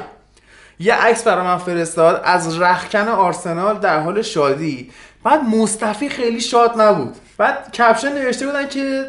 یه 0.78 0.94
عکس 0.94 1.24
برای 1.24 1.44
من 1.44 1.58
فرستاد 1.58 2.22
از 2.24 2.60
رخکن 2.60 3.08
آرسنال 3.08 3.78
در 3.78 4.00
حال 4.00 4.22
شادی. 4.22 4.90
بعد 5.24 5.44
مصطفی 5.44 6.08
خیلی 6.08 6.40
شاد 6.40 6.80
نبود. 6.80 7.16
بعد 7.40 7.72
کپشن 7.72 8.12
نوشته 8.12 8.46
بودن 8.46 8.68
که 8.68 9.04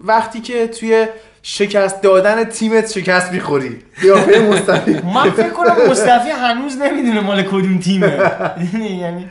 وقتی 0.00 0.40
که 0.40 0.66
توی 0.66 1.06
شکست 1.42 2.02
دادن 2.02 2.44
تیمت 2.44 2.92
شکست 2.92 3.32
می‌خوری. 3.32 3.76
قیافه 4.00 4.38
مصطفی 4.38 4.92
من 4.92 5.30
فکر 5.30 5.50
کنم 5.50 5.90
مصطفی 5.90 6.30
هنوز 6.30 6.76
نمی‌دونه 6.76 7.20
مال 7.20 7.42
کدوم 7.42 7.78
تیمه. 7.78 8.32
یعنی 9.02 9.28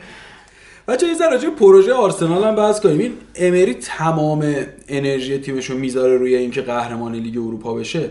بچه 0.88 1.06
یه 1.06 1.14
ذره 1.14 1.30
راجع 1.30 1.50
پروژه 1.50 1.92
آرسنال 1.92 2.44
هم 2.44 2.54
بحث 2.54 2.80
کنیم. 2.80 2.98
این 2.98 3.12
امری 3.34 3.74
تمام 3.74 4.54
انرژی 4.88 5.38
تیمشو 5.38 5.74
می‌ذاره 5.74 6.16
روی 6.16 6.34
اینکه 6.34 6.62
قهرمان 6.62 7.14
لیگ 7.14 7.36
اروپا 7.36 7.74
بشه. 7.74 8.10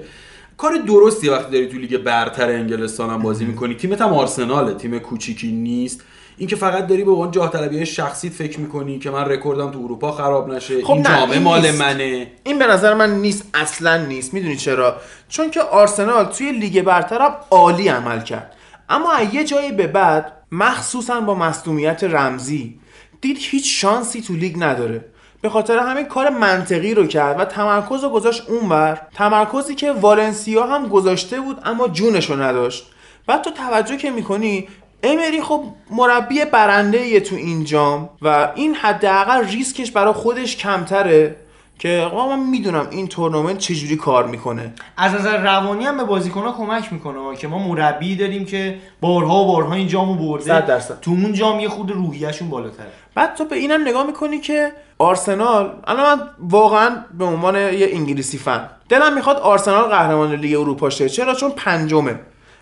کار 0.58 0.76
درستی 0.88 1.30
وقتی 1.30 1.52
داری 1.52 1.68
تو 1.68 1.78
لیگ 1.78 1.98
برتر 1.98 2.50
انگلستان 2.50 3.10
هم 3.10 3.22
بازی 3.22 3.46
می‌کنی. 3.46 3.76
تیمت 3.76 4.02
هم 4.02 4.14
آرسناله. 4.14 4.74
تیم 4.74 5.00
کوچیکی 5.00 5.52
نیست. 5.52 6.02
اینکه 6.38 6.56
فقط 6.56 6.88
داری 6.88 7.04
به 7.04 7.12
عنوان 7.12 7.32
جاه 7.32 7.52
طلبی 7.52 7.86
شخصیت 7.86 8.34
فکر 8.34 8.60
می‌کنی 8.60 9.00
که 9.00 9.10
من 9.10 9.26
رکوردم 9.26 9.72
تو 9.72 9.80
اروپا 9.80 10.12
خراب 10.12 10.54
نشه 10.54 10.84
خب 10.84 10.94
این 10.94 11.04
جامعه 11.04 11.32
این 11.32 11.44
مال 11.44 11.62
نیست. 11.62 11.82
منه. 11.82 12.32
این 12.44 12.60
به 12.60 12.68
نظر 12.68 12.94
من 12.94 13.16
نیست 13.16 13.50
اصلا 13.54 13.98
نیست. 13.98 14.34
می‌دونی 14.34 14.56
چرا؟ 14.56 14.96
چون 15.30 15.52
که 15.52 15.62
آرسنال 15.62 16.26
توی 16.26 16.52
لیگ 16.52 16.82
برتر 16.82 17.22
هم 17.22 17.36
عالی 17.52 17.88
عمل 17.88 18.20
کرد. 18.22 18.54
اما 18.90 19.12
از 19.12 19.34
یه 19.34 19.44
جایی 19.44 19.72
به 19.72 19.88
بعد 19.88 20.34
مخصوصا 20.52 21.22
با 21.22 21.36
مصدومیت 21.36 22.04
رمزی 22.04 22.80
دید 23.22 23.38
هیچ 23.40 23.82
شانسی 23.82 24.22
تو 24.22 24.34
لیگ 24.34 24.56
نداره. 24.64 25.06
به 25.42 25.50
خاطر 25.50 25.78
همین 25.78 26.06
کار 26.06 26.30
منطقی 26.30 26.94
رو 26.94 27.08
کرد 27.08 27.40
و 27.40 27.46
تمرکز 27.46 28.04
رو 28.04 28.10
گذاشت 28.10 28.50
اونور. 28.50 29.02
تمرکزی 29.14 29.76
که 29.76 29.92
والنسیا 29.92 30.68
هم 30.68 30.88
گذاشته 30.88 31.42
بود 31.42 31.58
اما 31.66 31.88
جونش 31.88 32.30
رو 32.30 32.42
نداشت. 32.42 32.92
بعد 33.28 33.42
تو 33.42 33.52
توجه 33.52 33.98
که 33.98 34.12
می‌کنی 34.12 34.68
امری 35.04 35.42
خب 35.42 35.64
مربی 35.92 36.46
برنده 36.46 37.20
تو 37.20 37.36
این 37.36 37.64
جام 37.64 38.10
و 38.22 38.52
این 38.56 38.76
حداقل 38.76 39.46
ریسکش 39.46 39.92
برای 39.92 40.14
خودش 40.14 40.58
کمتره 40.58 41.36
که 41.80 42.10
آقا 42.14 42.36
من 42.36 42.50
می‌دونم 42.50 42.88
این 42.92 43.08
تورنمنت 43.08 43.58
چجوری 43.58 43.96
کار 43.96 44.28
می‌کنه. 44.28 44.74
از 44.98 45.14
نظر 45.14 45.44
روانی 45.44 45.86
هم 45.86 45.98
به 45.98 46.04
بازیکن‌ها 46.04 46.52
کمک 46.52 46.94
می‌کنه 46.94 47.36
که 47.36 47.48
ما 47.48 47.68
مربی 47.68 48.16
داریم 48.16 48.46
که 48.46 48.78
بارها 49.02 49.44
و 49.44 49.48
بارها 49.48 49.74
این 49.74 49.88
جامو 49.88 50.16
برده. 50.16 50.46
صد 50.46 50.66
درصد. 50.66 51.00
تو 51.00 51.12
اون 51.12 51.34
جام 51.34 51.60
یه 51.60 51.70
خود 51.70 51.92
روحیه‌شون 51.92 52.50
بالاتره. 52.50 52.88
بعد 53.16 53.36
تو 53.36 53.46
به 53.46 53.56
اینم 53.56 53.82
نگاه 53.82 54.08
می‌کنی 54.08 54.40
که 54.40 54.72
آرسنال 54.98 55.74
الان 55.88 56.20
من 56.20 56.28
واقعا 56.40 56.90
به 57.18 57.26
عنوان 57.26 57.56
یه 57.56 57.90
انگلیسی 57.92 58.38
فن 58.38 58.70
دلم 58.90 59.14
می‌خواد 59.14 59.38
آرسنال 59.38 59.84
قهرمان 59.84 60.36
لیگ 60.36 60.60
اروپا 60.60 60.90
شه. 60.90 61.10
چرا؟ 61.10 61.34
چون 61.34 61.52
پنجمه. 61.52 62.20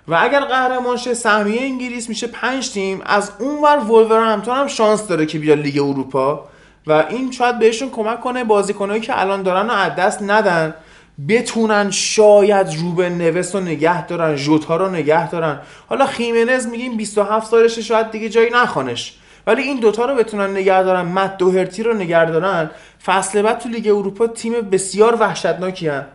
و 0.08 0.18
اگر 0.22 0.40
قهرمان 0.40 0.98
شه 0.98 1.14
سهمیه 1.14 1.62
انگلیس 1.62 2.10
میشه 2.10 2.28
پنج 2.28 2.72
تیم. 2.72 3.02
از 3.06 3.32
اونور 3.40 3.78
ولورهمپتون 3.78 4.56
هم 4.56 4.68
شانس 4.68 5.08
داره 5.08 5.26
که 5.26 5.40
بیا 5.40 5.54
لیگ 5.54 5.78
اروپا. 5.78 6.46
و 6.88 7.06
این 7.10 7.32
شاید 7.32 7.60
بهشون 7.60 7.90
کمک 7.90 8.22
کنه 8.22 8.44
بازیکنایی 8.44 9.02
که 9.02 9.22
الان 9.22 9.44
دارن 9.44 9.66
رو 9.66 9.76
از 9.76 9.96
دست 9.96 10.22
ندن 10.22 10.74
بتونن 11.30 11.92
شاید 11.92 12.68
روبن 12.80 13.12
نوس 13.12 13.56
رو 13.56 13.62
نگه 13.62 14.08
دارن 14.08 14.36
ژوتا 14.36 14.76
رو 14.76 14.90
نگه 14.90 15.30
دارن. 15.30 15.60
حالا 15.88 16.06
خیمنز 16.06 16.68
میگیم 16.68 16.98
27 16.98 17.48
سالشه 17.48 17.82
شاید 17.82 18.12
دیگه 18.12 18.30
جایی 18.30 18.50
نخوانش 18.50 19.14
ولی 19.48 19.62
این 19.62 19.80
دوتا 19.80 20.06
رو 20.06 20.16
بتونن 20.16 20.50
نگه 20.50 20.84
دارن 20.84 21.02
مت 21.02 21.38
دوهرتی 21.38 21.84
رو 21.84 21.94
نگه 21.94 22.26
دارن. 22.26 22.70
فصل 23.06 23.42
بعد 23.42 23.60
تو 23.60 23.70
لیگ 23.70 23.88
اروپا 23.88 24.28
تیم 24.28 24.54
بسیار 24.54 25.16
وحشتناکی 25.16 25.88
هن. 25.88 26.06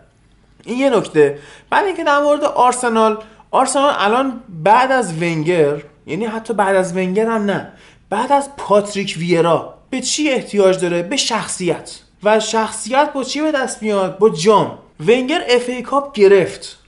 این 0.65 0.79
یه 0.79 0.91
نکته. 0.91 1.39
بعد 1.71 1.85
اینکه 1.85 2.05
در 2.05 2.19
مورد 2.19 2.45
آرسنال 2.45 3.19
آرسنال 3.51 3.95
الان 3.99 4.41
بعد 4.49 4.93
از 4.93 5.23
ونگر 5.23 5.83
یعنی 6.07 6.27
حتی 6.27 6.55
بعد 6.55 6.77
از 6.77 6.97
ونگر 6.97 7.27
هم 7.27 7.45
نه 7.45 7.73
بعد 8.11 8.33
از 8.33 8.57
پاتریک 8.57 9.17
ویرا 9.19 9.75
به 9.91 10.01
چی 10.01 10.31
احتیاج 10.31 10.81
داره؟ 10.81 11.03
به 11.03 11.17
شخصیت. 11.17 11.99
و 12.23 12.41
شخصیت 12.41 13.13
با 13.13 13.25
چی 13.25 13.41
به 13.41 13.53
دست 13.53 13.83
میاد؟ 13.83 14.19
با 14.19 14.31
جام. 14.31 14.79
ونگر 15.01 15.45
FA 15.49 15.69
Cup 15.69 16.13
گرفت. 16.13 16.79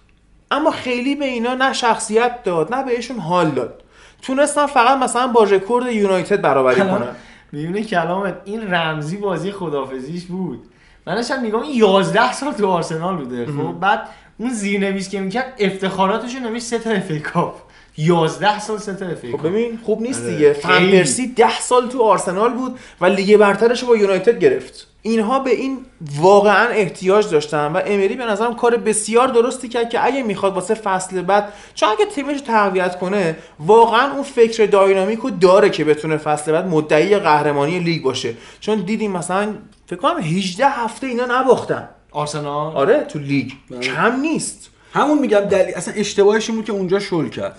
اما 0.51 0.71
خیلی 0.71 1.15
به 1.15 1.25
اینا 1.25 1.55
نه 1.55 1.73
شخصیت 1.73 2.43
داد 2.45 2.75
نه 2.75 2.85
بهشون 2.85 3.19
حال 3.19 3.51
داد. 3.51 3.83
تونستن 4.23 4.67
فقط 4.67 4.99
مثلا 4.99 5.27
با 5.27 5.45
رکورد 5.45 5.87
یونایتد 5.87 6.41
برابری 6.41 6.81
کنن. 6.81 7.17
میونه 7.53 7.85
کلامت 7.85 8.35
این 8.45 8.75
رمزی 8.75 9.17
بازی 9.17 9.53
خدافزیش 9.53 10.25
بود. 10.25 10.63
من 11.07 11.15
داشتم 11.15 11.41
نگاه 11.41 11.63
این 11.63 11.75
11 11.77 12.33
سال 12.33 12.53
تو 12.53 12.69
آرسنال 12.69 13.17
بوده 13.17 13.47
خب؟ 13.47 13.81
بعد 13.81 14.09
اون 14.43 14.53
زیرنویس 14.53 15.09
که 15.09 15.21
می‌کرد 15.21 15.55
افتخاراتشو 15.59 16.39
نوشت 16.39 16.65
سه 16.65 16.79
تا 16.79 16.91
FA 16.91 17.11
Cup. 17.11 17.55
11 17.97 18.61
سال 18.61 18.79
سه 18.79 18.95
تا 18.95 19.07
اف 19.07 19.19
خب 19.33 19.47
ببین 19.49 19.79
خوب 19.83 20.03
نیست 20.03 20.23
آره. 20.23 20.35
دیگه. 20.35 20.53
فن 20.53 20.91
پرسی 20.91 21.27
ده 21.27 21.61
سال 21.61 21.89
تو 21.89 22.03
آرسنال 22.03 22.53
بود 22.53 22.79
و 23.01 23.07
لیگ 23.07 23.37
برترش 23.37 23.83
رو 23.83 23.89
با 23.89 23.97
یونایتد 23.97 24.39
گرفت. 24.39 24.87
اینها 25.03 25.39
به 25.39 25.51
این 25.51 25.79
واقعا 26.17 26.69
احتیاج 26.69 27.31
داشتن 27.31 27.67
و 27.67 27.81
امری 27.87 28.15
به 28.15 28.25
نظرم 28.25 28.57
کار 28.57 28.77
بسیار 28.77 29.29
درستی 29.29 29.69
کرد 29.69 29.91
که 29.91 30.05
اگه 30.07 30.23
می‌خواد 30.23 30.55
واسه 30.55 30.75
فصل 30.75 31.23
بعد 31.23 31.53
چون 31.75 31.89
اگه 31.89 32.07
تیمش 32.07 32.35
رو 32.35 32.47
تقویت 32.47 32.99
کنه 32.99 33.37
واقعا 33.59 34.13
اون 34.13 34.23
فکر 34.23 34.67
dynamic 34.67 35.19
رو 35.19 35.31
داره 35.31 35.71
که 35.71 35.85
بتونه 35.85 36.17
فصل 36.17 36.53
بعد 36.53 36.67
مدعی 36.67 37.19
قهرمانی 37.19 37.79
لیگ 37.79 38.03
باشه. 38.03 38.35
چون 38.61 38.81
دیدیم 38.81 39.13
مثلا 39.13 39.55
فکر 39.87 40.01
کنم 40.01 40.17
18 40.17 40.67
هفته 40.67 41.07
اینا 41.07 41.27
نباختن. 41.41 41.89
آرسنال. 42.13 42.77
آره 42.77 43.01
تو 43.09 43.19
لیگ. 43.19 43.51
کم 43.83 44.21
نیست. 44.21 44.69
همون 44.95 45.19
میگم 45.19 45.41
دلیل 45.41 45.75
اصلا 45.75 45.95
اشتباهش 45.95 46.49
این 46.49 46.57
بود 46.57 46.65
که 46.65 46.73
اونجا 46.73 46.99
شل 46.99 47.29
کرد. 47.29 47.59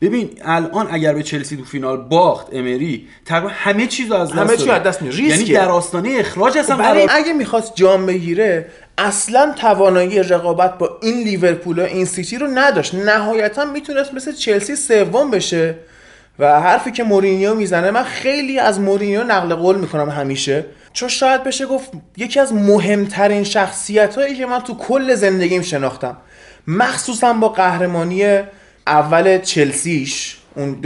ببین 0.00 0.30
الان 0.44 0.88
اگر 0.90 1.14
به 1.14 1.22
چلسی 1.22 1.56
تو 1.56 1.64
فینال 1.64 1.96
باخت 1.96 2.46
امری 2.52 3.08
تقریبا 3.24 3.48
همه 3.48 3.86
چیز 3.86 4.12
از 4.12 4.28
دست 4.28 4.38
همه 4.38 4.56
چی 4.56 4.66
داده. 4.66 4.72
از 4.72 4.82
دست 4.82 5.02
میره. 5.02 5.20
یعنی. 5.20 5.44
در 5.44 5.68
آستانه 5.68 6.16
اخراج 6.18 6.58
اصلا 6.58 6.76
قرار 6.76 7.08
اگه 7.10 7.32
می‌خواست 7.32 7.72
جام 7.74 8.06
بگیره 8.06 8.66
اصلا 8.98 9.54
توانایی 9.56 10.22
رقابت 10.22 10.78
با 10.78 10.98
این 11.02 11.24
لیورپول 11.24 11.78
و 11.78 11.82
این 11.82 12.04
سیتی 12.04 12.38
رو 12.38 12.46
نداشت. 12.54 12.94
نهایتا 12.94 13.64
می‌تونست 13.64 14.14
مثل 14.14 14.32
چلسی 14.32 14.76
سوم 14.76 15.30
بشه. 15.30 15.74
و 16.38 16.60
حرفی 16.60 16.90
که 16.90 17.04
مورینیو 17.04 17.54
می‌زنه 17.54 17.90
من 17.90 18.04
خیلی 18.04 18.58
از 18.58 18.80
مورینیو 18.80 19.24
نقل 19.24 19.54
قول 19.54 19.76
می‌کنم 19.76 20.10
همیشه. 20.10 20.64
چون 20.94 21.08
شاید 21.08 21.44
بشه 21.44 21.66
گفت 21.66 21.90
یکی 22.16 22.40
از 22.40 22.52
مهمترین 22.52 23.44
شخصیت 23.44 24.18
هایی 24.18 24.36
که 24.36 24.46
من 24.46 24.60
تو 24.60 24.74
کل 24.74 25.14
زندگیم 25.14 25.62
شناختم. 25.62 26.16
مخصوصا 26.66 27.32
با 27.32 27.48
قهرمانی 27.48 28.40
اول 28.86 29.38
چلسیش 29.38 30.36
اون 30.56 30.78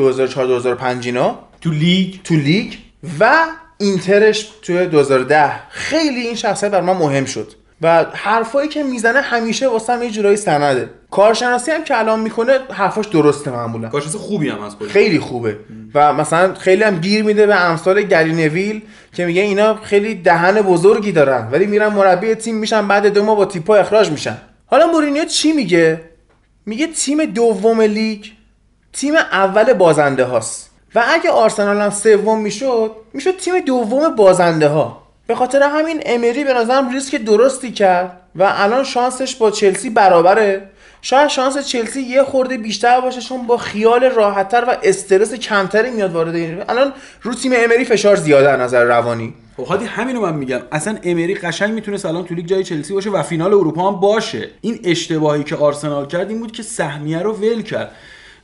2004-2005 0.99 1.07
اینا. 1.07 1.39
تو 1.61 1.71
لیگ. 1.71 2.15
تو 2.25 2.35
لیگ. 2.35 2.75
و 3.21 3.45
اینترش 3.79 4.49
توی 4.63 4.87
2010 4.87 5.53
خیلی 5.69 6.21
این 6.21 6.35
شخصیت 6.35 6.71
بر 6.71 6.81
من 6.81 6.97
مهم 6.97 7.25
شد. 7.25 7.53
و 7.83 8.07
حرفایی 8.15 8.69
که 8.69 8.83
می‌زنه 8.83 9.21
همیشه 9.21 9.69
واسه 9.69 9.93
هم 9.93 10.03
یه 10.03 10.11
جورایی 10.11 10.37
سنده. 10.37 10.91
کارشناسی 11.11 11.71
هم 11.71 11.85
که 11.85 11.99
الان 11.99 12.21
می‌کنه 12.21 12.59
حرفاش 12.71 13.07
درسته 13.07 13.51
معمولا. 13.51 13.89
کارشناس 13.89 14.17
خوبی 14.17 14.49
هم 14.49 14.63
از 14.63 14.77
خیلی 14.89 15.19
خوبه. 15.19 15.57
و 15.95 16.13
مثلا 16.13 16.55
خیلی 16.55 16.83
هم 16.83 16.97
گیر 16.97 17.25
میده 17.25 17.47
به 17.47 17.55
امثال 17.55 18.03
گری 18.03 18.33
نویل 18.33 18.83
که 19.13 19.27
میگه 19.27 19.43
اینا 19.43 19.75
خیلی 19.75 20.15
دهن 20.15 20.63
بزرگی 20.63 21.13
دارن 21.13 21.49
ولی 21.53 21.67
میرن 21.67 21.89
مربی 21.89 22.35
تیم 22.35 22.57
میشن 22.57 22.89
بعد 22.89 23.07
دو 23.07 23.25
ماه 23.25 23.37
با 23.37 23.45
تیپا 23.45 23.77
اخراج 23.77 24.11
میشن. 24.11 24.39
حالا 24.67 24.87
مورینیو 24.87 25.25
چی 25.25 25.53
میگه؟ 25.53 26.01
میگه 26.67 26.87
تیم 26.87 27.25
دوم 27.25 27.81
لیگ 27.81 28.25
تیم 28.93 29.15
اول 29.15 29.73
بازنده 29.73 30.25
هاست. 30.25 30.71
و 30.95 31.05
اگه 31.09 31.31
آرسنال 31.31 31.81
هم 31.81 31.91
سوم 31.91 32.41
می‌شد 32.41 32.91
می‌شد 33.13 33.37
تیم 33.37 33.61
دوم 33.61 34.17
بازنده 34.17 34.69
ها. 34.69 35.08
به 35.29 35.35
خاطر 35.35 35.63
همین 35.63 36.03
امری 36.07 36.45
به 36.45 36.55
نظرم 36.55 36.93
ریسک 36.93 37.17
درستی 37.17 37.73
کرد 37.73 38.21
و 38.37 38.53
الان 38.57 38.85
شانسش 38.85 39.37
با 39.37 39.51
چلسی 39.51 39.91
برابره. 39.91 40.69
شاید 41.03 41.29
شانس 41.29 41.59
چلسی 41.67 42.01
یه 42.01 42.23
خورده 42.23 42.59
بیشتر 42.59 43.01
باشه 43.01 43.21
چون 43.21 43.47
با 43.47 43.57
خیال 43.57 44.05
راحتتر 44.05 44.65
و 44.69 44.77
استرس 44.83 45.35
کمتری 45.35 45.91
میاد 45.91 46.13
وارد 46.13 46.35
این 46.35 46.63
الان 46.69 46.93
رو 47.23 47.35
تیم 47.35 47.53
امری 47.57 47.85
فشار 47.85 48.17
زیاده 48.17 48.51
از 48.51 48.61
نظر 48.61 48.85
روانی. 48.85 49.35
خب 49.57 49.65
هادی 49.65 49.85
همینو 49.85 50.21
من 50.21 50.35
میگم. 50.35 50.61
اصلا 50.73 50.99
امری 51.03 51.35
قشنگ 51.35 51.75
می‌تونه 51.75 52.07
الان 52.07 52.25
تو 52.25 52.35
لیگ 52.35 52.47
جای 52.47 52.65
چلسی 52.65 52.95
باشه 52.95 53.11
و 53.11 53.23
فینال 53.23 53.55
اروپا 53.55 53.91
هم 53.91 54.01
باشه. 54.01 54.49
این 54.61 54.81
اشتباهی 54.85 55.45
که 55.45 55.57
آرسنال 55.57 56.07
کرد 56.07 56.29
این 56.29 56.41
بود 56.41 56.53
که 56.53 56.63
سهمیه 56.63 57.19
رو 57.19 57.33
ول 57.33 57.63
کرد. 57.63 57.91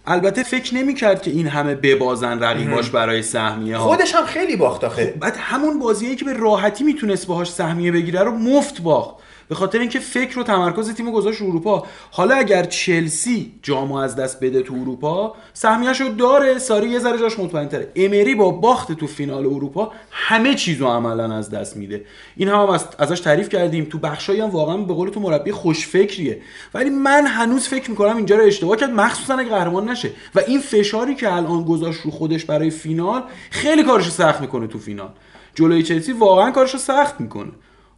البته 0.07 0.43
فکر 0.43 0.75
نمی‌کرد 0.75 1.23
که 1.23 1.31
این 1.31 1.47
همه 1.47 1.75
ببازن 1.75 2.43
رقیباش 2.43 2.91
برای 2.91 3.23
سهمیه 3.23 3.77
ها. 3.77 3.85
خودش 3.85 4.15
هم 4.15 4.27
خیلی 4.27 4.57
باخت 4.57 4.85
آخه. 4.85 5.15
بعد 5.21 5.37
همون 5.37 5.79
بازیایی 5.79 6.17
که 6.17 6.25
به 6.25 6.33
راحتی 6.33 6.85
می‌تونست 6.85 7.27
باهاش 7.27 7.53
سهمیه 7.53 7.93
بگیره 7.93 8.21
رو 8.21 8.31
مفت 8.31 8.81
باخت. 8.81 9.24
به 9.49 9.55
خاطر 9.55 9.79
اینکه 9.79 10.01
فکر 10.01 10.39
و 10.39 10.43
تمرکز 10.43 10.95
تیم 10.95 11.11
گذاشت 11.11 11.41
رو 11.41 11.47
اروپا. 11.47 11.87
حالا 12.11 12.35
اگر 12.35 12.65
چلسی 12.65 13.53
جامو 13.63 13.97
از 13.97 14.17
دست 14.17 14.41
بده 14.41 14.63
تو 14.63 14.75
اروپا 14.75 15.35
سهمیه‌ش 15.53 16.01
رو 16.01 16.09
داره. 16.09 16.59
ساری 16.59 16.89
یه 16.89 16.99
ذره 16.99 17.19
جاش 17.19 17.39
مطمئن‌تره. 17.39 17.93
امری 17.97 18.35
با 18.35 18.51
باخت 18.51 18.93
تو 18.93 19.07
فینال 19.07 19.47
اروپا 19.47 19.93
همه 20.11 20.55
چیزو 20.55 20.87
عملا 20.87 21.35
از 21.35 21.51
دست 21.51 21.77
میده. 21.77 22.05
این 22.37 22.49
هم, 22.49 22.59
از 22.59 22.87
ازش 22.99 23.21
تعریف 23.21 23.49
کردیم. 23.49 23.85
تو 23.85 23.99
بخشایی 23.99 24.41
هم 24.41 24.51
واقعا 24.51 24.77
به 24.77 24.95
قول 24.95 25.09
تو 25.09 25.21
مربی 25.21 25.53
خوشفکریه. 25.53 26.41
ولی 26.75 26.91
من 26.91 27.27
هنوز 27.27 27.69
فکر 27.69 27.91
می‌کنم 27.91 28.17
اینجا 28.17 28.37
رو 28.37 28.45
اشتباه 28.45 28.77
کرد. 28.77 28.91
مخصوصا 28.91 29.35
اگه 29.35 29.49
قهرمان 29.49 29.89
نشه. 29.89 30.11
و 30.35 30.41
این 30.47 30.61
فشاری 30.61 31.15
که 31.15 31.33
الان 31.33 31.65
گذاشت 31.65 32.01
رو 32.01 32.11
خودش 32.11 32.45
برای 32.45 32.71
فینال 32.71 33.23
خیلی 33.51 33.83
کارش 33.83 34.11
سخت 34.11 34.41
می‌کنه 34.41 34.67
تو 34.67 34.79
فینال. 34.79 35.11
جلوی 35.55 35.83
چلسی 35.83 36.13
واقعا 36.13 36.51
کارش 36.51 36.73
رو 36.73 36.79
سخت 36.79 37.21
می‌کنه. 37.21 37.51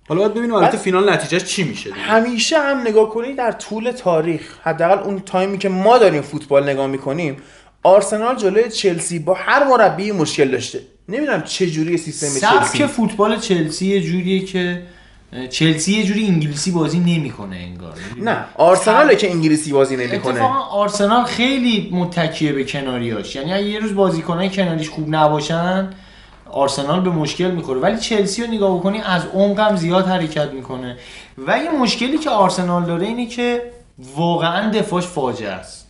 حالا 0.09 0.21
باید 0.21 0.35
ببینیم 0.35 0.55
البته 0.55 0.79
فینال 0.79 1.13
نتیجهش 1.13 1.45
چی 1.45 1.65
میشه 1.65 1.91
دیگه. 1.91 2.03
همیشه 2.03 2.59
هم 2.59 2.79
نگاه 2.81 3.11
کنی 3.11 3.33
در 3.33 3.53
طول 3.53 3.91
تاریخ 3.91 4.59
حداقل 4.63 4.99
اون 4.99 5.21
تایمی 5.21 5.59
که 5.59 5.69
ما 5.69 5.99
داریم 5.99 6.23
فوتبال 6.23 6.69
نگاه 6.69 6.87
می‌کنیم 6.87 7.37
آرسنال 7.83 8.37
جلوی 8.37 8.71
چلسی 8.71 9.19
با 9.19 9.35
هر 9.35 9.65
مربی 9.69 10.13
مشکل 10.13 10.49
داشته. 10.49 10.81
نمی‌دونم 11.09 11.43
چه 11.43 11.71
جوری 11.71 11.97
سیستم 11.97 12.27
سبک 12.27 12.73
چلسی. 12.73 12.87
فوتبال 12.87 13.39
چلسی 13.39 13.87
یه 13.87 14.01
جوریه 14.01 14.45
که 14.45 14.83
چلسی 15.51 15.93
یه 15.93 16.05
جوری 16.05 16.27
انگلیسی 16.27 16.71
بازی 16.71 16.99
نمی‌کنه 16.99 17.57
انگار. 17.57 17.95
نه 18.23 18.45
آرسناله 18.55 19.17
که 19.17 19.31
انگلیسی 19.31 19.73
بازی 19.73 19.97
نمی‌کنه. 19.97 20.35
اتفاقا 20.35 20.61
آرسنال 20.61 21.25
خیلی 21.25 21.89
متکیه 21.93 22.53
به 22.53 22.65
کناریاش. 22.65 23.37
یعنی 23.37 23.53
اگه 23.53 23.65
یه 23.65 23.79
روز 23.79 23.95
بازیکنان 23.95 24.49
کناریش 24.49 24.89
خوب 24.89 25.15
نباشن 25.15 25.91
آرسنال 26.51 27.01
به 27.01 27.11
مشکل 27.11 27.51
می‌خوره. 27.51 27.81
ولی 27.81 27.99
چلسی 27.99 28.43
رو 28.43 28.53
نگاه 28.53 28.79
بکنی 28.79 29.01
از 29.01 29.27
عمق 29.35 29.61
هم 29.61 29.77
زیاد 29.77 30.07
حرکت 30.07 30.51
می‌کنه. 30.51 30.97
و 31.47 31.59
یه 31.59 31.71
مشکلی 31.71 32.19
که 32.19 32.31
آرسنال 32.31 32.85
داره 32.85 33.07
اینه 33.07 33.27
که 33.27 33.63
واقعا 34.17 34.71
دفاعش 34.71 35.07
فاجعه 35.07 35.51
است. 35.51 35.87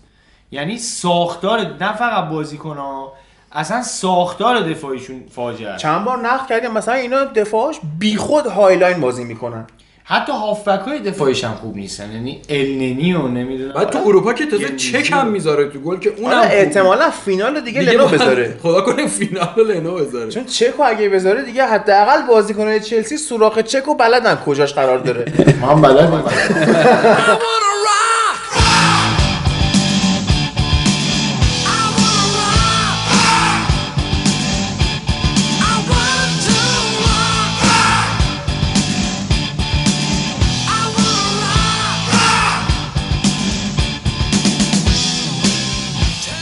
یعنی 0.50 0.78
ساختار 0.78 1.60
نه 1.60 1.96
فقط 1.96 2.28
بازیکن 2.28 2.76
ها 2.76 3.12
اصلا 3.52 3.82
ساختار 3.82 4.60
دفاعیشون 4.60 5.24
فاجعه 5.30 5.68
است. 5.68 5.82
چند 5.82 6.04
بار 6.04 6.18
نقد 6.18 6.46
کردیم 6.46 6.70
مثلا 6.70 6.94
اینا 6.94 7.24
دفاعش 7.24 7.76
بیخود 7.98 8.46
high 8.46 8.73
line 8.73 9.00
بازی 9.00 9.24
می‌کنن. 9.24 9.66
حتی 10.08 10.32
هافبک 10.32 10.80
های 10.80 10.98
دفاعیش 10.98 11.44
هم 11.44 11.54
خوب 11.54 11.76
نیستن. 11.76 12.12
یعنی 12.12 12.42
النی 12.48 13.12
و 13.12 13.28
نمی‌دونم. 13.28 13.72
بعد 13.72 13.90
تو 13.90 13.98
اروپا 13.98 14.32
که 14.32 14.46
تازه 14.46 14.76
چک 14.76 15.12
هم 15.12 15.28
می‌ذاره 15.28 15.68
تو 15.68 15.78
گل 15.78 15.98
که 15.98 16.14
اونم 16.16 16.42
خوبه. 16.42 16.60
احتمالا 16.60 17.10
فینال 17.10 17.60
دیگه, 17.60 17.80
دیگه 17.80 17.92
لنو 17.92 18.06
بذاره. 18.06 18.56
خدا 18.62 18.80
کنه 18.80 19.06
فینال 19.06 19.48
رو 19.56 19.64
لنو 19.64 19.94
بذاره. 19.94 20.30
چون 20.30 20.44
چکو 20.44 20.82
اگه 20.82 21.08
بذاره 21.08 21.42
دیگه 21.42 21.64
حداقل 21.64 22.26
بازیکنای 22.28 22.80
چلسی 22.80 23.16
سوراخ 23.16 23.58
چکو 23.58 23.94
بلدن 23.94 24.34
کجاش 24.34 24.74
قرار 24.74 24.98
داره. 24.98 25.24
ما 25.60 25.66
هم 25.66 25.82
بلد 25.82 26.12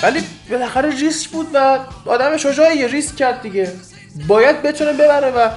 ولی 0.05 0.21
بالاخره 0.51 0.91
ریسک 1.01 1.31
بود 1.31 1.47
و 1.55 1.79
آدم 2.07 2.37
شجاعی 2.37 2.89
ریسک 2.89 3.17
کرد 3.17 3.43
دیگه. 3.43 3.73
باید 4.29 4.63
بتونه 4.63 4.93
ببره 4.93 5.31
و 5.31 5.51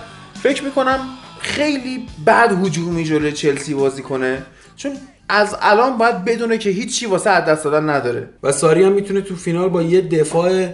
فکر 0.44 0.64
می‌کنم 0.64 1.00
خیلی 1.40 2.06
بد 2.28 2.66
هجومی 2.66 3.04
جلوی 3.04 3.32
چلسی 3.32 3.74
بازی 3.74 4.02
کنه. 4.02 4.44
چون 4.76 4.92
از 5.30 5.56
الان 5.62 5.98
باید 5.98 6.26
بدونه 6.26 6.58
که 6.58 6.70
هیچی 6.70 7.06
واسه 7.06 7.30
از 7.30 7.46
دست 7.46 7.64
دادن 7.64 7.90
نداره. 7.90 8.30
و 8.44 8.52
ساری 8.52 8.84
هم 8.84 8.92
می‌تونه 8.92 9.22
تو 9.22 9.36
فینال 9.36 9.70
با 9.70 9.82
یه 9.82 10.02
دفاع 10.02 10.68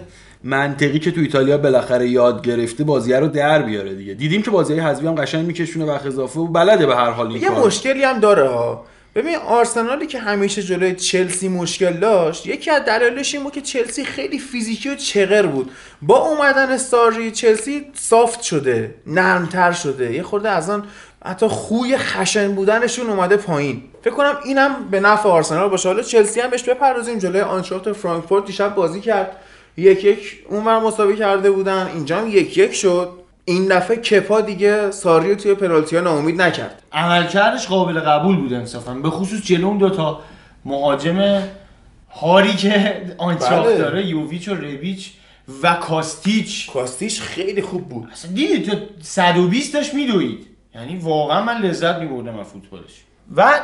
منطقی 0.44 0.98
که 0.98 1.10
تو 1.10 1.20
ایتالیا 1.20 1.58
بالاخره 1.58 2.08
یاد 2.08 2.46
گرفته 2.46 2.84
بازی 2.84 3.12
رو 3.12 3.28
در 3.28 3.62
بیاره 3.62 3.94
دیگه. 3.94 4.14
دیدیم 4.14 4.42
که 4.42 4.50
بازی 4.50 4.74
حذفی 4.74 5.06
هم 5.06 5.14
قشنگ 5.14 5.46
میکشونه 5.46 5.84
وقت 5.84 6.06
اضافه 6.06 6.40
و 6.40 6.46
بلده 6.46 6.86
به 6.86 6.96
هر 6.96 7.10
حال 7.10 7.26
این 7.26 7.42
یه 7.42 7.50
مشکلی 7.50 8.04
هم 8.04 8.20
داره 8.20 8.48
ها. 8.48 8.84
ببین 9.14 9.36
آرسنالی 9.36 10.06
که 10.06 10.18
همیشه 10.18 10.62
جلوی 10.62 10.94
چلسی 10.94 11.48
مشکل 11.48 11.92
داشت 11.92 12.46
یکی 12.46 12.70
از 12.70 12.84
دلایلش 12.84 13.34
این 13.34 13.42
بود 13.42 13.52
که 13.52 13.60
چلسی 13.60 14.04
خیلی 14.04 14.38
فیزیکی 14.38 14.88
و 14.88 14.94
چغر 14.94 15.46
بود. 15.46 15.70
با 16.02 16.18
اومدن 16.18 16.76
ساری 16.76 17.30
چلسی 17.30 17.86
سافت 17.94 18.42
شده 18.42 18.94
نرمتر 19.06 19.72
شده. 19.72 20.12
یه 20.12 20.22
خورده 20.22 20.50
از 20.50 20.70
آن 20.70 20.84
حتی 21.24 21.46
خوی 21.46 21.96
خشن 21.96 22.54
بودنشون 22.54 23.06
اومده 23.10 23.36
پایین. 23.36 23.82
فکر 24.02 24.14
کنم 24.14 24.38
اینم 24.44 24.76
به 24.90 25.00
نفع 25.00 25.28
آرسنال 25.28 25.68
باشه. 25.68 25.88
حالا 25.88 26.02
چلسی 26.02 26.40
هم 26.40 26.50
بهش 26.50 26.62
بپردازیم. 26.62 27.18
جلوی 27.18 27.40
آنشافت 27.40 27.92
فرانکفورت 27.92 28.44
دیشب 28.44 28.74
بازی 28.74 29.00
کرد. 29.00 29.36
یک 29.76 30.04
یک 30.04 30.44
اونور 30.48 30.78
مساوی 30.78 31.16
کرده 31.16 31.50
بودن. 31.50 31.90
اینجا 31.94 32.18
هم 32.18 32.28
یک 32.28 32.58
یک 32.58 32.74
شد. 32.74 33.23
این 33.44 33.68
دفعه 33.68 33.96
کپا 33.96 34.40
دیگه 34.40 34.90
ساری 34.90 35.36
توی 35.36 35.54
پنالتی 35.54 35.96
ها 35.96 36.02
ناامید 36.02 36.42
نکرد. 36.42 36.82
عملکردش 36.92 37.66
قابل 37.66 38.00
قبول 38.00 38.36
بود 38.36 38.52
انصافا. 38.52 38.94
به 38.94 39.10
خصوص 39.10 39.42
جلو 39.42 39.66
اون 39.66 39.78
دوتا. 39.78 40.20
مهاجم 40.64 41.42
هاری 42.10 42.54
که 42.54 43.02
آنچاخ 43.18 43.66
بله. 43.66 43.78
داره 43.78 44.06
یوویچ 44.06 44.48
و 44.48 44.54
ریبیچ 44.54 45.12
و 45.62 45.74
کاستیچ. 45.74 46.70
کاستیش 46.70 47.20
خیلی 47.20 47.62
خوب 47.62 47.88
بود. 47.88 48.08
اصلا 48.12 48.32
دیدی 48.32 48.62
تو 48.62 48.76
120 49.02 49.74
داشت 49.74 49.94
میدوید. 49.94 50.46
یعنی 50.74 50.96
واقعا 50.96 51.42
من 51.42 51.58
لذت 51.58 51.98
میبردم 51.98 52.38
از 52.38 52.46
فوتبالش. 52.46 53.04
و 53.36 53.60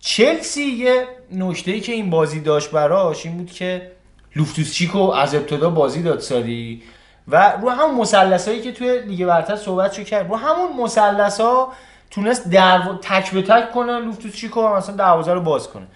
چلسی 0.00 0.62
یه 0.62 1.06
نکته 1.32 1.70
ای 1.70 1.80
که 1.80 1.92
این 1.92 2.10
بازی 2.10 2.40
داشت 2.40 2.70
براش 2.70 3.26
این 3.26 3.36
بود 3.36 3.50
که 3.50 3.90
لوفتوس 4.36 4.74
چیکو 4.74 4.98
از 4.98 5.34
ابتدا 5.34 5.70
بازی 5.70 6.02
داد 6.02 6.20
ساری 6.20 6.82
و 7.28 7.52
رو 7.62 7.70
همون 7.70 7.94
مثلث 7.94 8.48
هایی 8.48 8.60
که 8.60 8.72
توی 8.72 9.00
لیگ 9.00 9.26
برتر 9.26 9.56
صحبت 9.56 10.04
کرد 10.04 10.28
رو 10.28 10.36
همون 10.36 10.82
مثلث 10.82 11.40
ها 11.40 11.72
تونست 12.10 12.48
در 12.48 12.80
تک 13.02 13.30
به 13.30 13.42
تک 13.42 13.72
کنه 13.72 13.98
لوفتوس 13.98 14.36
چیکو 14.36 14.60
و 14.60 14.76
مثلا 14.76 14.96
دروازه 14.96 15.32
رو 15.32 15.40
باز 15.40 15.68
کنه. 15.68 15.86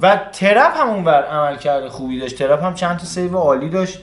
و 0.00 0.16
ترپ 0.32 0.76
هم 0.76 1.08
عمل 1.08 1.56
کرده 1.56 1.88
خوبی 1.88 2.20
داشت. 2.20 2.38
ترپ 2.38 2.64
هم 2.64 2.74
چند 2.74 2.98
تا 2.98 3.04
save 3.04 3.36
عالی 3.36 3.68
داشت. 3.68 3.98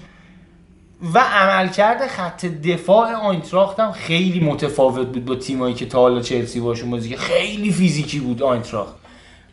و 1.13 1.19
عملکرد 1.19 2.07
خط 2.07 2.45
دفاع 2.45 3.13
آینتراخت 3.13 3.79
هم 3.79 3.91
خیلی 3.91 4.39
متفاوت 4.39 5.07
بود 5.07 5.25
با 5.25 5.35
تیمایی 5.35 5.73
که 5.73 5.85
تا 5.85 5.99
حالا 5.99 6.21
چلسی 6.21 6.59
باشون 6.59 6.91
بازی 6.91 7.09
کرد. 7.09 7.19
خیلی 7.19 7.71
فیزیکی 7.71 8.19
بود 8.19 8.43
آینتراخت. 8.43 8.95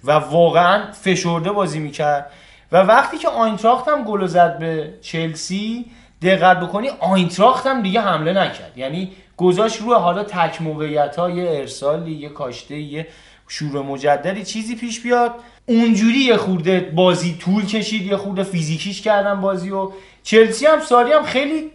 و 0.05 0.13
واقعا 0.13 0.93
فشرده 0.93 1.53
بازی 1.53 1.79
می‌کرد. 1.79 2.31
و 2.73 2.77
وقتی 2.77 3.19
که 3.19 3.29
آینتراخت 3.29 3.89
هم 3.89 4.05
گل 4.05 4.27
زد 4.27 4.59
به 4.59 4.95
چلسی 5.03 5.85
دقت 6.25 6.61
بکنی 6.61 6.89
آینتراخت 7.01 7.67
هم 7.67 7.83
دیگه 7.83 8.01
حمله 8.01 8.33
نکرد. 8.33 8.73
یعنی 8.77 9.13
گذاشت 9.37 9.81
روی 9.81 9.95
حالا 9.95 10.25
تک 10.25 10.63
موقعیت 10.63 11.17
ها 11.17 11.31
یه 11.31 11.51
ارسالی 11.51 12.13
یه 12.13 12.29
کاشته 12.29 12.77
یه 12.77 13.07
شور 13.49 13.83
مجددی 13.83 14.45
چیزی 14.45 14.77
پیش 14.77 15.01
بیاد. 15.01 15.35
اونجوری 15.67 16.19
یه 16.19 16.37
خورده 16.37 16.81
بازی 16.81 17.39
طول 17.41 17.67
کشید 17.67 18.03
یه 18.03 18.17
خورده 18.17 18.43
فیزیکیش 18.43 19.03
کردن 19.03 19.41
بازی 19.41 19.71
و 19.71 19.91
چلسی 20.23 20.67
هم 20.67 20.81
ساری 20.81 21.13
هم 21.13 21.23
خیلی 21.23 21.71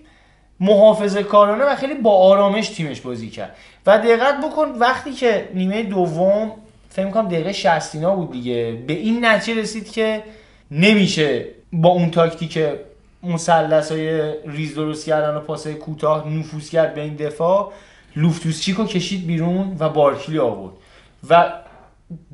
محافظه 0.59 1.23
کارانه 1.23 1.63
و 1.63 1.76
خیلی 1.76 1.93
با 1.93 2.11
آرامش 2.11 2.69
تیمش 2.69 3.01
بازی 3.01 3.30
کرد. 3.30 3.55
و 3.85 3.97
دقت 3.97 4.38
بکن 4.45 4.69
وقتی 4.80 5.13
که 5.13 5.49
نیمه 5.53 5.84
دوم 5.84 6.51
فکر 6.89 7.09
کنم 7.09 7.27
دقیقه 7.27 7.51
60 7.51 7.95
اینا 7.95 8.15
بود 8.15 8.31
دیگه 8.31 8.84
به 8.88 8.93
این 8.93 9.26
نتیجه 9.26 9.61
رسید 9.61 9.91
که 9.91 10.23
نمیشه 10.71 11.45
با 11.73 11.89
اون 11.89 12.11
تاکتیک 12.11 12.59
مثلث 13.24 13.91
های 13.91 14.34
ریز 14.46 14.76
درست 14.76 15.06
کردن 15.06 15.36
و 15.36 15.40
پاسای 15.40 15.74
کوتاه 15.74 16.30
نفوذ 16.30 16.70
کرد 16.70 16.94
به 16.96 17.02
این 17.02 17.16
دفاع 17.16 17.72
لوفتوسچیکو 18.16 18.86
کشید 18.86 19.28
بیرون 19.28 19.76
و 19.80 19.90
بارکلی 19.90 20.40
آورد. 20.40 20.74
و 21.30 21.54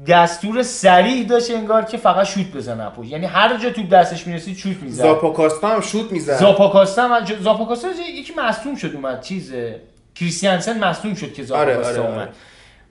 دستور 0.07 0.63
سریع 0.63 1.23
داشت 1.23 1.51
انگار 1.51 1.85
که 1.85 1.97
فقط 1.97 2.25
شوت 2.25 2.51
بزنه 2.51 2.89
پشت. 2.89 3.09
یعنی 3.09 3.25
هر 3.25 3.57
جا 3.57 3.69
توپ 3.69 3.89
دستش 3.89 4.27
می‌رسید 4.27 4.57
شوت 4.57 4.77
می‌زد 4.83 5.03
زاپاکاستا 5.03 5.67
هم 5.67 5.81
شوت 5.81 6.11
می‌زد 6.11 6.37
زاپاکاستا 6.39 7.07
هم 7.07 7.25
زاپاکاستا 7.39 7.87
یکی 8.17 8.33
مصدوم 8.37 8.75
شد 8.75 8.95
اومد 8.95 9.21
چیز 9.21 9.53
کریستیانسن 10.15 10.83
مصدوم 10.83 11.13
شد 11.13 11.33
که 11.33 11.43
زاپاکاستا 11.43 11.89
آره، 11.89 11.99
آره، 11.99 12.09
اومد. 12.09 12.19
آره. 12.19 12.31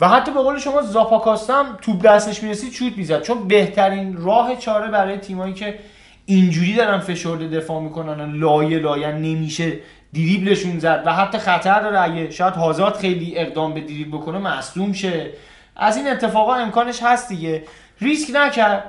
و 0.01 0.09
حتی 0.09 0.33
به 0.33 0.41
قول 0.41 0.59
شما 0.59 0.83
زاپاکاستا 0.83 1.65
هم 1.65 1.79
توپ 1.83 2.03
دستش 2.03 2.43
می‌رسید 2.43 2.73
شوت 2.73 2.93
می‌زد. 2.97 3.23
چون 3.23 3.49
بهترین 3.49 4.17
راه 4.17 4.57
چاره 4.57 4.91
برای 4.91 5.19
تیمایی 5.19 5.55
که 5.55 5.79
اینجوری 6.27 6.75
دارن 6.75 6.99
فشرده 6.99 7.49
دفاع 7.49 7.81
می‌کنن 7.81 8.33
لایه 8.33 8.79
لایه 8.79 9.13
نمیشه 9.13 9.73
دریبلشون 10.15 10.79
زد. 10.79 11.03
و 11.07 11.15
حتی 11.15 11.39
خطر 11.39 11.81
داره 11.81 12.01
اگه 12.01 12.31
شاید 12.31 12.55
هازارد 12.55 12.97
خیلی 12.97 13.39
اقدام 13.39 13.75
به 13.75 13.81
دریبل 13.81 14.19
بکنه 14.19 14.39
مصدوم 14.39 14.93
شه. 14.93 15.31
از 15.77 15.97
این 15.97 16.09
اتفاقا 16.09 16.55
امکانش 16.55 17.03
هست 17.03 17.29
دیگه. 17.29 17.63
ریسک 18.01 18.31
نکرد. 18.35 18.85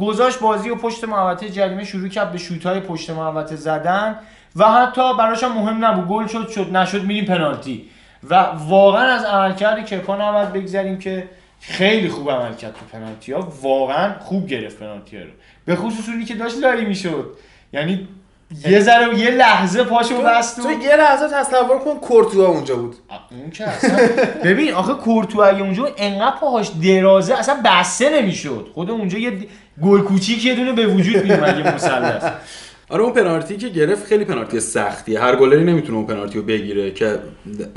گذاشت 0.00 0.40
بازی 0.40 0.70
و 0.70 0.74
پشت 0.74 1.04
محوطه 1.04 1.50
جریمه 1.50 1.84
شروع 1.84 2.08
کرد 2.08 2.32
به 2.32 2.38
شوت‌های 2.38 2.80
پشت 2.80 3.10
محوطه 3.10 3.56
زدن. 3.56 4.16
و 4.56 4.64
حتی 4.64 5.14
براش 5.18 5.42
هم 5.42 5.52
مهم 5.52 5.84
نبود. 5.84 6.08
گل 6.08 6.26
شد 6.26 6.48
شد 6.48 6.76
نشد 6.76 7.04
میریم 7.04 7.24
پنالتی. 7.24 7.88
و 8.30 8.34
واقعا 8.68 9.02
از 9.02 9.24
عملکرد 9.24 9.84
کپا 9.84 10.16
نباید 10.16 10.52
بگذاریم 10.52 10.98
که 10.98 11.28
خیلی 11.60 12.08
خوب 12.08 12.30
عمل 12.30 12.54
کرد 12.54 12.72
تو 12.72 12.98
پنالتی 12.98 13.32
ها. 13.32 13.52
واقعا 13.62 14.18
خوب 14.18 14.46
گرفت 14.46 14.78
پنالتی 14.78 15.16
ها 15.16 15.22
رو. 15.22 15.30
به 15.64 15.76
خصوص 15.76 16.08
اونی 16.08 16.24
که 16.24 16.34
داشت 16.34 16.58
لایی 16.58 16.84
می‌شد. 16.84 17.36
یعنی 17.72 18.08
یه 18.66 18.80
ذره 18.80 19.18
یه 19.18 19.30
لحظه 19.30 19.84
پاشو 19.84 20.22
بست 20.22 20.62
تو 20.62 20.70
یه 20.70 20.96
لحظه 20.96 21.28
تصور 21.28 21.78
کن 21.78 21.94
کورتوا 21.94 22.46
اونجا 22.46 22.76
بود. 22.76 22.96
اون 23.30 23.50
که 23.50 23.68
اصلا 23.68 24.08
ببین 24.44 24.72
آخه 24.72 24.94
کورتو 24.94 25.40
اگه 25.40 25.60
اونجا 25.60 25.88
انقدر 25.96 26.36
پاهاش 26.40 26.68
درازه 26.68 27.34
اصلا 27.34 27.56
بسته 27.64 28.20
نمی‌شد. 28.20 28.68
خود 28.74 28.90
اونجا 28.90 29.18
یه 29.18 29.32
گل 29.82 30.00
کوچیک 30.00 30.44
یه 30.44 30.54
دونه 30.54 30.72
به 30.72 30.86
وجود 30.86 31.24
میومد 31.24 31.58
یه 31.58 31.74
مثلث 31.74 32.32
آره 32.90 33.02
اون 33.02 33.12
پنالتی 33.12 33.56
که 33.56 33.68
گرفت 33.68 34.06
خیلی 34.06 34.24
پنالتی 34.24 34.60
سختیه 34.60 35.20
هر 35.20 35.36
گلری 35.36 35.64
نمی‌تونه 35.64 35.98
اون 35.98 36.06
پنالتی 36.06 36.38
رو 36.38 36.44
بگیره 36.44 36.90
که 36.90 37.18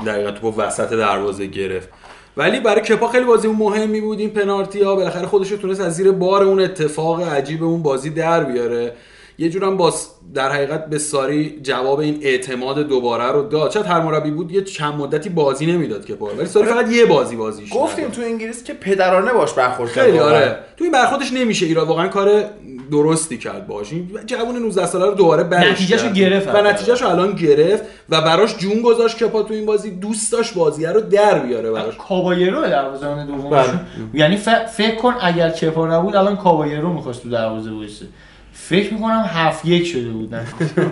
دقیقا 0.06 0.30
تو 0.30 0.50
وسط 0.50 0.90
دروازه 0.90 1.46
گرفت. 1.46 1.88
ولی 2.36 2.60
برای 2.60 2.80
کپا 2.80 3.08
خیلی 3.08 3.24
بازی 3.24 3.48
مهمی 3.48 4.00
بود 4.00 4.18
این 4.18 4.30
پنالتی 4.30 4.82
ها 4.82 4.96
بالاخره 4.96 5.26
خودش 5.26 5.48
تونست 5.48 5.80
از 5.80 5.96
زیر 5.96 6.12
بار 6.12 6.42
اون 6.42 6.60
اتفاق 6.60 7.22
عجیب 7.22 7.64
اون 7.64 7.82
بازی 7.82 8.10
در 8.10 8.44
بیاره. 8.44 8.92
یه 9.38 9.48
جورم 9.48 9.76
باز 9.76 10.08
در 10.34 10.52
حقیقت 10.52 10.86
به 10.86 10.98
ساری 10.98 11.60
جواب 11.62 11.98
این 11.98 12.18
اعتماد 12.22 12.78
دوباره 12.78 13.32
رو 13.32 13.42
داد 13.48 13.70
شاید 13.70 13.86
هر 13.86 14.00
مربی 14.00 14.30
بود 14.30 14.52
یه 14.52 14.62
چند 14.62 14.94
مدتی 14.94 15.28
بازی 15.28 15.66
نمی‌داد 15.66 16.06
کپا 16.06 16.26
ولی 16.26 16.46
ساری 16.46 16.66
فقط 16.66 16.92
یه 16.92 17.06
بازی 17.06 17.36
بازیش 17.36 17.70
گفتیم. 17.74 18.08
تو 18.08 18.22
انگلیس 18.22 18.64
که 18.64 18.72
پدرانه 18.72 19.32
باش 19.32 19.52
برخورد 19.52 19.92
کرد 19.92 20.04
خیلی. 20.04 20.18
آره 20.18 20.58
تو 20.76 20.84
این 20.84 20.92
برخوردش 20.92 21.32
نمیشه 21.32 21.66
ایراد 21.66 21.88
واقعا 21.88 22.08
کار 22.08 22.44
درستی 22.90 23.38
کرد 23.38 23.66
باش 23.66 23.92
این 23.92 24.10
جوون 24.26 24.56
19 24.56 24.86
ساله 24.86 25.06
رو 25.06 25.14
دوباره 25.14 25.42
برش 25.42 25.72
نتیجهشو. 25.72 26.10
گرفت 26.10 26.54
و. 26.54 26.62
نتیجهشو 26.62 27.08
الان 27.08 27.32
گرفت 27.32 27.84
و 28.10 28.20
براش 28.20 28.56
جون 28.56 28.82
گذاشت 28.82 29.24
کپا 29.24 29.42
تو 29.42 29.54
این 29.54 29.66
بازی 29.66 29.90
دوست 29.90 30.32
داشت 30.32 30.54
بازیه 30.54 30.92
رو 30.92 31.00
در 31.00 31.38
بیاره 31.38 31.70
براش 31.70 31.96
کابایرو 32.08 32.60
دروازه‌بان 32.60 33.26
دومشون 33.26 33.50
بله. 33.50 33.80
یعنی 34.14 34.36
فکر 34.76 34.94
کن 34.94 35.14
اگر 35.20 35.50
کپا 35.50 35.86
نبود 35.86 36.16
الان 36.16 36.36
کابایرو 36.36 36.92
می‌خواست 36.92 37.22
تو 37.22 37.28
دروازه 37.28 37.70
وایسه 37.70 38.06
فکر 38.52 38.94
می‌کنم 38.94 39.24
هفت 39.28 39.64
یک 39.64 39.86
شده 39.86 40.10
بود 40.10 40.34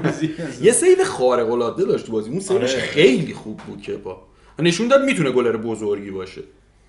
یه 0.63 0.73
save 0.73 1.05
خارق 1.05 1.53
العاده 1.53 1.85
داشت 1.85 2.11
بازی. 2.11 2.31
اون 2.31 2.41
save 2.41 2.62
ش 2.62 2.73
آره. 2.75 2.83
خیلی 2.83 3.35
خوب 3.35 3.57
بود 3.57 3.83
کپا. 3.83 4.23
و 4.59 4.63
نشون 4.63 4.89
داد 4.89 5.05
می‌تونه 5.05 5.31
گلر 5.31 5.57
بزرگی 5.57 6.11
باشه. 6.11 6.43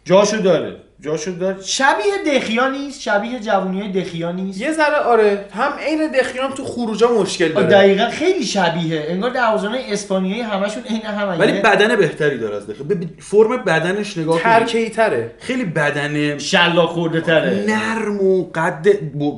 جاشو 0.06 0.38
داره. 0.38 0.76
جاشو 1.00 1.32
داره. 1.32 1.62
شبیه 1.62 2.36
دخیا 2.38 2.70
نیست 2.70 3.02
شبیه 3.02 3.40
جوونی 3.40 3.92
دخیا 3.92 4.32
نیست. 4.32 4.62
یه 4.62 4.72
ذره 4.72 4.96
آره. 4.96 5.46
هم 5.54 5.72
عین 5.88 6.12
دخیان 6.12 6.54
تو 6.54 6.64
خروجا 6.66 7.12
مشکل 7.12 7.48
داره. 7.48 7.68
دقیقا 7.68 8.10
خیلی 8.10 8.44
شبیه 8.46 9.06
انگار 9.08 9.30
دروازه‌بان 9.30 9.78
اسپانیایی 9.90 10.42
همشون 10.42 10.84
عین 10.84 11.02
هم 11.02 11.40
ولی 11.40 11.52
بدن 11.52 11.96
بهتری 11.96 12.38
داره 12.38 12.56
از 12.56 12.68
به 12.68 12.98
فرم 13.20 13.58
بدنش 13.58 14.18
نگاه 14.18 14.38
کن 14.38 14.44
ترکه‌ای 14.44 14.90
تره 14.90 15.32
خیلی 15.40 15.66
بدن 15.66 16.38
شلاق 16.38 16.90
خورده 16.90 17.22
تره 17.22 17.66
نرم 17.68 18.22
و 18.22 18.44
قد 18.44 18.88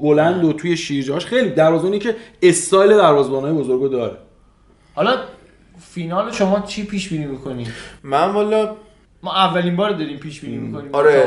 بلند 0.02 0.44
و 0.44 0.54
توی 0.54 0.78
شیرجاش 0.78 1.26
خیلی. 1.26 1.50
دروازه‌بانی 1.50 2.00
که 2.00 2.16
استایل 2.42 2.98
دروازه‌بانای 2.98 3.54
بزرگو 3.54 3.88
داره. 3.88 4.18
حالا 4.96 5.18
فینال 5.94 6.32
شما 6.32 6.64
چی 6.68 6.86
پیش 6.86 7.10
بینی 7.10 7.26
می‌کنی؟ 7.26 7.68
من 8.04 8.30
والا 8.30 8.76
ما 9.24 9.36
اولین 9.36 9.76
بار 9.76 9.92
داریم 9.92 10.18
پیش 10.18 10.42
بینی 10.42 10.58
می‌کنیم 10.58 10.90
آره، 10.96 11.24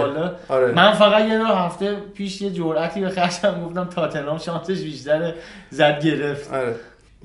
آره. 0.48 0.72
من 0.72 0.92
فقط 0.92 1.24
یه 1.24 1.38
دو 1.38 1.44
هفته 1.44 1.94
پیش 2.14 2.40
یه 2.42 2.50
جرأتی 2.50 3.00
به 3.00 3.08
خشم 3.10 3.64
گفتم 3.64 3.84
تاتنهام 3.84 4.38
شانسش 4.38 4.82
بیشتره 4.82 5.34
زد 5.70 6.00
گرفت. 6.04 6.52
آره. 6.52 6.74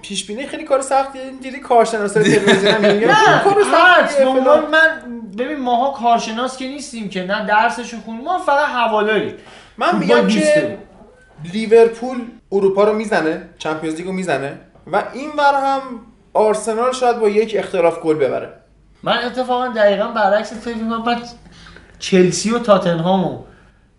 پیش 0.01 0.25
بینی 0.25 0.47
خیلی 0.47 0.63
کار 0.63 0.81
سختیه 0.81 1.21
اینجوری 1.21 1.59
کارشناسای 1.59 2.23
تلویزیون 2.35 2.75
نه. 2.85 3.41
کار 3.43 3.63
فلان. 3.63 4.59
من 4.71 5.01
ببین 5.37 5.59
ماها 5.59 5.91
کارشناس 5.91 6.57
که 6.57 6.67
نیستیم 6.67 7.09
که 7.09 7.23
نه 7.23 7.45
درسشو 7.45 7.97
خون 8.05 8.21
ما 8.21 8.37
فقط 8.39 8.65
حوالایی 8.69 9.33
من 9.77 9.99
میگم 9.99 10.27
که. 10.27 10.77
لیورپول 11.53 12.17
اروپا 12.51 12.83
رو 12.83 12.93
می‌زنه 12.93 13.49
چمپیونز 13.57 13.95
لیگ 13.97 14.05
رو 14.05 14.11
می‌زنه 14.13 14.57
و 14.91 15.03
این 15.13 15.29
ور 15.37 15.53
هم 15.53 15.81
آرسنال 16.33 16.91
شاید 16.93 17.19
با 17.19 17.29
یک 17.29 17.55
اختلاف 17.59 17.99
گل 17.99 18.15
ببره. 18.15 18.53
من 19.03 19.17
اتفاقا 19.25 19.67
دقیقا 19.67 20.07
برعکس 20.07 20.53
فکر 20.53 20.75
می‌کنم 20.75 21.03
من 21.05 21.21
چلسی 21.99 22.51
و 22.51 22.59
تاتنهامو 22.59 23.39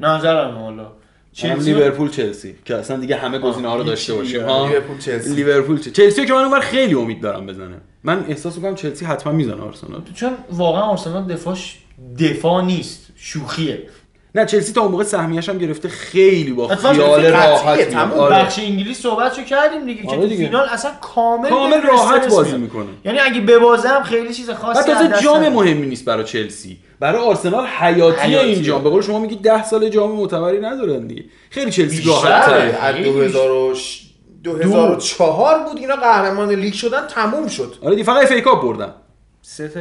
نظرم 0.01 0.59
حالا. 0.59 0.87
چلسی 1.33 1.73
و- 1.73 1.77
لیورپول 1.77 2.11
چلسی 2.11 2.55
که 2.65 2.77
اصلا 2.77 2.97
دیگه 2.97 3.17
همه 3.17 3.39
گزینه 3.39 3.69
ها 3.69 3.77
رو 3.77 3.85
داشته 3.85 4.15
باشیم 4.15 4.41
لیورپول 4.41 4.99
چلسی. 4.99 5.35
لیورپول 5.35 5.77
چلسی 5.77 5.91
چلسی 5.91 6.27
که 6.27 6.33
من 6.33 6.39
اونور 6.43 6.61
خیلی 6.61 6.95
امید 6.95 7.21
دارم 7.21 7.47
بزنه. 7.47 7.77
من 8.05 8.25
احساس 8.29 8.57
می‌کنم 8.57 8.75
چلسی 8.75 9.05
حتما 9.05 9.33
می‌زنه 9.33 9.63
آرسنال. 9.63 10.03
چون 10.15 10.33
واقعا 10.51 10.83
آرسنال 10.83 11.25
دفاعش 11.25 11.79
دفاع 12.19 12.65
نیست 12.65 13.07
شوخیه. 13.17 13.83
نه 14.35 14.47
چلسی 14.47 14.73
تا 14.73 14.81
اون 14.81 14.91
موقع 14.91 15.05
سهمیش 15.05 15.49
هم 15.49 15.59
گرفته 15.59 15.89
خیلی 15.89 16.53
با 16.53 16.69
خیال 16.69 17.27
راحت 17.27 17.95
میاد. 17.95 18.13
آره. 18.13 18.37
بخش 18.37 18.59
انگلیس 18.59 19.01
صحبتشو 19.03 19.43
کردیم 19.43 19.87
دیگه 19.87 20.03
که 20.03 20.09
آره 20.09 20.21
تو 20.21 20.27
دیگه. 20.27 20.47
فینال 20.47 20.69
اصلا 20.69 20.91
کامل 21.01 21.49
کامل 21.49 21.81
راحت 21.83 22.29
بازی. 22.31 22.57
می‌کنه 22.57 22.87
یعنی 23.05 23.19
اگه 23.19 23.41
ببازم 23.41 24.03
خیلی 24.05 24.35
چیز 24.35 24.51
خاصی 24.51 24.93
تازه 24.93 25.23
جام. 25.23 25.49
مهمی 25.49 25.87
نیست 25.87 26.05
برای 26.05 26.25
چلسی 26.25 26.79
برای 27.01 27.21
آرسنال 27.23 27.67
حیاتیه 27.67 28.23
حیاتیه. 28.23 28.55
این 28.55 28.63
جام 28.63 28.83
به 28.83 28.91
قول 28.91 29.03
شما 29.03 29.19
میگید 29.19 29.43
10 29.43 29.65
سال 29.65 29.89
جام 29.89 30.13
معتبری 30.13 30.61
ندارن 30.61 31.07
دیگه 31.07 31.25
خیلی 31.51 31.71
چلسی. 31.71 32.03
راحت 32.07 32.49
آره، 32.49 32.79
از 32.83 32.95
خیلی 32.95 33.13
2000 33.13 33.75
2004 34.45 35.59
بود 35.69 35.79
اینا 35.79 35.97
قهرمان 35.97 36.51
لیگ 36.51 36.73
شدن 36.75 37.07
تموم 37.07 37.49
شد 37.49 37.75
آره 37.83 37.97
دی 37.97 38.05
فقط 38.05 38.23
FA 38.23 38.33
Cup 38.33 38.63
بردن 38.63 38.95
سه 39.45 39.69
تا 39.69 39.81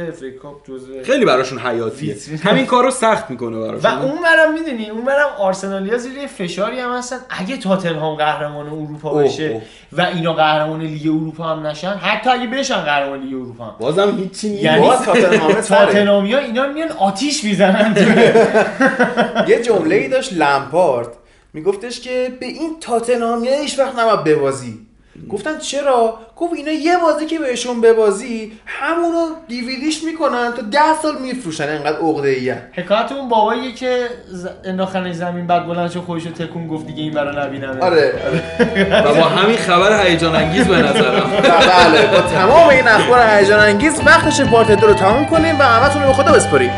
خیلی 1.04 1.24
براشون 1.24 1.58
حیاتیه. 1.58 2.16
همین 2.44 2.66
کارو 2.66 2.90
سخت 2.90 3.30
می‌کنه 3.30 3.56
و 3.56 3.68
براشون. 3.68 3.90
اون 4.02 4.22
برم 4.22 4.54
می‌دونی 4.54 4.90
اون 4.90 5.04
برم 5.04 5.28
آرسنالیا 5.38 5.98
زیر 5.98 6.12
یه 6.12 6.26
فشاری 6.26 6.80
هم 6.80 6.92
هستن. 6.92 7.16
اگه 7.30 7.56
تاتنهام 7.56 8.16
قهرمان 8.16 8.66
اروپا 8.66 9.14
بشه 9.14 9.44
اوه. 9.44 9.62
و 9.92 10.00
اینا 10.00 10.32
قهرمان 10.32 10.80
لیگ 10.80 11.06
اروپا 11.06 11.44
هم 11.44 11.66
نشن 11.66 11.88
حتی 11.90 12.30
اگه 12.30 12.46
بشن 12.46 12.80
قهرمان 12.80 13.20
لیگ 13.20 13.34
اروپا 13.34 13.64
هم. 13.64 13.74
بازم 13.78 14.16
هیچی 14.18 14.48
نیست. 14.48 14.62
یعنی 14.64 14.80
باز 14.80 15.02
تاتنهام 15.02 15.52
تره. 15.60 15.62
تاتنهامیا 15.62 16.38
اینا 16.38 16.66
میان 16.66 16.88
آتیش 16.88 17.44
می‌زنن. 17.44 17.94
یه 19.48 19.62
جمله 19.62 19.94
ای 19.96 20.08
داشت 20.08 20.32
لمپارد. 20.32 21.08
میگفتش 21.52 22.00
که 22.00 22.36
به 22.40 22.46
این 22.46 22.80
تاتنهامیا 22.80 23.58
هیچ 23.60 23.78
وقت 23.78 23.98
نباید 23.98 24.24
ببازی. 24.24 24.86
گفتن 25.30 25.58
چرا؟ 25.58 26.18
گفت 26.36 26.52
اینا 26.54 26.70
یه 26.70 26.96
بازی 26.98 27.26
که 27.26 27.38
بهشون 27.38 27.80
ببازی 27.80 28.52
همونو 28.66 29.26
دیویدیش 29.48 30.04
می‌کنن 30.04 30.52
تا 30.56 30.62
ده 30.62 31.00
سال 31.02 31.18
میفروشن 31.22 31.68
انقدر 31.68 31.98
عقده 31.98 32.28
ای 32.28 32.50
حکایت 32.72 33.12
اون 33.12 33.28
باباییه 33.28 33.72
که 33.72 34.06
ز- 34.28 34.46
انداختن 34.64 35.12
زمین 35.12 35.46
بعد 35.46 35.66
بلند 35.66 35.90
شد 35.90 36.00
خودشو 36.00 36.30
تکون 36.30 36.66
گفت 36.68 36.86
دیگه 36.86 37.02
این 37.02 37.12
برا 37.12 37.44
نبینم 37.44 37.78
آره 37.80 38.12
آره. 38.26 39.04
و 39.04 39.14
با 39.14 39.22
همین 39.24 39.56
خبر 39.56 40.06
هیجان 40.06 40.36
انگیز 40.36 40.68
به 40.68 40.76
نظرم. 40.76 41.30
بله 41.42 42.06
با 42.06 42.20
تمام 42.20 42.68
این 42.68 42.88
اخبار 42.88 43.20
هیجان 43.38 43.60
انگیز 43.60 44.00
وقتش 44.06 44.40
پارت 44.40 44.72
دو 44.80 44.86
رو 44.86 44.94
تموم 44.94 45.24
کنیم 45.26 45.58
و 45.58 45.62
همتون 45.62 46.02
رو 46.02 46.08
به 46.08 46.14
خدا 46.14 46.32
بسپاریم. 46.32 46.70